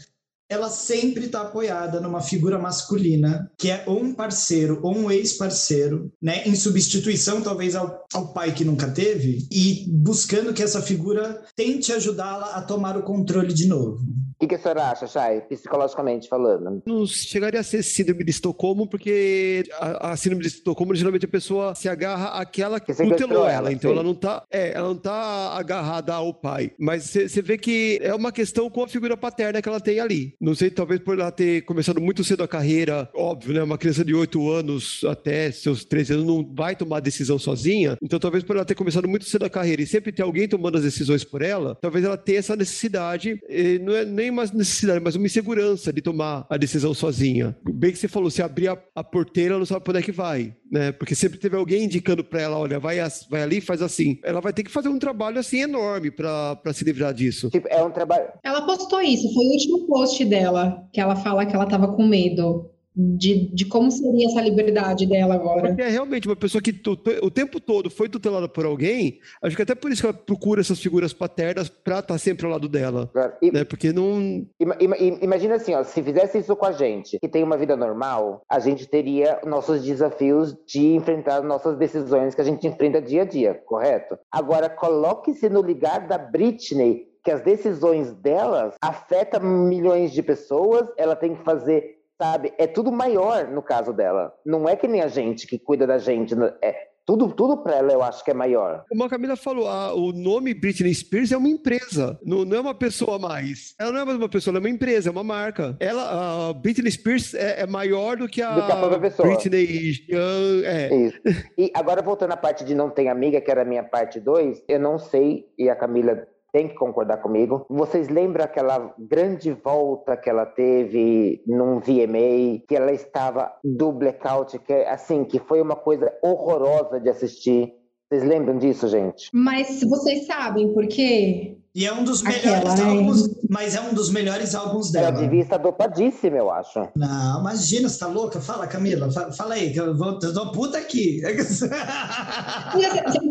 Ela 0.49 0.71
sempre 0.71 1.27
está 1.27 1.43
apoiada 1.43 2.01
numa 2.01 2.23
figura 2.23 2.59
masculina, 2.59 3.51
que 3.59 3.71
é 3.71 3.85
ou 3.87 4.03
um 4.03 4.15
parceiro 4.15 4.81
ou 4.83 4.97
um 4.97 5.11
ex-parceiro, 5.11 6.11
né, 6.23 6.43
em 6.47 6.55
substituição 6.55 7.43
talvez 7.43 7.75
ao, 7.75 8.05
ao 8.15 8.33
pai 8.33 8.55
que 8.55 8.65
nunca 8.65 8.91
teve, 8.91 9.47
e 9.53 9.85
buscando 9.89 10.55
que 10.55 10.63
essa 10.63 10.81
figura 10.81 11.43
tente 11.55 11.93
ajudá-la 11.93 12.55
a 12.55 12.63
tomar 12.63 12.97
o 12.97 13.03
controle 13.03 13.53
de 13.53 13.67
novo. 13.67 13.99
O 14.39 14.47
que, 14.47 14.47
que 14.47 14.55
a 14.55 14.59
senhora 14.59 14.91
acha, 14.91 15.09
Chay? 15.09 15.41
Psicologicamente 15.41 16.29
falando. 16.29 16.81
Não 16.87 17.05
chegaria 17.05 17.59
a 17.59 17.63
ser 17.65 17.83
síndrome 17.83 18.23
de 18.23 18.31
Estocolmo, 18.31 18.87
porque 18.87 19.65
a, 19.73 20.13
a 20.13 20.17
síndrome 20.17 20.43
de 20.43 20.49
Estocolmo, 20.49 20.95
geralmente 20.95 21.25
a 21.25 21.29
pessoa 21.29 21.75
se 21.75 21.89
agarra 21.89 22.41
àquela 22.41 22.79
que 22.79 22.95
tutelou 22.95 23.49
ela. 23.49 23.73
Então 23.73 23.91
sim. 23.91 23.97
ela 23.97 24.05
não 24.05 24.15
tá, 24.15 24.45
é, 24.49 24.75
ela 24.75 24.87
não 24.87 24.97
tá 24.97 25.57
agarrada 25.57 26.15
ao 26.15 26.33
pai. 26.33 26.71
Mas 26.79 27.11
você 27.11 27.43
vê 27.43 27.59
que 27.59 27.99
é 28.01 28.15
uma 28.15 28.31
questão 28.31 28.71
com 28.71 28.85
a 28.85 28.89
figura 28.89 29.17
paterna 29.17 29.61
que 29.61 29.69
ela 29.69 29.81
tem 29.81 29.99
ali. 29.99 30.37
Não 30.41 30.55
sei, 30.55 30.71
talvez 30.71 31.01
por 31.01 31.19
ela 31.19 31.33
ter 31.33 31.63
começado 31.63 32.01
muito 32.01 32.23
cedo 32.23 32.45
a 32.45 32.49
carreira, 32.49 33.11
óbvio, 33.17 33.55
né? 33.55 33.63
Uma 33.65 33.77
criança 33.77 34.05
de 34.05 34.15
8 34.15 34.53
anos 34.53 35.01
até 35.09 35.51
seus 35.51 35.85
13 35.85 36.13
anos 36.13 36.27
não 36.27 36.55
vai 36.55 36.77
tomar 36.77 37.01
decisão 37.01 37.41
sozinha. 37.41 37.97
Então 38.01 38.21
talvez 38.21 38.45
por 38.45 38.55
ela 38.55 38.65
ter 38.65 38.77
começado 38.77 39.09
muito 39.09 39.25
cedo 39.25 39.45
a 39.47 39.51
carreira 39.51 39.83
e 39.83 39.87
sempre 39.87 40.13
ter 40.13 40.23
alguém 40.23 40.47
tomando 40.47 40.77
as 40.77 40.85
decisões 40.85 41.25
por 41.25 41.43
ela, 41.43 41.77
talvez 41.81 42.05
ela 42.05 42.17
tenha 42.17 42.39
essa 42.39 42.55
necessidade, 42.55 43.41
não 43.83 43.97
é 43.97 44.05
nem 44.05 44.28
uma 44.31 44.45
necessidade, 44.45 45.01
mas 45.03 45.17
uma 45.17 45.27
insegurança 45.27 45.93
de 45.93 46.01
tomar 46.01 46.47
a 46.49 46.57
decisão 46.57 46.95
sozinha. 46.95 47.57
Bem 47.65 47.93
que 47.93 47.99
você 47.99 48.09
falou, 48.09 48.31
se 48.31 48.43
abrir 48.43 48.69
a, 48.69 48.79
a 48.95 49.05
porteira, 49.05 49.51
ela 49.51 49.59
não 49.59 49.67
sabe 49.67 49.83
para 49.83 49.93
onde 49.93 50.01
é 50.01 50.03
que 50.03 50.13
vai, 50.13 50.55
né? 50.71 50.93
Porque 50.93 51.15
sempre 51.15 51.39
teve 51.39 51.57
alguém 51.57 51.85
indicando 51.85 52.25
para 52.25 52.41
ela, 52.41 52.59
olha, 52.59 52.79
vai, 52.79 52.99
vai 53.31 53.43
ali, 53.43 53.61
faz 53.61 53.83
assim. 53.83 54.19
Ela 54.25 54.41
vai 54.41 54.53
ter 54.53 54.63
que 54.63 54.71
fazer 54.71 54.89
um 54.89 54.99
trabalho 54.99 55.39
assim 55.39 55.61
enorme 55.61 56.11
para 56.11 56.73
se 56.73 56.85
livrar 56.85 57.13
disso. 57.13 57.51
Tipo, 57.51 57.69
é 57.69 57.83
um 57.83 57.91
trabalho. 57.91 58.29
Ela 58.43 58.63
postou 58.63 59.01
isso, 59.01 59.33
foi 59.33 59.45
o 59.45 59.51
último 59.51 59.87
post 59.87 60.25
dela, 60.25 60.87
que 60.93 61.01
ela 61.01 61.17
fala 61.17 61.47
que 61.47 61.55
ela 61.55 61.67
tava 61.67 61.89
com 61.89 62.07
medo 62.07 62.71
de, 63.01 63.55
de 63.55 63.65
como 63.65 63.91
seria 63.93 64.27
essa 64.27 64.41
liberdade 64.41 65.07
dela 65.07 65.35
agora. 65.37 65.69
Porque 65.69 65.83
é 65.83 65.89
realmente 65.89 66.27
uma 66.27 66.35
pessoa 66.35 66.61
que 66.61 66.73
tu- 66.73 66.97
tu- 66.97 67.25
o 67.25 67.31
tempo 67.31 67.61
todo 67.61 67.89
foi 67.89 68.09
tutelada 68.09 68.49
por 68.49 68.65
alguém, 68.67 69.21
acho 69.41 69.55
que 69.55 69.63
até 69.63 69.75
por 69.75 69.93
isso 69.93 70.03
que 70.03 70.07
ela 70.09 70.15
procura 70.17 70.61
essas 70.61 70.81
figuras 70.81 71.13
paternas 71.13 71.69
para 71.69 72.01
estar 72.01 72.19
sempre 72.19 72.45
ao 72.47 72.53
lado 72.53 72.69
dela. 72.69 73.09
E, 73.41 73.53
Né? 73.53 73.63
Porque 73.65 73.93
não. 73.93 74.45
Ima- 74.59 74.77
ima- 74.81 74.97
im- 74.99 75.19
Imagina 75.23 75.55
assim, 75.55 75.75
ó, 75.75 75.85
se 75.85 76.03
fizesse 76.03 76.39
isso 76.39 76.57
com 76.57 76.67
a 76.67 76.73
gente, 76.73 77.19
que 77.21 77.29
tem 77.29 77.45
uma 77.45 77.57
vida 77.57 77.77
normal, 77.77 78.43
a 78.49 78.59
gente 78.59 78.87
teria 78.87 79.41
nossos 79.47 79.83
desafios 79.85 80.57
de 80.67 80.95
enfrentar 80.95 81.43
nossas 81.43 81.77
decisões 81.79 82.35
que 82.35 82.41
a 82.41 82.45
gente 82.45 82.67
enfrenta 82.67 83.01
dia 83.01 83.23
a 83.23 83.25
dia, 83.25 83.55
correto? 83.65 84.19
Agora, 84.33 84.69
coloque-se 84.69 85.49
no 85.49 85.61
lugar 85.61 86.07
da 86.09 86.19
Britney, 86.19 87.07
que 87.25 87.31
as 87.31 87.43
decisões 87.43 88.13
delas 88.15 88.75
afetam 88.81 89.41
milhões 89.43 90.13
de 90.13 90.23
pessoas, 90.23 90.89
ela 90.97 91.15
tem 91.15 91.35
que 91.35 91.45
fazer, 91.45 91.98
sabe? 92.21 92.53
É 92.59 92.67
tudo 92.67 92.91
maior 92.91 93.47
no 93.49 93.63
caso 93.63 93.93
dela. 93.93 94.35
Não 94.45 94.69
é 94.69 94.77
que 94.77 94.89
nem 94.89 95.01
a 95.01 95.09
gente 95.09 95.47
que 95.47 95.59
cuida 95.59 95.87
da 95.87 95.99
gente, 95.99 96.35
né? 96.35 96.53
é 96.63 96.89
tudo, 97.09 97.33
tudo 97.33 97.57
para 97.57 97.77
ela 97.77 97.91
eu 97.91 98.03
acho 98.03 98.23
que 98.23 98.31
é 98.31 98.35
maior. 98.35 98.85
Como 98.87 99.03
a 99.03 99.09
Camila 99.09 99.35
falou, 99.35 99.67
o 99.97 100.13
nome 100.13 100.53
Britney 100.53 100.93
Spears 100.93 101.33
é 101.33 101.39
uma 101.39 101.49
empresa, 101.49 102.21
não, 102.23 102.45
não 102.45 102.59
é 102.59 102.61
uma 102.61 102.75
pessoa 102.75 103.19
mais. 103.19 103.75
Ela 103.81 103.93
não 103.93 104.01
é 104.01 104.05
mais 104.05 104.19
uma 104.19 104.29
pessoa, 104.29 104.53
ela 104.53 104.59
é 104.59 104.65
uma 104.65 104.69
empresa, 104.69 105.09
é 105.09 105.13
uma 105.13 105.25
marca. 105.25 105.75
Ela, 105.81 106.51
a 106.51 106.53
Britney 106.53 106.91
Spears 106.91 107.33
é, 107.33 107.63
é 107.63 107.67
maior 107.67 108.19
do 108.19 108.29
que 108.29 108.43
a, 108.43 108.55
Do 108.55 108.67
que 108.67 108.73
a 108.73 108.77
própria 108.77 109.01
pessoa. 109.01 109.27
Britney 109.27 109.95
Young. 110.07 110.65
É. 110.67 110.95
Isso. 110.95 111.19
E 111.57 111.71
agora, 111.73 112.03
voltando 112.03 112.33
à 112.33 112.37
parte 112.37 112.63
de 112.63 112.75
não 112.75 112.91
ter 112.91 113.09
amiga, 113.09 113.41
que 113.41 113.51
era 113.51 113.63
a 113.63 113.65
minha 113.65 113.83
parte 113.83 114.21
2, 114.21 114.65
eu 114.69 114.79
não 114.79 114.99
sei, 114.99 115.47
e 115.57 115.71
a 115.71 115.75
Camila 115.75 116.29
tem 116.53 116.69
que 116.69 116.75
concordar 116.75 117.19
comigo. 117.19 117.67
Vocês 117.69 118.09
lembram 118.09 118.45
aquela 118.45 118.95
grande 118.99 119.53
volta 119.53 120.17
que 120.17 120.31
ela 120.31 120.47
teve 120.47 121.43
num 121.47 121.79
VMA, 121.79 122.65
que 122.67 122.75
ela 122.75 122.93
estava 122.93 123.53
do 123.63 123.93
blackout, 123.93 124.59
que 124.61 124.73
assim, 124.73 125.25
que 125.25 125.39
foi 125.39 125.61
uma 125.61 125.77
coisa 125.77 126.13
horrorosa 126.23 127.01
de 127.01 127.11
assistir. 127.11 127.75
Vocês 128.11 128.25
lembram 128.25 128.57
disso, 128.59 128.89
gente? 128.89 129.29
Mas 129.33 129.83
vocês 129.83 130.25
sabem 130.27 130.73
por 130.73 130.87
quê? 130.87 131.55
E 131.75 131.85
é 131.85 131.93
um 131.93 132.03
dos 132.03 132.25
Aquela, 132.25 132.57
melhores 132.59 132.81
né? 132.81 132.85
álbuns, 132.91 133.29
mas 133.51 133.75
é 133.77 133.81
um 133.83 133.93
dos 133.93 134.11
melhores 134.11 134.55
álbuns 134.55 134.93
Ela 134.95 135.11
dela. 135.11 135.23
devia 135.25 135.43
estar 135.43 135.59
dopadíssima, 135.59 136.39
eu 136.39 136.51
acho. 136.51 136.89
Não, 136.97 137.41
imagina, 137.41 137.87
você 137.89 137.99
tá 137.99 138.07
louca? 138.07 138.41
Fala, 138.41 138.67
Camila, 138.67 139.11
fa- 139.13 139.31
fala 139.33 139.55
aí, 139.55 139.73
que 139.73 139.79
eu 139.79 139.95
vou, 139.97 140.19
eu 140.23 140.33
tô 140.35 140.51
puta 140.53 140.79
aqui. 140.79 141.21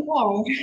Ó, 0.08 0.44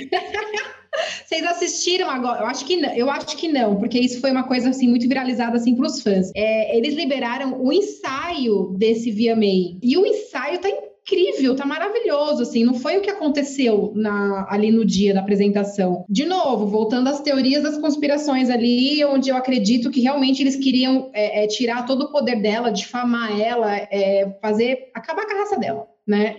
Vocês 1.27 1.45
assistiram 1.45 2.09
agora? 2.09 2.39
Eu 2.41 2.47
acho 2.47 2.63
que 2.65 2.77
não, 2.77 2.89
eu 2.95 3.09
acho 3.09 3.35
que 3.35 3.49
não, 3.49 3.75
porque 3.75 3.99
isso 3.99 4.21
foi 4.21 4.31
uma 4.31 4.43
coisa 4.47 4.69
assim 4.69 4.87
muito 4.87 5.05
viralizada 5.09 5.57
assim 5.57 5.75
para 5.75 5.87
os 5.87 6.01
fãs. 6.01 6.31
É, 6.33 6.77
eles 6.77 6.93
liberaram 6.95 7.61
o 7.61 7.73
ensaio 7.73 8.73
desse 8.77 9.11
VMA 9.11 9.77
e 9.83 9.97
o 9.97 10.05
ensaio 10.05 10.59
tá 10.59 10.69
incrível, 10.69 10.84
tá 11.55 11.65
maravilhoso, 11.65 12.41
assim. 12.41 12.63
Não 12.63 12.73
foi 12.73 12.97
o 12.97 13.01
que 13.01 13.09
aconteceu 13.09 13.91
na- 13.95 14.47
ali 14.49 14.71
no 14.71 14.83
dia 14.83 15.13
da 15.13 15.19
apresentação. 15.19 16.05
De 16.09 16.25
novo, 16.25 16.67
voltando 16.67 17.07
às 17.07 17.21
teorias 17.21 17.63
das 17.63 17.77
conspirações 17.77 18.49
ali, 18.49 19.03
onde 19.05 19.29
eu 19.29 19.35
acredito 19.37 19.91
que 19.91 20.01
realmente 20.01 20.41
eles 20.41 20.55
queriam 20.55 21.09
é, 21.13 21.43
é, 21.43 21.47
tirar 21.47 21.85
todo 21.85 22.05
o 22.05 22.11
poder 22.11 22.41
dela, 22.41 22.71
difamar 22.71 23.39
ela, 23.39 23.75
é, 23.75 24.35
fazer 24.41 24.89
acabar 24.93 25.25
com 25.25 25.33
a 25.33 25.39
raça 25.39 25.57
dela, 25.57 25.87
né? 26.07 26.35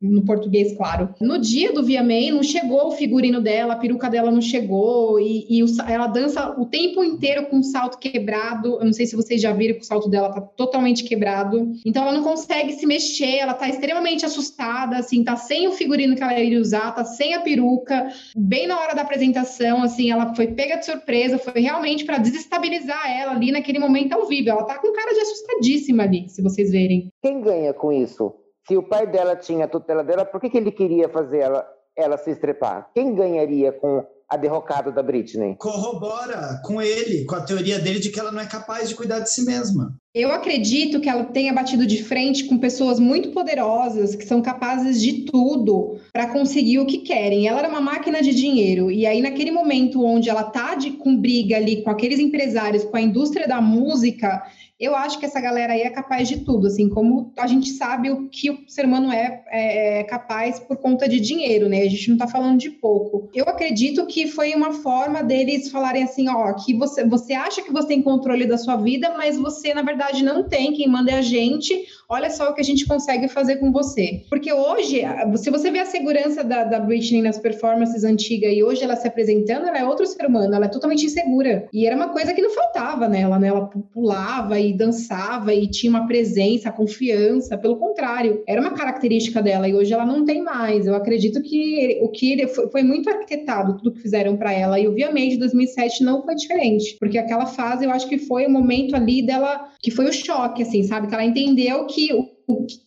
No 0.00 0.24
português, 0.24 0.76
claro. 0.76 1.14
No 1.20 1.38
dia 1.38 1.72
do 1.72 1.82
VMA, 1.82 2.30
não 2.30 2.42
chegou 2.42 2.88
o 2.88 2.90
figurino 2.92 3.40
dela, 3.40 3.74
a 3.74 3.78
peruca 3.78 4.10
dela 4.10 4.30
não 4.30 4.42
chegou, 4.42 5.18
e, 5.18 5.46
e 5.48 5.62
o 5.62 5.66
ela 5.88 6.06
dança 6.06 6.54
o 6.58 6.66
tempo 6.66 7.02
inteiro 7.02 7.46
com 7.46 7.58
o 7.58 7.62
salto 7.62 7.98
quebrado. 7.98 8.78
Eu 8.78 8.84
não 8.84 8.92
sei 8.92 9.06
se 9.06 9.16
vocês 9.16 9.40
já 9.40 9.52
viram 9.52 9.74
que 9.74 9.80
o 9.80 9.86
salto 9.86 10.08
dela 10.08 10.30
tá 10.30 10.40
totalmente 10.40 11.02
quebrado. 11.04 11.72
Então 11.84 12.02
ela 12.02 12.12
não 12.12 12.22
consegue 12.22 12.74
se 12.74 12.84
mexer, 12.86 13.36
ela 13.38 13.54
tá 13.54 13.68
extremamente 13.68 14.26
assustada, 14.26 14.98
assim, 14.98 15.24
tá 15.24 15.34
sem 15.36 15.66
o 15.66 15.72
figurino 15.72 16.14
que 16.14 16.22
ela 16.22 16.38
iria 16.38 16.60
usar, 16.60 16.92
tá 16.92 17.04
sem 17.04 17.32
a 17.32 17.40
peruca. 17.40 18.08
Bem 18.36 18.66
na 18.66 18.78
hora 18.78 18.94
da 18.94 19.02
apresentação, 19.02 19.82
assim, 19.82 20.10
ela 20.10 20.34
foi 20.34 20.48
pega 20.48 20.76
de 20.76 20.84
surpresa, 20.84 21.38
foi 21.38 21.60
realmente 21.60 22.04
para 22.04 22.18
desestabilizar 22.18 23.10
ela 23.10 23.32
ali 23.32 23.50
naquele 23.50 23.78
momento 23.78 24.12
ao 24.12 24.26
vivo. 24.26 24.50
Ela 24.50 24.64
tá 24.64 24.78
com 24.78 24.92
cara 24.92 25.14
de 25.14 25.20
assustadíssima 25.20 26.02
ali, 26.02 26.28
se 26.28 26.42
vocês 26.42 26.70
verem. 26.70 27.08
Quem 27.22 27.40
ganha 27.40 27.72
com 27.72 27.90
isso? 27.90 28.45
Se 28.66 28.76
o 28.76 28.82
pai 28.82 29.06
dela 29.06 29.36
tinha 29.36 29.66
a 29.66 29.68
tutela 29.68 30.02
dela, 30.02 30.24
por 30.24 30.40
que, 30.40 30.50
que 30.50 30.56
ele 30.56 30.72
queria 30.72 31.08
fazer 31.08 31.38
ela, 31.38 31.66
ela 31.96 32.18
se 32.18 32.30
estrepar? 32.30 32.90
Quem 32.92 33.14
ganharia 33.14 33.72
com 33.72 34.04
a 34.28 34.36
derrocada 34.36 34.90
da 34.90 35.02
Britney. 35.02 35.56
Corrobora 35.56 36.60
com 36.64 36.82
ele, 36.82 37.24
com 37.26 37.36
a 37.36 37.42
teoria 37.42 37.78
dele 37.78 38.00
de 38.00 38.10
que 38.10 38.18
ela 38.18 38.32
não 38.32 38.40
é 38.40 38.46
capaz 38.46 38.88
de 38.88 38.96
cuidar 38.96 39.20
de 39.20 39.30
si 39.30 39.44
mesma. 39.44 39.96
Eu 40.18 40.32
acredito 40.32 40.98
que 40.98 41.10
ela 41.10 41.24
tenha 41.24 41.52
batido 41.52 41.86
de 41.86 42.02
frente 42.02 42.44
com 42.44 42.56
pessoas 42.56 42.98
muito 42.98 43.32
poderosas 43.32 44.14
que 44.14 44.24
são 44.24 44.40
capazes 44.40 44.98
de 44.98 45.26
tudo 45.26 45.98
para 46.10 46.28
conseguir 46.28 46.78
o 46.78 46.86
que 46.86 47.00
querem. 47.00 47.46
Ela 47.46 47.58
era 47.58 47.68
uma 47.68 47.82
máquina 47.82 48.22
de 48.22 48.34
dinheiro 48.34 48.90
e 48.90 49.04
aí 49.04 49.20
naquele 49.20 49.50
momento 49.50 50.02
onde 50.02 50.30
ela 50.30 50.44
tá 50.44 50.74
de, 50.74 50.92
com 50.92 51.14
briga 51.14 51.58
ali 51.58 51.82
com 51.82 51.90
aqueles 51.90 52.18
empresários, 52.18 52.82
com 52.82 52.96
a 52.96 53.00
indústria 53.02 53.46
da 53.46 53.60
música, 53.60 54.42
eu 54.78 54.94
acho 54.94 55.18
que 55.18 55.24
essa 55.24 55.40
galera 55.40 55.72
aí 55.72 55.80
é 55.80 55.90
capaz 55.90 56.28
de 56.28 56.40
tudo, 56.40 56.66
assim, 56.66 56.86
como 56.90 57.32
a 57.38 57.46
gente 57.46 57.70
sabe 57.70 58.10
o 58.10 58.28
que 58.28 58.50
o 58.50 58.68
ser 58.68 58.84
humano 58.84 59.10
é, 59.10 59.42
é, 59.48 60.00
é 60.00 60.04
capaz 60.04 60.60
por 60.60 60.76
conta 60.76 61.08
de 61.08 61.18
dinheiro, 61.18 61.66
né? 61.66 61.80
A 61.80 61.88
gente 61.88 62.10
não 62.10 62.18
tá 62.18 62.28
falando 62.28 62.58
de 62.58 62.70
pouco. 62.70 63.30
Eu 63.34 63.46
acredito 63.46 64.06
que 64.06 64.26
foi 64.26 64.54
uma 64.54 64.74
forma 64.74 65.22
deles 65.22 65.70
falarem 65.70 66.02
assim, 66.02 66.28
ó, 66.28 66.52
que 66.52 66.74
você, 66.74 67.06
você 67.06 67.32
acha 67.32 67.62
que 67.62 67.72
você 67.72 67.88
tem 67.88 68.02
controle 68.02 68.46
da 68.46 68.58
sua 68.58 68.76
vida, 68.76 69.14
mas 69.16 69.38
você, 69.38 69.72
na 69.72 69.80
verdade, 69.80 70.05
não 70.22 70.42
tem. 70.42 70.72
Quem 70.72 70.88
manda 70.88 71.10
é 71.10 71.18
a 71.18 71.22
gente. 71.22 71.86
Olha 72.08 72.30
só 72.30 72.50
o 72.50 72.54
que 72.54 72.60
a 72.60 72.64
gente 72.64 72.86
consegue 72.86 73.28
fazer 73.28 73.56
com 73.56 73.72
você. 73.72 74.22
Porque 74.30 74.52
hoje, 74.52 75.02
se 75.36 75.50
você 75.50 75.70
vê 75.70 75.80
a 75.80 75.86
segurança 75.86 76.44
da, 76.44 76.62
da 76.62 76.78
Britney 76.78 77.20
nas 77.20 77.38
performances 77.38 78.04
antigas 78.04 78.52
e 78.52 78.62
hoje 78.62 78.84
ela 78.84 78.94
se 78.94 79.08
apresentando, 79.08 79.66
ela 79.66 79.78
é 79.78 79.84
outro 79.84 80.06
ser 80.06 80.24
humano, 80.24 80.54
ela 80.54 80.66
é 80.66 80.68
totalmente 80.68 81.04
insegura. 81.04 81.68
E 81.72 81.84
era 81.84 81.96
uma 81.96 82.10
coisa 82.10 82.32
que 82.32 82.40
não 82.40 82.50
faltava 82.50 83.08
nela, 83.08 83.38
né? 83.38 83.48
Ela 83.48 83.66
pulava 83.92 84.58
e 84.60 84.72
dançava 84.72 85.52
e 85.52 85.68
tinha 85.68 85.90
uma 85.90 86.06
presença, 86.06 86.70
confiança. 86.70 87.58
Pelo 87.58 87.76
contrário, 87.76 88.42
era 88.46 88.60
uma 88.60 88.74
característica 88.74 89.42
dela 89.42 89.68
e 89.68 89.74
hoje 89.74 89.92
ela 89.92 90.06
não 90.06 90.24
tem 90.24 90.42
mais. 90.42 90.86
Eu 90.86 90.94
acredito 90.94 91.42
que 91.42 91.98
o 92.02 92.08
que 92.08 92.46
foi, 92.46 92.70
foi 92.70 92.82
muito 92.84 93.10
arquitetado, 93.10 93.78
tudo 93.78 93.92
que 93.92 94.00
fizeram 94.00 94.36
para 94.36 94.52
ela. 94.52 94.78
E 94.78 94.86
obviamente 94.86 95.36
2007 95.36 96.04
não 96.04 96.22
foi 96.22 96.36
diferente, 96.36 96.96
porque 97.00 97.18
aquela 97.18 97.46
fase 97.46 97.84
eu 97.84 97.90
acho 97.90 98.08
que 98.08 98.18
foi 98.18 98.46
o 98.46 98.50
momento 98.50 98.94
ali 98.94 99.22
dela 99.22 99.68
que 99.80 99.90
foi 99.90 100.06
o 100.06 100.12
choque, 100.12 100.62
assim, 100.62 100.82
sabe? 100.84 101.08
Que 101.08 101.14
ela 101.14 101.24
entendeu 101.24 101.86
que 101.86 101.95
o, 102.12 102.35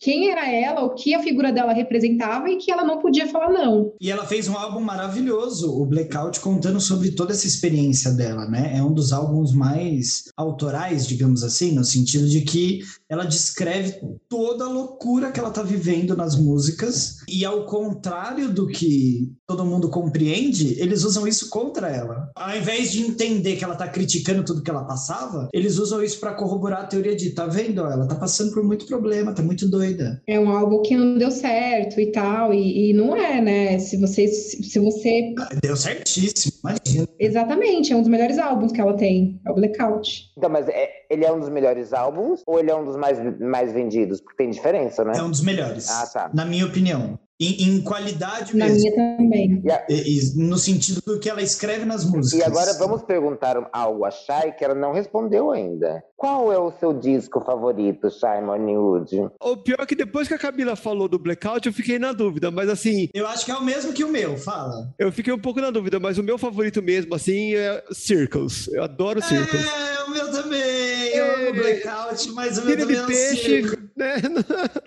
quem 0.00 0.30
era 0.30 0.50
ela, 0.50 0.82
o 0.82 0.94
que 0.94 1.14
a 1.14 1.22
figura 1.22 1.52
dela 1.52 1.72
representava 1.72 2.48
e 2.48 2.56
que 2.56 2.70
ela 2.70 2.84
não 2.84 2.98
podia 2.98 3.28
falar 3.28 3.50
não. 3.50 3.92
E 4.00 4.10
ela 4.10 4.26
fez 4.26 4.48
um 4.48 4.56
álbum 4.56 4.80
maravilhoso, 4.80 5.70
o 5.70 5.86
Blackout, 5.86 6.40
contando 6.40 6.80
sobre 6.80 7.10
toda 7.12 7.32
essa 7.32 7.46
experiência 7.46 8.12
dela, 8.12 8.46
né? 8.46 8.72
É 8.76 8.82
um 8.82 8.92
dos 8.92 9.12
álbuns 9.12 9.52
mais 9.52 10.24
autorais, 10.36 11.06
digamos 11.06 11.42
assim, 11.42 11.72
no 11.72 11.84
sentido 11.84 12.28
de 12.28 12.40
que 12.42 12.80
ela 13.08 13.24
descreve 13.24 14.00
toda 14.28 14.64
a 14.64 14.68
loucura 14.68 15.32
que 15.32 15.40
ela 15.40 15.50
tá 15.50 15.62
vivendo 15.62 16.16
nas 16.16 16.36
músicas 16.36 17.18
e 17.28 17.44
ao 17.44 17.66
contrário 17.66 18.52
do 18.52 18.66
que 18.66 19.30
todo 19.46 19.64
mundo 19.64 19.90
compreende, 19.90 20.80
eles 20.80 21.04
usam 21.04 21.26
isso 21.26 21.50
contra 21.50 21.88
ela. 21.88 22.30
Ao 22.36 22.56
invés 22.56 22.92
de 22.92 23.02
entender 23.02 23.56
que 23.56 23.64
ela 23.64 23.74
tá 23.74 23.88
criticando 23.88 24.44
tudo 24.44 24.62
que 24.62 24.70
ela 24.70 24.84
passava, 24.84 25.48
eles 25.52 25.78
usam 25.78 26.02
isso 26.02 26.20
para 26.20 26.34
corroborar 26.34 26.82
a 26.82 26.86
teoria 26.86 27.16
de, 27.16 27.30
tá 27.30 27.46
vendo? 27.46 27.80
Ela 27.80 28.06
tá 28.06 28.14
passando 28.14 28.52
por 28.52 28.62
muito 28.62 28.86
problema, 28.86 29.34
tá 29.34 29.42
muito 29.50 29.68
doida. 29.68 30.22
É 30.26 30.38
um 30.38 30.48
álbum 30.48 30.80
que 30.82 30.96
não 30.96 31.18
deu 31.18 31.30
certo 31.30 32.00
e 32.00 32.12
tal, 32.12 32.54
e, 32.54 32.90
e 32.90 32.92
não 32.92 33.16
é, 33.16 33.40
né? 33.40 33.78
Se 33.78 33.96
você, 33.96 34.28
se 34.28 34.78
você... 34.78 35.34
Deu 35.60 35.76
certíssimo, 35.76 36.54
imagina. 36.62 37.08
Exatamente, 37.18 37.92
é 37.92 37.96
um 37.96 38.00
dos 38.00 38.08
melhores 38.08 38.38
álbuns 38.38 38.72
que 38.72 38.80
ela 38.80 38.94
tem, 38.94 39.40
é 39.44 39.50
o 39.50 39.54
Blackout. 39.54 40.30
Então, 40.38 40.48
mas 40.48 40.68
é, 40.68 40.88
ele 41.10 41.24
é 41.24 41.32
um 41.32 41.40
dos 41.40 41.48
melhores 41.48 41.92
álbuns 41.92 42.42
ou 42.46 42.60
ele 42.60 42.70
é 42.70 42.74
um 42.74 42.84
dos 42.84 42.96
mais, 42.96 43.18
mais 43.40 43.72
vendidos? 43.72 44.20
Porque 44.20 44.36
tem 44.36 44.50
diferença, 44.50 45.04
né? 45.04 45.12
É 45.16 45.22
um 45.22 45.30
dos 45.30 45.42
melhores, 45.42 45.88
ah, 45.90 46.06
tá. 46.06 46.30
na 46.32 46.44
minha 46.44 46.66
opinião. 46.66 47.18
Em, 47.40 47.62
em, 47.62 47.80
qualidade 47.80 48.54
Na 48.54 48.66
mesmo. 48.66 48.80
minha 48.80 49.16
também. 49.16 49.62
E, 49.88 50.18
e, 50.18 50.36
no 50.36 50.58
sentido 50.58 51.00
do 51.00 51.18
que 51.18 51.30
ela 51.30 51.40
escreve 51.40 51.86
nas 51.86 52.04
músicas. 52.04 52.38
E 52.38 52.44
agora 52.44 52.74
vamos 52.74 53.02
perguntar 53.02 53.56
algo 53.72 54.04
a 54.04 54.10
Shai 54.10 54.52
que 54.52 54.62
ela 54.62 54.74
não 54.74 54.92
respondeu 54.92 55.50
ainda. 55.50 56.04
Qual 56.16 56.52
é 56.52 56.58
o 56.58 56.70
seu 56.78 56.92
disco 56.92 57.40
favorito, 57.40 58.10
Shai 58.10 58.44
Moneywood? 58.44 59.30
O 59.40 59.56
pior 59.56 59.78
é 59.80 59.86
que 59.86 59.94
depois 59.94 60.28
que 60.28 60.34
a 60.34 60.38
Camila 60.38 60.76
falou 60.76 61.08
do 61.08 61.18
Blackout, 61.18 61.66
eu 61.66 61.72
fiquei 61.72 61.98
na 61.98 62.12
dúvida, 62.12 62.50
mas 62.50 62.68
assim... 62.68 63.08
Eu 63.14 63.26
acho 63.26 63.46
que 63.46 63.50
é 63.50 63.56
o 63.56 63.64
mesmo 63.64 63.94
que 63.94 64.04
o 64.04 64.12
meu, 64.12 64.36
fala. 64.36 64.92
Eu 64.98 65.10
fiquei 65.10 65.32
um 65.32 65.38
pouco 65.38 65.62
na 65.62 65.70
dúvida, 65.70 65.98
mas 65.98 66.18
o 66.18 66.22
meu 66.22 66.36
favorito 66.36 66.82
mesmo, 66.82 67.14
assim, 67.14 67.54
é 67.54 67.82
Circles. 67.90 68.68
Eu 68.68 68.84
adoro 68.84 69.22
Circles. 69.22 69.64
É, 69.64 70.04
o 70.04 70.10
meu 70.10 70.30
também. 70.30 71.08
Eu 71.14 71.24
é... 71.24 71.48
amo 71.48 71.54
Blackout, 71.54 72.32
mas 72.32 72.58
o 72.58 72.66
meu 72.66 72.76
também 72.76 73.00
de 73.00 73.06
peixe, 73.06 73.62
né? 74.00 74.16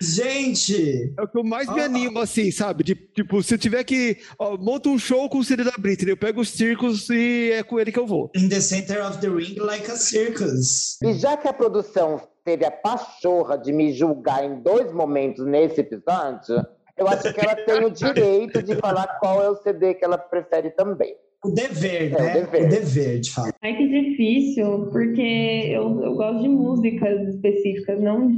Gente! 0.00 1.14
É 1.16 1.22
o 1.22 1.28
que 1.28 1.38
eu 1.38 1.44
mais 1.44 1.72
me 1.72 1.80
animo, 1.80 2.18
assim, 2.18 2.50
sabe? 2.50 2.84
De, 2.84 2.94
tipo, 2.94 3.42
se 3.42 3.54
eu 3.54 3.58
tiver 3.58 3.84
que... 3.84 4.18
Ó, 4.38 4.56
monta 4.56 4.88
um 4.88 4.98
show 4.98 5.28
com 5.28 5.38
o 5.38 5.44
CD 5.44 5.64
da 5.64 5.72
Britney, 5.78 6.12
eu 6.12 6.16
pego 6.16 6.40
os 6.40 6.50
Circles 6.50 7.08
e 7.10 7.52
é 7.52 7.62
com 7.62 7.78
ele 7.78 7.92
que 7.92 7.98
eu 7.98 8.06
vou. 8.06 8.30
In 8.34 8.48
the 8.48 8.60
center 8.60 9.06
of 9.06 9.18
the 9.18 9.28
ring 9.28 9.56
like 9.58 9.90
a 9.90 9.96
circus. 9.96 11.00
E 11.02 11.14
já 11.14 11.36
que 11.36 11.48
a 11.48 11.52
produção 11.52 12.20
teve 12.44 12.64
a 12.64 12.70
pachorra 12.70 13.56
de 13.56 13.72
me 13.72 13.92
julgar 13.92 14.44
em 14.44 14.60
dois 14.60 14.92
momentos 14.92 15.44
nesse 15.46 15.80
episódio, 15.80 16.64
eu 16.96 17.08
acho 17.08 17.32
que 17.32 17.40
ela 17.40 17.56
tem 17.56 17.84
o 17.84 17.90
direito 17.90 18.62
de 18.62 18.76
falar 18.76 19.06
qual 19.18 19.42
é 19.42 19.48
o 19.48 19.56
CD 19.56 19.94
que 19.94 20.04
ela 20.04 20.18
prefere 20.18 20.70
também. 20.70 21.16
O 21.44 21.50
dever, 21.50 22.12
é, 22.12 22.22
né? 22.22 22.30
O 22.30 22.50
dever. 22.50 22.64
o 22.64 22.68
dever, 22.68 23.20
de 23.20 23.30
fato. 23.30 23.54
Ai, 23.62 23.76
que 23.76 23.86
difícil, 23.86 24.88
porque 24.90 25.70
eu, 25.70 26.02
eu 26.02 26.14
gosto 26.14 26.42
de 26.42 26.48
músicas 26.48 27.28
específicas, 27.28 28.00
não 28.00 28.30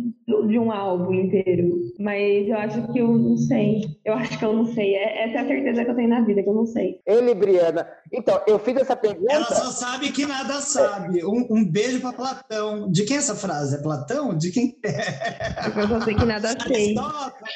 de 0.49 0.59
um 0.59 0.73
álbum 0.73 1.15
inteiro. 1.15 1.87
Mas 1.99 2.49
eu 2.49 2.57
acho 2.57 2.93
que 2.93 2.99
eu 2.99 3.17
não 3.17 3.37
sei. 3.37 3.85
Eu 4.05 4.15
acho 4.15 4.39
que 4.39 4.45
eu 4.45 4.53
não 4.53 4.67
sei. 4.67 4.95
É, 4.95 5.25
essa 5.25 5.39
é 5.39 5.41
a 5.41 5.47
certeza 5.47 5.85
que 5.85 5.91
eu 5.91 5.95
tenho 5.95 6.09
na 6.09 6.21
vida, 6.23 6.43
que 6.43 6.49
eu 6.49 6.55
não 6.55 6.67
sei. 6.67 7.01
Ele, 7.07 7.35
Briana. 7.35 7.87
Então, 8.13 8.41
eu 8.47 8.59
fiz 8.59 8.77
essa 8.77 8.97
pergunta. 8.97 9.33
Ela 9.33 9.45
só 9.45 9.71
sabe 9.71 10.11
que 10.11 10.27
nada 10.27 10.55
sabe. 10.61 11.25
Um, 11.25 11.47
um 11.51 11.65
beijo 11.65 12.01
para 12.01 12.13
Platão. 12.13 12.91
De 12.91 13.05
quem 13.05 13.17
é 13.17 13.19
essa 13.21 13.35
frase? 13.35 13.77
É 13.77 13.83
Platão? 13.83 14.37
De 14.37 14.51
quem 14.51 14.77
é? 14.85 15.81
Eu 15.81 15.89
só 15.89 16.01
sei 16.01 16.15
que 16.15 16.25
nada 16.25 16.57
sei. 16.67 16.95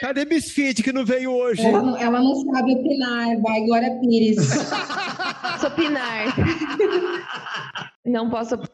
Cadê 0.01 0.25
Misfit 0.25 0.83
que 0.83 0.93
não 0.93 1.05
veio 1.05 1.33
hoje? 1.33 1.65
Ela, 1.65 2.01
ela 2.01 2.21
não 2.21 2.35
sabe 2.37 2.73
opinar. 2.73 3.41
Vai, 3.41 3.61
Glória 3.67 3.99
Pires. 4.01 4.39
posso 5.41 5.66
opinar. 5.66 6.34
Não 8.05 8.28
posso 8.30 8.55
opinar. 8.55 8.70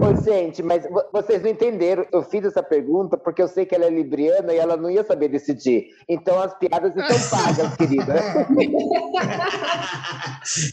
Ô, 0.00 0.14
gente, 0.22 0.62
mas 0.62 0.84
vocês 1.12 1.42
não 1.42 1.50
entenderam. 1.50 2.06
Eu 2.10 2.22
fiz 2.22 2.42
essa 2.44 2.62
pergunta 2.62 3.18
porque 3.18 3.42
eu 3.42 3.48
sei 3.48 3.66
que 3.66 3.74
ela 3.74 3.84
é 3.84 3.90
libriana 3.90 4.54
e 4.54 4.56
ela 4.56 4.78
não 4.78 4.90
ia 4.90 5.04
saber 5.04 5.28
decidir. 5.28 5.88
Então 6.08 6.40
as 6.40 6.56
piadas 6.58 6.96
estão 6.96 7.28
pagas, 7.38 7.76
querida. 7.76 8.14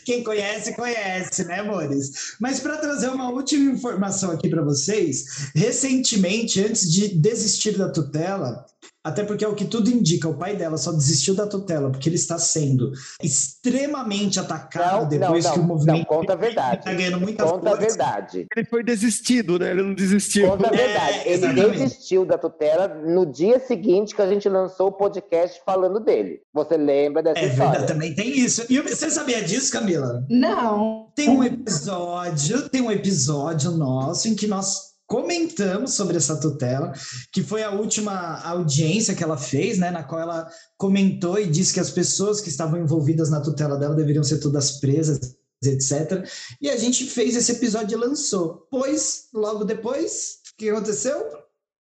Quem 0.05 0.23
conhece, 0.23 0.73
conhece, 0.75 1.45
né, 1.45 1.59
amores? 1.59 2.37
Mas 2.39 2.61
para 2.61 2.77
trazer 2.77 3.09
uma 3.09 3.29
última 3.31 3.69
informação 3.71 4.31
aqui 4.31 4.47
para 4.49 4.63
vocês, 4.63 5.51
recentemente, 5.53 6.63
antes 6.63 6.89
de 6.89 7.09
desistir 7.09 7.77
da 7.77 7.91
tutela, 7.91 8.65
até 9.06 9.24
porque 9.24 9.45
é 9.45 9.47
o 9.47 9.53
que 9.53 9.66
tudo 9.66 9.88
indica, 9.88 10.28
o 10.28 10.34
pai 10.34 10.56
dela 10.56 10.78
só 10.78 10.91
desistiu 10.91 11.36
da 11.36 11.45
tutela 11.45 11.91
porque 11.91 12.10
ele 12.10 12.16
está 12.16 12.39
sendo 12.39 12.91
extremamente 13.22 14.39
atacado 14.39 15.03
não, 15.03 15.08
depois 15.08 15.45
não, 15.45 15.53
que 15.53 15.60
o 15.60 15.64
movimento 15.64 15.97
não, 15.99 16.06
conta 16.06 16.34
a 16.34 16.36
verdade. 16.36 16.80
está 16.80 16.91
ganhando 16.91 17.20
muita 17.20 17.45
Conta 17.45 17.70
a 17.70 17.76
verdade. 17.76 18.47
Ele 18.56 18.66
foi 18.66 18.84
desistido, 18.84 19.60
né? 19.60 19.70
Ele 19.70 19.84
não 19.84 19.93
desistiu. 19.93 20.49
Conta 20.49 20.70
a 20.70 20.72
verdade. 20.72 21.20
É, 21.20 21.34
ele 21.34 21.53
desistiu 21.53 22.26
da 22.26 22.36
tutela 22.36 22.88
no 22.88 23.28
dia 23.28 23.60
seguinte 23.60 24.16
que 24.16 24.22
a 24.24 24.28
gente 24.28 24.49
lançou 24.49 24.88
o 24.88 24.91
podcast 24.91 25.62
falando 25.64 25.99
dele. 25.99 26.41
Você 26.51 26.76
lembra 26.76 27.22
dessa 27.22 27.39
é 27.41 27.45
história? 27.45 27.72
Verdade, 27.72 27.93
também 27.93 28.16
tem 28.16 28.39
isso. 28.39 28.66
E 28.68 28.80
você 28.82 29.12
sabia 29.12 29.43
disso, 29.43 29.72
Camila? 29.72 30.26
Não. 30.28 31.12
Tem 31.14 31.30
um 31.30 31.43
episódio, 31.43 32.68
tem 32.70 32.82
um 32.82 32.91
episódio 32.91 33.70
nosso 33.70 34.28
em 34.28 34.36
que 34.36 34.47
nós 34.47 34.94
comentamos 35.08 35.93
sobre 35.93 36.18
essa 36.18 36.39
tutela, 36.39 36.91
que 37.32 37.43
foi 37.43 37.64
a 37.64 37.72
última 37.72 38.41
audiência 38.43 39.16
que 39.16 39.24
ela 39.24 39.38
fez, 39.38 39.78
né, 39.78 39.91
na 39.91 40.03
qual 40.03 40.22
ela 40.22 40.49
comentou 40.78 41.39
e 41.39 41.47
disse 41.47 41.74
que 41.74 41.80
as 41.80 41.91
pessoas 41.91 42.41
que 42.41 42.49
estavam 42.49 42.80
envolvidas 42.80 43.30
na 43.30 43.41
tutela 43.41 43.78
dela 43.78 43.95
deveriam 43.95 44.24
ser 44.24 44.39
todas 44.39 44.80
presas, 44.80 45.38
etc. 45.64 46.28
E 46.62 46.70
a 46.70 46.78
gente 46.78 47.06
fez 47.06 47.36
esse 47.36 47.51
episódio 47.51 47.97
e 47.97 47.99
lançou. 47.99 48.68
Pois, 48.70 49.30
logo 49.34 49.64
depois, 49.64 50.39
o 50.53 50.58
que 50.58 50.70
aconteceu? 50.70 51.45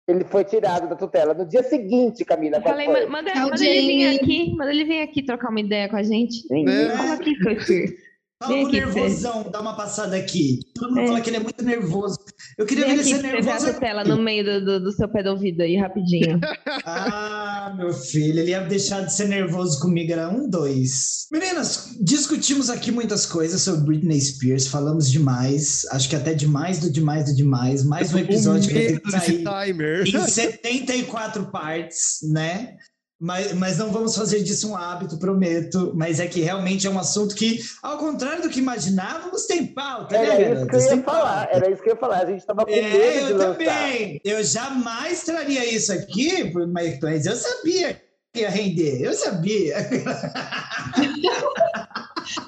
Ele 0.07 0.25
foi 0.25 0.43
tirado 0.43 0.89
da 0.89 0.95
tutela 0.95 1.33
no 1.33 1.47
dia 1.47 1.63
seguinte, 1.63 2.25
Camila. 2.25 2.57
Eu 2.57 2.63
falei, 2.63 2.87
manda, 2.87 3.07
manda, 3.07 3.65
ele 3.65 3.87
vir 3.87 4.19
aqui, 4.19 4.55
manda 4.55 4.71
ele 4.71 4.83
vir 4.83 5.01
aqui 5.01 5.23
trocar 5.23 5.49
uma 5.49 5.59
ideia 5.59 5.87
com 5.87 5.95
a 5.95 6.03
gente. 6.03 6.47
Vem, 6.49 6.67
é. 6.67 6.97
vem 6.97 7.11
aqui. 7.11 7.97
Fala 8.41 8.55
o 8.55 8.69
nervosão, 8.69 9.45
dá 9.51 9.61
uma 9.61 9.75
passada 9.75 10.17
aqui. 10.17 10.59
Todo 10.73 10.89
mundo 10.89 11.01
é. 11.01 11.07
fala 11.07 11.21
que 11.21 11.29
ele 11.29 11.37
é 11.37 11.39
muito 11.39 11.63
nervoso. 11.63 12.17
Eu 12.57 12.65
queria 12.65 12.87
Vem 12.87 12.95
ver 12.95 13.01
ele 13.01 13.15
ser 13.15 13.21
nervoso. 13.21 13.69
a 13.69 13.73
tela 13.73 14.03
no 14.03 14.17
meio 14.17 14.43
do, 14.43 14.65
do, 14.65 14.83
do, 14.85 14.91
seu 14.91 15.07
pé 15.07 15.21
do 15.21 15.29
ouvido 15.29 15.61
aí, 15.61 15.77
rapidinho. 15.77 16.39
ah, 16.83 17.71
meu 17.77 17.93
filho, 17.93 18.39
ele 18.39 18.49
ia 18.49 18.61
deixar 18.61 19.01
de 19.01 19.13
ser 19.13 19.27
nervoso 19.27 19.79
comigo, 19.79 20.11
era 20.11 20.27
um, 20.27 20.49
dois. 20.49 21.27
Meninas, 21.31 21.95
discutimos 22.01 22.71
aqui 22.71 22.91
muitas 22.91 23.27
coisas 23.27 23.61
sobre 23.61 23.85
Britney 23.85 24.19
Spears, 24.19 24.65
falamos 24.65 25.11
demais, 25.11 25.85
acho 25.91 26.09
que 26.09 26.15
até 26.15 26.33
demais 26.33 26.79
do 26.79 26.91
demais 26.91 27.25
do 27.25 27.35
demais. 27.35 27.83
Mais 27.83 28.11
um 28.11 28.17
episódio 28.19 28.67
que 28.69 28.73
vai 28.73 28.87
ter 28.87 28.99
que 29.01 29.11
sair 29.11 29.43
timer. 29.43 30.07
em 30.07 30.27
74 30.27 31.51
partes, 31.51 32.19
né? 32.23 32.75
Mas, 33.21 33.53
mas 33.53 33.77
não 33.77 33.91
vamos 33.91 34.15
fazer 34.15 34.41
disso 34.41 34.71
um 34.71 34.75
hábito, 34.75 35.19
prometo. 35.19 35.91
Mas 35.95 36.19
é 36.19 36.25
que 36.25 36.41
realmente 36.41 36.87
é 36.87 36.89
um 36.89 36.97
assunto 36.97 37.35
que, 37.35 37.59
ao 37.83 37.99
contrário 37.99 38.41
do 38.41 38.49
que 38.49 38.57
imaginávamos, 38.57 39.45
tem 39.45 39.67
pauta, 39.67 40.17
era 40.17 40.33
né, 40.33 40.53
isso 40.55 40.65
que 40.65 40.75
eu 40.75 40.97
ia 40.97 41.03
falar, 41.03 41.49
era 41.51 41.69
isso 41.69 41.83
que 41.83 41.89
eu 41.89 41.93
ia 41.93 41.99
falar. 41.99 42.17
A 42.17 42.25
gente 42.25 42.39
estava 42.39 42.65
com 42.65 42.71
é, 42.71 42.81
medo 42.81 42.97
eu 42.97 43.27
de 43.27 43.33
lançar. 43.33 43.57
também. 43.57 44.21
Eu 44.25 44.43
jamais 44.43 45.23
traria 45.23 45.63
isso 45.71 45.93
aqui, 45.93 46.51
mas 46.99 47.25
eu 47.27 47.35
sabia 47.35 48.01
que 48.33 48.39
ia 48.39 48.49
render. 48.49 49.03
Eu 49.03 49.13
sabia. 49.13 49.75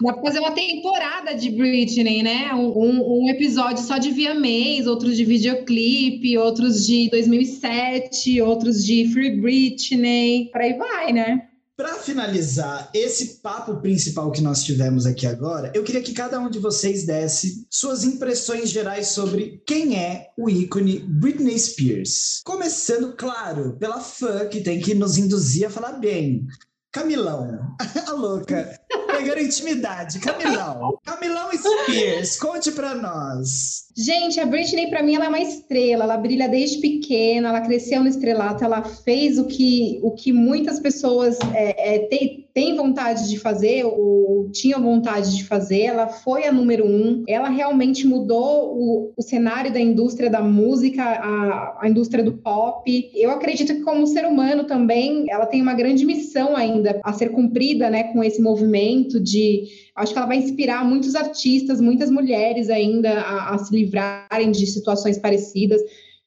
Dá 0.02 0.14
pra 0.14 0.22
fazer 0.22 0.40
uma 0.40 0.52
temporada 0.52 1.34
de 1.34 1.50
Britney, 1.50 2.24
né? 2.24 2.54
Um, 2.54 3.24
um, 3.24 3.30
episódio 3.30 3.84
só 3.84 3.98
de 3.98 4.12
VMAs, 4.12 4.88
outros 4.88 5.16
de 5.16 5.26
videoclipe, 5.26 6.38
outros 6.38 6.86
de 6.86 7.10
2007, 7.10 8.42
outros 8.42 8.84
de 8.86 9.08
Free 9.14 9.40
Britney, 9.40 10.50
por 10.52 10.62
aí 10.62 10.74
vai, 10.78 11.14
né? 11.14 11.48
Para 11.76 11.96
finalizar 11.96 12.92
esse 12.94 13.42
papo 13.42 13.78
principal 13.78 14.32
que 14.32 14.42
nós 14.42 14.64
tivemos 14.64 15.08
aqui 15.08 15.26
agora, 15.26 15.72
eu 15.74 15.84
queria 15.84 16.04
que 16.04 16.14
cada 16.14 16.40
um 16.40 16.48
de 16.48 16.60
vocês 16.60 17.04
desse 17.04 17.66
suas 17.68 18.04
impressões 18.04 18.70
gerais 18.70 19.08
sobre 19.08 19.64
quem 19.66 19.98
é 19.98 20.30
o 20.38 20.52
ícone 20.52 21.00
Britney 21.00 21.58
Spears. 21.58 22.42
Começando, 22.46 23.16
claro, 23.16 23.76
pela 23.80 24.00
fã 24.00 24.48
que 24.48 24.62
tem 24.62 24.80
que 24.80 24.94
nos 24.94 25.18
induzir 25.18 25.66
a 25.66 25.70
falar 25.72 25.94
bem. 25.94 26.46
Camilão, 26.92 27.76
a 28.06 28.12
louca, 28.12 28.80
pegando 29.24 29.42
intimidade. 29.42 30.20
Camilão, 30.20 31.00
Camilão 31.06 31.50
Spears, 31.54 32.38
conte 32.38 32.72
pra 32.72 32.94
nós. 32.94 33.86
Gente, 33.96 34.40
a 34.40 34.46
Britney 34.46 34.88
para 34.88 35.04
mim 35.04 35.16
ela 35.16 35.26
é 35.26 35.30
uma 35.30 35.40
estrela, 35.40 36.04
ela 36.04 36.18
brilha 36.18 36.50
desde 36.50 36.80
pequena, 36.80 37.50
ela 37.50 37.62
cresceu 37.62 38.02
no 38.02 38.08
estrelato, 38.08 38.64
ela 38.64 38.84
fez 38.84 39.38
o 39.38 39.46
que, 39.46 40.00
o 40.02 40.12
que 40.12 40.34
muitas 40.34 40.80
pessoas 40.80 41.38
é, 41.54 41.96
é, 41.96 42.00
têm, 42.08 42.48
têm 42.54 42.76
vontade 42.76 43.30
de 43.30 43.38
fazer 43.38 43.86
ou 43.86 44.50
tinham 44.52 44.82
vontade 44.82 45.36
de 45.36 45.44
fazer, 45.44 45.82
ela 45.82 46.08
foi 46.08 46.46
a 46.46 46.52
número 46.52 46.86
um, 46.86 47.24
ela 47.28 47.50
realmente 47.50 48.08
mudou 48.08 48.76
o, 48.76 49.14
o 49.16 49.22
cenário 49.22 49.72
da 49.72 49.80
indústria 49.80 50.30
da 50.30 50.42
música, 50.42 51.04
a, 51.04 51.80
a 51.82 51.90
indústria 51.90 52.24
do 52.24 52.34
pop. 52.34 53.12
Eu 53.14 53.30
acredito 53.30 53.76
que 53.76 53.82
como 53.82 54.08
ser 54.08 54.26
humano 54.26 54.64
também, 54.64 55.26
ela 55.30 55.46
tem 55.46 55.62
uma 55.62 55.74
grande 55.74 56.04
missão 56.04 56.56
ainda 56.56 57.00
a 57.04 57.14
ser 57.14 57.30
cumprida, 57.30 57.90
né, 57.90 58.06
com 58.06 58.24
esse 58.24 58.42
movimento 58.42 59.20
de 59.20 59.66
Acho 59.96 60.12
que 60.12 60.18
ela 60.18 60.28
vai 60.28 60.38
inspirar 60.38 60.84
muitos 60.84 61.16
artistas, 61.16 61.80
muitas 61.80 62.10
mulheres 62.10 62.70
ainda 62.70 63.22
a, 63.22 63.54
a 63.54 63.58
se 63.58 63.76
livrarem 63.76 64.52
de 64.52 64.66
situações 64.66 65.18
parecidas. 65.18 65.82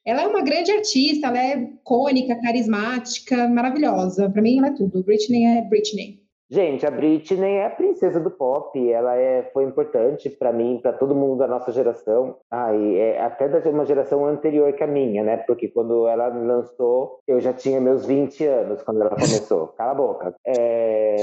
Ela 0.05 0.21
é 0.21 0.27
uma 0.27 0.41
grande 0.41 0.71
artista, 0.71 1.27
ela 1.27 1.37
é 1.37 1.59
icônica, 1.59 2.39
carismática, 2.41 3.47
maravilhosa. 3.49 4.29
Para 4.29 4.41
mim, 4.41 4.59
ela 4.59 4.67
é 4.67 4.73
tudo. 4.73 5.03
Britney 5.03 5.45
é 5.45 5.61
Britney. 5.63 6.21
Gente, 6.49 6.85
a 6.85 6.91
Britney 6.91 7.55
é 7.55 7.65
a 7.65 7.69
princesa 7.69 8.21
do 8.21 8.31
pop. 8.31 8.89
Ela 8.89 9.17
é, 9.17 9.43
foi 9.51 9.65
importante 9.65 10.29
para 10.29 10.53
mim, 10.53 10.79
para 10.81 10.93
todo 10.93 11.13
mundo 11.13 11.39
da 11.39 11.47
nossa 11.47 11.73
geração. 11.73 12.37
E 12.53 12.95
é 12.95 13.21
até 13.21 13.49
da 13.49 13.59
uma 13.69 13.85
geração 13.85 14.25
anterior 14.25 14.71
que 14.71 14.83
a 14.83 14.87
minha, 14.87 15.23
né? 15.23 15.35
Porque 15.35 15.67
quando 15.67 16.07
ela 16.07 16.29
lançou, 16.29 17.19
eu 17.27 17.41
já 17.41 17.51
tinha 17.51 17.81
meus 17.81 18.05
20 18.05 18.45
anos 18.45 18.81
quando 18.83 19.01
ela 19.01 19.09
começou. 19.09 19.67
Cala 19.77 19.91
a 19.91 19.95
boca. 19.95 20.35
É... 20.47 21.17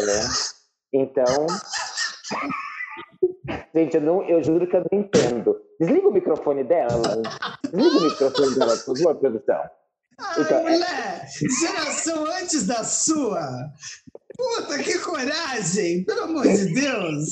Então, 0.93 1.47
Gente, 3.75 3.97
eu, 3.97 4.01
não, 4.01 4.23
eu 4.29 4.43
juro 4.43 4.67
que 4.67 4.77
eu 4.77 4.85
não 4.91 5.01
entendo. 5.01 5.61
Desliga 5.81 6.09
o 6.09 6.13
microfone 6.13 6.65
dela. 6.65 7.23
Desliga 7.65 7.97
o 7.97 8.05
microfone 8.05 8.55
dela, 8.55 8.77
por 8.77 8.97
favor, 8.97 9.15
produção. 9.17 9.63
Ai, 10.19 10.41
então, 10.41 10.59
é 10.59 10.63
mulher, 10.63 11.29
geração 11.61 12.25
antes 12.27 12.67
da 12.67 12.85
sua. 12.85 13.47
Puta, 14.37 14.79
que 14.79 14.99
coragem! 15.01 16.05
Pelo 16.05 16.25
amor 16.25 16.45
de 16.45 16.73
Deus! 16.73 17.29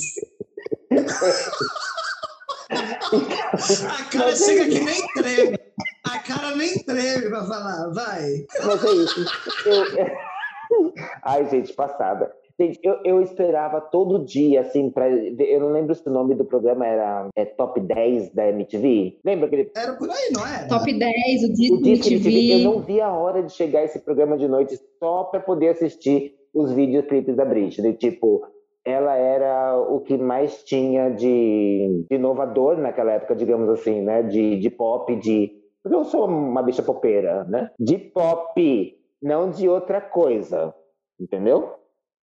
A 2.69 4.03
cara 4.05 4.25
Mas 4.25 4.39
chega 4.39 4.63
é 4.63 4.67
que 4.67 4.79
nem 4.79 5.07
treme. 5.13 5.59
A 6.05 6.19
cara 6.19 6.55
nem 6.55 6.83
treme 6.83 7.29
pra 7.29 7.45
falar, 7.45 7.89
vai. 7.93 8.45
Mas 8.65 8.83
é 8.83 8.91
isso. 8.91 9.25
Eu... 9.65 10.93
Ai, 11.23 11.49
gente, 11.49 11.73
passada. 11.73 12.33
Gente, 12.59 12.79
eu, 12.83 12.99
eu 13.03 13.21
esperava 13.21 13.81
todo 13.81 14.23
dia, 14.23 14.61
assim, 14.61 14.89
pra. 14.89 15.09
Eu 15.09 15.59
não 15.59 15.71
lembro 15.71 15.95
se 15.95 16.07
o 16.07 16.11
nome 16.11 16.35
do 16.35 16.45
programa 16.45 16.85
era 16.85 17.27
é, 17.35 17.45
Top 17.45 17.79
10 17.79 18.29
da 18.33 18.47
MTV. 18.49 19.17
Lembra 19.25 19.47
aquele. 19.47 19.71
Era 19.75 19.93
por 19.93 20.09
aí, 20.09 20.31
não 20.31 20.45
era? 20.45 20.67
Top 20.67 20.85
10, 20.93 21.43
o 21.43 21.53
Disque, 21.53 21.73
o 21.73 21.81
Disque 21.81 22.13
MTV. 22.13 22.29
MTV. 22.29 22.53
Eu 22.53 22.71
não 22.71 22.79
vi 22.81 23.01
a 23.01 23.11
hora 23.11 23.41
de 23.41 23.51
chegar 23.51 23.83
esse 23.83 23.99
programa 23.99 24.37
de 24.37 24.47
noite 24.47 24.79
só 24.99 25.23
para 25.23 25.39
poder 25.39 25.69
assistir 25.69 26.35
os 26.53 26.71
videoclipes 26.71 27.35
da 27.35 27.43
Britney. 27.43 27.93
Tipo, 27.93 28.45
ela 28.85 29.15
era 29.15 29.75
o 29.79 30.01
que 30.01 30.15
mais 30.15 30.63
tinha 30.63 31.09
de, 31.09 32.05
de 32.07 32.15
inovador 32.15 32.77
naquela 32.77 33.13
época, 33.13 33.35
digamos 33.35 33.67
assim, 33.69 34.01
né? 34.01 34.21
De, 34.21 34.59
de 34.59 34.69
pop, 34.69 35.15
de. 35.15 35.51
Porque 35.81 35.97
eu 35.97 36.03
sou 36.03 36.27
uma 36.27 36.61
bicha 36.61 36.83
popeira, 36.83 37.45
né? 37.45 37.71
De 37.79 37.97
pop, 37.97 38.95
não 39.21 39.49
de 39.49 39.67
outra 39.67 39.99
coisa. 39.99 40.73
Entendeu? 41.19 41.82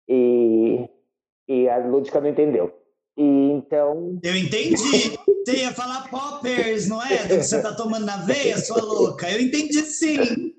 E, 0.09 0.89
e 1.49 1.69
a 1.69 1.79
Lúdica 1.79 2.21
não 2.21 2.29
entendeu. 2.29 2.73
E 3.17 3.23
então. 3.53 4.19
Eu 4.23 4.37
entendi. 4.37 5.17
Você 5.45 5.57
ia 5.59 5.73
falar 5.73 6.09
poppers, 6.09 6.89
não 6.89 7.03
é? 7.03 7.25
Do 7.25 7.37
que 7.37 7.43
você 7.43 7.61
tá 7.61 7.75
tomando 7.75 8.07
na 8.07 8.19
veia, 8.19 8.57
sua 8.59 8.83
louca. 8.83 9.31
Eu 9.31 9.41
entendi 9.41 9.81
sim. 9.83 10.55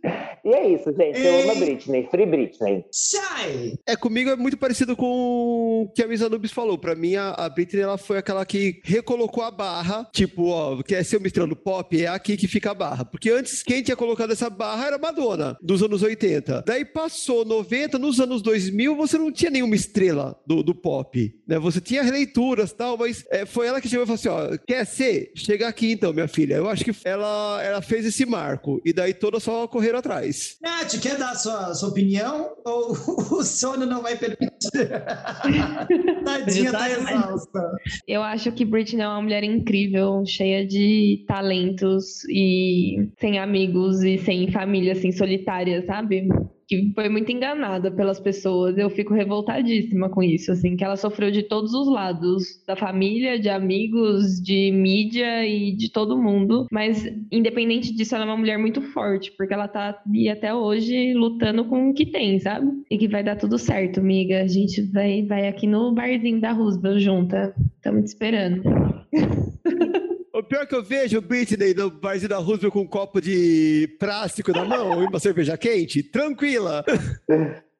E 0.46 0.54
é 0.54 0.70
isso, 0.70 0.94
gente. 0.94 1.20
Eu 1.20 1.40
amo 1.42 1.52
a 1.54 1.56
Britney. 1.56 2.08
Free 2.12 2.26
Britney. 2.28 2.86
Sai! 2.92 3.74
É, 3.84 3.96
comigo 3.96 4.30
é 4.30 4.36
muito 4.36 4.56
parecido 4.56 4.96
com 4.96 5.08
o 5.08 5.92
que 5.96 6.04
a 6.04 6.08
Misa 6.08 6.30
Nubis 6.30 6.52
falou. 6.52 6.78
Pra 6.78 6.94
mim, 6.94 7.16
a, 7.16 7.32
a 7.32 7.50
Britney 7.50 7.82
ela 7.82 7.98
foi 7.98 8.20
aquela 8.20 8.46
que 8.46 8.80
recolocou 8.84 9.44
a 9.44 9.50
barra. 9.50 10.08
Tipo, 10.14 10.50
ó, 10.50 10.84
quer 10.84 11.04
ser 11.04 11.18
uma 11.18 11.26
estrela 11.26 11.50
do 11.50 11.56
pop? 11.56 12.00
É 12.00 12.06
aqui 12.06 12.38
que 12.38 12.48
fica 12.48 12.70
a 12.70 12.74
barra. 12.76 13.04
Porque 13.04 13.32
antes, 13.32 13.64
quem 13.64 13.82
tinha 13.82 13.98
colocado 13.98 14.34
essa 14.34 14.48
barra 14.48 14.86
era 14.86 14.98
Madonna, 15.00 15.58
dos 15.64 15.82
anos 15.82 16.04
80. 16.04 16.64
Daí 16.64 16.86
passou 16.86 17.44
90, 17.44 17.98
nos 17.98 18.20
anos 18.20 18.44
2000, 18.44 18.96
você 18.96 19.18
não 19.18 19.32
tinha 19.32 19.50
nenhuma 19.50 19.76
estrela 19.76 20.40
do, 20.46 20.62
do 20.62 20.76
pop. 20.76 21.34
Né? 21.48 21.58
Você 21.58 21.82
tinha 21.82 22.04
releituras 22.04 22.70
e 22.70 22.76
tal, 22.76 23.00
mas 23.00 23.26
é, 23.32 23.48
foi 23.48 23.66
ela 23.66 23.82
que 23.82 23.90
chegou 23.90 24.04
e 24.04 24.08
falou 24.08 24.20
assim: 24.20 24.30
ó, 24.30 24.58
quer 24.68 24.86
ser? 24.86 25.32
Chega 25.34 25.68
aqui 25.68 25.92
então, 25.92 26.14
minha 26.14 26.28
filha. 26.28 26.54
Eu 26.54 26.70
acho 26.70 26.86
que 26.86 26.92
ela, 27.04 27.64
ela 27.64 27.82
fez 27.82 28.06
esse 28.06 28.28
marco. 28.28 28.80
E 28.86 28.94
daí 28.94 29.12
todas 29.12 29.42
só 29.42 29.68
correram 29.68 29.98
atrás. 29.98 30.35
Nath, 30.62 31.00
quer 31.02 31.18
dar 31.18 31.32
a 31.32 31.36
sua, 31.36 31.74
sua 31.74 31.90
opinião 31.90 32.56
ou 32.66 32.92
o 33.40 33.44
sono 33.44 33.86
não 33.86 34.02
vai 34.02 34.18
permitir? 34.18 34.50
Tadinha, 36.24 36.72
tá 36.72 36.90
exausta. 36.90 37.72
Eu 38.08 38.24
acho 38.24 38.52
que 38.52 38.66
Britney 38.66 39.04
é 39.04 39.08
uma 39.08 39.22
mulher 39.22 39.44
incrível, 39.44 40.24
cheia 40.26 40.66
de 40.66 41.24
talentos 41.28 42.24
e 42.30 43.10
sem 43.20 43.40
amigos 43.40 44.02
e 44.04 44.18
sem 44.18 44.52
família, 44.52 44.94
assim, 44.94 45.12
solitária, 45.12 45.86
sabe? 45.86 46.28
Que 46.68 46.92
foi 46.94 47.10
muito 47.10 47.32
enganada 47.32 47.92
pelas 47.92 48.20
pessoas. 48.20 48.78
Eu 48.78 48.90
fico 48.90 49.14
revoltadíssima 49.14 50.10
com 50.10 50.24
isso, 50.24 50.52
assim, 50.52 50.76
que 50.76 50.84
ela 50.84 50.98
sofreu 50.98 51.32
de 51.32 51.44
todos 51.44 51.74
os 51.74 51.88
lados, 51.88 52.64
da 52.66 52.76
família, 52.76 53.40
de 53.40 53.50
amigos, 53.50 54.42
de 54.42 54.72
mídia 54.72 55.46
e 55.46 55.76
de 55.76 55.92
todo 55.92 56.18
mundo. 56.18 56.66
Mas 56.72 57.06
independente 57.32 57.94
disso, 57.94 58.16
ela 58.16 58.26
é 58.26 58.28
uma 58.28 58.38
mulher 58.38 58.58
muito 58.58 58.82
forte, 58.82 59.32
porque 59.38 59.54
ela 59.54 59.68
tá 59.68 60.02
e 60.14 60.30
até 60.30 60.54
hoje 60.54 61.14
lutando 61.14 61.66
com 61.66 61.90
o 61.90 61.94
que 61.94 62.06
tem, 62.06 62.40
sabe? 62.40 62.68
E 62.90 62.98
que 62.98 63.08
vai 63.08 63.24
dar 63.24 63.36
tudo 63.36 63.58
certo, 63.58 64.00
amiga. 64.00 64.42
A 64.42 64.48
gente 64.48 64.82
vai 64.92 65.24
vai 65.24 65.48
aqui 65.48 65.68
no 65.68 65.94
barzinho 65.94 66.42
da 66.42 66.52
Roosevelt 66.52 67.00
junta. 67.00 67.54
Estamos 67.78 68.04
te 68.04 68.08
esperando. 68.08 68.64
O 70.46 70.48
pior 70.48 70.68
que 70.68 70.76
eu 70.76 70.84
vejo 70.84 71.18
o 71.18 71.22
Britney 71.22 71.74
no 71.74 71.90
barzinho 71.90 72.30
da 72.30 72.38
Roosevelt 72.38 72.72
com 72.72 72.82
um 72.82 72.88
copo 72.88 73.20
de 73.20 73.98
plástico 74.00 74.52
na 74.52 74.64
mão 74.64 75.02
e 75.02 75.08
uma 75.08 75.20
cerveja 75.20 75.58
quente, 75.58 76.04
tranquila. 76.04 76.86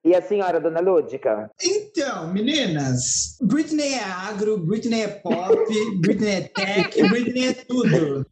E 0.04 0.16
a 0.16 0.22
senhora, 0.22 0.60
dona 0.60 0.80
Lúdica? 0.80 1.52
Então, 1.64 2.34
meninas, 2.34 3.38
Britney 3.40 3.94
é 3.94 4.04
agro, 4.04 4.58
Britney 4.58 5.02
é 5.02 5.08
pop, 5.08 5.56
Britney 6.00 6.32
é 6.32 6.42
tech, 6.42 7.10
Britney 7.10 7.48
é 7.50 7.54
tudo. 7.54 8.26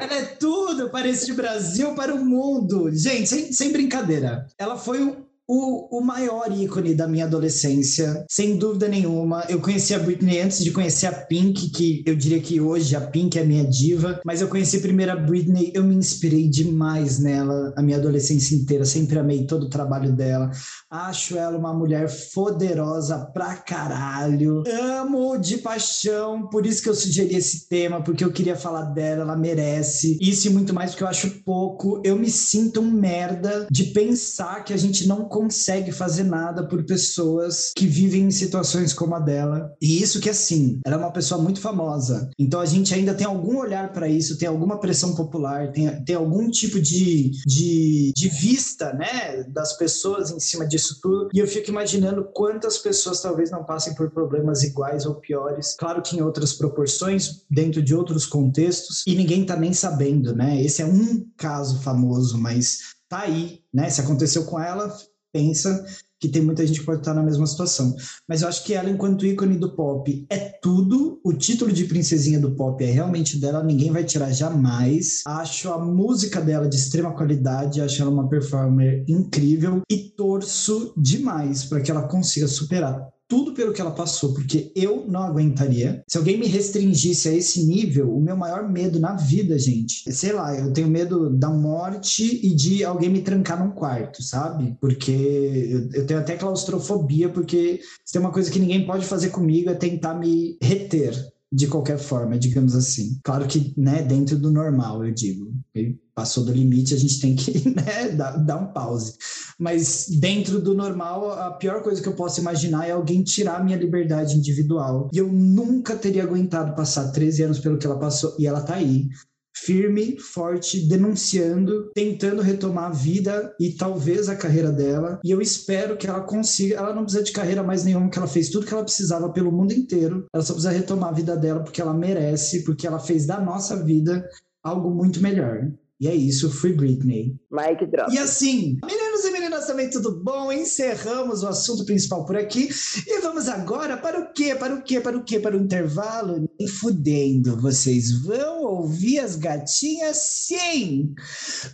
Ela 0.00 0.14
é 0.14 0.24
tudo 0.38 0.88
para 0.88 1.06
este 1.06 1.34
Brasil, 1.34 1.94
para 1.94 2.14
o 2.14 2.24
mundo. 2.24 2.90
Gente, 2.90 3.28
sem, 3.28 3.52
sem 3.52 3.70
brincadeira. 3.70 4.46
Ela 4.58 4.78
foi 4.78 5.02
um 5.02 5.26
o, 5.46 5.98
o 5.98 6.00
maior 6.00 6.50
ícone 6.50 6.94
da 6.94 7.06
minha 7.06 7.26
adolescência, 7.26 8.24
sem 8.30 8.56
dúvida 8.56 8.88
nenhuma. 8.88 9.44
Eu 9.48 9.60
conheci 9.60 9.94
a 9.94 9.98
Britney 9.98 10.40
antes 10.40 10.64
de 10.64 10.70
conhecer 10.70 11.06
a 11.06 11.12
Pink, 11.12 11.70
que 11.70 12.02
eu 12.06 12.16
diria 12.16 12.40
que 12.40 12.60
hoje 12.60 12.96
a 12.96 13.00
Pink 13.00 13.38
é 13.38 13.44
minha 13.44 13.64
diva, 13.64 14.20
mas 14.24 14.40
eu 14.40 14.48
conheci 14.48 14.80
primeiro 14.80 15.12
a 15.12 15.16
Britney, 15.16 15.70
eu 15.74 15.84
me 15.84 15.94
inspirei 15.94 16.48
demais 16.48 17.18
nela 17.18 17.72
a 17.76 17.82
minha 17.82 17.98
adolescência 17.98 18.54
inteira, 18.54 18.84
sempre 18.84 19.18
amei 19.18 19.46
todo 19.46 19.64
o 19.64 19.70
trabalho 19.70 20.12
dela. 20.12 20.50
Acho 20.90 21.36
ela 21.36 21.58
uma 21.58 21.74
mulher 21.74 22.08
poderosa 22.34 23.18
pra 23.32 23.56
caralho. 23.56 24.62
Amo 24.66 25.36
de 25.36 25.58
paixão, 25.58 26.48
por 26.48 26.64
isso 26.64 26.82
que 26.82 26.88
eu 26.88 26.94
sugeri 26.94 27.34
esse 27.34 27.68
tema, 27.68 28.02
porque 28.02 28.24
eu 28.24 28.32
queria 28.32 28.56
falar 28.56 28.84
dela, 28.92 29.22
ela 29.22 29.36
merece. 29.36 30.18
Isso 30.20 30.48
e 30.48 30.50
muito 30.50 30.72
mais 30.72 30.92
porque 30.92 31.04
eu 31.04 31.08
acho 31.08 31.42
pouco. 31.42 32.00
Eu 32.04 32.16
me 32.16 32.30
sinto 32.30 32.80
um 32.80 32.90
merda 32.90 33.66
de 33.70 33.84
pensar 33.84 34.64
que 34.64 34.72
a 34.72 34.76
gente 34.76 35.06
não 35.06 35.28
consegue 35.34 35.90
fazer 35.90 36.22
nada 36.22 36.64
por 36.64 36.84
pessoas 36.84 37.72
que 37.76 37.88
vivem 37.88 38.22
em 38.22 38.30
situações 38.30 38.92
como 38.92 39.16
a 39.16 39.18
dela. 39.18 39.74
E 39.82 40.00
isso 40.00 40.20
que 40.20 40.30
assim, 40.30 40.78
ela 40.86 40.94
é 40.94 40.98
uma 40.98 41.12
pessoa 41.12 41.42
muito 41.42 41.60
famosa. 41.60 42.30
Então 42.38 42.60
a 42.60 42.64
gente 42.64 42.94
ainda 42.94 43.12
tem 43.12 43.26
algum 43.26 43.58
olhar 43.58 43.92
para 43.92 44.08
isso, 44.08 44.38
tem 44.38 44.48
alguma 44.48 44.78
pressão 44.78 45.12
popular, 45.16 45.72
tem, 45.72 46.04
tem 46.04 46.14
algum 46.14 46.48
tipo 46.48 46.80
de, 46.80 47.32
de, 47.44 48.12
de 48.14 48.28
vista, 48.28 48.92
né, 48.92 49.42
das 49.52 49.76
pessoas 49.76 50.30
em 50.30 50.38
cima 50.38 50.68
disso 50.68 51.00
tudo. 51.02 51.30
E 51.34 51.40
eu 51.40 51.48
fico 51.48 51.68
imaginando 51.68 52.30
quantas 52.32 52.78
pessoas 52.78 53.20
talvez 53.20 53.50
não 53.50 53.64
passem 53.64 53.92
por 53.96 54.12
problemas 54.12 54.62
iguais 54.62 55.04
ou 55.04 55.16
piores. 55.16 55.74
Claro 55.76 56.00
que 56.00 56.16
em 56.16 56.22
outras 56.22 56.52
proporções, 56.52 57.44
dentro 57.50 57.82
de 57.82 57.92
outros 57.92 58.24
contextos, 58.24 59.02
e 59.04 59.16
ninguém 59.16 59.44
tá 59.44 59.56
nem 59.56 59.72
sabendo, 59.72 60.32
né? 60.32 60.62
Esse 60.62 60.80
é 60.80 60.86
um 60.86 61.26
caso 61.36 61.80
famoso, 61.80 62.38
mas 62.38 62.78
tá 63.08 63.22
aí, 63.22 63.60
né? 63.72 63.90
Se 63.90 64.00
aconteceu 64.00 64.44
com 64.44 64.60
ela, 64.60 64.96
pensa 65.34 65.84
que 66.20 66.28
tem 66.28 66.40
muita 66.40 66.66
gente 66.66 66.80
que 66.80 66.86
pode 66.86 67.00
estar 67.00 67.12
na 67.12 67.22
mesma 67.22 67.46
situação. 67.46 67.94
Mas 68.26 68.40
eu 68.40 68.48
acho 68.48 68.64
que 68.64 68.72
ela, 68.72 68.88
enquanto 68.88 69.26
ícone 69.26 69.58
do 69.58 69.74
pop, 69.74 70.26
é 70.30 70.38
tudo. 70.38 71.20
O 71.22 71.34
título 71.34 71.70
de 71.70 71.84
princesinha 71.84 72.40
do 72.40 72.52
pop 72.52 72.82
é 72.82 72.90
realmente 72.90 73.38
dela, 73.38 73.62
ninguém 73.62 73.90
vai 73.90 74.04
tirar 74.04 74.32
jamais. 74.32 75.22
Acho 75.26 75.70
a 75.70 75.78
música 75.78 76.40
dela 76.40 76.66
de 76.66 76.76
extrema 76.76 77.12
qualidade, 77.12 77.82
acho 77.82 78.00
ela 78.00 78.10
uma 78.10 78.28
performer 78.28 79.04
incrível 79.06 79.82
e 79.90 79.98
torço 80.16 80.94
demais 80.96 81.64
para 81.64 81.80
que 81.82 81.90
ela 81.90 82.08
consiga 82.08 82.48
superar 82.48 83.13
tudo 83.28 83.54
pelo 83.54 83.72
que 83.72 83.80
ela 83.80 83.90
passou, 83.90 84.34
porque 84.34 84.72
eu 84.74 85.06
não 85.08 85.22
aguentaria. 85.22 86.02
Se 86.08 86.18
alguém 86.18 86.38
me 86.38 86.46
restringisse 86.46 87.28
a 87.28 87.32
esse 87.32 87.64
nível, 87.64 88.14
o 88.14 88.20
meu 88.20 88.36
maior 88.36 88.68
medo 88.70 89.00
na 89.00 89.14
vida, 89.14 89.58
gente, 89.58 90.12
sei 90.12 90.32
lá, 90.32 90.54
eu 90.54 90.72
tenho 90.72 90.88
medo 90.88 91.30
da 91.30 91.50
morte 91.50 92.40
e 92.46 92.54
de 92.54 92.84
alguém 92.84 93.08
me 93.08 93.22
trancar 93.22 93.62
num 93.62 93.72
quarto, 93.72 94.22
sabe? 94.22 94.76
Porque 94.80 95.88
eu 95.92 96.06
tenho 96.06 96.20
até 96.20 96.36
claustrofobia, 96.36 97.28
porque 97.28 97.80
se 98.04 98.12
tem 98.12 98.20
uma 98.20 98.32
coisa 98.32 98.50
que 98.50 98.58
ninguém 98.58 98.86
pode 98.86 99.06
fazer 99.06 99.30
comigo 99.30 99.70
é 99.70 99.74
tentar 99.74 100.14
me 100.14 100.56
reter 100.60 101.33
de 101.54 101.68
qualquer 101.68 101.98
forma, 101.98 102.36
digamos 102.36 102.74
assim. 102.74 103.20
Claro 103.22 103.46
que, 103.46 103.72
né, 103.76 104.02
dentro 104.02 104.36
do 104.36 104.50
normal, 104.50 105.04
eu 105.04 105.14
digo. 105.14 105.54
Ele 105.72 105.96
passou 106.12 106.44
do 106.44 106.52
limite, 106.52 106.94
a 106.94 106.98
gente 106.98 107.20
tem 107.20 107.36
que 107.36 107.68
né, 107.70 108.08
dar, 108.10 108.32
dar, 108.38 108.56
um 108.56 108.72
pause. 108.72 109.14
Mas 109.56 110.08
dentro 110.20 110.60
do 110.60 110.74
normal, 110.74 111.30
a 111.30 111.52
pior 111.52 111.80
coisa 111.80 112.02
que 112.02 112.08
eu 112.08 112.14
posso 112.14 112.40
imaginar 112.40 112.88
é 112.88 112.90
alguém 112.90 113.22
tirar 113.22 113.64
minha 113.64 113.78
liberdade 113.78 114.36
individual. 114.36 115.08
E 115.12 115.18
eu 115.18 115.32
nunca 115.32 115.94
teria 115.94 116.24
aguentado 116.24 116.74
passar 116.74 117.12
13 117.12 117.44
anos 117.44 117.58
pelo 117.60 117.78
que 117.78 117.86
ela 117.86 118.00
passou, 118.00 118.34
e 118.36 118.48
ela 118.48 118.60
tá 118.60 118.74
aí 118.74 119.08
firme, 119.54 120.18
forte, 120.18 120.86
denunciando, 120.88 121.90
tentando 121.94 122.42
retomar 122.42 122.86
a 122.86 122.94
vida 122.94 123.54
e 123.60 123.72
talvez 123.72 124.28
a 124.28 124.36
carreira 124.36 124.72
dela. 124.72 125.20
E 125.24 125.30
eu 125.30 125.40
espero 125.40 125.96
que 125.96 126.06
ela 126.06 126.20
consiga. 126.20 126.76
Ela 126.76 126.94
não 126.94 127.04
precisa 127.04 127.24
de 127.24 127.32
carreira 127.32 127.62
mais 127.62 127.84
nenhuma, 127.84 128.10
que 128.10 128.18
ela 128.18 128.26
fez 128.26 128.48
tudo 128.48 128.66
que 128.66 128.74
ela 128.74 128.84
precisava 128.84 129.32
pelo 129.32 129.52
mundo 129.52 129.72
inteiro. 129.72 130.26
Ela 130.32 130.42
só 130.42 130.52
precisa 130.52 130.72
retomar 130.72 131.10
a 131.10 131.14
vida 131.14 131.36
dela 131.36 131.62
porque 131.62 131.80
ela 131.80 131.94
merece, 131.94 132.64
porque 132.64 132.86
ela 132.86 132.98
fez 132.98 133.26
da 133.26 133.40
nossa 133.40 133.82
vida 133.82 134.28
algo 134.62 134.90
muito 134.90 135.20
melhor. 135.20 135.70
E 136.04 136.06
é 136.06 136.14
isso, 136.14 136.50
Free 136.50 136.74
Britney. 136.74 137.34
Mike 137.50 137.86
Drop. 137.86 138.12
E 138.12 138.18
assim, 138.18 138.76
meninos 138.84 139.24
e 139.24 139.30
meninas 139.30 139.66
também, 139.66 139.88
tudo 139.88 140.22
bom? 140.22 140.52
Encerramos 140.52 141.42
o 141.42 141.48
assunto 141.48 141.86
principal 141.86 142.26
por 142.26 142.36
aqui. 142.36 142.68
E 143.06 143.20
vamos 143.22 143.48
agora 143.48 143.96
para 143.96 144.20
o 144.20 144.30
quê? 144.34 144.54
Para 144.54 144.74
o 144.74 144.82
quê? 144.82 145.00
Para 145.00 145.16
o 145.16 145.24
quê? 145.24 145.40
Para 145.40 145.56
o 145.56 145.60
intervalo? 145.60 146.46
Nem 146.58 146.68
fudendo. 146.68 147.56
Vocês 147.56 148.12
vão 148.20 148.64
ouvir 148.64 149.18
as 149.18 149.36
gatinhas? 149.36 150.18
Sim! 150.18 151.14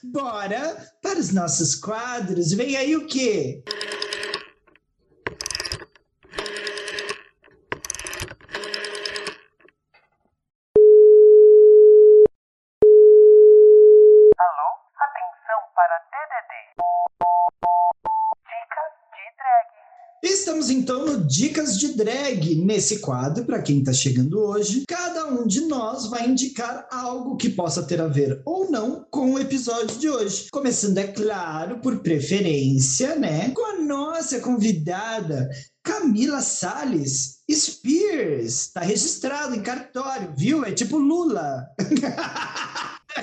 Bora 0.04 0.76
para 1.02 1.18
os 1.18 1.32
nossos 1.32 1.74
quadros. 1.74 2.52
Vem 2.52 2.76
aí 2.76 2.94
o 2.94 3.08
quê? 3.08 3.64
Estamos 20.22 20.70
então 20.70 21.06
no 21.06 21.24
Dicas 21.24 21.78
de 21.78 21.94
Drag. 21.94 22.54
Nesse 22.56 22.98
quadro, 22.98 23.44
para 23.44 23.62
quem 23.62 23.78
está 23.78 23.92
chegando 23.92 24.38
hoje, 24.38 24.84
cada 24.86 25.26
um 25.26 25.46
de 25.46 25.62
nós 25.62 26.06
vai 26.06 26.28
indicar 26.28 26.86
algo 26.90 27.36
que 27.36 27.48
possa 27.48 27.82
ter 27.82 28.00
a 28.00 28.06
ver 28.06 28.42
ou 28.44 28.70
não 28.70 29.06
com 29.10 29.32
o 29.32 29.38
episódio 29.38 29.98
de 29.98 30.10
hoje. 30.10 30.48
Começando, 30.52 30.98
é 30.98 31.06
claro, 31.06 31.80
por 31.80 32.00
preferência, 32.00 33.16
né? 33.16 33.50
Com 33.50 33.64
a 33.64 33.78
nossa 33.82 34.40
convidada, 34.40 35.48
Camila 35.82 36.42
Salles 36.42 37.38
Spears. 37.50 38.66
Está 38.66 38.80
registrado 38.80 39.54
em 39.54 39.62
cartório, 39.62 40.34
viu? 40.36 40.64
É 40.64 40.72
tipo 40.72 40.98
Lula. 40.98 41.66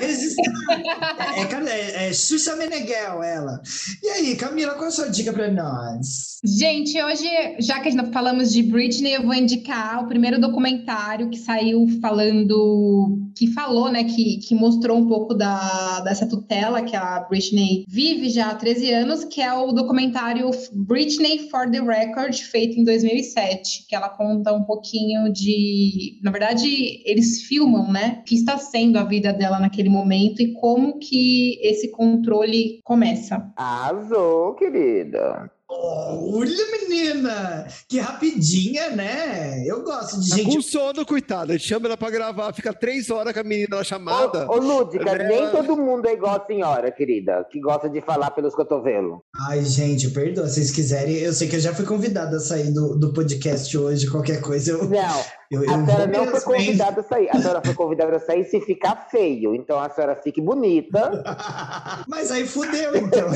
é, 0.06 1.70
é, 1.70 2.10
é 2.10 2.14
Xuxa 2.14 2.56
Meneghel, 2.56 3.24
ela. 3.24 3.62
E 4.04 4.08
aí, 4.10 4.36
Camila, 4.36 4.74
qual 4.74 4.88
a 4.88 4.92
sua 4.92 5.10
dica 5.10 5.34
para 5.34 5.52
nós? 5.52 6.38
Gente, 6.44 7.02
hoje, 7.02 7.28
já 7.60 7.80
que 7.80 7.94
nós 7.94 8.10
falamos 8.10 8.52
de 8.52 8.64
Britney, 8.64 9.16
eu 9.16 9.24
vou 9.24 9.34
indicar 9.34 10.04
o 10.04 10.08
primeiro 10.08 10.40
documentário 10.40 11.30
que 11.30 11.38
saiu 11.38 11.88
falando, 12.02 13.18
que 13.38 13.54
falou, 13.54 13.92
né, 13.92 14.04
que, 14.04 14.38
que 14.38 14.56
mostrou 14.56 14.98
um 14.98 15.08
pouco 15.08 15.34
da, 15.34 16.02
dessa 16.02 16.28
tutela 16.28 16.82
que 16.82 16.96
a 16.96 17.20
Britney 17.22 17.86
vive 17.88 18.30
já 18.30 18.50
há 18.50 18.56
13 18.56 18.94
anos, 18.94 19.24
que 19.24 19.42
é 19.42 19.54
o 19.54 19.72
documentário 19.72 20.50
Britney 20.74 21.50
for 21.50 21.70
the 21.70 21.80
Record, 21.80 22.34
feito 22.36 22.80
em 22.80 22.84
2007, 22.84 23.86
que 23.88 23.96
ela 23.96 24.10
conta 24.10 24.54
um 24.54 24.64
pouquinho 24.64 25.32
de. 25.32 26.20
Na 26.24 26.32
verdade, 26.32 27.02
eles 27.06 27.44
filmam, 27.44 27.92
né, 27.92 28.20
o 28.22 28.24
que 28.24 28.36
está 28.36 28.58
sendo 28.58 28.98
a 28.98 29.04
vida 29.04 29.32
dela 29.34 29.60
naquele 29.60 29.90
momento 29.90 30.42
e 30.42 30.54
como 30.54 31.00
que 31.00 31.60
esse 31.62 31.92
controle 31.92 32.80
começa. 32.84 33.52
Arrasou, 33.56 34.54
querida. 34.56 35.52
Olha, 35.70 36.66
menina! 36.72 37.68
Que 37.90 38.00
rapidinha, 38.00 38.90
né? 38.92 39.66
Eu 39.66 39.84
gosto 39.84 40.18
de 40.22 40.30
tá 40.30 40.38
gente. 40.38 40.56
com 40.56 40.62
sono, 40.62 41.06
coitada. 41.06 41.54
A 41.54 41.58
gente 41.58 41.68
chama 41.68 41.88
ela 41.88 41.98
pra 41.98 42.10
gravar, 42.10 42.54
fica 42.54 42.74
três 42.74 43.10
horas 43.10 43.34
com 43.34 43.42
a 43.42 43.44
menina 43.44 43.76
na 43.76 43.84
chamada. 43.84 44.50
Ô, 44.50 44.54
ô 44.54 44.58
Lúdica, 44.60 45.10
ela... 45.10 45.24
nem 45.26 45.52
todo 45.52 45.76
mundo 45.76 46.08
é 46.08 46.14
igual 46.14 46.42
a 46.42 46.46
senhora, 46.46 46.90
querida, 46.90 47.46
que 47.52 47.60
gosta 47.60 47.90
de 47.90 48.00
falar 48.00 48.32
pelos 48.32 48.56
cotovelos. 48.56 49.20
Ai, 49.50 49.62
gente, 49.66 50.10
perdoa. 50.12 50.48
Se 50.48 50.56
vocês 50.56 50.72
quiserem, 50.72 51.18
eu 51.18 51.34
sei 51.34 51.50
que 51.50 51.58
eu 51.58 51.60
já 51.60 51.74
fui 51.74 51.86
convidada 51.86 52.38
a 52.38 52.40
sair 52.40 52.72
do, 52.72 52.98
do 52.98 53.12
podcast 53.12 53.78
hoje, 53.78 54.10
qualquer 54.10 54.40
coisa. 54.40 54.72
Eu... 54.72 54.86
Não, 54.88 55.22
eu, 55.52 55.66
eu 55.66 55.70
a 55.70 55.86
senhora 55.86 56.08
não 56.08 56.28
foi 56.28 56.42
convidada 56.42 57.02
a 57.02 57.04
sair. 57.04 57.30
A 57.30 57.36
senhora 57.42 57.62
foi 57.62 57.74
convidada 57.74 58.16
a 58.16 58.20
sair 58.20 58.46
se 58.46 58.62
ficar 58.62 59.08
feio. 59.12 59.54
Então 59.54 59.78
a 59.78 59.90
senhora 59.90 60.16
fique 60.16 60.40
bonita. 60.40 61.24
Mas 62.08 62.32
aí 62.32 62.48
fudeu, 62.48 62.96
então. 62.96 63.28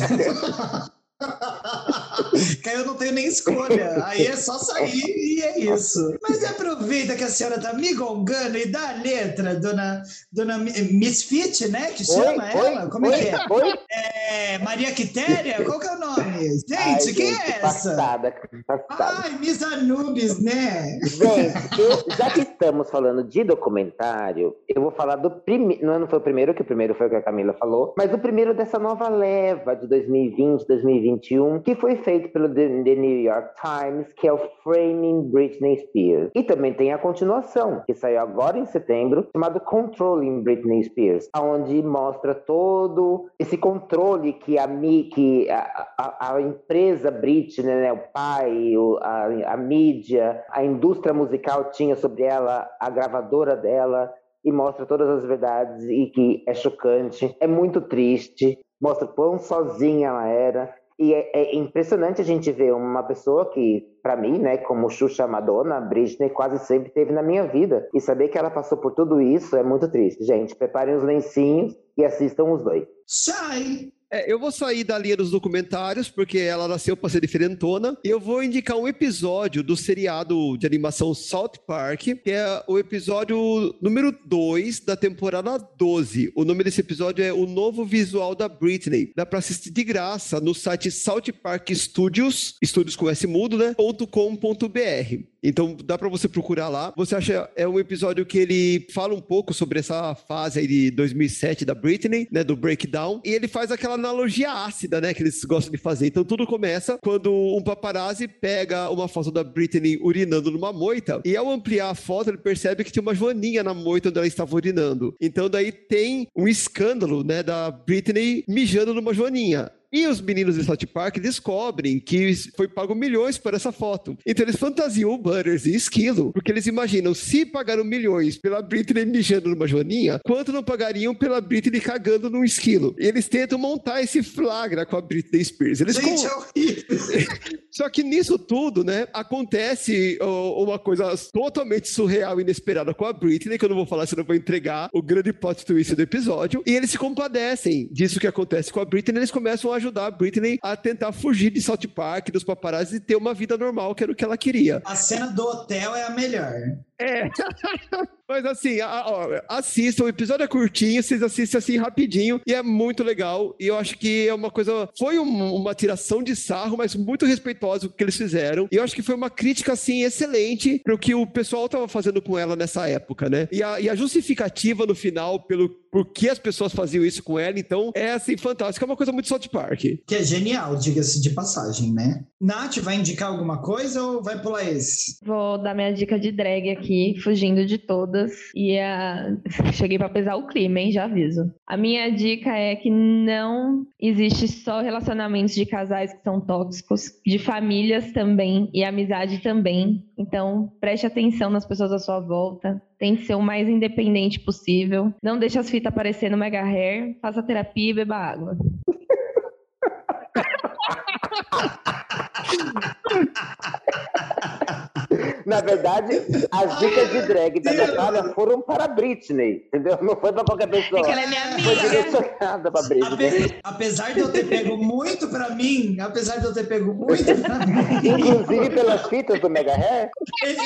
que 2.64 2.70
eu 2.70 2.86
não 2.86 2.96
tenho 2.96 3.14
nem 3.14 3.26
escolha. 3.28 4.04
Aí 4.06 4.26
é 4.26 4.36
só 4.36 4.58
sair 4.58 5.04
e 5.06 5.42
é 5.42 5.60
isso. 5.60 6.18
Mas 6.22 6.44
aproveita 6.44 7.16
que 7.16 7.24
a 7.24 7.30
senhora 7.30 7.60
tá 7.60 7.74
me 7.74 7.94
gongando 7.94 8.58
e 8.58 8.66
dá 8.66 8.90
a 8.90 8.94
letra, 8.94 9.56
dona, 9.56 10.04
dona 10.32 10.58
Misfit, 10.58 11.68
né? 11.70 11.92
Que 11.92 12.06
chama 12.06 12.44
oi, 12.44 12.52
ela? 12.54 12.84
Oi, 12.84 12.90
Como 12.90 13.06
é 13.08 13.20
que 13.20 13.28
é? 13.28 13.46
Oi? 13.50 13.80
é? 13.90 14.58
Maria 14.60 14.92
Quitéria? 14.92 15.64
Qual 15.64 15.80
que 15.80 15.88
é 15.88 15.96
o 15.96 16.00
nome? 16.00 16.50
Gente, 16.68 16.76
Ai, 16.78 16.98
quem 17.14 17.34
gente, 17.34 17.42
é 17.42 17.50
essa? 17.50 17.62
Passada, 17.62 18.36
passada. 18.68 19.22
Ai, 19.24 19.38
Miss 19.40 19.62
Anubis, 19.62 20.42
né? 20.42 21.00
Gente, 21.04 21.80
eu, 21.80 22.16
já 22.16 22.30
que 22.30 22.42
estamos 22.42 22.90
falando 22.90 23.24
de 23.24 23.44
documentário, 23.44 24.56
eu 24.68 24.82
vou 24.82 24.92
falar 24.92 25.18
do 25.18 25.30
primeiro. 25.30 25.86
Não, 25.86 26.00
não 26.00 26.08
foi 26.08 26.20
o 26.20 26.22
primeiro, 26.22 26.54
que 26.54 26.62
o 26.62 26.66
primeiro 26.66 26.96
foi 26.96 27.08
o 27.08 27.10
que 27.10 27.16
a 27.16 27.22
Camila 27.22 27.54
falou, 27.54 27.94
mas 27.98 28.14
o 28.14 28.18
primeiro 28.18 28.54
dessa 28.54 28.80
nova 28.80 29.10
leva 29.10 29.76
de 29.76 29.88
2020, 29.88 30.68
2021 30.68 31.11
2021, 31.16 31.62
que 31.62 31.76
foi 31.76 31.96
feito 31.98 32.30
pelo 32.30 32.54
The, 32.54 32.68
New 32.68 33.22
York 33.22 33.50
Times, 33.62 34.14
que 34.14 34.28
é 34.28 34.34
o 34.34 34.40
Framing 34.64 35.30
Britney 35.30 35.78
Spears. 35.78 36.32
E 36.36 36.44
também 36.44 36.74
tem 36.74 36.94
a 36.94 36.98
continuação, 36.98 37.84
que 37.86 37.94
saiu 37.94 38.20
agora 38.20 38.58
em 38.58 38.66
setembro, 38.66 39.28
chamado 39.36 39.60
Controlling 39.60 40.42
Britney 40.42 40.84
Spears, 40.84 41.30
onde 41.36 41.82
mostra 41.82 42.34
todo 42.34 43.30
esse 43.40 43.58
controle 43.58 44.34
que 44.34 44.58
a, 44.58 44.68
que 45.14 45.50
a, 45.50 45.88
a, 45.98 46.36
a 46.36 46.42
empresa 46.42 47.12
Britney, 47.12 47.66
né, 47.66 47.94
o 47.94 48.00
pai, 48.14 48.76
o, 48.78 48.98
a, 49.02 49.54
a 49.54 49.58
mídia, 49.58 50.44
a 50.50 50.64
indústria 50.64 51.14
musical 51.14 51.72
tinha 51.72 51.96
sobre 51.96 52.24
ela, 52.24 52.70
a 52.80 52.90
gravadora 52.90 53.56
dela, 53.56 54.14
e 54.44 54.52
mostra 54.52 54.86
todas 54.86 55.08
as 55.08 55.24
verdades 55.24 55.84
e 55.88 56.08
que 56.08 56.44
é 56.48 56.54
chocante, 56.54 57.36
é 57.40 57.46
muito 57.46 57.80
triste, 57.80 58.58
mostra 58.82 59.08
quão 59.08 59.38
sozinha 59.38 60.08
ela 60.08 60.28
era, 60.28 60.74
e 61.00 61.14
é, 61.14 61.32
é, 61.34 61.56
impressionante 61.56 62.22
a 62.22 62.24
gente 62.24 62.52
ver 62.52 62.74
uma 62.74 63.04
pessoa 63.04 63.50
que, 63.50 63.88
para 64.04 64.16
mim, 64.16 64.38
né, 64.38 64.58
como 64.58 64.90
Xuxa 64.90 65.26
Madonna, 65.28 65.80
Britney 65.80 66.30
quase 66.30 66.60
sempre 66.66 66.92
teve 66.92 67.12
na 67.12 67.24
minha 67.24 67.48
vida. 67.48 67.88
E 67.94 68.00
saber 68.00 68.28
que 68.28 68.38
ela 68.38 68.52
passou 68.52 68.78
por 68.78 68.92
tudo 68.92 69.20
isso 69.20 69.56
é 69.56 69.64
muito 69.64 69.90
triste. 69.90 70.24
Gente, 70.24 70.56
preparem 70.56 70.96
os 70.96 71.04
lencinhos 71.04 71.76
e 72.02 72.06
assistam 72.06 72.46
os 72.52 72.64
dois. 72.64 72.84
Shai! 73.08 73.92
É, 74.14 74.30
eu 74.30 74.38
vou 74.38 74.52
sair 74.52 74.84
da 74.84 74.98
linha 74.98 75.16
dos 75.16 75.32
documentários, 75.32 76.10
porque 76.10 76.38
ela 76.38 76.68
nasceu 76.68 76.98
para 76.98 77.10
ser 77.10 77.22
diferentona, 77.22 77.98
eu 78.04 78.20
vou 78.20 78.44
indicar 78.44 78.76
um 78.76 78.86
episódio 78.86 79.64
do 79.64 79.78
seriado 79.78 80.58
de 80.58 80.68
animação 80.68 81.14
South 81.14 81.54
Park, 81.66 82.02
que 82.02 82.32
é 82.32 82.62
o 82.68 82.78
episódio 82.78 83.74
número 83.82 84.14
2 84.26 84.82
da 84.82 84.98
temporada 84.98 85.58
12. 85.78 86.30
O 86.36 86.44
nome 86.44 86.62
desse 86.62 86.82
episódio 86.82 87.24
é 87.24 87.32
O 87.32 87.46
Novo 87.46 87.86
Visual 87.86 88.36
da 88.36 88.50
Britney. 88.50 89.14
Dá 89.16 89.26
para 89.26 89.40
assistir 89.40 89.72
de 89.72 89.84
graça 89.86 90.42
no 90.42 90.54
site 90.54 90.92
South 90.92 91.32
Park 91.42 91.70
Studios, 91.70 92.58
estúdios 92.62 92.98
com 92.98 93.10
S 93.10 93.26
mudo, 93.26 93.58
né? 93.58 93.74
.com.br. 94.12 95.31
Então 95.44 95.76
dá 95.84 95.98
para 95.98 96.10
você 96.10 96.28
procurar 96.28 96.70
lá. 96.70 96.94
Você 96.96 97.16
acha 97.16 97.50
é 97.56 97.68
um 97.68 97.80
episódio 97.80 98.26
que 98.26 98.38
ele 98.38 98.88
fala 98.92 99.14
um 99.14 99.22
pouco 99.22 99.54
sobre 99.54 99.80
essa 99.80 100.14
fase 100.16 100.60
aí 100.60 100.68
de 100.68 100.92
2007 100.92 101.66
da 101.66 101.74
Britney, 101.74 102.28
né, 102.32 102.44
do 102.44 102.56
breakdown, 102.56 103.22
e 103.26 103.30
ele 103.30 103.48
faz 103.48 103.72
aquela 103.72 103.96
analogia 103.96 104.52
ácida, 104.52 105.02
né, 105.02 105.14
que 105.14 105.24
eles 105.24 105.44
gostam 105.44 105.72
de 105.72 105.78
fazer. 105.78 106.08
Então 106.08 106.24
tudo 106.24 106.46
começa 106.46 106.98
quando 107.02 107.32
um 107.32 107.62
paparazzi 107.64 108.28
pega 108.28 108.90
uma 108.90 109.08
foto 109.08 109.32
da 109.32 109.44
Britney 109.44 109.98
urinando 110.02 110.52
numa 110.52 110.72
moita 110.72 111.22
e 111.26 111.36
ao 111.36 111.50
ampliar 111.50 111.90
a 111.90 111.96
foto 111.96 112.30
ele 112.30 112.38
percebe 112.38 112.84
que 112.84 112.92
tinha 112.92 113.02
uma 113.02 113.16
joaninha 113.16 113.64
na 113.64 113.74
moita 113.74 114.10
onde 114.10 114.18
ela 114.18 114.28
estava 114.28 114.56
urinando. 114.56 115.16
Então 115.20 115.50
daí 115.50 115.72
tem 115.72 116.28
um 116.36 116.48
escândalo, 116.48 117.24
né, 117.24 117.42
da 117.42 117.72
Britney 117.72 118.44
mijando 118.48 118.94
numa 118.94 119.14
joaninha. 119.14 119.72
E 119.92 120.08
os 120.08 120.22
meninos 120.22 120.56
de 120.56 120.64
South 120.64 120.78
Park 120.94 121.18
descobrem 121.18 122.00
que 122.00 122.34
foi 122.56 122.68
pago 122.68 122.96
milhões 122.96 123.38
por 123.38 123.54
essa 123.54 123.72
foto. 123.72 124.18
Então 124.26 124.46
eles 124.46 124.56
fantasiam 124.56 125.12
o 125.12 125.18
Butters 125.18 125.66
e 125.66 125.76
Esquilo, 125.76 126.32
porque 126.32 126.52
eles 126.52 126.66
imaginam, 126.66 127.14
se 127.14 127.46
pagaram 127.46 127.84
milhões 127.84 128.38
pela 128.38 128.62
Britney 128.62 129.06
mijando 129.06 129.50
numa 129.50 129.68
joaninha, 129.68 130.20
quanto 130.24 130.54
não 130.54 130.64
pagariam 130.64 131.14
pela 131.14 131.42
Britney 131.42 131.82
cagando 131.82 132.30
num 132.30 132.44
esquilo? 132.44 132.96
E 132.98 133.06
eles 133.06 133.28
tentam 133.28 133.58
montar 133.60 134.02
esse 134.02 134.24
flagra 134.24 134.86
com 134.86 134.96
a 134.96 135.02
Britney 135.02 135.44
Spears. 135.44 135.82
Eles 135.82 135.96
Gente, 135.96 136.28
com... 136.28 136.42
é. 136.42 137.62
Só 137.70 137.90
que 137.90 138.04
nisso 138.04 138.38
tudo, 138.38 138.84
né, 138.84 139.08
acontece 139.14 140.18
uma 140.22 140.78
coisa 140.80 141.14
totalmente 141.34 141.90
surreal 141.90 142.40
e 142.40 142.44
inesperada 142.44 142.94
com 142.94 143.06
a 143.06 143.14
Britney, 143.14 143.58
que 143.58 143.66
eu 143.66 143.70
não 143.70 143.76
vou 143.76 143.86
falar, 143.86 144.06
senão 144.06 144.22
eu 144.22 144.28
vou 144.28 144.36
entregar 144.36 144.90
o 144.94 145.02
grande 145.02 145.34
plot 145.34 145.66
twist 145.66 145.96
do 145.96 146.02
episódio. 146.02 146.64
E 146.66 146.72
eles 146.72 146.92
se 146.92 146.98
compadecem 146.98 147.88
disso 147.92 148.20
que 148.20 148.28
acontece 148.28 148.72
com 148.72 148.80
a 148.80 148.86
Britney, 148.86 149.20
eles 149.20 149.32
começam 149.32 149.72
a 149.74 149.81
ajudar 149.82 150.06
a 150.06 150.12
Britney 150.12 150.60
a 150.62 150.76
tentar 150.76 151.12
fugir 151.12 151.50
de 151.50 151.62
South 151.62 151.88
Park, 151.94 152.30
dos 152.32 152.44
paparazzi 152.44 152.98
e 152.98 153.00
ter 153.00 153.16
uma 153.16 153.34
vida 153.34 153.58
normal, 153.58 153.94
que 153.96 154.04
era 154.04 154.12
o 154.12 154.16
que 154.16 154.24
ela 154.24 154.38
queria. 154.38 154.82
A 154.86 154.96
cena 154.96 155.28
do 155.28 155.44
hotel 155.44 155.96
é 155.96 156.04
a 156.04 156.12
melhor. 156.12 156.54
É. 157.02 157.30
Mas 158.28 158.46
assim, 158.46 158.80
ó, 158.82 159.28
assistam, 159.50 160.06
o 160.06 160.08
episódio 160.08 160.44
é 160.46 160.48
curtinho, 160.48 161.04
vocês 161.04 161.22
assistem 161.22 161.58
assim 161.58 161.78
rapidinho 161.78 162.40
e 162.48 162.54
é 162.54 162.62
muito 162.64 163.04
legal. 163.04 163.54
E 163.60 163.68
eu 163.68 163.78
acho 163.78 163.98
que 163.98 164.26
é 164.28 164.34
uma 164.34 164.50
coisa. 164.50 164.88
Foi 164.98 165.20
um- 165.20 165.54
uma 165.56 165.76
tiração 165.76 166.24
de 166.24 166.34
sarro, 166.34 166.78
mas 166.78 166.96
muito 166.96 167.26
respeitosa 167.26 167.88
o 167.88 167.90
que 167.90 168.02
eles 168.02 168.16
fizeram. 168.16 168.70
E 168.72 168.78
eu 168.78 168.84
acho 168.84 168.96
que 168.96 169.02
foi 169.02 169.16
uma 169.16 169.30
crítica, 169.30 169.74
assim, 169.74 170.04
excelente 170.04 170.80
pro 170.84 170.98
que 170.98 171.14
o 171.14 171.28
pessoal 171.28 171.68
tava 171.68 171.90
fazendo 171.90 172.22
com 172.22 172.40
ela 172.40 172.56
nessa 172.56 172.88
época, 172.88 173.30
né? 173.30 173.50
E 173.52 173.62
a, 173.62 173.82
e 173.82 173.90
a 173.90 173.96
justificativa 173.96 174.86
no 174.86 174.96
final, 174.96 175.42
pelo 175.46 175.70
por 175.92 176.06
que 176.06 176.30
as 176.30 176.40
pessoas 176.40 176.72
faziam 176.72 177.04
isso 177.04 177.22
com 177.22 177.38
ela, 177.38 177.60
então 177.60 177.92
é 177.94 178.14
assim, 178.14 178.38
fantástico. 178.38 178.86
É 178.86 178.88
uma 178.88 178.96
coisa 178.96 179.12
muito 179.12 179.28
South 179.28 179.50
Park. 179.52 179.82
Que 180.08 180.16
é 180.16 180.24
genial, 180.24 180.78
diga-se 180.78 181.22
de 181.22 181.32
passagem, 181.32 181.92
né? 181.92 182.24
Nath, 182.40 182.78
vai 182.78 182.96
indicar 182.96 183.30
alguma 183.30 183.62
coisa 183.62 184.02
ou 184.02 184.24
vai 184.24 184.42
pular 184.42 184.64
esse? 184.64 185.18
Vou 185.22 185.62
dar 185.62 185.76
minha 185.76 185.92
dica 185.94 186.18
de 186.18 186.32
drag 186.32 186.70
aqui, 186.70 186.91
fugindo 187.24 187.66
de 187.66 187.78
todas. 187.78 188.32
E 188.56 188.78
a... 188.78 189.38
cheguei 189.74 189.98
pra 189.98 190.10
pesar 190.10 190.36
o 190.36 190.48
clima, 190.48 190.80
hein? 190.80 190.92
Já 190.92 191.06
aviso. 191.06 191.54
A 191.68 191.78
minha 191.78 192.10
dica 192.10 192.52
é 192.52 192.76
que 192.76 192.90
não 192.90 193.86
existe 194.00 194.48
só 194.48 194.82
relacionamentos 194.82 195.56
de 195.56 195.66
casais 195.66 196.14
que 196.14 196.24
são 196.24 196.40
tóxicos, 196.40 197.06
de 197.26 197.40
famílias 197.40 198.12
também 198.12 198.70
e 198.74 198.84
amizade 198.84 199.40
também. 199.40 200.04
Então, 200.18 200.72
preste 200.80 201.06
atenção 201.06 201.50
nas 201.50 201.66
pessoas 201.66 201.92
à 201.92 202.00
sua 202.00 202.20
volta. 202.20 202.82
Tente 203.00 203.24
ser 203.24 203.36
o 203.36 203.42
mais 203.42 203.68
independente 203.68 204.40
possível. 204.40 205.14
Não 205.24 205.40
deixe 205.40 205.58
as 205.58 205.70
fitas 205.70 205.92
aparecer 205.92 206.30
no 206.30 206.38
Mega 206.38 206.62
Hair. 206.62 207.18
Faça 207.22 207.42
terapia 207.42 207.92
e 207.92 207.94
beba 207.94 208.16
água. 208.16 208.58
Na 215.46 215.62
verdade, 215.62 216.22
as 216.52 216.80
dicas 216.80 217.10
de 217.12 217.22
drag 217.28 217.60
da 217.62 217.74
Natália 217.74 218.24
foram 218.34 218.62
para 218.62 218.86
a 218.86 218.88
Britney, 218.88 219.64
entendeu? 219.68 219.98
Não 220.02 220.16
foi 220.16 220.32
para 220.34 220.44
qualquer 220.44 220.68
pessoa. 220.68 221.00
É 221.02 221.04
que 221.04 221.12
ela 221.12 221.22
é 221.24 221.28
minha 221.28 221.42
Foi 221.60 221.74
amiga. 221.74 221.90
direcionada 221.90 222.72
para 222.72 222.82
Britney. 222.88 223.44
Ape- 223.46 223.60
apesar 223.64 224.14
de 224.14 224.20
eu 224.20 224.32
ter 224.32 224.46
pego 224.48 224.78
muito 224.78 225.28
pra 225.30 225.50
mim, 225.50 225.98
apesar 226.00 226.38
de 226.38 226.46
eu 226.46 226.54
ter 226.54 226.64
pego 226.68 226.94
muito 226.94 227.24
pra 227.42 227.60
mim. 227.66 228.08
Inclusive 228.08 228.70
pelas 228.72 229.08
fitas 229.08 229.40
do 229.40 229.50
Mega 229.50 229.74
Hair. 229.74 230.10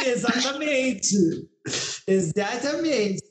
Exatamente. 0.06 1.16
Exatamente. 2.08 3.24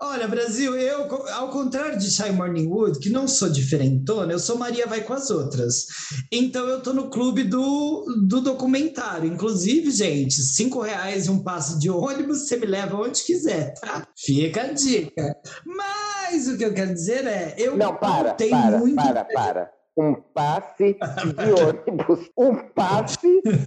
Olha, 0.00 0.28
Brasil, 0.28 0.76
eu, 0.76 1.02
ao 1.32 1.50
contrário 1.50 1.98
de 1.98 2.10
Shy 2.10 2.30
Morningwood, 2.30 2.98
que 2.98 3.08
não 3.08 3.26
sou 3.26 3.48
diferentona, 3.48 4.32
eu 4.32 4.38
sou 4.38 4.58
Maria 4.58 4.86
Vai 4.86 5.02
com 5.02 5.14
as 5.14 5.30
Outras. 5.30 5.86
Então 6.30 6.66
eu 6.66 6.82
tô 6.82 6.92
no 6.92 7.08
clube 7.08 7.44
do, 7.44 8.04
do 8.26 8.40
documentário. 8.40 9.32
Inclusive, 9.32 9.90
gente, 9.90 10.34
cinco 10.34 10.80
reais 10.80 11.26
e 11.26 11.30
um 11.30 11.42
passe 11.42 11.78
de 11.78 11.88
ônibus, 11.88 12.46
você 12.46 12.56
me 12.56 12.66
leva 12.66 12.96
onde 12.96 13.22
quiser, 13.22 13.72
tá? 13.80 14.06
Fica 14.16 14.62
a 14.62 14.72
dica. 14.72 15.36
Mas 15.64 16.48
o 16.48 16.56
que 16.56 16.64
eu 16.64 16.74
quero 16.74 16.92
dizer 16.92 17.26
é, 17.26 17.54
eu 17.56 17.76
Não, 17.76 17.96
para, 17.96 18.34
para, 18.34 18.78
muito 18.78 18.96
para, 18.96 19.24
para. 19.24 19.81
Um 19.94 20.14
passe 20.14 20.94
de 20.94 21.52
ônibus. 21.52 22.30
Um 22.38 22.54
passe 22.74 23.18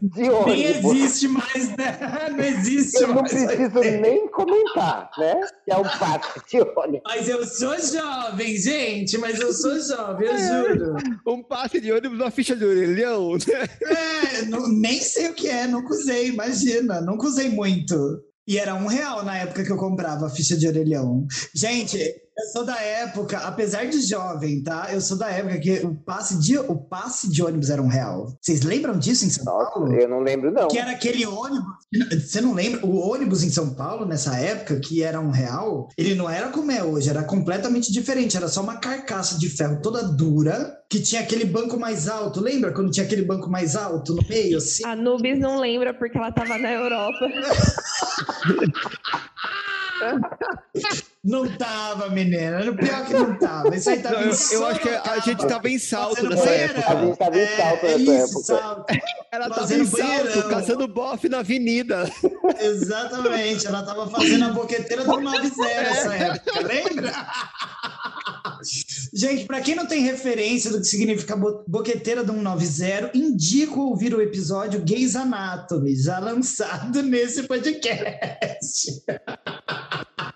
de 0.01 0.21
Nem 0.21 0.29
ônibus. 0.31 0.91
existe 0.91 1.27
mais, 1.27 1.69
né? 1.77 1.99
Não 2.31 2.43
existe 2.43 3.01
Eu 3.01 3.09
não 3.09 3.15
mais. 3.21 3.31
preciso 3.31 3.79
nem 4.01 4.27
comentar, 4.29 5.11
né? 5.19 5.39
Que 5.63 5.71
é 5.71 5.77
um 5.77 5.83
passe 5.83 6.41
de 6.49 6.61
ônibus. 6.61 7.01
Mas 7.05 7.29
eu 7.29 7.45
sou 7.45 7.79
jovem, 7.79 8.57
gente, 8.57 9.17
mas 9.19 9.39
eu 9.39 9.53
sou 9.53 9.79
jovem, 9.79 10.27
eu 10.27 10.37
juro. 10.37 10.95
Um 11.27 11.43
passe 11.43 11.79
de 11.79 11.91
ônibus 11.91 12.17
na 12.17 12.31
ficha 12.31 12.55
de 12.55 12.65
orelhão, 12.65 13.33
né? 13.33 13.69
É, 13.83 14.45
não- 14.45 14.67
nem 14.67 14.99
sei 15.01 15.29
o 15.29 15.33
que 15.35 15.47
é, 15.47 15.67
nunca 15.67 15.93
usei, 15.93 16.27
imagina, 16.29 17.01
nunca 17.01 17.27
usei 17.27 17.49
muito. 17.49 17.95
E 18.47 18.57
era 18.59 18.73
um 18.75 18.87
real 18.87 19.23
na 19.23 19.37
época 19.37 19.63
que 19.63 19.71
eu 19.71 19.77
comprava 19.77 20.27
a 20.27 20.29
ficha 20.29 20.55
de 20.57 20.67
orelhão. 20.67 21.25
Gente, 21.55 21.97
eu 22.37 22.45
sou 22.51 22.65
da 22.65 22.77
época, 22.81 23.37
apesar 23.37 23.85
de 23.85 24.01
jovem, 24.01 24.61
tá? 24.61 24.89
Eu 24.91 24.99
sou 24.99 25.17
da 25.17 25.29
época 25.29 25.57
que 25.57 25.85
o 25.85 25.95
passe 25.95 26.37
de, 26.37 26.57
o 26.57 26.75
passe 26.75 27.29
de 27.29 27.41
ônibus 27.41 27.69
era 27.69 27.81
um 27.81 27.87
real. 27.87 28.37
Vocês 28.41 28.61
lembram 28.61 28.99
disso 28.99 29.25
em 29.25 29.29
São 29.29 29.45
Nossa, 29.45 29.71
Paulo? 29.71 29.93
eu 29.93 30.09
não 30.09 30.19
lembro, 30.19 30.51
não. 30.51 30.67
Que 30.67 30.77
era 30.77 30.91
aquele 30.91 31.25
ônibus. 31.25 31.63
Você 32.11 32.41
não 32.41 32.53
lembra? 32.53 32.85
O 32.85 32.97
ônibus 32.97 33.41
em 33.41 33.49
São 33.49 33.73
Paulo, 33.73 34.05
nessa 34.05 34.37
época, 34.37 34.79
que 34.81 35.01
era 35.01 35.19
um 35.19 35.31
real, 35.31 35.87
ele 35.97 36.13
não 36.13 36.29
era 36.29 36.49
como 36.49 36.71
é 36.71 36.83
hoje, 36.83 37.09
era 37.09 37.23
completamente 37.23 37.89
diferente. 37.91 38.35
Era 38.35 38.49
só 38.49 38.61
uma 38.61 38.77
carcaça 38.77 39.39
de 39.39 39.49
ferro 39.49 39.81
toda 39.81 40.03
dura, 40.03 40.77
que 40.89 40.99
tinha 40.99 41.21
aquele 41.21 41.45
banco 41.45 41.79
mais 41.79 42.09
alto. 42.09 42.41
Lembra 42.41 42.73
quando 42.73 42.91
tinha 42.91 43.05
aquele 43.05 43.21
banco 43.21 43.49
mais 43.49 43.77
alto 43.77 44.13
no 44.13 44.27
meio? 44.27 44.57
Assim? 44.57 44.83
A 44.85 44.93
Nubis 44.93 45.39
não 45.39 45.57
lembra 45.57 45.93
porque 45.93 46.17
ela 46.17 46.33
tava 46.33 46.57
na 46.57 46.71
Europa. 46.71 47.25
Não 51.25 51.47
tava, 51.57 52.07
menina. 52.09 52.59
Era 52.59 52.71
o 52.71 52.75
pior 52.77 53.03
que 53.05 53.13
não 53.13 53.35
tava. 53.39 53.75
Isso 53.75 53.89
aí 53.89 53.99
tava 53.99 54.15
Não, 54.21 54.27
em 54.27 54.31
eu, 54.51 54.59
eu 54.59 54.65
acho 54.67 54.79
que 54.79 54.89
a 54.89 55.19
gente 55.19 55.47
tava 55.47 55.69
em 55.69 55.79
salto 55.79 56.15
fazendo 56.17 56.29
nessa 56.29 56.45
banheirão. 56.45 56.75
época. 56.77 56.93
A 56.93 57.05
gente 57.05 57.17
tava 57.17 57.37
em 57.39 57.47
salto 57.57 57.83
nessa 57.83 57.97
isso, 57.97 58.11
época. 58.13 58.43
salto. 58.43 58.85
Ela 59.31 59.49
tava 59.49 59.61
Fazendo 59.61 59.81
em 59.81 59.85
salto, 59.87 60.03
banheirão. 60.03 60.49
caçando 60.49 60.87
bofe 60.87 61.27
na 61.29 61.39
avenida. 61.39 62.09
Exatamente, 62.61 63.65
ela 63.67 63.81
tava 63.83 64.07
fazendo 64.09 64.45
a 64.45 64.49
boqueteira 64.49 65.03
do 65.03 65.19
90 65.19 65.57
nessa 65.57 66.13
época, 66.15 66.59
lembra? 66.61 67.11
Gente, 69.13 69.45
pra 69.45 69.61
quem 69.61 69.75
não 69.75 69.85
tem 69.85 70.01
referência 70.01 70.71
do 70.71 70.79
que 70.79 70.85
significa 70.85 71.35
bo- 71.35 71.63
boqueteira 71.67 72.23
do 72.23 72.33
190, 72.33 73.11
indico 73.17 73.79
ouvir 73.81 74.13
o 74.13 74.21
episódio 74.21 74.81
Gays 74.83 75.15
Anatomy, 75.15 75.95
já 75.95 76.19
lançado 76.19 77.01
nesse 77.03 77.43
podcast. 77.43 79.01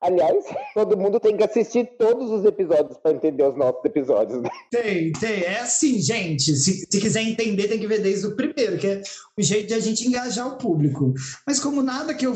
Aliás, 0.02 0.46
todo 0.74 0.98
mundo 0.98 1.20
tem 1.20 1.36
que 1.36 1.44
assistir 1.44 1.90
todos 1.98 2.30
os 2.32 2.46
episódios 2.46 2.98
para 2.98 3.12
entender 3.12 3.44
os 3.44 3.56
nossos 3.56 3.84
episódios. 3.84 4.42
né? 4.42 4.50
Tem, 4.72 5.12
tem. 5.14 5.44
É 5.44 5.60
assim, 5.60 6.00
gente. 6.02 6.56
Se, 6.56 6.86
se 6.90 7.02
quiser 7.02 7.24
entender, 7.24 7.68
tem 7.68 7.80
que 7.80 7.88
ver 7.88 8.02
desde 8.02 8.28
o 8.28 8.36
primeiro, 8.36 8.78
que 8.78 8.88
é 8.88 9.02
o 9.38 9.42
jeito 9.42 9.68
de 9.68 9.74
a 9.74 9.80
gente 9.80 10.08
engajar 10.08 10.48
o 10.48 10.58
público. 10.58 11.14
Mas 11.46 11.60
como 11.60 11.82
nada 11.82 12.14
que 12.14 12.26
eu, 12.26 12.34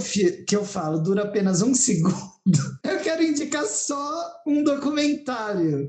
que 0.48 0.56
eu 0.56 0.66
falo 0.66 1.02
dura 1.02 1.24
apenas 1.24 1.62
um 1.62 1.74
segundo, 1.74 2.33
eu 2.84 3.00
quero 3.00 3.24
indicar 3.24 3.66
só 3.66 4.42
um 4.46 4.64
documentário. 4.64 5.88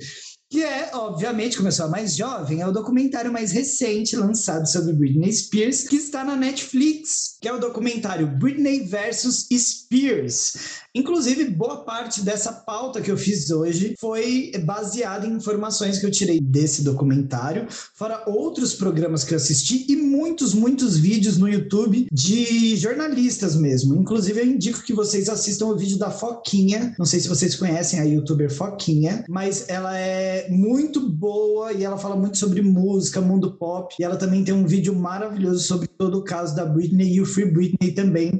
Que 0.50 0.62
é, 0.62 0.90
obviamente, 0.94 1.56
como 1.56 1.68
eu 1.68 1.72
sou 1.72 1.86
a 1.86 1.88
mais 1.88 2.14
jovem, 2.14 2.60
é 2.60 2.66
o 2.66 2.70
documentário 2.70 3.32
mais 3.32 3.50
recente 3.50 4.14
lançado 4.14 4.70
sobre 4.70 4.92
Britney 4.92 5.32
Spears, 5.32 5.88
que 5.88 5.96
está 5.96 6.22
na 6.22 6.36
Netflix, 6.36 7.38
que 7.40 7.48
é 7.48 7.52
o 7.52 7.58
documentário 7.58 8.28
Britney 8.38 8.84
versus 8.84 9.48
Spears. 9.52 10.54
Inclusive, 10.94 11.46
boa 11.46 11.84
parte 11.84 12.22
dessa 12.22 12.52
pauta 12.52 13.00
que 13.00 13.10
eu 13.10 13.16
fiz 13.16 13.50
hoje 13.50 13.96
foi 13.98 14.52
baseada 14.64 15.26
em 15.26 15.32
informações 15.32 15.98
que 15.98 16.06
eu 16.06 16.10
tirei 16.10 16.38
desse 16.40 16.84
documentário, 16.84 17.66
fora 17.96 18.22
outros 18.28 18.74
programas 18.74 19.24
que 19.24 19.34
eu 19.34 19.38
assisti 19.38 19.86
e 19.88 19.96
muitos, 19.96 20.54
muitos 20.54 20.96
vídeos 20.96 21.36
no 21.36 21.48
YouTube 21.48 22.06
de 22.12 22.76
jornalistas 22.76 23.56
mesmo. 23.56 23.96
Inclusive, 23.96 24.38
eu 24.38 24.46
indico 24.46 24.84
que 24.84 24.92
vocês 24.92 25.28
assistam 25.28 25.66
o 25.66 25.76
vídeo 25.76 25.98
da 25.98 26.12
Foquinha. 26.44 26.94
Não 26.98 27.06
sei 27.06 27.18
se 27.18 27.28
vocês 27.28 27.56
conhecem 27.56 27.98
a 27.98 28.04
youtuber 28.04 28.52
Foquinha, 28.52 29.24
mas 29.28 29.68
ela 29.68 29.96
é 29.96 30.48
muito 30.50 31.08
boa 31.08 31.72
e 31.72 31.82
ela 31.82 31.96
fala 31.96 32.14
muito 32.14 32.36
sobre 32.36 32.60
música, 32.60 33.20
mundo 33.20 33.56
pop. 33.56 33.94
E 33.98 34.04
ela 34.04 34.16
também 34.16 34.44
tem 34.44 34.52
um 34.52 34.66
vídeo 34.66 34.94
maravilhoso 34.94 35.64
sobre 35.64 35.88
todo 35.88 36.18
o 36.18 36.24
caso 36.24 36.54
da 36.54 36.66
Britney 36.66 37.14
e 37.14 37.20
o 37.20 37.26
Free 37.26 37.50
Britney 37.50 37.92
também. 37.92 38.38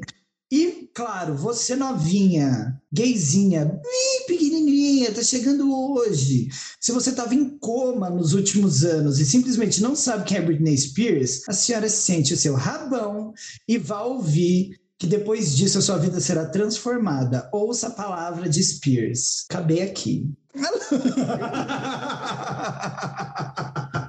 E, 0.53 0.89
claro, 0.95 1.35
você 1.35 1.75
novinha, 1.75 2.79
gayzinha, 2.93 3.65
bem 3.65 4.27
pequenininha, 4.29 5.13
tá 5.13 5.23
chegando 5.23 5.75
hoje. 5.75 6.49
Se 6.79 6.93
você 6.93 7.11
tava 7.11 7.35
em 7.35 7.59
coma 7.59 8.11
nos 8.11 8.35
últimos 8.35 8.85
anos 8.85 9.19
e 9.19 9.27
simplesmente 9.27 9.83
não 9.83 9.97
sabe 9.97 10.25
quem 10.25 10.37
é 10.37 10.43
Britney 10.43 10.77
Spears, 10.77 11.43
a 11.49 11.53
senhora 11.53 11.89
sente 11.89 12.35
o 12.35 12.37
seu 12.37 12.55
rabão 12.55 13.33
e 13.67 13.79
vá 13.79 14.03
ouvir 14.03 14.79
que 15.05 15.11
depois 15.11 15.55
disso 15.55 15.77
a 15.77 15.83
sua 15.83 15.99
vida 15.99 16.19
será 16.19 16.47
transformada. 16.47 17.47
Ouça 17.53 17.89
a 17.89 17.91
palavra 17.91 18.49
de 18.49 18.65
Spears. 18.65 19.45
Acabei 19.51 19.83
aqui. 19.83 20.31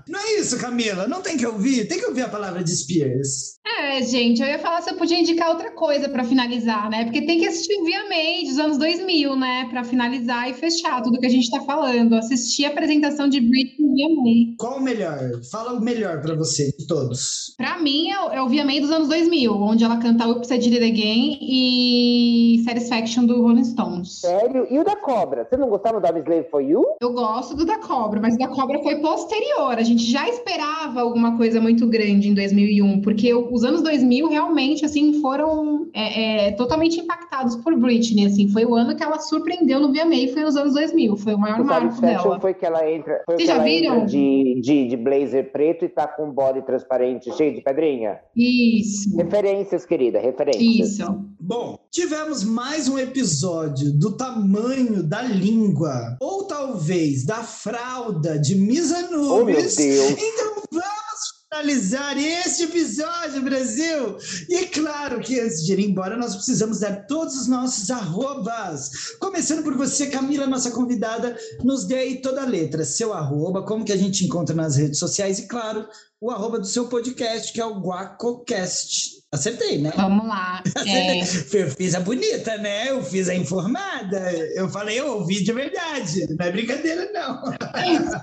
Não 0.07 0.19
é 0.19 0.39
isso, 0.39 0.57
Camila. 0.57 1.05
Não 1.05 1.21
tem 1.21 1.35
que 1.35 1.45
ouvir. 1.45 1.85
Tem 1.89 1.99
que 1.99 2.05
ouvir 2.05 2.21
a 2.21 2.29
palavra 2.29 2.63
de 2.63 2.73
Spears. 2.73 3.57
É, 3.79 4.01
gente, 4.01 4.41
eu 4.41 4.47
ia 4.47 4.59
falar 4.59 4.81
se 4.81 4.89
eu 4.89 4.95
podia 4.95 5.19
indicar 5.19 5.49
outra 5.49 5.71
coisa 5.71 6.07
para 6.07 6.23
finalizar, 6.23 6.89
né? 6.89 7.03
Porque 7.03 7.25
tem 7.25 7.39
que 7.39 7.47
assistir 7.47 7.75
VMA 7.81 8.47
dos 8.47 8.59
anos 8.59 8.77
2000, 8.77 9.35
né? 9.35 9.67
Para 9.69 9.83
finalizar 9.83 10.49
e 10.49 10.53
fechar 10.53 11.01
tudo 11.01 11.19
que 11.19 11.25
a 11.25 11.29
gente 11.29 11.49
tá 11.49 11.61
falando. 11.61 12.13
Assistir 12.15 12.65
a 12.65 12.69
apresentação 12.69 13.27
de 13.27 13.41
Britney 13.41 13.85
VMA. 13.95 14.55
Qual 14.57 14.77
o 14.77 14.81
melhor? 14.81 15.19
Fala 15.51 15.73
o 15.73 15.81
melhor 15.81 16.21
para 16.21 16.35
você, 16.35 16.71
de 16.77 16.85
todos. 16.85 17.53
Para 17.57 17.79
mim, 17.79 18.09
é 18.09 18.19
o, 18.19 18.29
é 18.29 18.41
o 18.41 18.47
VMA 18.47 18.81
dos 18.81 18.91
anos 18.91 19.07
2000, 19.07 19.53
onde 19.53 19.83
ela 19.83 19.97
canta 19.97 20.27
Oops, 20.27 20.49
I 20.51 20.57
Did 20.57 20.73
It 20.73 20.85
Again 20.85 21.37
e 21.41 22.61
Satisfaction 22.65 23.25
do 23.25 23.41
Rolling 23.41 23.63
Stones. 23.63 24.19
Sério? 24.21 24.67
E 24.69 24.77
o 24.77 24.83
da 24.83 24.95
Cobra? 24.95 25.47
Você 25.49 25.57
não 25.57 25.69
gostava 25.69 25.99
do 25.99 26.07
I'm 26.07 26.21
Slave 26.21 26.49
For 26.49 26.61
You? 26.61 26.83
Eu 27.01 27.13
gosto 27.13 27.55
do 27.55 27.65
da 27.65 27.77
Cobra, 27.79 28.19
mas 28.19 28.35
o 28.35 28.37
da 28.37 28.47
Cobra 28.47 28.81
foi 28.83 28.99
posterior. 28.99 29.77
A 29.77 29.83
gente 29.83 30.03
já 30.03 30.27
esperava 30.27 31.01
alguma 31.01 31.37
coisa 31.37 31.61
muito 31.61 31.87
grande 31.87 32.29
em 32.29 32.33
2001, 32.33 33.01
porque 33.01 33.33
os 33.33 33.63
anos 33.65 33.81
2000 33.81 34.29
realmente, 34.29 34.85
assim, 34.85 35.19
foram 35.21 35.87
é, 35.93 36.47
é, 36.47 36.51
totalmente 36.51 36.99
impactados 36.99 37.55
por 37.57 37.75
Britney, 37.75 38.25
assim. 38.27 38.47
Foi 38.47 38.63
o 38.65 38.75
ano 38.75 38.95
que 38.95 39.03
ela 39.03 39.19
surpreendeu 39.19 39.79
no 39.79 39.89
VMA, 39.91 40.31
foi 40.33 40.43
nos 40.43 40.55
anos 40.55 40.73
2000. 40.73 41.17
Foi 41.17 41.33
o 41.33 41.37
maior 41.37 41.59
O 41.59 41.65
marco 41.65 41.99
dela. 41.99 42.39
foi 42.39 42.53
que 42.53 42.65
ela 42.65 42.89
entra, 42.89 43.21
foi 43.25 43.35
Vocês 43.35 43.41
que 43.41 43.47
já 43.47 43.55
ela 43.55 43.63
viram? 43.63 43.95
entra 43.95 44.05
de, 44.07 44.61
de, 44.61 44.87
de 44.87 44.97
blazer 44.97 45.51
preto 45.51 45.83
e 45.85 45.89
tá 45.89 46.07
com 46.07 46.25
um 46.27 46.31
body 46.31 46.61
transparente 46.61 47.31
cheio 47.35 47.53
de 47.53 47.61
pedrinha? 47.61 48.19
Isso, 48.35 49.15
Referências, 49.17 49.85
querida, 49.85 50.19
referências. 50.19 50.99
isso. 50.99 51.25
Bom, 51.39 51.77
tivemos 51.91 52.43
mais 52.43 52.87
um 52.87 52.97
episódio 52.97 53.91
do 53.91 54.15
tamanho 54.15 55.03
da 55.03 55.21
língua, 55.21 56.17
ou 56.21 56.45
talvez 56.45 57.25
da 57.25 57.43
fralda 57.43 58.37
de 58.39 58.55
Misa 58.55 58.95
Oh, 59.11 59.43
meu. 59.43 59.55
Deus. 59.55 59.77
Então 59.79 60.55
vamos 60.71 61.34
finalizar 61.55 62.17
este 62.17 62.63
episódio, 62.63 63.41
Brasil! 63.41 64.17
E 64.49 64.65
claro 64.65 65.21
que 65.21 65.39
antes 65.39 65.63
de 65.63 65.71
ir 65.71 65.79
embora, 65.79 66.17
nós 66.17 66.35
precisamos 66.35 66.79
dar 66.81 67.07
todos 67.07 67.33
os 67.35 67.47
nossos 67.47 67.89
arrobas. 67.89 69.15
Começando 69.19 69.63
por 69.63 69.73
você, 69.75 70.07
Camila, 70.07 70.47
nossa 70.47 70.71
convidada, 70.71 71.37
nos 71.63 71.85
dê 71.85 71.95
aí 71.95 72.21
toda 72.21 72.41
a 72.41 72.45
letra, 72.45 72.83
seu 72.83 73.13
arroba, 73.13 73.63
como 73.63 73.85
que 73.85 73.93
a 73.93 73.97
gente 73.97 74.25
encontra 74.25 74.53
nas 74.53 74.75
redes 74.75 74.99
sociais 74.99 75.39
e, 75.39 75.47
claro, 75.47 75.87
o 76.19 76.29
arroba 76.29 76.59
do 76.59 76.67
seu 76.67 76.87
podcast, 76.89 77.53
que 77.53 77.61
é 77.61 77.65
o 77.65 77.79
GuacoCast. 77.79 79.14
Acertei, 79.33 79.79
né? 79.79 79.91
Vamos 79.95 80.27
lá. 80.27 80.63
É, 80.87 81.19
Eu 81.19 81.69
fiz 81.71 81.95
a 81.95 81.99
bonita, 81.99 82.57
né? 82.57 82.89
Eu 82.91 83.03
fiz 83.03 83.27
a 83.27 83.33
informada. 83.35 84.19
Eu 84.55 84.69
falei, 84.69 84.99
eu 84.99 85.17
ouvi 85.17 85.43
de 85.43 85.51
verdade. 85.51 86.27
Não 86.37 86.45
é 86.45 86.51
brincadeira, 86.51 87.11
não. 87.11 87.41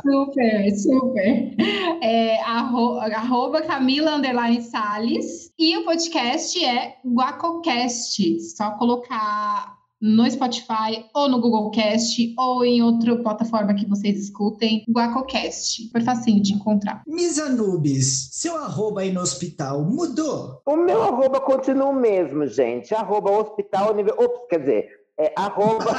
super, 0.01 0.77
super. 0.77 1.57
É, 2.03 2.41
arro, 2.43 2.99
arroba 3.01 3.63
Camila 3.63 4.15
Underline 4.17 4.63
Salles. 4.63 5.53
E 5.59 5.77
o 5.77 5.85
podcast 5.85 6.65
é 6.65 6.95
Guacocast. 7.05 8.41
Só 8.57 8.71
colocar 8.73 9.82
no 10.03 10.29
Spotify 10.29 11.05
ou 11.15 11.29
no 11.29 11.41
Google 11.41 11.71
Cast 11.71 12.35
ou 12.37 12.65
em 12.65 12.83
outra 12.83 13.15
plataforma 13.23 13.73
que 13.73 13.87
vocês 13.89 14.19
escutem, 14.19 14.85
Guacocast. 14.91 15.89
Foi 15.93 16.01
facinho 16.01 16.43
de 16.43 16.55
encontrar. 16.55 17.03
Misa 17.07 17.49
Nubes, 17.49 18.31
seu 18.33 18.57
arroba 18.57 19.03
aí 19.03 19.13
no 19.13 19.21
hospital 19.21 19.85
mudou? 19.85 20.61
O 20.67 20.77
meu 20.77 21.01
arroba 21.05 21.41
continua 21.41 21.91
o 21.91 21.95
mesmo, 21.95 22.45
gente. 22.49 22.93
Arroba 22.93 23.31
hospital 23.31 23.95
nível. 23.95 24.17
Ops, 24.19 24.49
quer 24.51 24.59
dizer, 24.59 24.89
é 25.17 25.33
arroba. 25.37 25.93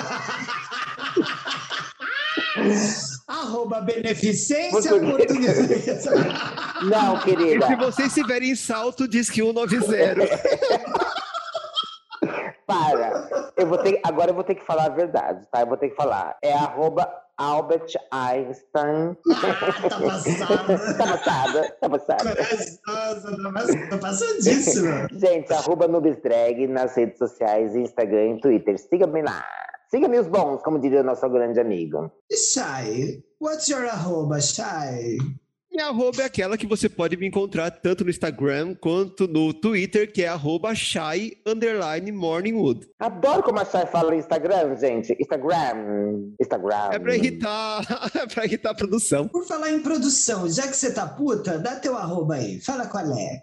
Arroba 3.27 3.81
beneficência 3.81 4.91
Português. 4.99 5.57
portuguesa. 5.57 6.11
Não, 6.84 7.17
E 7.17 7.21
querida. 7.21 7.67
se 7.67 7.75
vocês 7.75 8.07
estiverem 8.09 8.51
em 8.51 8.55
salto, 8.55 9.07
diz 9.07 9.30
que 9.30 9.41
190. 9.41 10.27
Para. 12.67 13.43
Eu 13.64 13.68
vou 13.69 13.77
ter, 13.77 13.98
agora 14.03 14.31
eu 14.31 14.35
vou 14.35 14.44
ter 14.44 14.56
que 14.56 14.65
falar 14.65 14.88
a 14.88 14.90
verdade, 14.90 15.48
tá? 15.49 15.61
Eu 15.61 15.68
vou 15.68 15.77
ter 15.77 15.88
que 15.88 15.95
falar. 15.95 16.38
É 16.44 16.52
arroba 16.52 17.10
Albert 17.38 17.94
Einstein. 18.11 19.15
tá 19.90 19.99
passada. 20.02 20.98
tá 20.98 21.07
passada, 21.07 21.77
tá 21.80 21.90
passada. 21.90 22.35
Corajosa, 22.85 23.38
tá 23.41 23.52
pass- 23.53 23.90
tá 23.90 23.98
passadíssima. 23.99 25.07
Gente, 25.18 25.53
arroba 25.53 25.88
nas 26.68 26.94
redes 26.94 27.18
sociais, 27.18 27.73
Instagram 27.73 28.35
e 28.35 28.41
Twitter. 28.41 28.77
Siga-me 28.77 29.22
lá. 29.22 29.45
Siga-me 29.90 30.19
os 30.19 30.27
bons, 30.27 30.61
como 30.61 30.77
diria 30.77 30.99
o 30.99 31.03
nosso 31.06 31.30
grande 31.30 31.61
amigo. 31.61 32.11
Shai, 32.30 33.23
what's 33.40 33.69
your 33.69 33.85
arroba, 33.85 34.41
Shai? 34.41 35.18
Minha 35.74 35.88
arroba 35.88 36.22
é 36.22 36.26
aquela 36.26 36.56
que 36.56 36.68
você 36.68 36.88
pode 36.88 37.18
me 37.18 37.26
encontrar 37.28 37.72
tanto 37.72 38.04
no 38.04 38.10
Instagram 38.12 38.76
quanto 38.80 39.28
no 39.28 39.52
Twitter, 39.52 40.12
que 40.12 40.22
é 40.22 40.28
arroba 40.28 40.76
shy 40.76 41.36
underline 41.48 42.12
morningwood. 42.12 42.88
Adoro 43.00 43.41
como 43.41 43.60
a 43.60 43.66
Chay 43.66 43.88
fala 43.88 44.12
no 44.12 44.18
Instagram, 44.18 44.76
gente. 44.78 45.16
Instagram. 45.20 46.30
Instagram. 46.40 46.90
É 46.91 47.00
pra 47.00 47.16
irritar, 47.16 47.82
é 48.14 48.28
pra 48.28 48.45
irritar 48.45 48.70
a 48.70 48.76
produção. 48.76 49.28
Por 49.28 49.48
falar 49.48 49.72
em 49.72 49.80
produção, 49.80 50.48
já 50.48 50.68
que 50.68 50.76
você 50.78 50.94
tá 50.94 51.08
puta, 51.08 51.58
dá 51.58 51.76
teu 51.78 51.98
arroba 51.98 52.36
aí. 52.36 52.60
Fala 52.62 52.86
qual 52.86 53.06
é. 53.18 53.41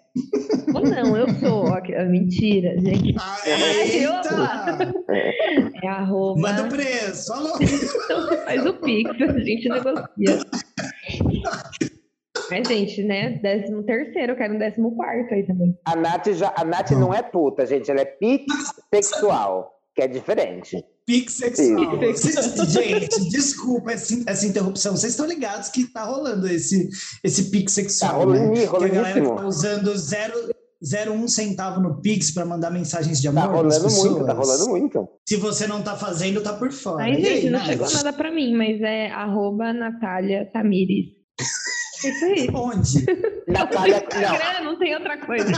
Ou 0.73 0.81
não, 0.87 1.17
eu 1.17 1.27
sou. 1.37 1.81
que- 1.81 1.91
Mentira, 2.05 2.79
gente. 2.79 3.13
Ah, 3.19 3.37
eita! 3.45 4.93
É 5.83 5.87
arroba. 5.87 6.39
Manda 6.39 6.63
o 6.63 6.69
preço. 6.69 7.33
Alô? 7.33 7.57
Então 7.59 8.21
você 8.21 8.37
faz 8.37 8.65
o 8.65 8.73
Pix, 8.75 9.09
a 9.21 9.39
gente 9.39 9.67
negocia. 9.67 10.39
Mas, 12.51 12.67
gente, 12.67 13.03
né? 13.03 13.39
Décimo 13.41 13.83
terceiro, 13.83 14.33
eu 14.33 14.35
quero 14.37 14.53
um 14.55 14.59
décimo 14.59 14.95
quarto 14.95 15.33
aí 15.33 15.43
também. 15.47 15.75
A 15.85 15.95
Nath, 15.95 16.27
já, 16.33 16.53
a 16.55 16.63
Nath 16.65 16.91
não 16.91 17.13
é 17.13 17.23
puta, 17.23 17.65
gente. 17.65 17.89
Ela 17.89 18.01
é 18.01 18.05
pixexual, 18.05 19.71
que 19.95 20.01
é 20.01 20.07
diferente. 20.07 20.83
Vocês- 21.09 22.71
Gente, 22.71 23.29
desculpa 23.29 23.91
essa, 23.91 24.23
essa 24.27 24.45
interrupção. 24.45 24.95
Vocês 24.95 25.11
estão 25.13 25.25
ligados 25.25 25.67
que 25.69 25.91
tá 25.91 26.03
rolando 26.05 26.47
esse, 26.47 26.87
esse 27.23 27.49
pique 27.51 27.65
Tá 27.65 27.71
sexual, 27.71 28.19
rolando, 28.19 28.53
né? 28.53 28.67
Que 28.67 28.75
a 28.75 28.87
galera 28.87 29.35
tá 29.35 29.45
usando 29.45 29.91
0,1 29.93 31.27
centavo 31.27 31.81
no 31.81 32.01
Pix 32.01 32.31
para 32.31 32.45
mandar 32.45 32.69
mensagens 32.71 33.19
de 33.19 33.27
amor 33.27 33.41
Tá 33.41 33.47
rolando 33.47 33.83
pessoas. 33.83 34.11
muito, 34.11 34.25
tá 34.25 34.33
rolando 34.33 34.69
muito. 34.69 35.09
Se 35.27 35.35
você 35.35 35.67
não 35.67 35.81
tá 35.81 35.97
fazendo, 35.97 36.41
tá 36.41 36.53
por 36.53 36.71
fora. 36.71 37.03
Aí, 37.03 37.21
gente, 37.21 37.49
não 37.49 37.59
Nath? 37.59 37.67
chegou 37.67 37.91
nada 37.91 38.13
pra 38.13 38.31
mim, 38.31 38.55
mas 38.55 38.79
é 38.81 39.07
arroba 39.11 39.73
Natália 39.73 40.49
Tamires. 40.53 41.07
É 42.03 42.09
Isso 42.09 42.25
aí. 42.25 42.49
Onde? 42.53 43.05
Natália. 43.47 43.97
Instagram, 44.03 44.63
não 44.63 44.77
tem 44.77 44.95
outra 44.95 45.17
coisa. 45.17 45.51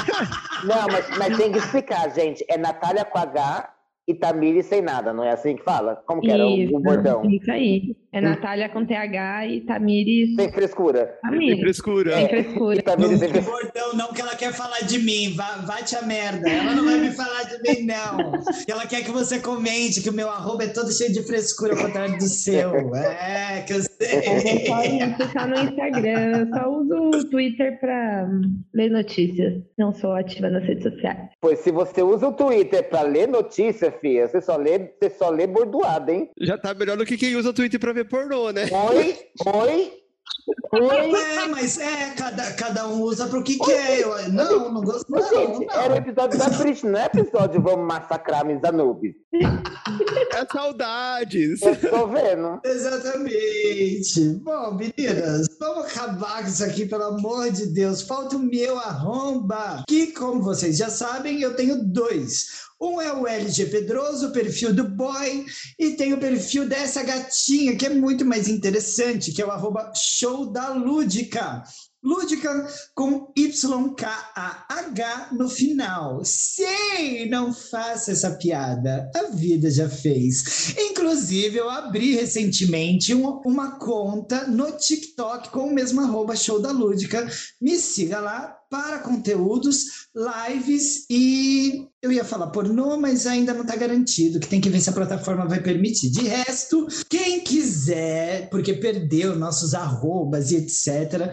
Não, 0.64 0.76
não 0.78 0.88
mas, 0.92 1.18
mas 1.18 1.38
tem 1.38 1.52
que 1.52 1.58
explicar, 1.58 2.10
gente. 2.14 2.46
É 2.50 2.58
Natália 2.58 3.06
com 3.06 3.18
H 3.18 3.74
e 4.08 4.14
Tamires 4.14 4.66
sem 4.66 4.82
nada, 4.82 5.14
não 5.14 5.24
é 5.24 5.32
assim 5.32 5.56
que 5.56 5.64
fala? 5.64 6.04
Como 6.06 6.22
que 6.22 6.30
era 6.30 6.46
o, 6.46 6.58
Isso, 6.58 6.76
o 6.76 6.80
bordão? 6.80 7.24
Isso 7.30 7.52
aí. 7.52 7.96
É 8.14 8.22
Natália 8.22 8.70
com 8.70 8.86
TH 8.86 9.48
e 9.48 9.62
Tamires. 9.62 10.36
Sem 10.36 10.52
frescura. 10.52 11.06
Tem 11.22 11.32
Tamires. 11.32 11.60
frescura. 11.60 12.14
Sem 12.14 12.26
E 12.26 12.30
frescura. 12.30 12.82
Tamires 12.84 13.12
Não 13.12 13.18
sem 13.20 13.32
tem 13.32 13.42
frescura. 13.42 13.64
bordão, 13.74 13.94
não, 13.96 14.14
que 14.14 14.22
ela 14.22 14.36
quer 14.36 14.54
falar 14.54 14.80
de 14.82 15.00
mim. 15.00 15.34
Vá, 15.36 15.64
vá-te 15.66 15.96
a 15.96 16.02
merda. 16.04 16.48
Ela 16.50 16.76
não 16.76 16.86
vai 16.86 17.00
me 17.00 17.12
falar 17.12 17.44
de 17.44 17.58
mim, 17.62 17.86
não. 17.88 18.34
Ela 18.68 18.86
quer 18.86 19.04
que 19.04 19.12
você 19.12 19.40
comente 19.40 20.02
que 20.02 20.10
o 20.10 20.14
meu 20.14 20.30
arroba 20.30 20.64
é 20.64 20.68
todo 20.68 20.92
cheio 20.92 21.12
de 21.12 21.24
frescura 21.24 21.74
ao 21.76 21.82
contrário 21.86 22.18
do 22.18 22.24
seu. 22.28 22.94
É, 22.96 23.62
que 23.66 23.74
eu 23.74 23.78
Eu 23.78 23.84
sei. 23.84 24.66
só 24.68 24.84
isso 24.84 25.34
tá 25.34 25.48
no 25.48 25.56
Instagram. 25.60 26.38
Eu 26.38 26.48
só 26.50 26.70
uso 26.70 26.96
o 27.18 27.30
Twitter 27.32 27.80
pra 27.80 28.28
ler 28.74 28.92
notícias. 28.92 29.62
Não 29.78 29.92
sou 29.92 30.14
ativa 30.14 30.50
nas 30.52 30.64
redes 30.64 30.84
sociais. 30.84 31.18
Pois 31.42 31.60
se 31.60 31.72
você 31.72 32.02
usa 32.04 32.28
o 32.28 32.34
Twitter 32.34 32.88
pra 32.90 33.02
ler 33.02 33.28
notícia, 33.28 33.92
filha, 33.92 34.28
você 34.28 34.40
só 34.40 34.56
lê, 34.56 34.78
você 35.02 35.10
só 35.10 35.30
lê 35.30 35.48
bordoada, 35.48 36.12
hein? 36.12 36.30
Já 36.40 36.58
tá 36.58 36.74
melhor 36.76 36.96
do 36.98 37.06
que 37.06 37.18
quem 37.18 37.36
usa 37.36 37.50
o 37.50 37.54
Twitter 37.54 37.80
pra 37.80 37.92
ver 37.92 38.03
pornô, 38.06 38.52
né? 38.52 38.70
Oi? 38.72 39.18
Oi? 39.46 40.04
Oi? 40.74 41.16
É, 41.16 41.48
mas 41.48 41.78
é, 41.78 42.14
cada, 42.16 42.52
cada 42.54 42.88
um 42.88 43.02
usa 43.04 43.28
pro 43.28 43.44
que 43.44 43.58
quer. 43.60 44.00
Eu, 44.00 44.30
não, 44.32 44.74
não 44.74 44.82
gosto, 44.82 45.10
não, 45.10 45.22
gente, 45.22 45.68
era 45.72 45.86
o 45.86 45.90
não. 45.90 45.98
episódio 45.98 46.40
da 46.40 46.50
Britney, 46.50 46.92
não 46.92 47.00
é 47.00 47.06
episódio 47.06 47.62
Vamos 47.62 47.88
Massacrar 47.88 48.46
Miss 48.46 48.64
Anubis. 48.64 49.14
É 49.34 50.46
saudades. 50.52 51.62
Eu 51.62 51.80
tô 51.80 52.08
vendo. 52.08 52.60
Exatamente. 52.66 54.40
Bom, 54.44 54.74
meninas, 54.74 55.48
vamos 55.60 55.86
acabar 55.86 56.42
com 56.42 56.50
isso 56.50 56.64
aqui, 56.64 56.86
pelo 56.88 57.04
amor 57.04 57.52
de 57.52 57.68
Deus. 57.68 58.02
Falta 58.02 58.36
o 58.36 58.40
meu 58.40 58.80
arromba, 58.80 59.84
que, 59.88 60.08
como 60.08 60.42
vocês 60.42 60.78
já 60.78 60.90
sabem, 60.90 61.40
eu 61.42 61.56
tenho 61.56 61.84
dois. 61.84 62.64
Um 62.82 63.02
é 63.02 63.14
o 63.14 63.28
LG 63.28 63.68
Pedroso, 63.68 64.28
o 64.28 64.32
perfil 64.32 64.74
do 64.74 64.88
boy, 64.88 65.46
e 65.80 65.92
tem 65.92 66.14
o 66.14 66.20
perfil 66.20 66.68
dessa 66.68 67.04
gatinha, 67.04 67.76
que 67.76 67.86
é 67.86 67.90
muito 67.90 68.26
mais 68.26 68.48
interessante, 68.48 69.32
que 69.32 69.42
é 69.42 69.46
o 69.46 69.52
arroba 69.52 69.92
show 69.96 70.52
da 70.52 70.70
Lúdica. 70.70 71.64
Lúdica 72.04 72.68
com 72.94 73.32
YKAH 73.38 75.30
no 75.32 75.48
final. 75.50 76.22
Sei, 76.26 77.30
não 77.30 77.54
faça 77.54 78.12
essa 78.12 78.32
piada. 78.32 79.10
A 79.16 79.30
vida 79.36 79.70
já 79.72 79.90
fez. 79.90 80.76
Inclusive, 80.78 81.58
eu 81.58 81.70
abri 81.70 82.16
recentemente 82.16 83.14
um- 83.14 83.42
uma 83.46 83.80
conta 83.80 84.48
no 84.48 84.72
TikTok 84.72 85.50
com 85.50 85.68
o 85.68 85.74
mesmo 85.74 86.02
arroba 86.02 86.36
show 86.36 86.62
da 86.62 86.72
Lúdica. 86.72 87.28
Me 87.62 87.78
siga 87.78 88.20
lá 88.20 88.58
para 88.70 89.00
conteúdos, 89.00 89.86
lives 90.16 91.06
e 91.10 91.88
eu 92.02 92.12
ia 92.12 92.26
falar 92.26 92.48
pornô, 92.48 92.98
mas 92.98 93.28
ainda 93.28 93.54
não 93.54 93.62
está 93.62 93.76
garantido, 93.76 94.40
que 94.40 94.48
tem 94.48 94.60
que 94.60 94.70
ver 94.70 94.82
se 94.82 94.90
a 94.90 94.94
plataforma 94.94 95.48
vai 95.48 95.62
permitir. 95.62 96.10
De 96.10 96.22
resto, 96.28 96.88
quem 97.08 97.42
quiser, 97.42 98.50
porque 98.50 98.74
perdeu 98.74 99.36
nossos 99.36 99.76
arrobas 99.76 100.52
e 100.52 100.56
etc., 100.56 101.32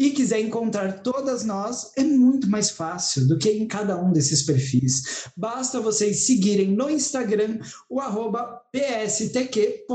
e 0.00 0.10
quiser 0.12 0.40
encontrar 0.40 1.02
todas 1.02 1.44
nós, 1.44 1.90
é 1.94 2.02
muito 2.02 2.48
mais 2.48 2.70
fácil 2.70 3.28
do 3.28 3.36
que 3.36 3.50
em 3.50 3.66
cada 3.66 4.02
um 4.02 4.10
desses 4.10 4.42
perfis. 4.42 5.26
Basta 5.36 5.78
vocês 5.78 6.20
seguirem 6.20 6.68
no 6.68 6.88
Instagram 6.88 7.58
o 7.86 8.00
arroba 8.00 8.62
pstq.oficial, 8.72 9.90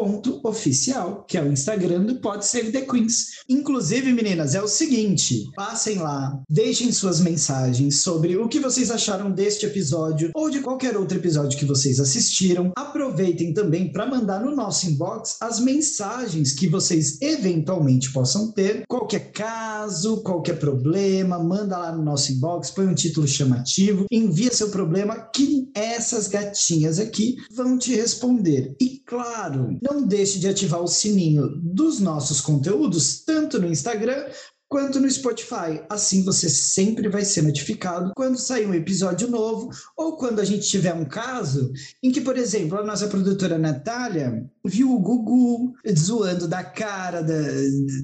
que 1.27 1.39
é 1.39 1.43
o 1.43 1.51
Instagram 1.51 2.03
do 2.03 2.19
Pod 2.19 2.45
Save 2.45 2.71
the 2.71 2.81
Queens. 2.81 3.43
Inclusive, 3.49 4.13
meninas, 4.13 4.53
é 4.53 4.61
o 4.61 4.67
seguinte: 4.67 5.49
passem 5.55 5.97
lá, 5.97 6.39
deixem 6.47 6.91
suas 6.91 7.19
mensagens 7.19 8.03
sobre 8.03 8.37
o 8.37 8.47
que 8.47 8.59
vocês 8.59 8.91
acharam 8.91 9.31
deste 9.31 9.65
episódio 9.65 10.29
ou 10.35 10.51
de 10.51 10.59
qualquer 10.59 10.95
outro 10.95 11.17
episódio 11.17 11.57
que 11.57 11.65
vocês 11.65 11.99
assistiram. 11.99 12.71
Aproveitem 12.75 13.55
também 13.55 13.91
para 13.91 14.05
mandar 14.05 14.39
no 14.41 14.55
nosso 14.55 14.87
inbox 14.87 15.37
as 15.41 15.59
mensagens 15.59 16.53
que 16.53 16.67
vocês 16.67 17.19
eventualmente 17.21 18.13
possam 18.13 18.51
ter, 18.51 18.83
qualquer 18.87 19.31
caso, 19.31 19.94
qualquer 20.23 20.59
problema, 20.59 21.37
manda 21.37 21.77
lá 21.77 21.91
no 21.91 22.03
nosso 22.03 22.31
inbox, 22.31 22.71
põe 22.71 22.87
um 22.87 22.95
título 22.95 23.27
chamativo, 23.27 24.05
envia 24.11 24.51
seu 24.51 24.69
problema 24.69 25.15
que 25.33 25.69
essas 25.73 26.27
gatinhas 26.27 26.99
aqui 26.99 27.37
vão 27.51 27.77
te 27.77 27.95
responder. 27.95 28.75
E 28.79 28.99
claro, 29.05 29.77
não 29.81 30.05
deixe 30.05 30.39
de 30.39 30.47
ativar 30.47 30.81
o 30.81 30.87
sininho 30.87 31.47
dos 31.61 31.99
nossos 31.99 32.41
conteúdos, 32.41 33.23
tanto 33.23 33.59
no 33.59 33.67
Instagram 33.67 34.25
quanto 34.75 34.99
no 34.99 35.09
Spotify. 35.09 35.81
Assim 35.89 36.21
você 36.21 36.49
sempre 36.49 37.07
vai 37.07 37.23
ser 37.23 37.43
notificado 37.43 38.11
quando 38.13 38.37
sair 38.37 38.67
um 38.67 38.73
episódio 38.73 39.29
novo 39.29 39.69
ou 39.95 40.17
quando 40.17 40.41
a 40.41 40.43
gente 40.43 40.67
tiver 40.67 40.93
um 40.93 41.05
caso 41.05 41.71
em 42.03 42.11
que, 42.11 42.19
por 42.19 42.35
exemplo, 42.35 42.77
a 42.77 42.83
nossa 42.83 43.07
produtora 43.07 43.57
Natália 43.57 44.45
viu 44.65 44.91
o 44.91 44.99
Gugu 44.99 45.73
zoando 45.97 46.45
da 46.45 46.61
cara 46.61 47.21
da, 47.21 47.33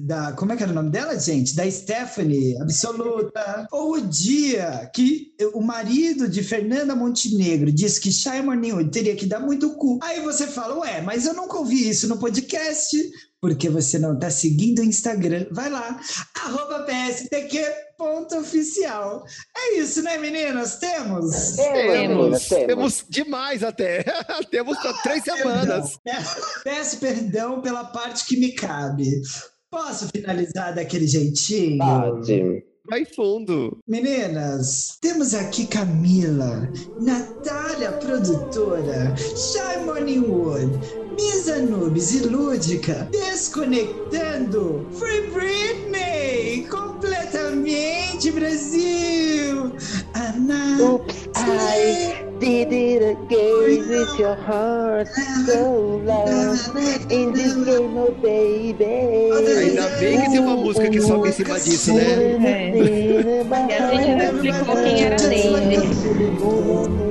da. 0.00 0.32
Como 0.32 0.50
é 0.52 0.56
que 0.56 0.62
era 0.62 0.72
o 0.72 0.74
nome 0.74 0.88
dela, 0.88 1.14
gente? 1.20 1.54
Da 1.54 1.70
Stephanie, 1.70 2.56
absoluta. 2.56 3.66
Ou 3.70 3.96
o 3.96 4.00
dia 4.00 4.90
que 4.94 5.34
o 5.52 5.60
marido 5.60 6.26
de 6.26 6.42
Fernanda 6.42 6.96
Montenegro 6.96 7.70
disse 7.70 8.00
que 8.00 8.10
Shai 8.10 8.40
Morning 8.40 8.72
Wood 8.72 8.90
teria 8.90 9.14
que 9.14 9.26
dar 9.26 9.40
muito 9.40 9.74
cu. 9.74 9.98
Aí 10.02 10.22
você 10.22 10.46
fala, 10.46 10.78
ué, 10.78 11.02
mas 11.02 11.26
eu 11.26 11.34
nunca 11.34 11.58
ouvi 11.58 11.86
isso 11.86 12.08
no 12.08 12.16
podcast. 12.16 12.96
Porque 13.42 13.68
você 13.68 13.98
não 13.98 14.14
está 14.14 14.30
seguindo 14.30 14.78
o 14.78 14.84
Instagram. 14.84 15.46
Vai 15.50 15.68
lá, 15.68 16.00
arroba 16.44 16.84
pstq.oficial. 16.84 19.24
É 19.56 19.78
isso, 19.78 20.00
né, 20.00 20.16
meninas? 20.16 20.78
Temos? 20.78 21.56
Temos, 21.56 21.56
Temos, 21.56 22.48
temos. 22.48 23.04
demais 23.08 23.64
até. 23.64 24.04
temos 24.48 24.78
para 24.78 24.92
três 25.02 25.24
semanas. 25.24 25.98
Perdão. 26.04 26.32
Peço 26.62 26.98
perdão 26.98 27.60
pela 27.60 27.82
parte 27.86 28.24
que 28.26 28.36
me 28.36 28.52
cabe. 28.52 29.10
Posso 29.68 30.06
finalizar 30.14 30.72
daquele 30.76 31.08
jeitinho? 31.08 31.78
Pode. 31.78 32.64
Vai 32.88 33.04
fundo. 33.04 33.76
Meninas, 33.88 34.98
temos 35.00 35.34
aqui 35.34 35.66
Camila, 35.66 36.68
Natália, 37.00 37.90
produtora, 37.92 39.16
Shy 39.16 39.78
Morningwood, 39.84 40.78
Miss 41.14 41.48
Anubis 41.48 42.14
e 42.14 42.26
Lúdica, 42.26 43.08
desconectando 43.10 44.86
Free 44.92 45.28
Britney, 45.28 46.66
completamente 46.68 48.30
Brasil. 48.30 49.72
Ana, 50.14 50.78
Oops, 50.80 51.28
I 51.36 52.24
did 52.38 52.72
it 52.72 53.02
again 53.02 53.88
with 53.88 54.18
your 54.18 54.34
heart 54.34 55.08
so 55.46 56.00
loud 56.04 56.58
in 57.10 57.32
this 57.32 57.54
game, 57.54 57.96
oh 57.96 58.12
baby. 58.22 58.84
Ainda 58.84 59.88
bem 59.98 60.20
que 60.20 60.30
tem 60.30 60.38
uma 60.40 60.56
música 60.56 60.88
que 60.88 61.00
sobe 61.00 61.28
em 61.28 61.32
cima 61.32 61.60
disso, 61.60 61.94
né? 61.94 62.02
É. 62.02 62.72
E 62.76 63.74
a 63.74 63.90
gente 63.90 64.14
não 64.16 64.44
explicou 64.44 64.76
quem 64.82 65.04
era 65.04 65.16
Neide. 65.28 67.01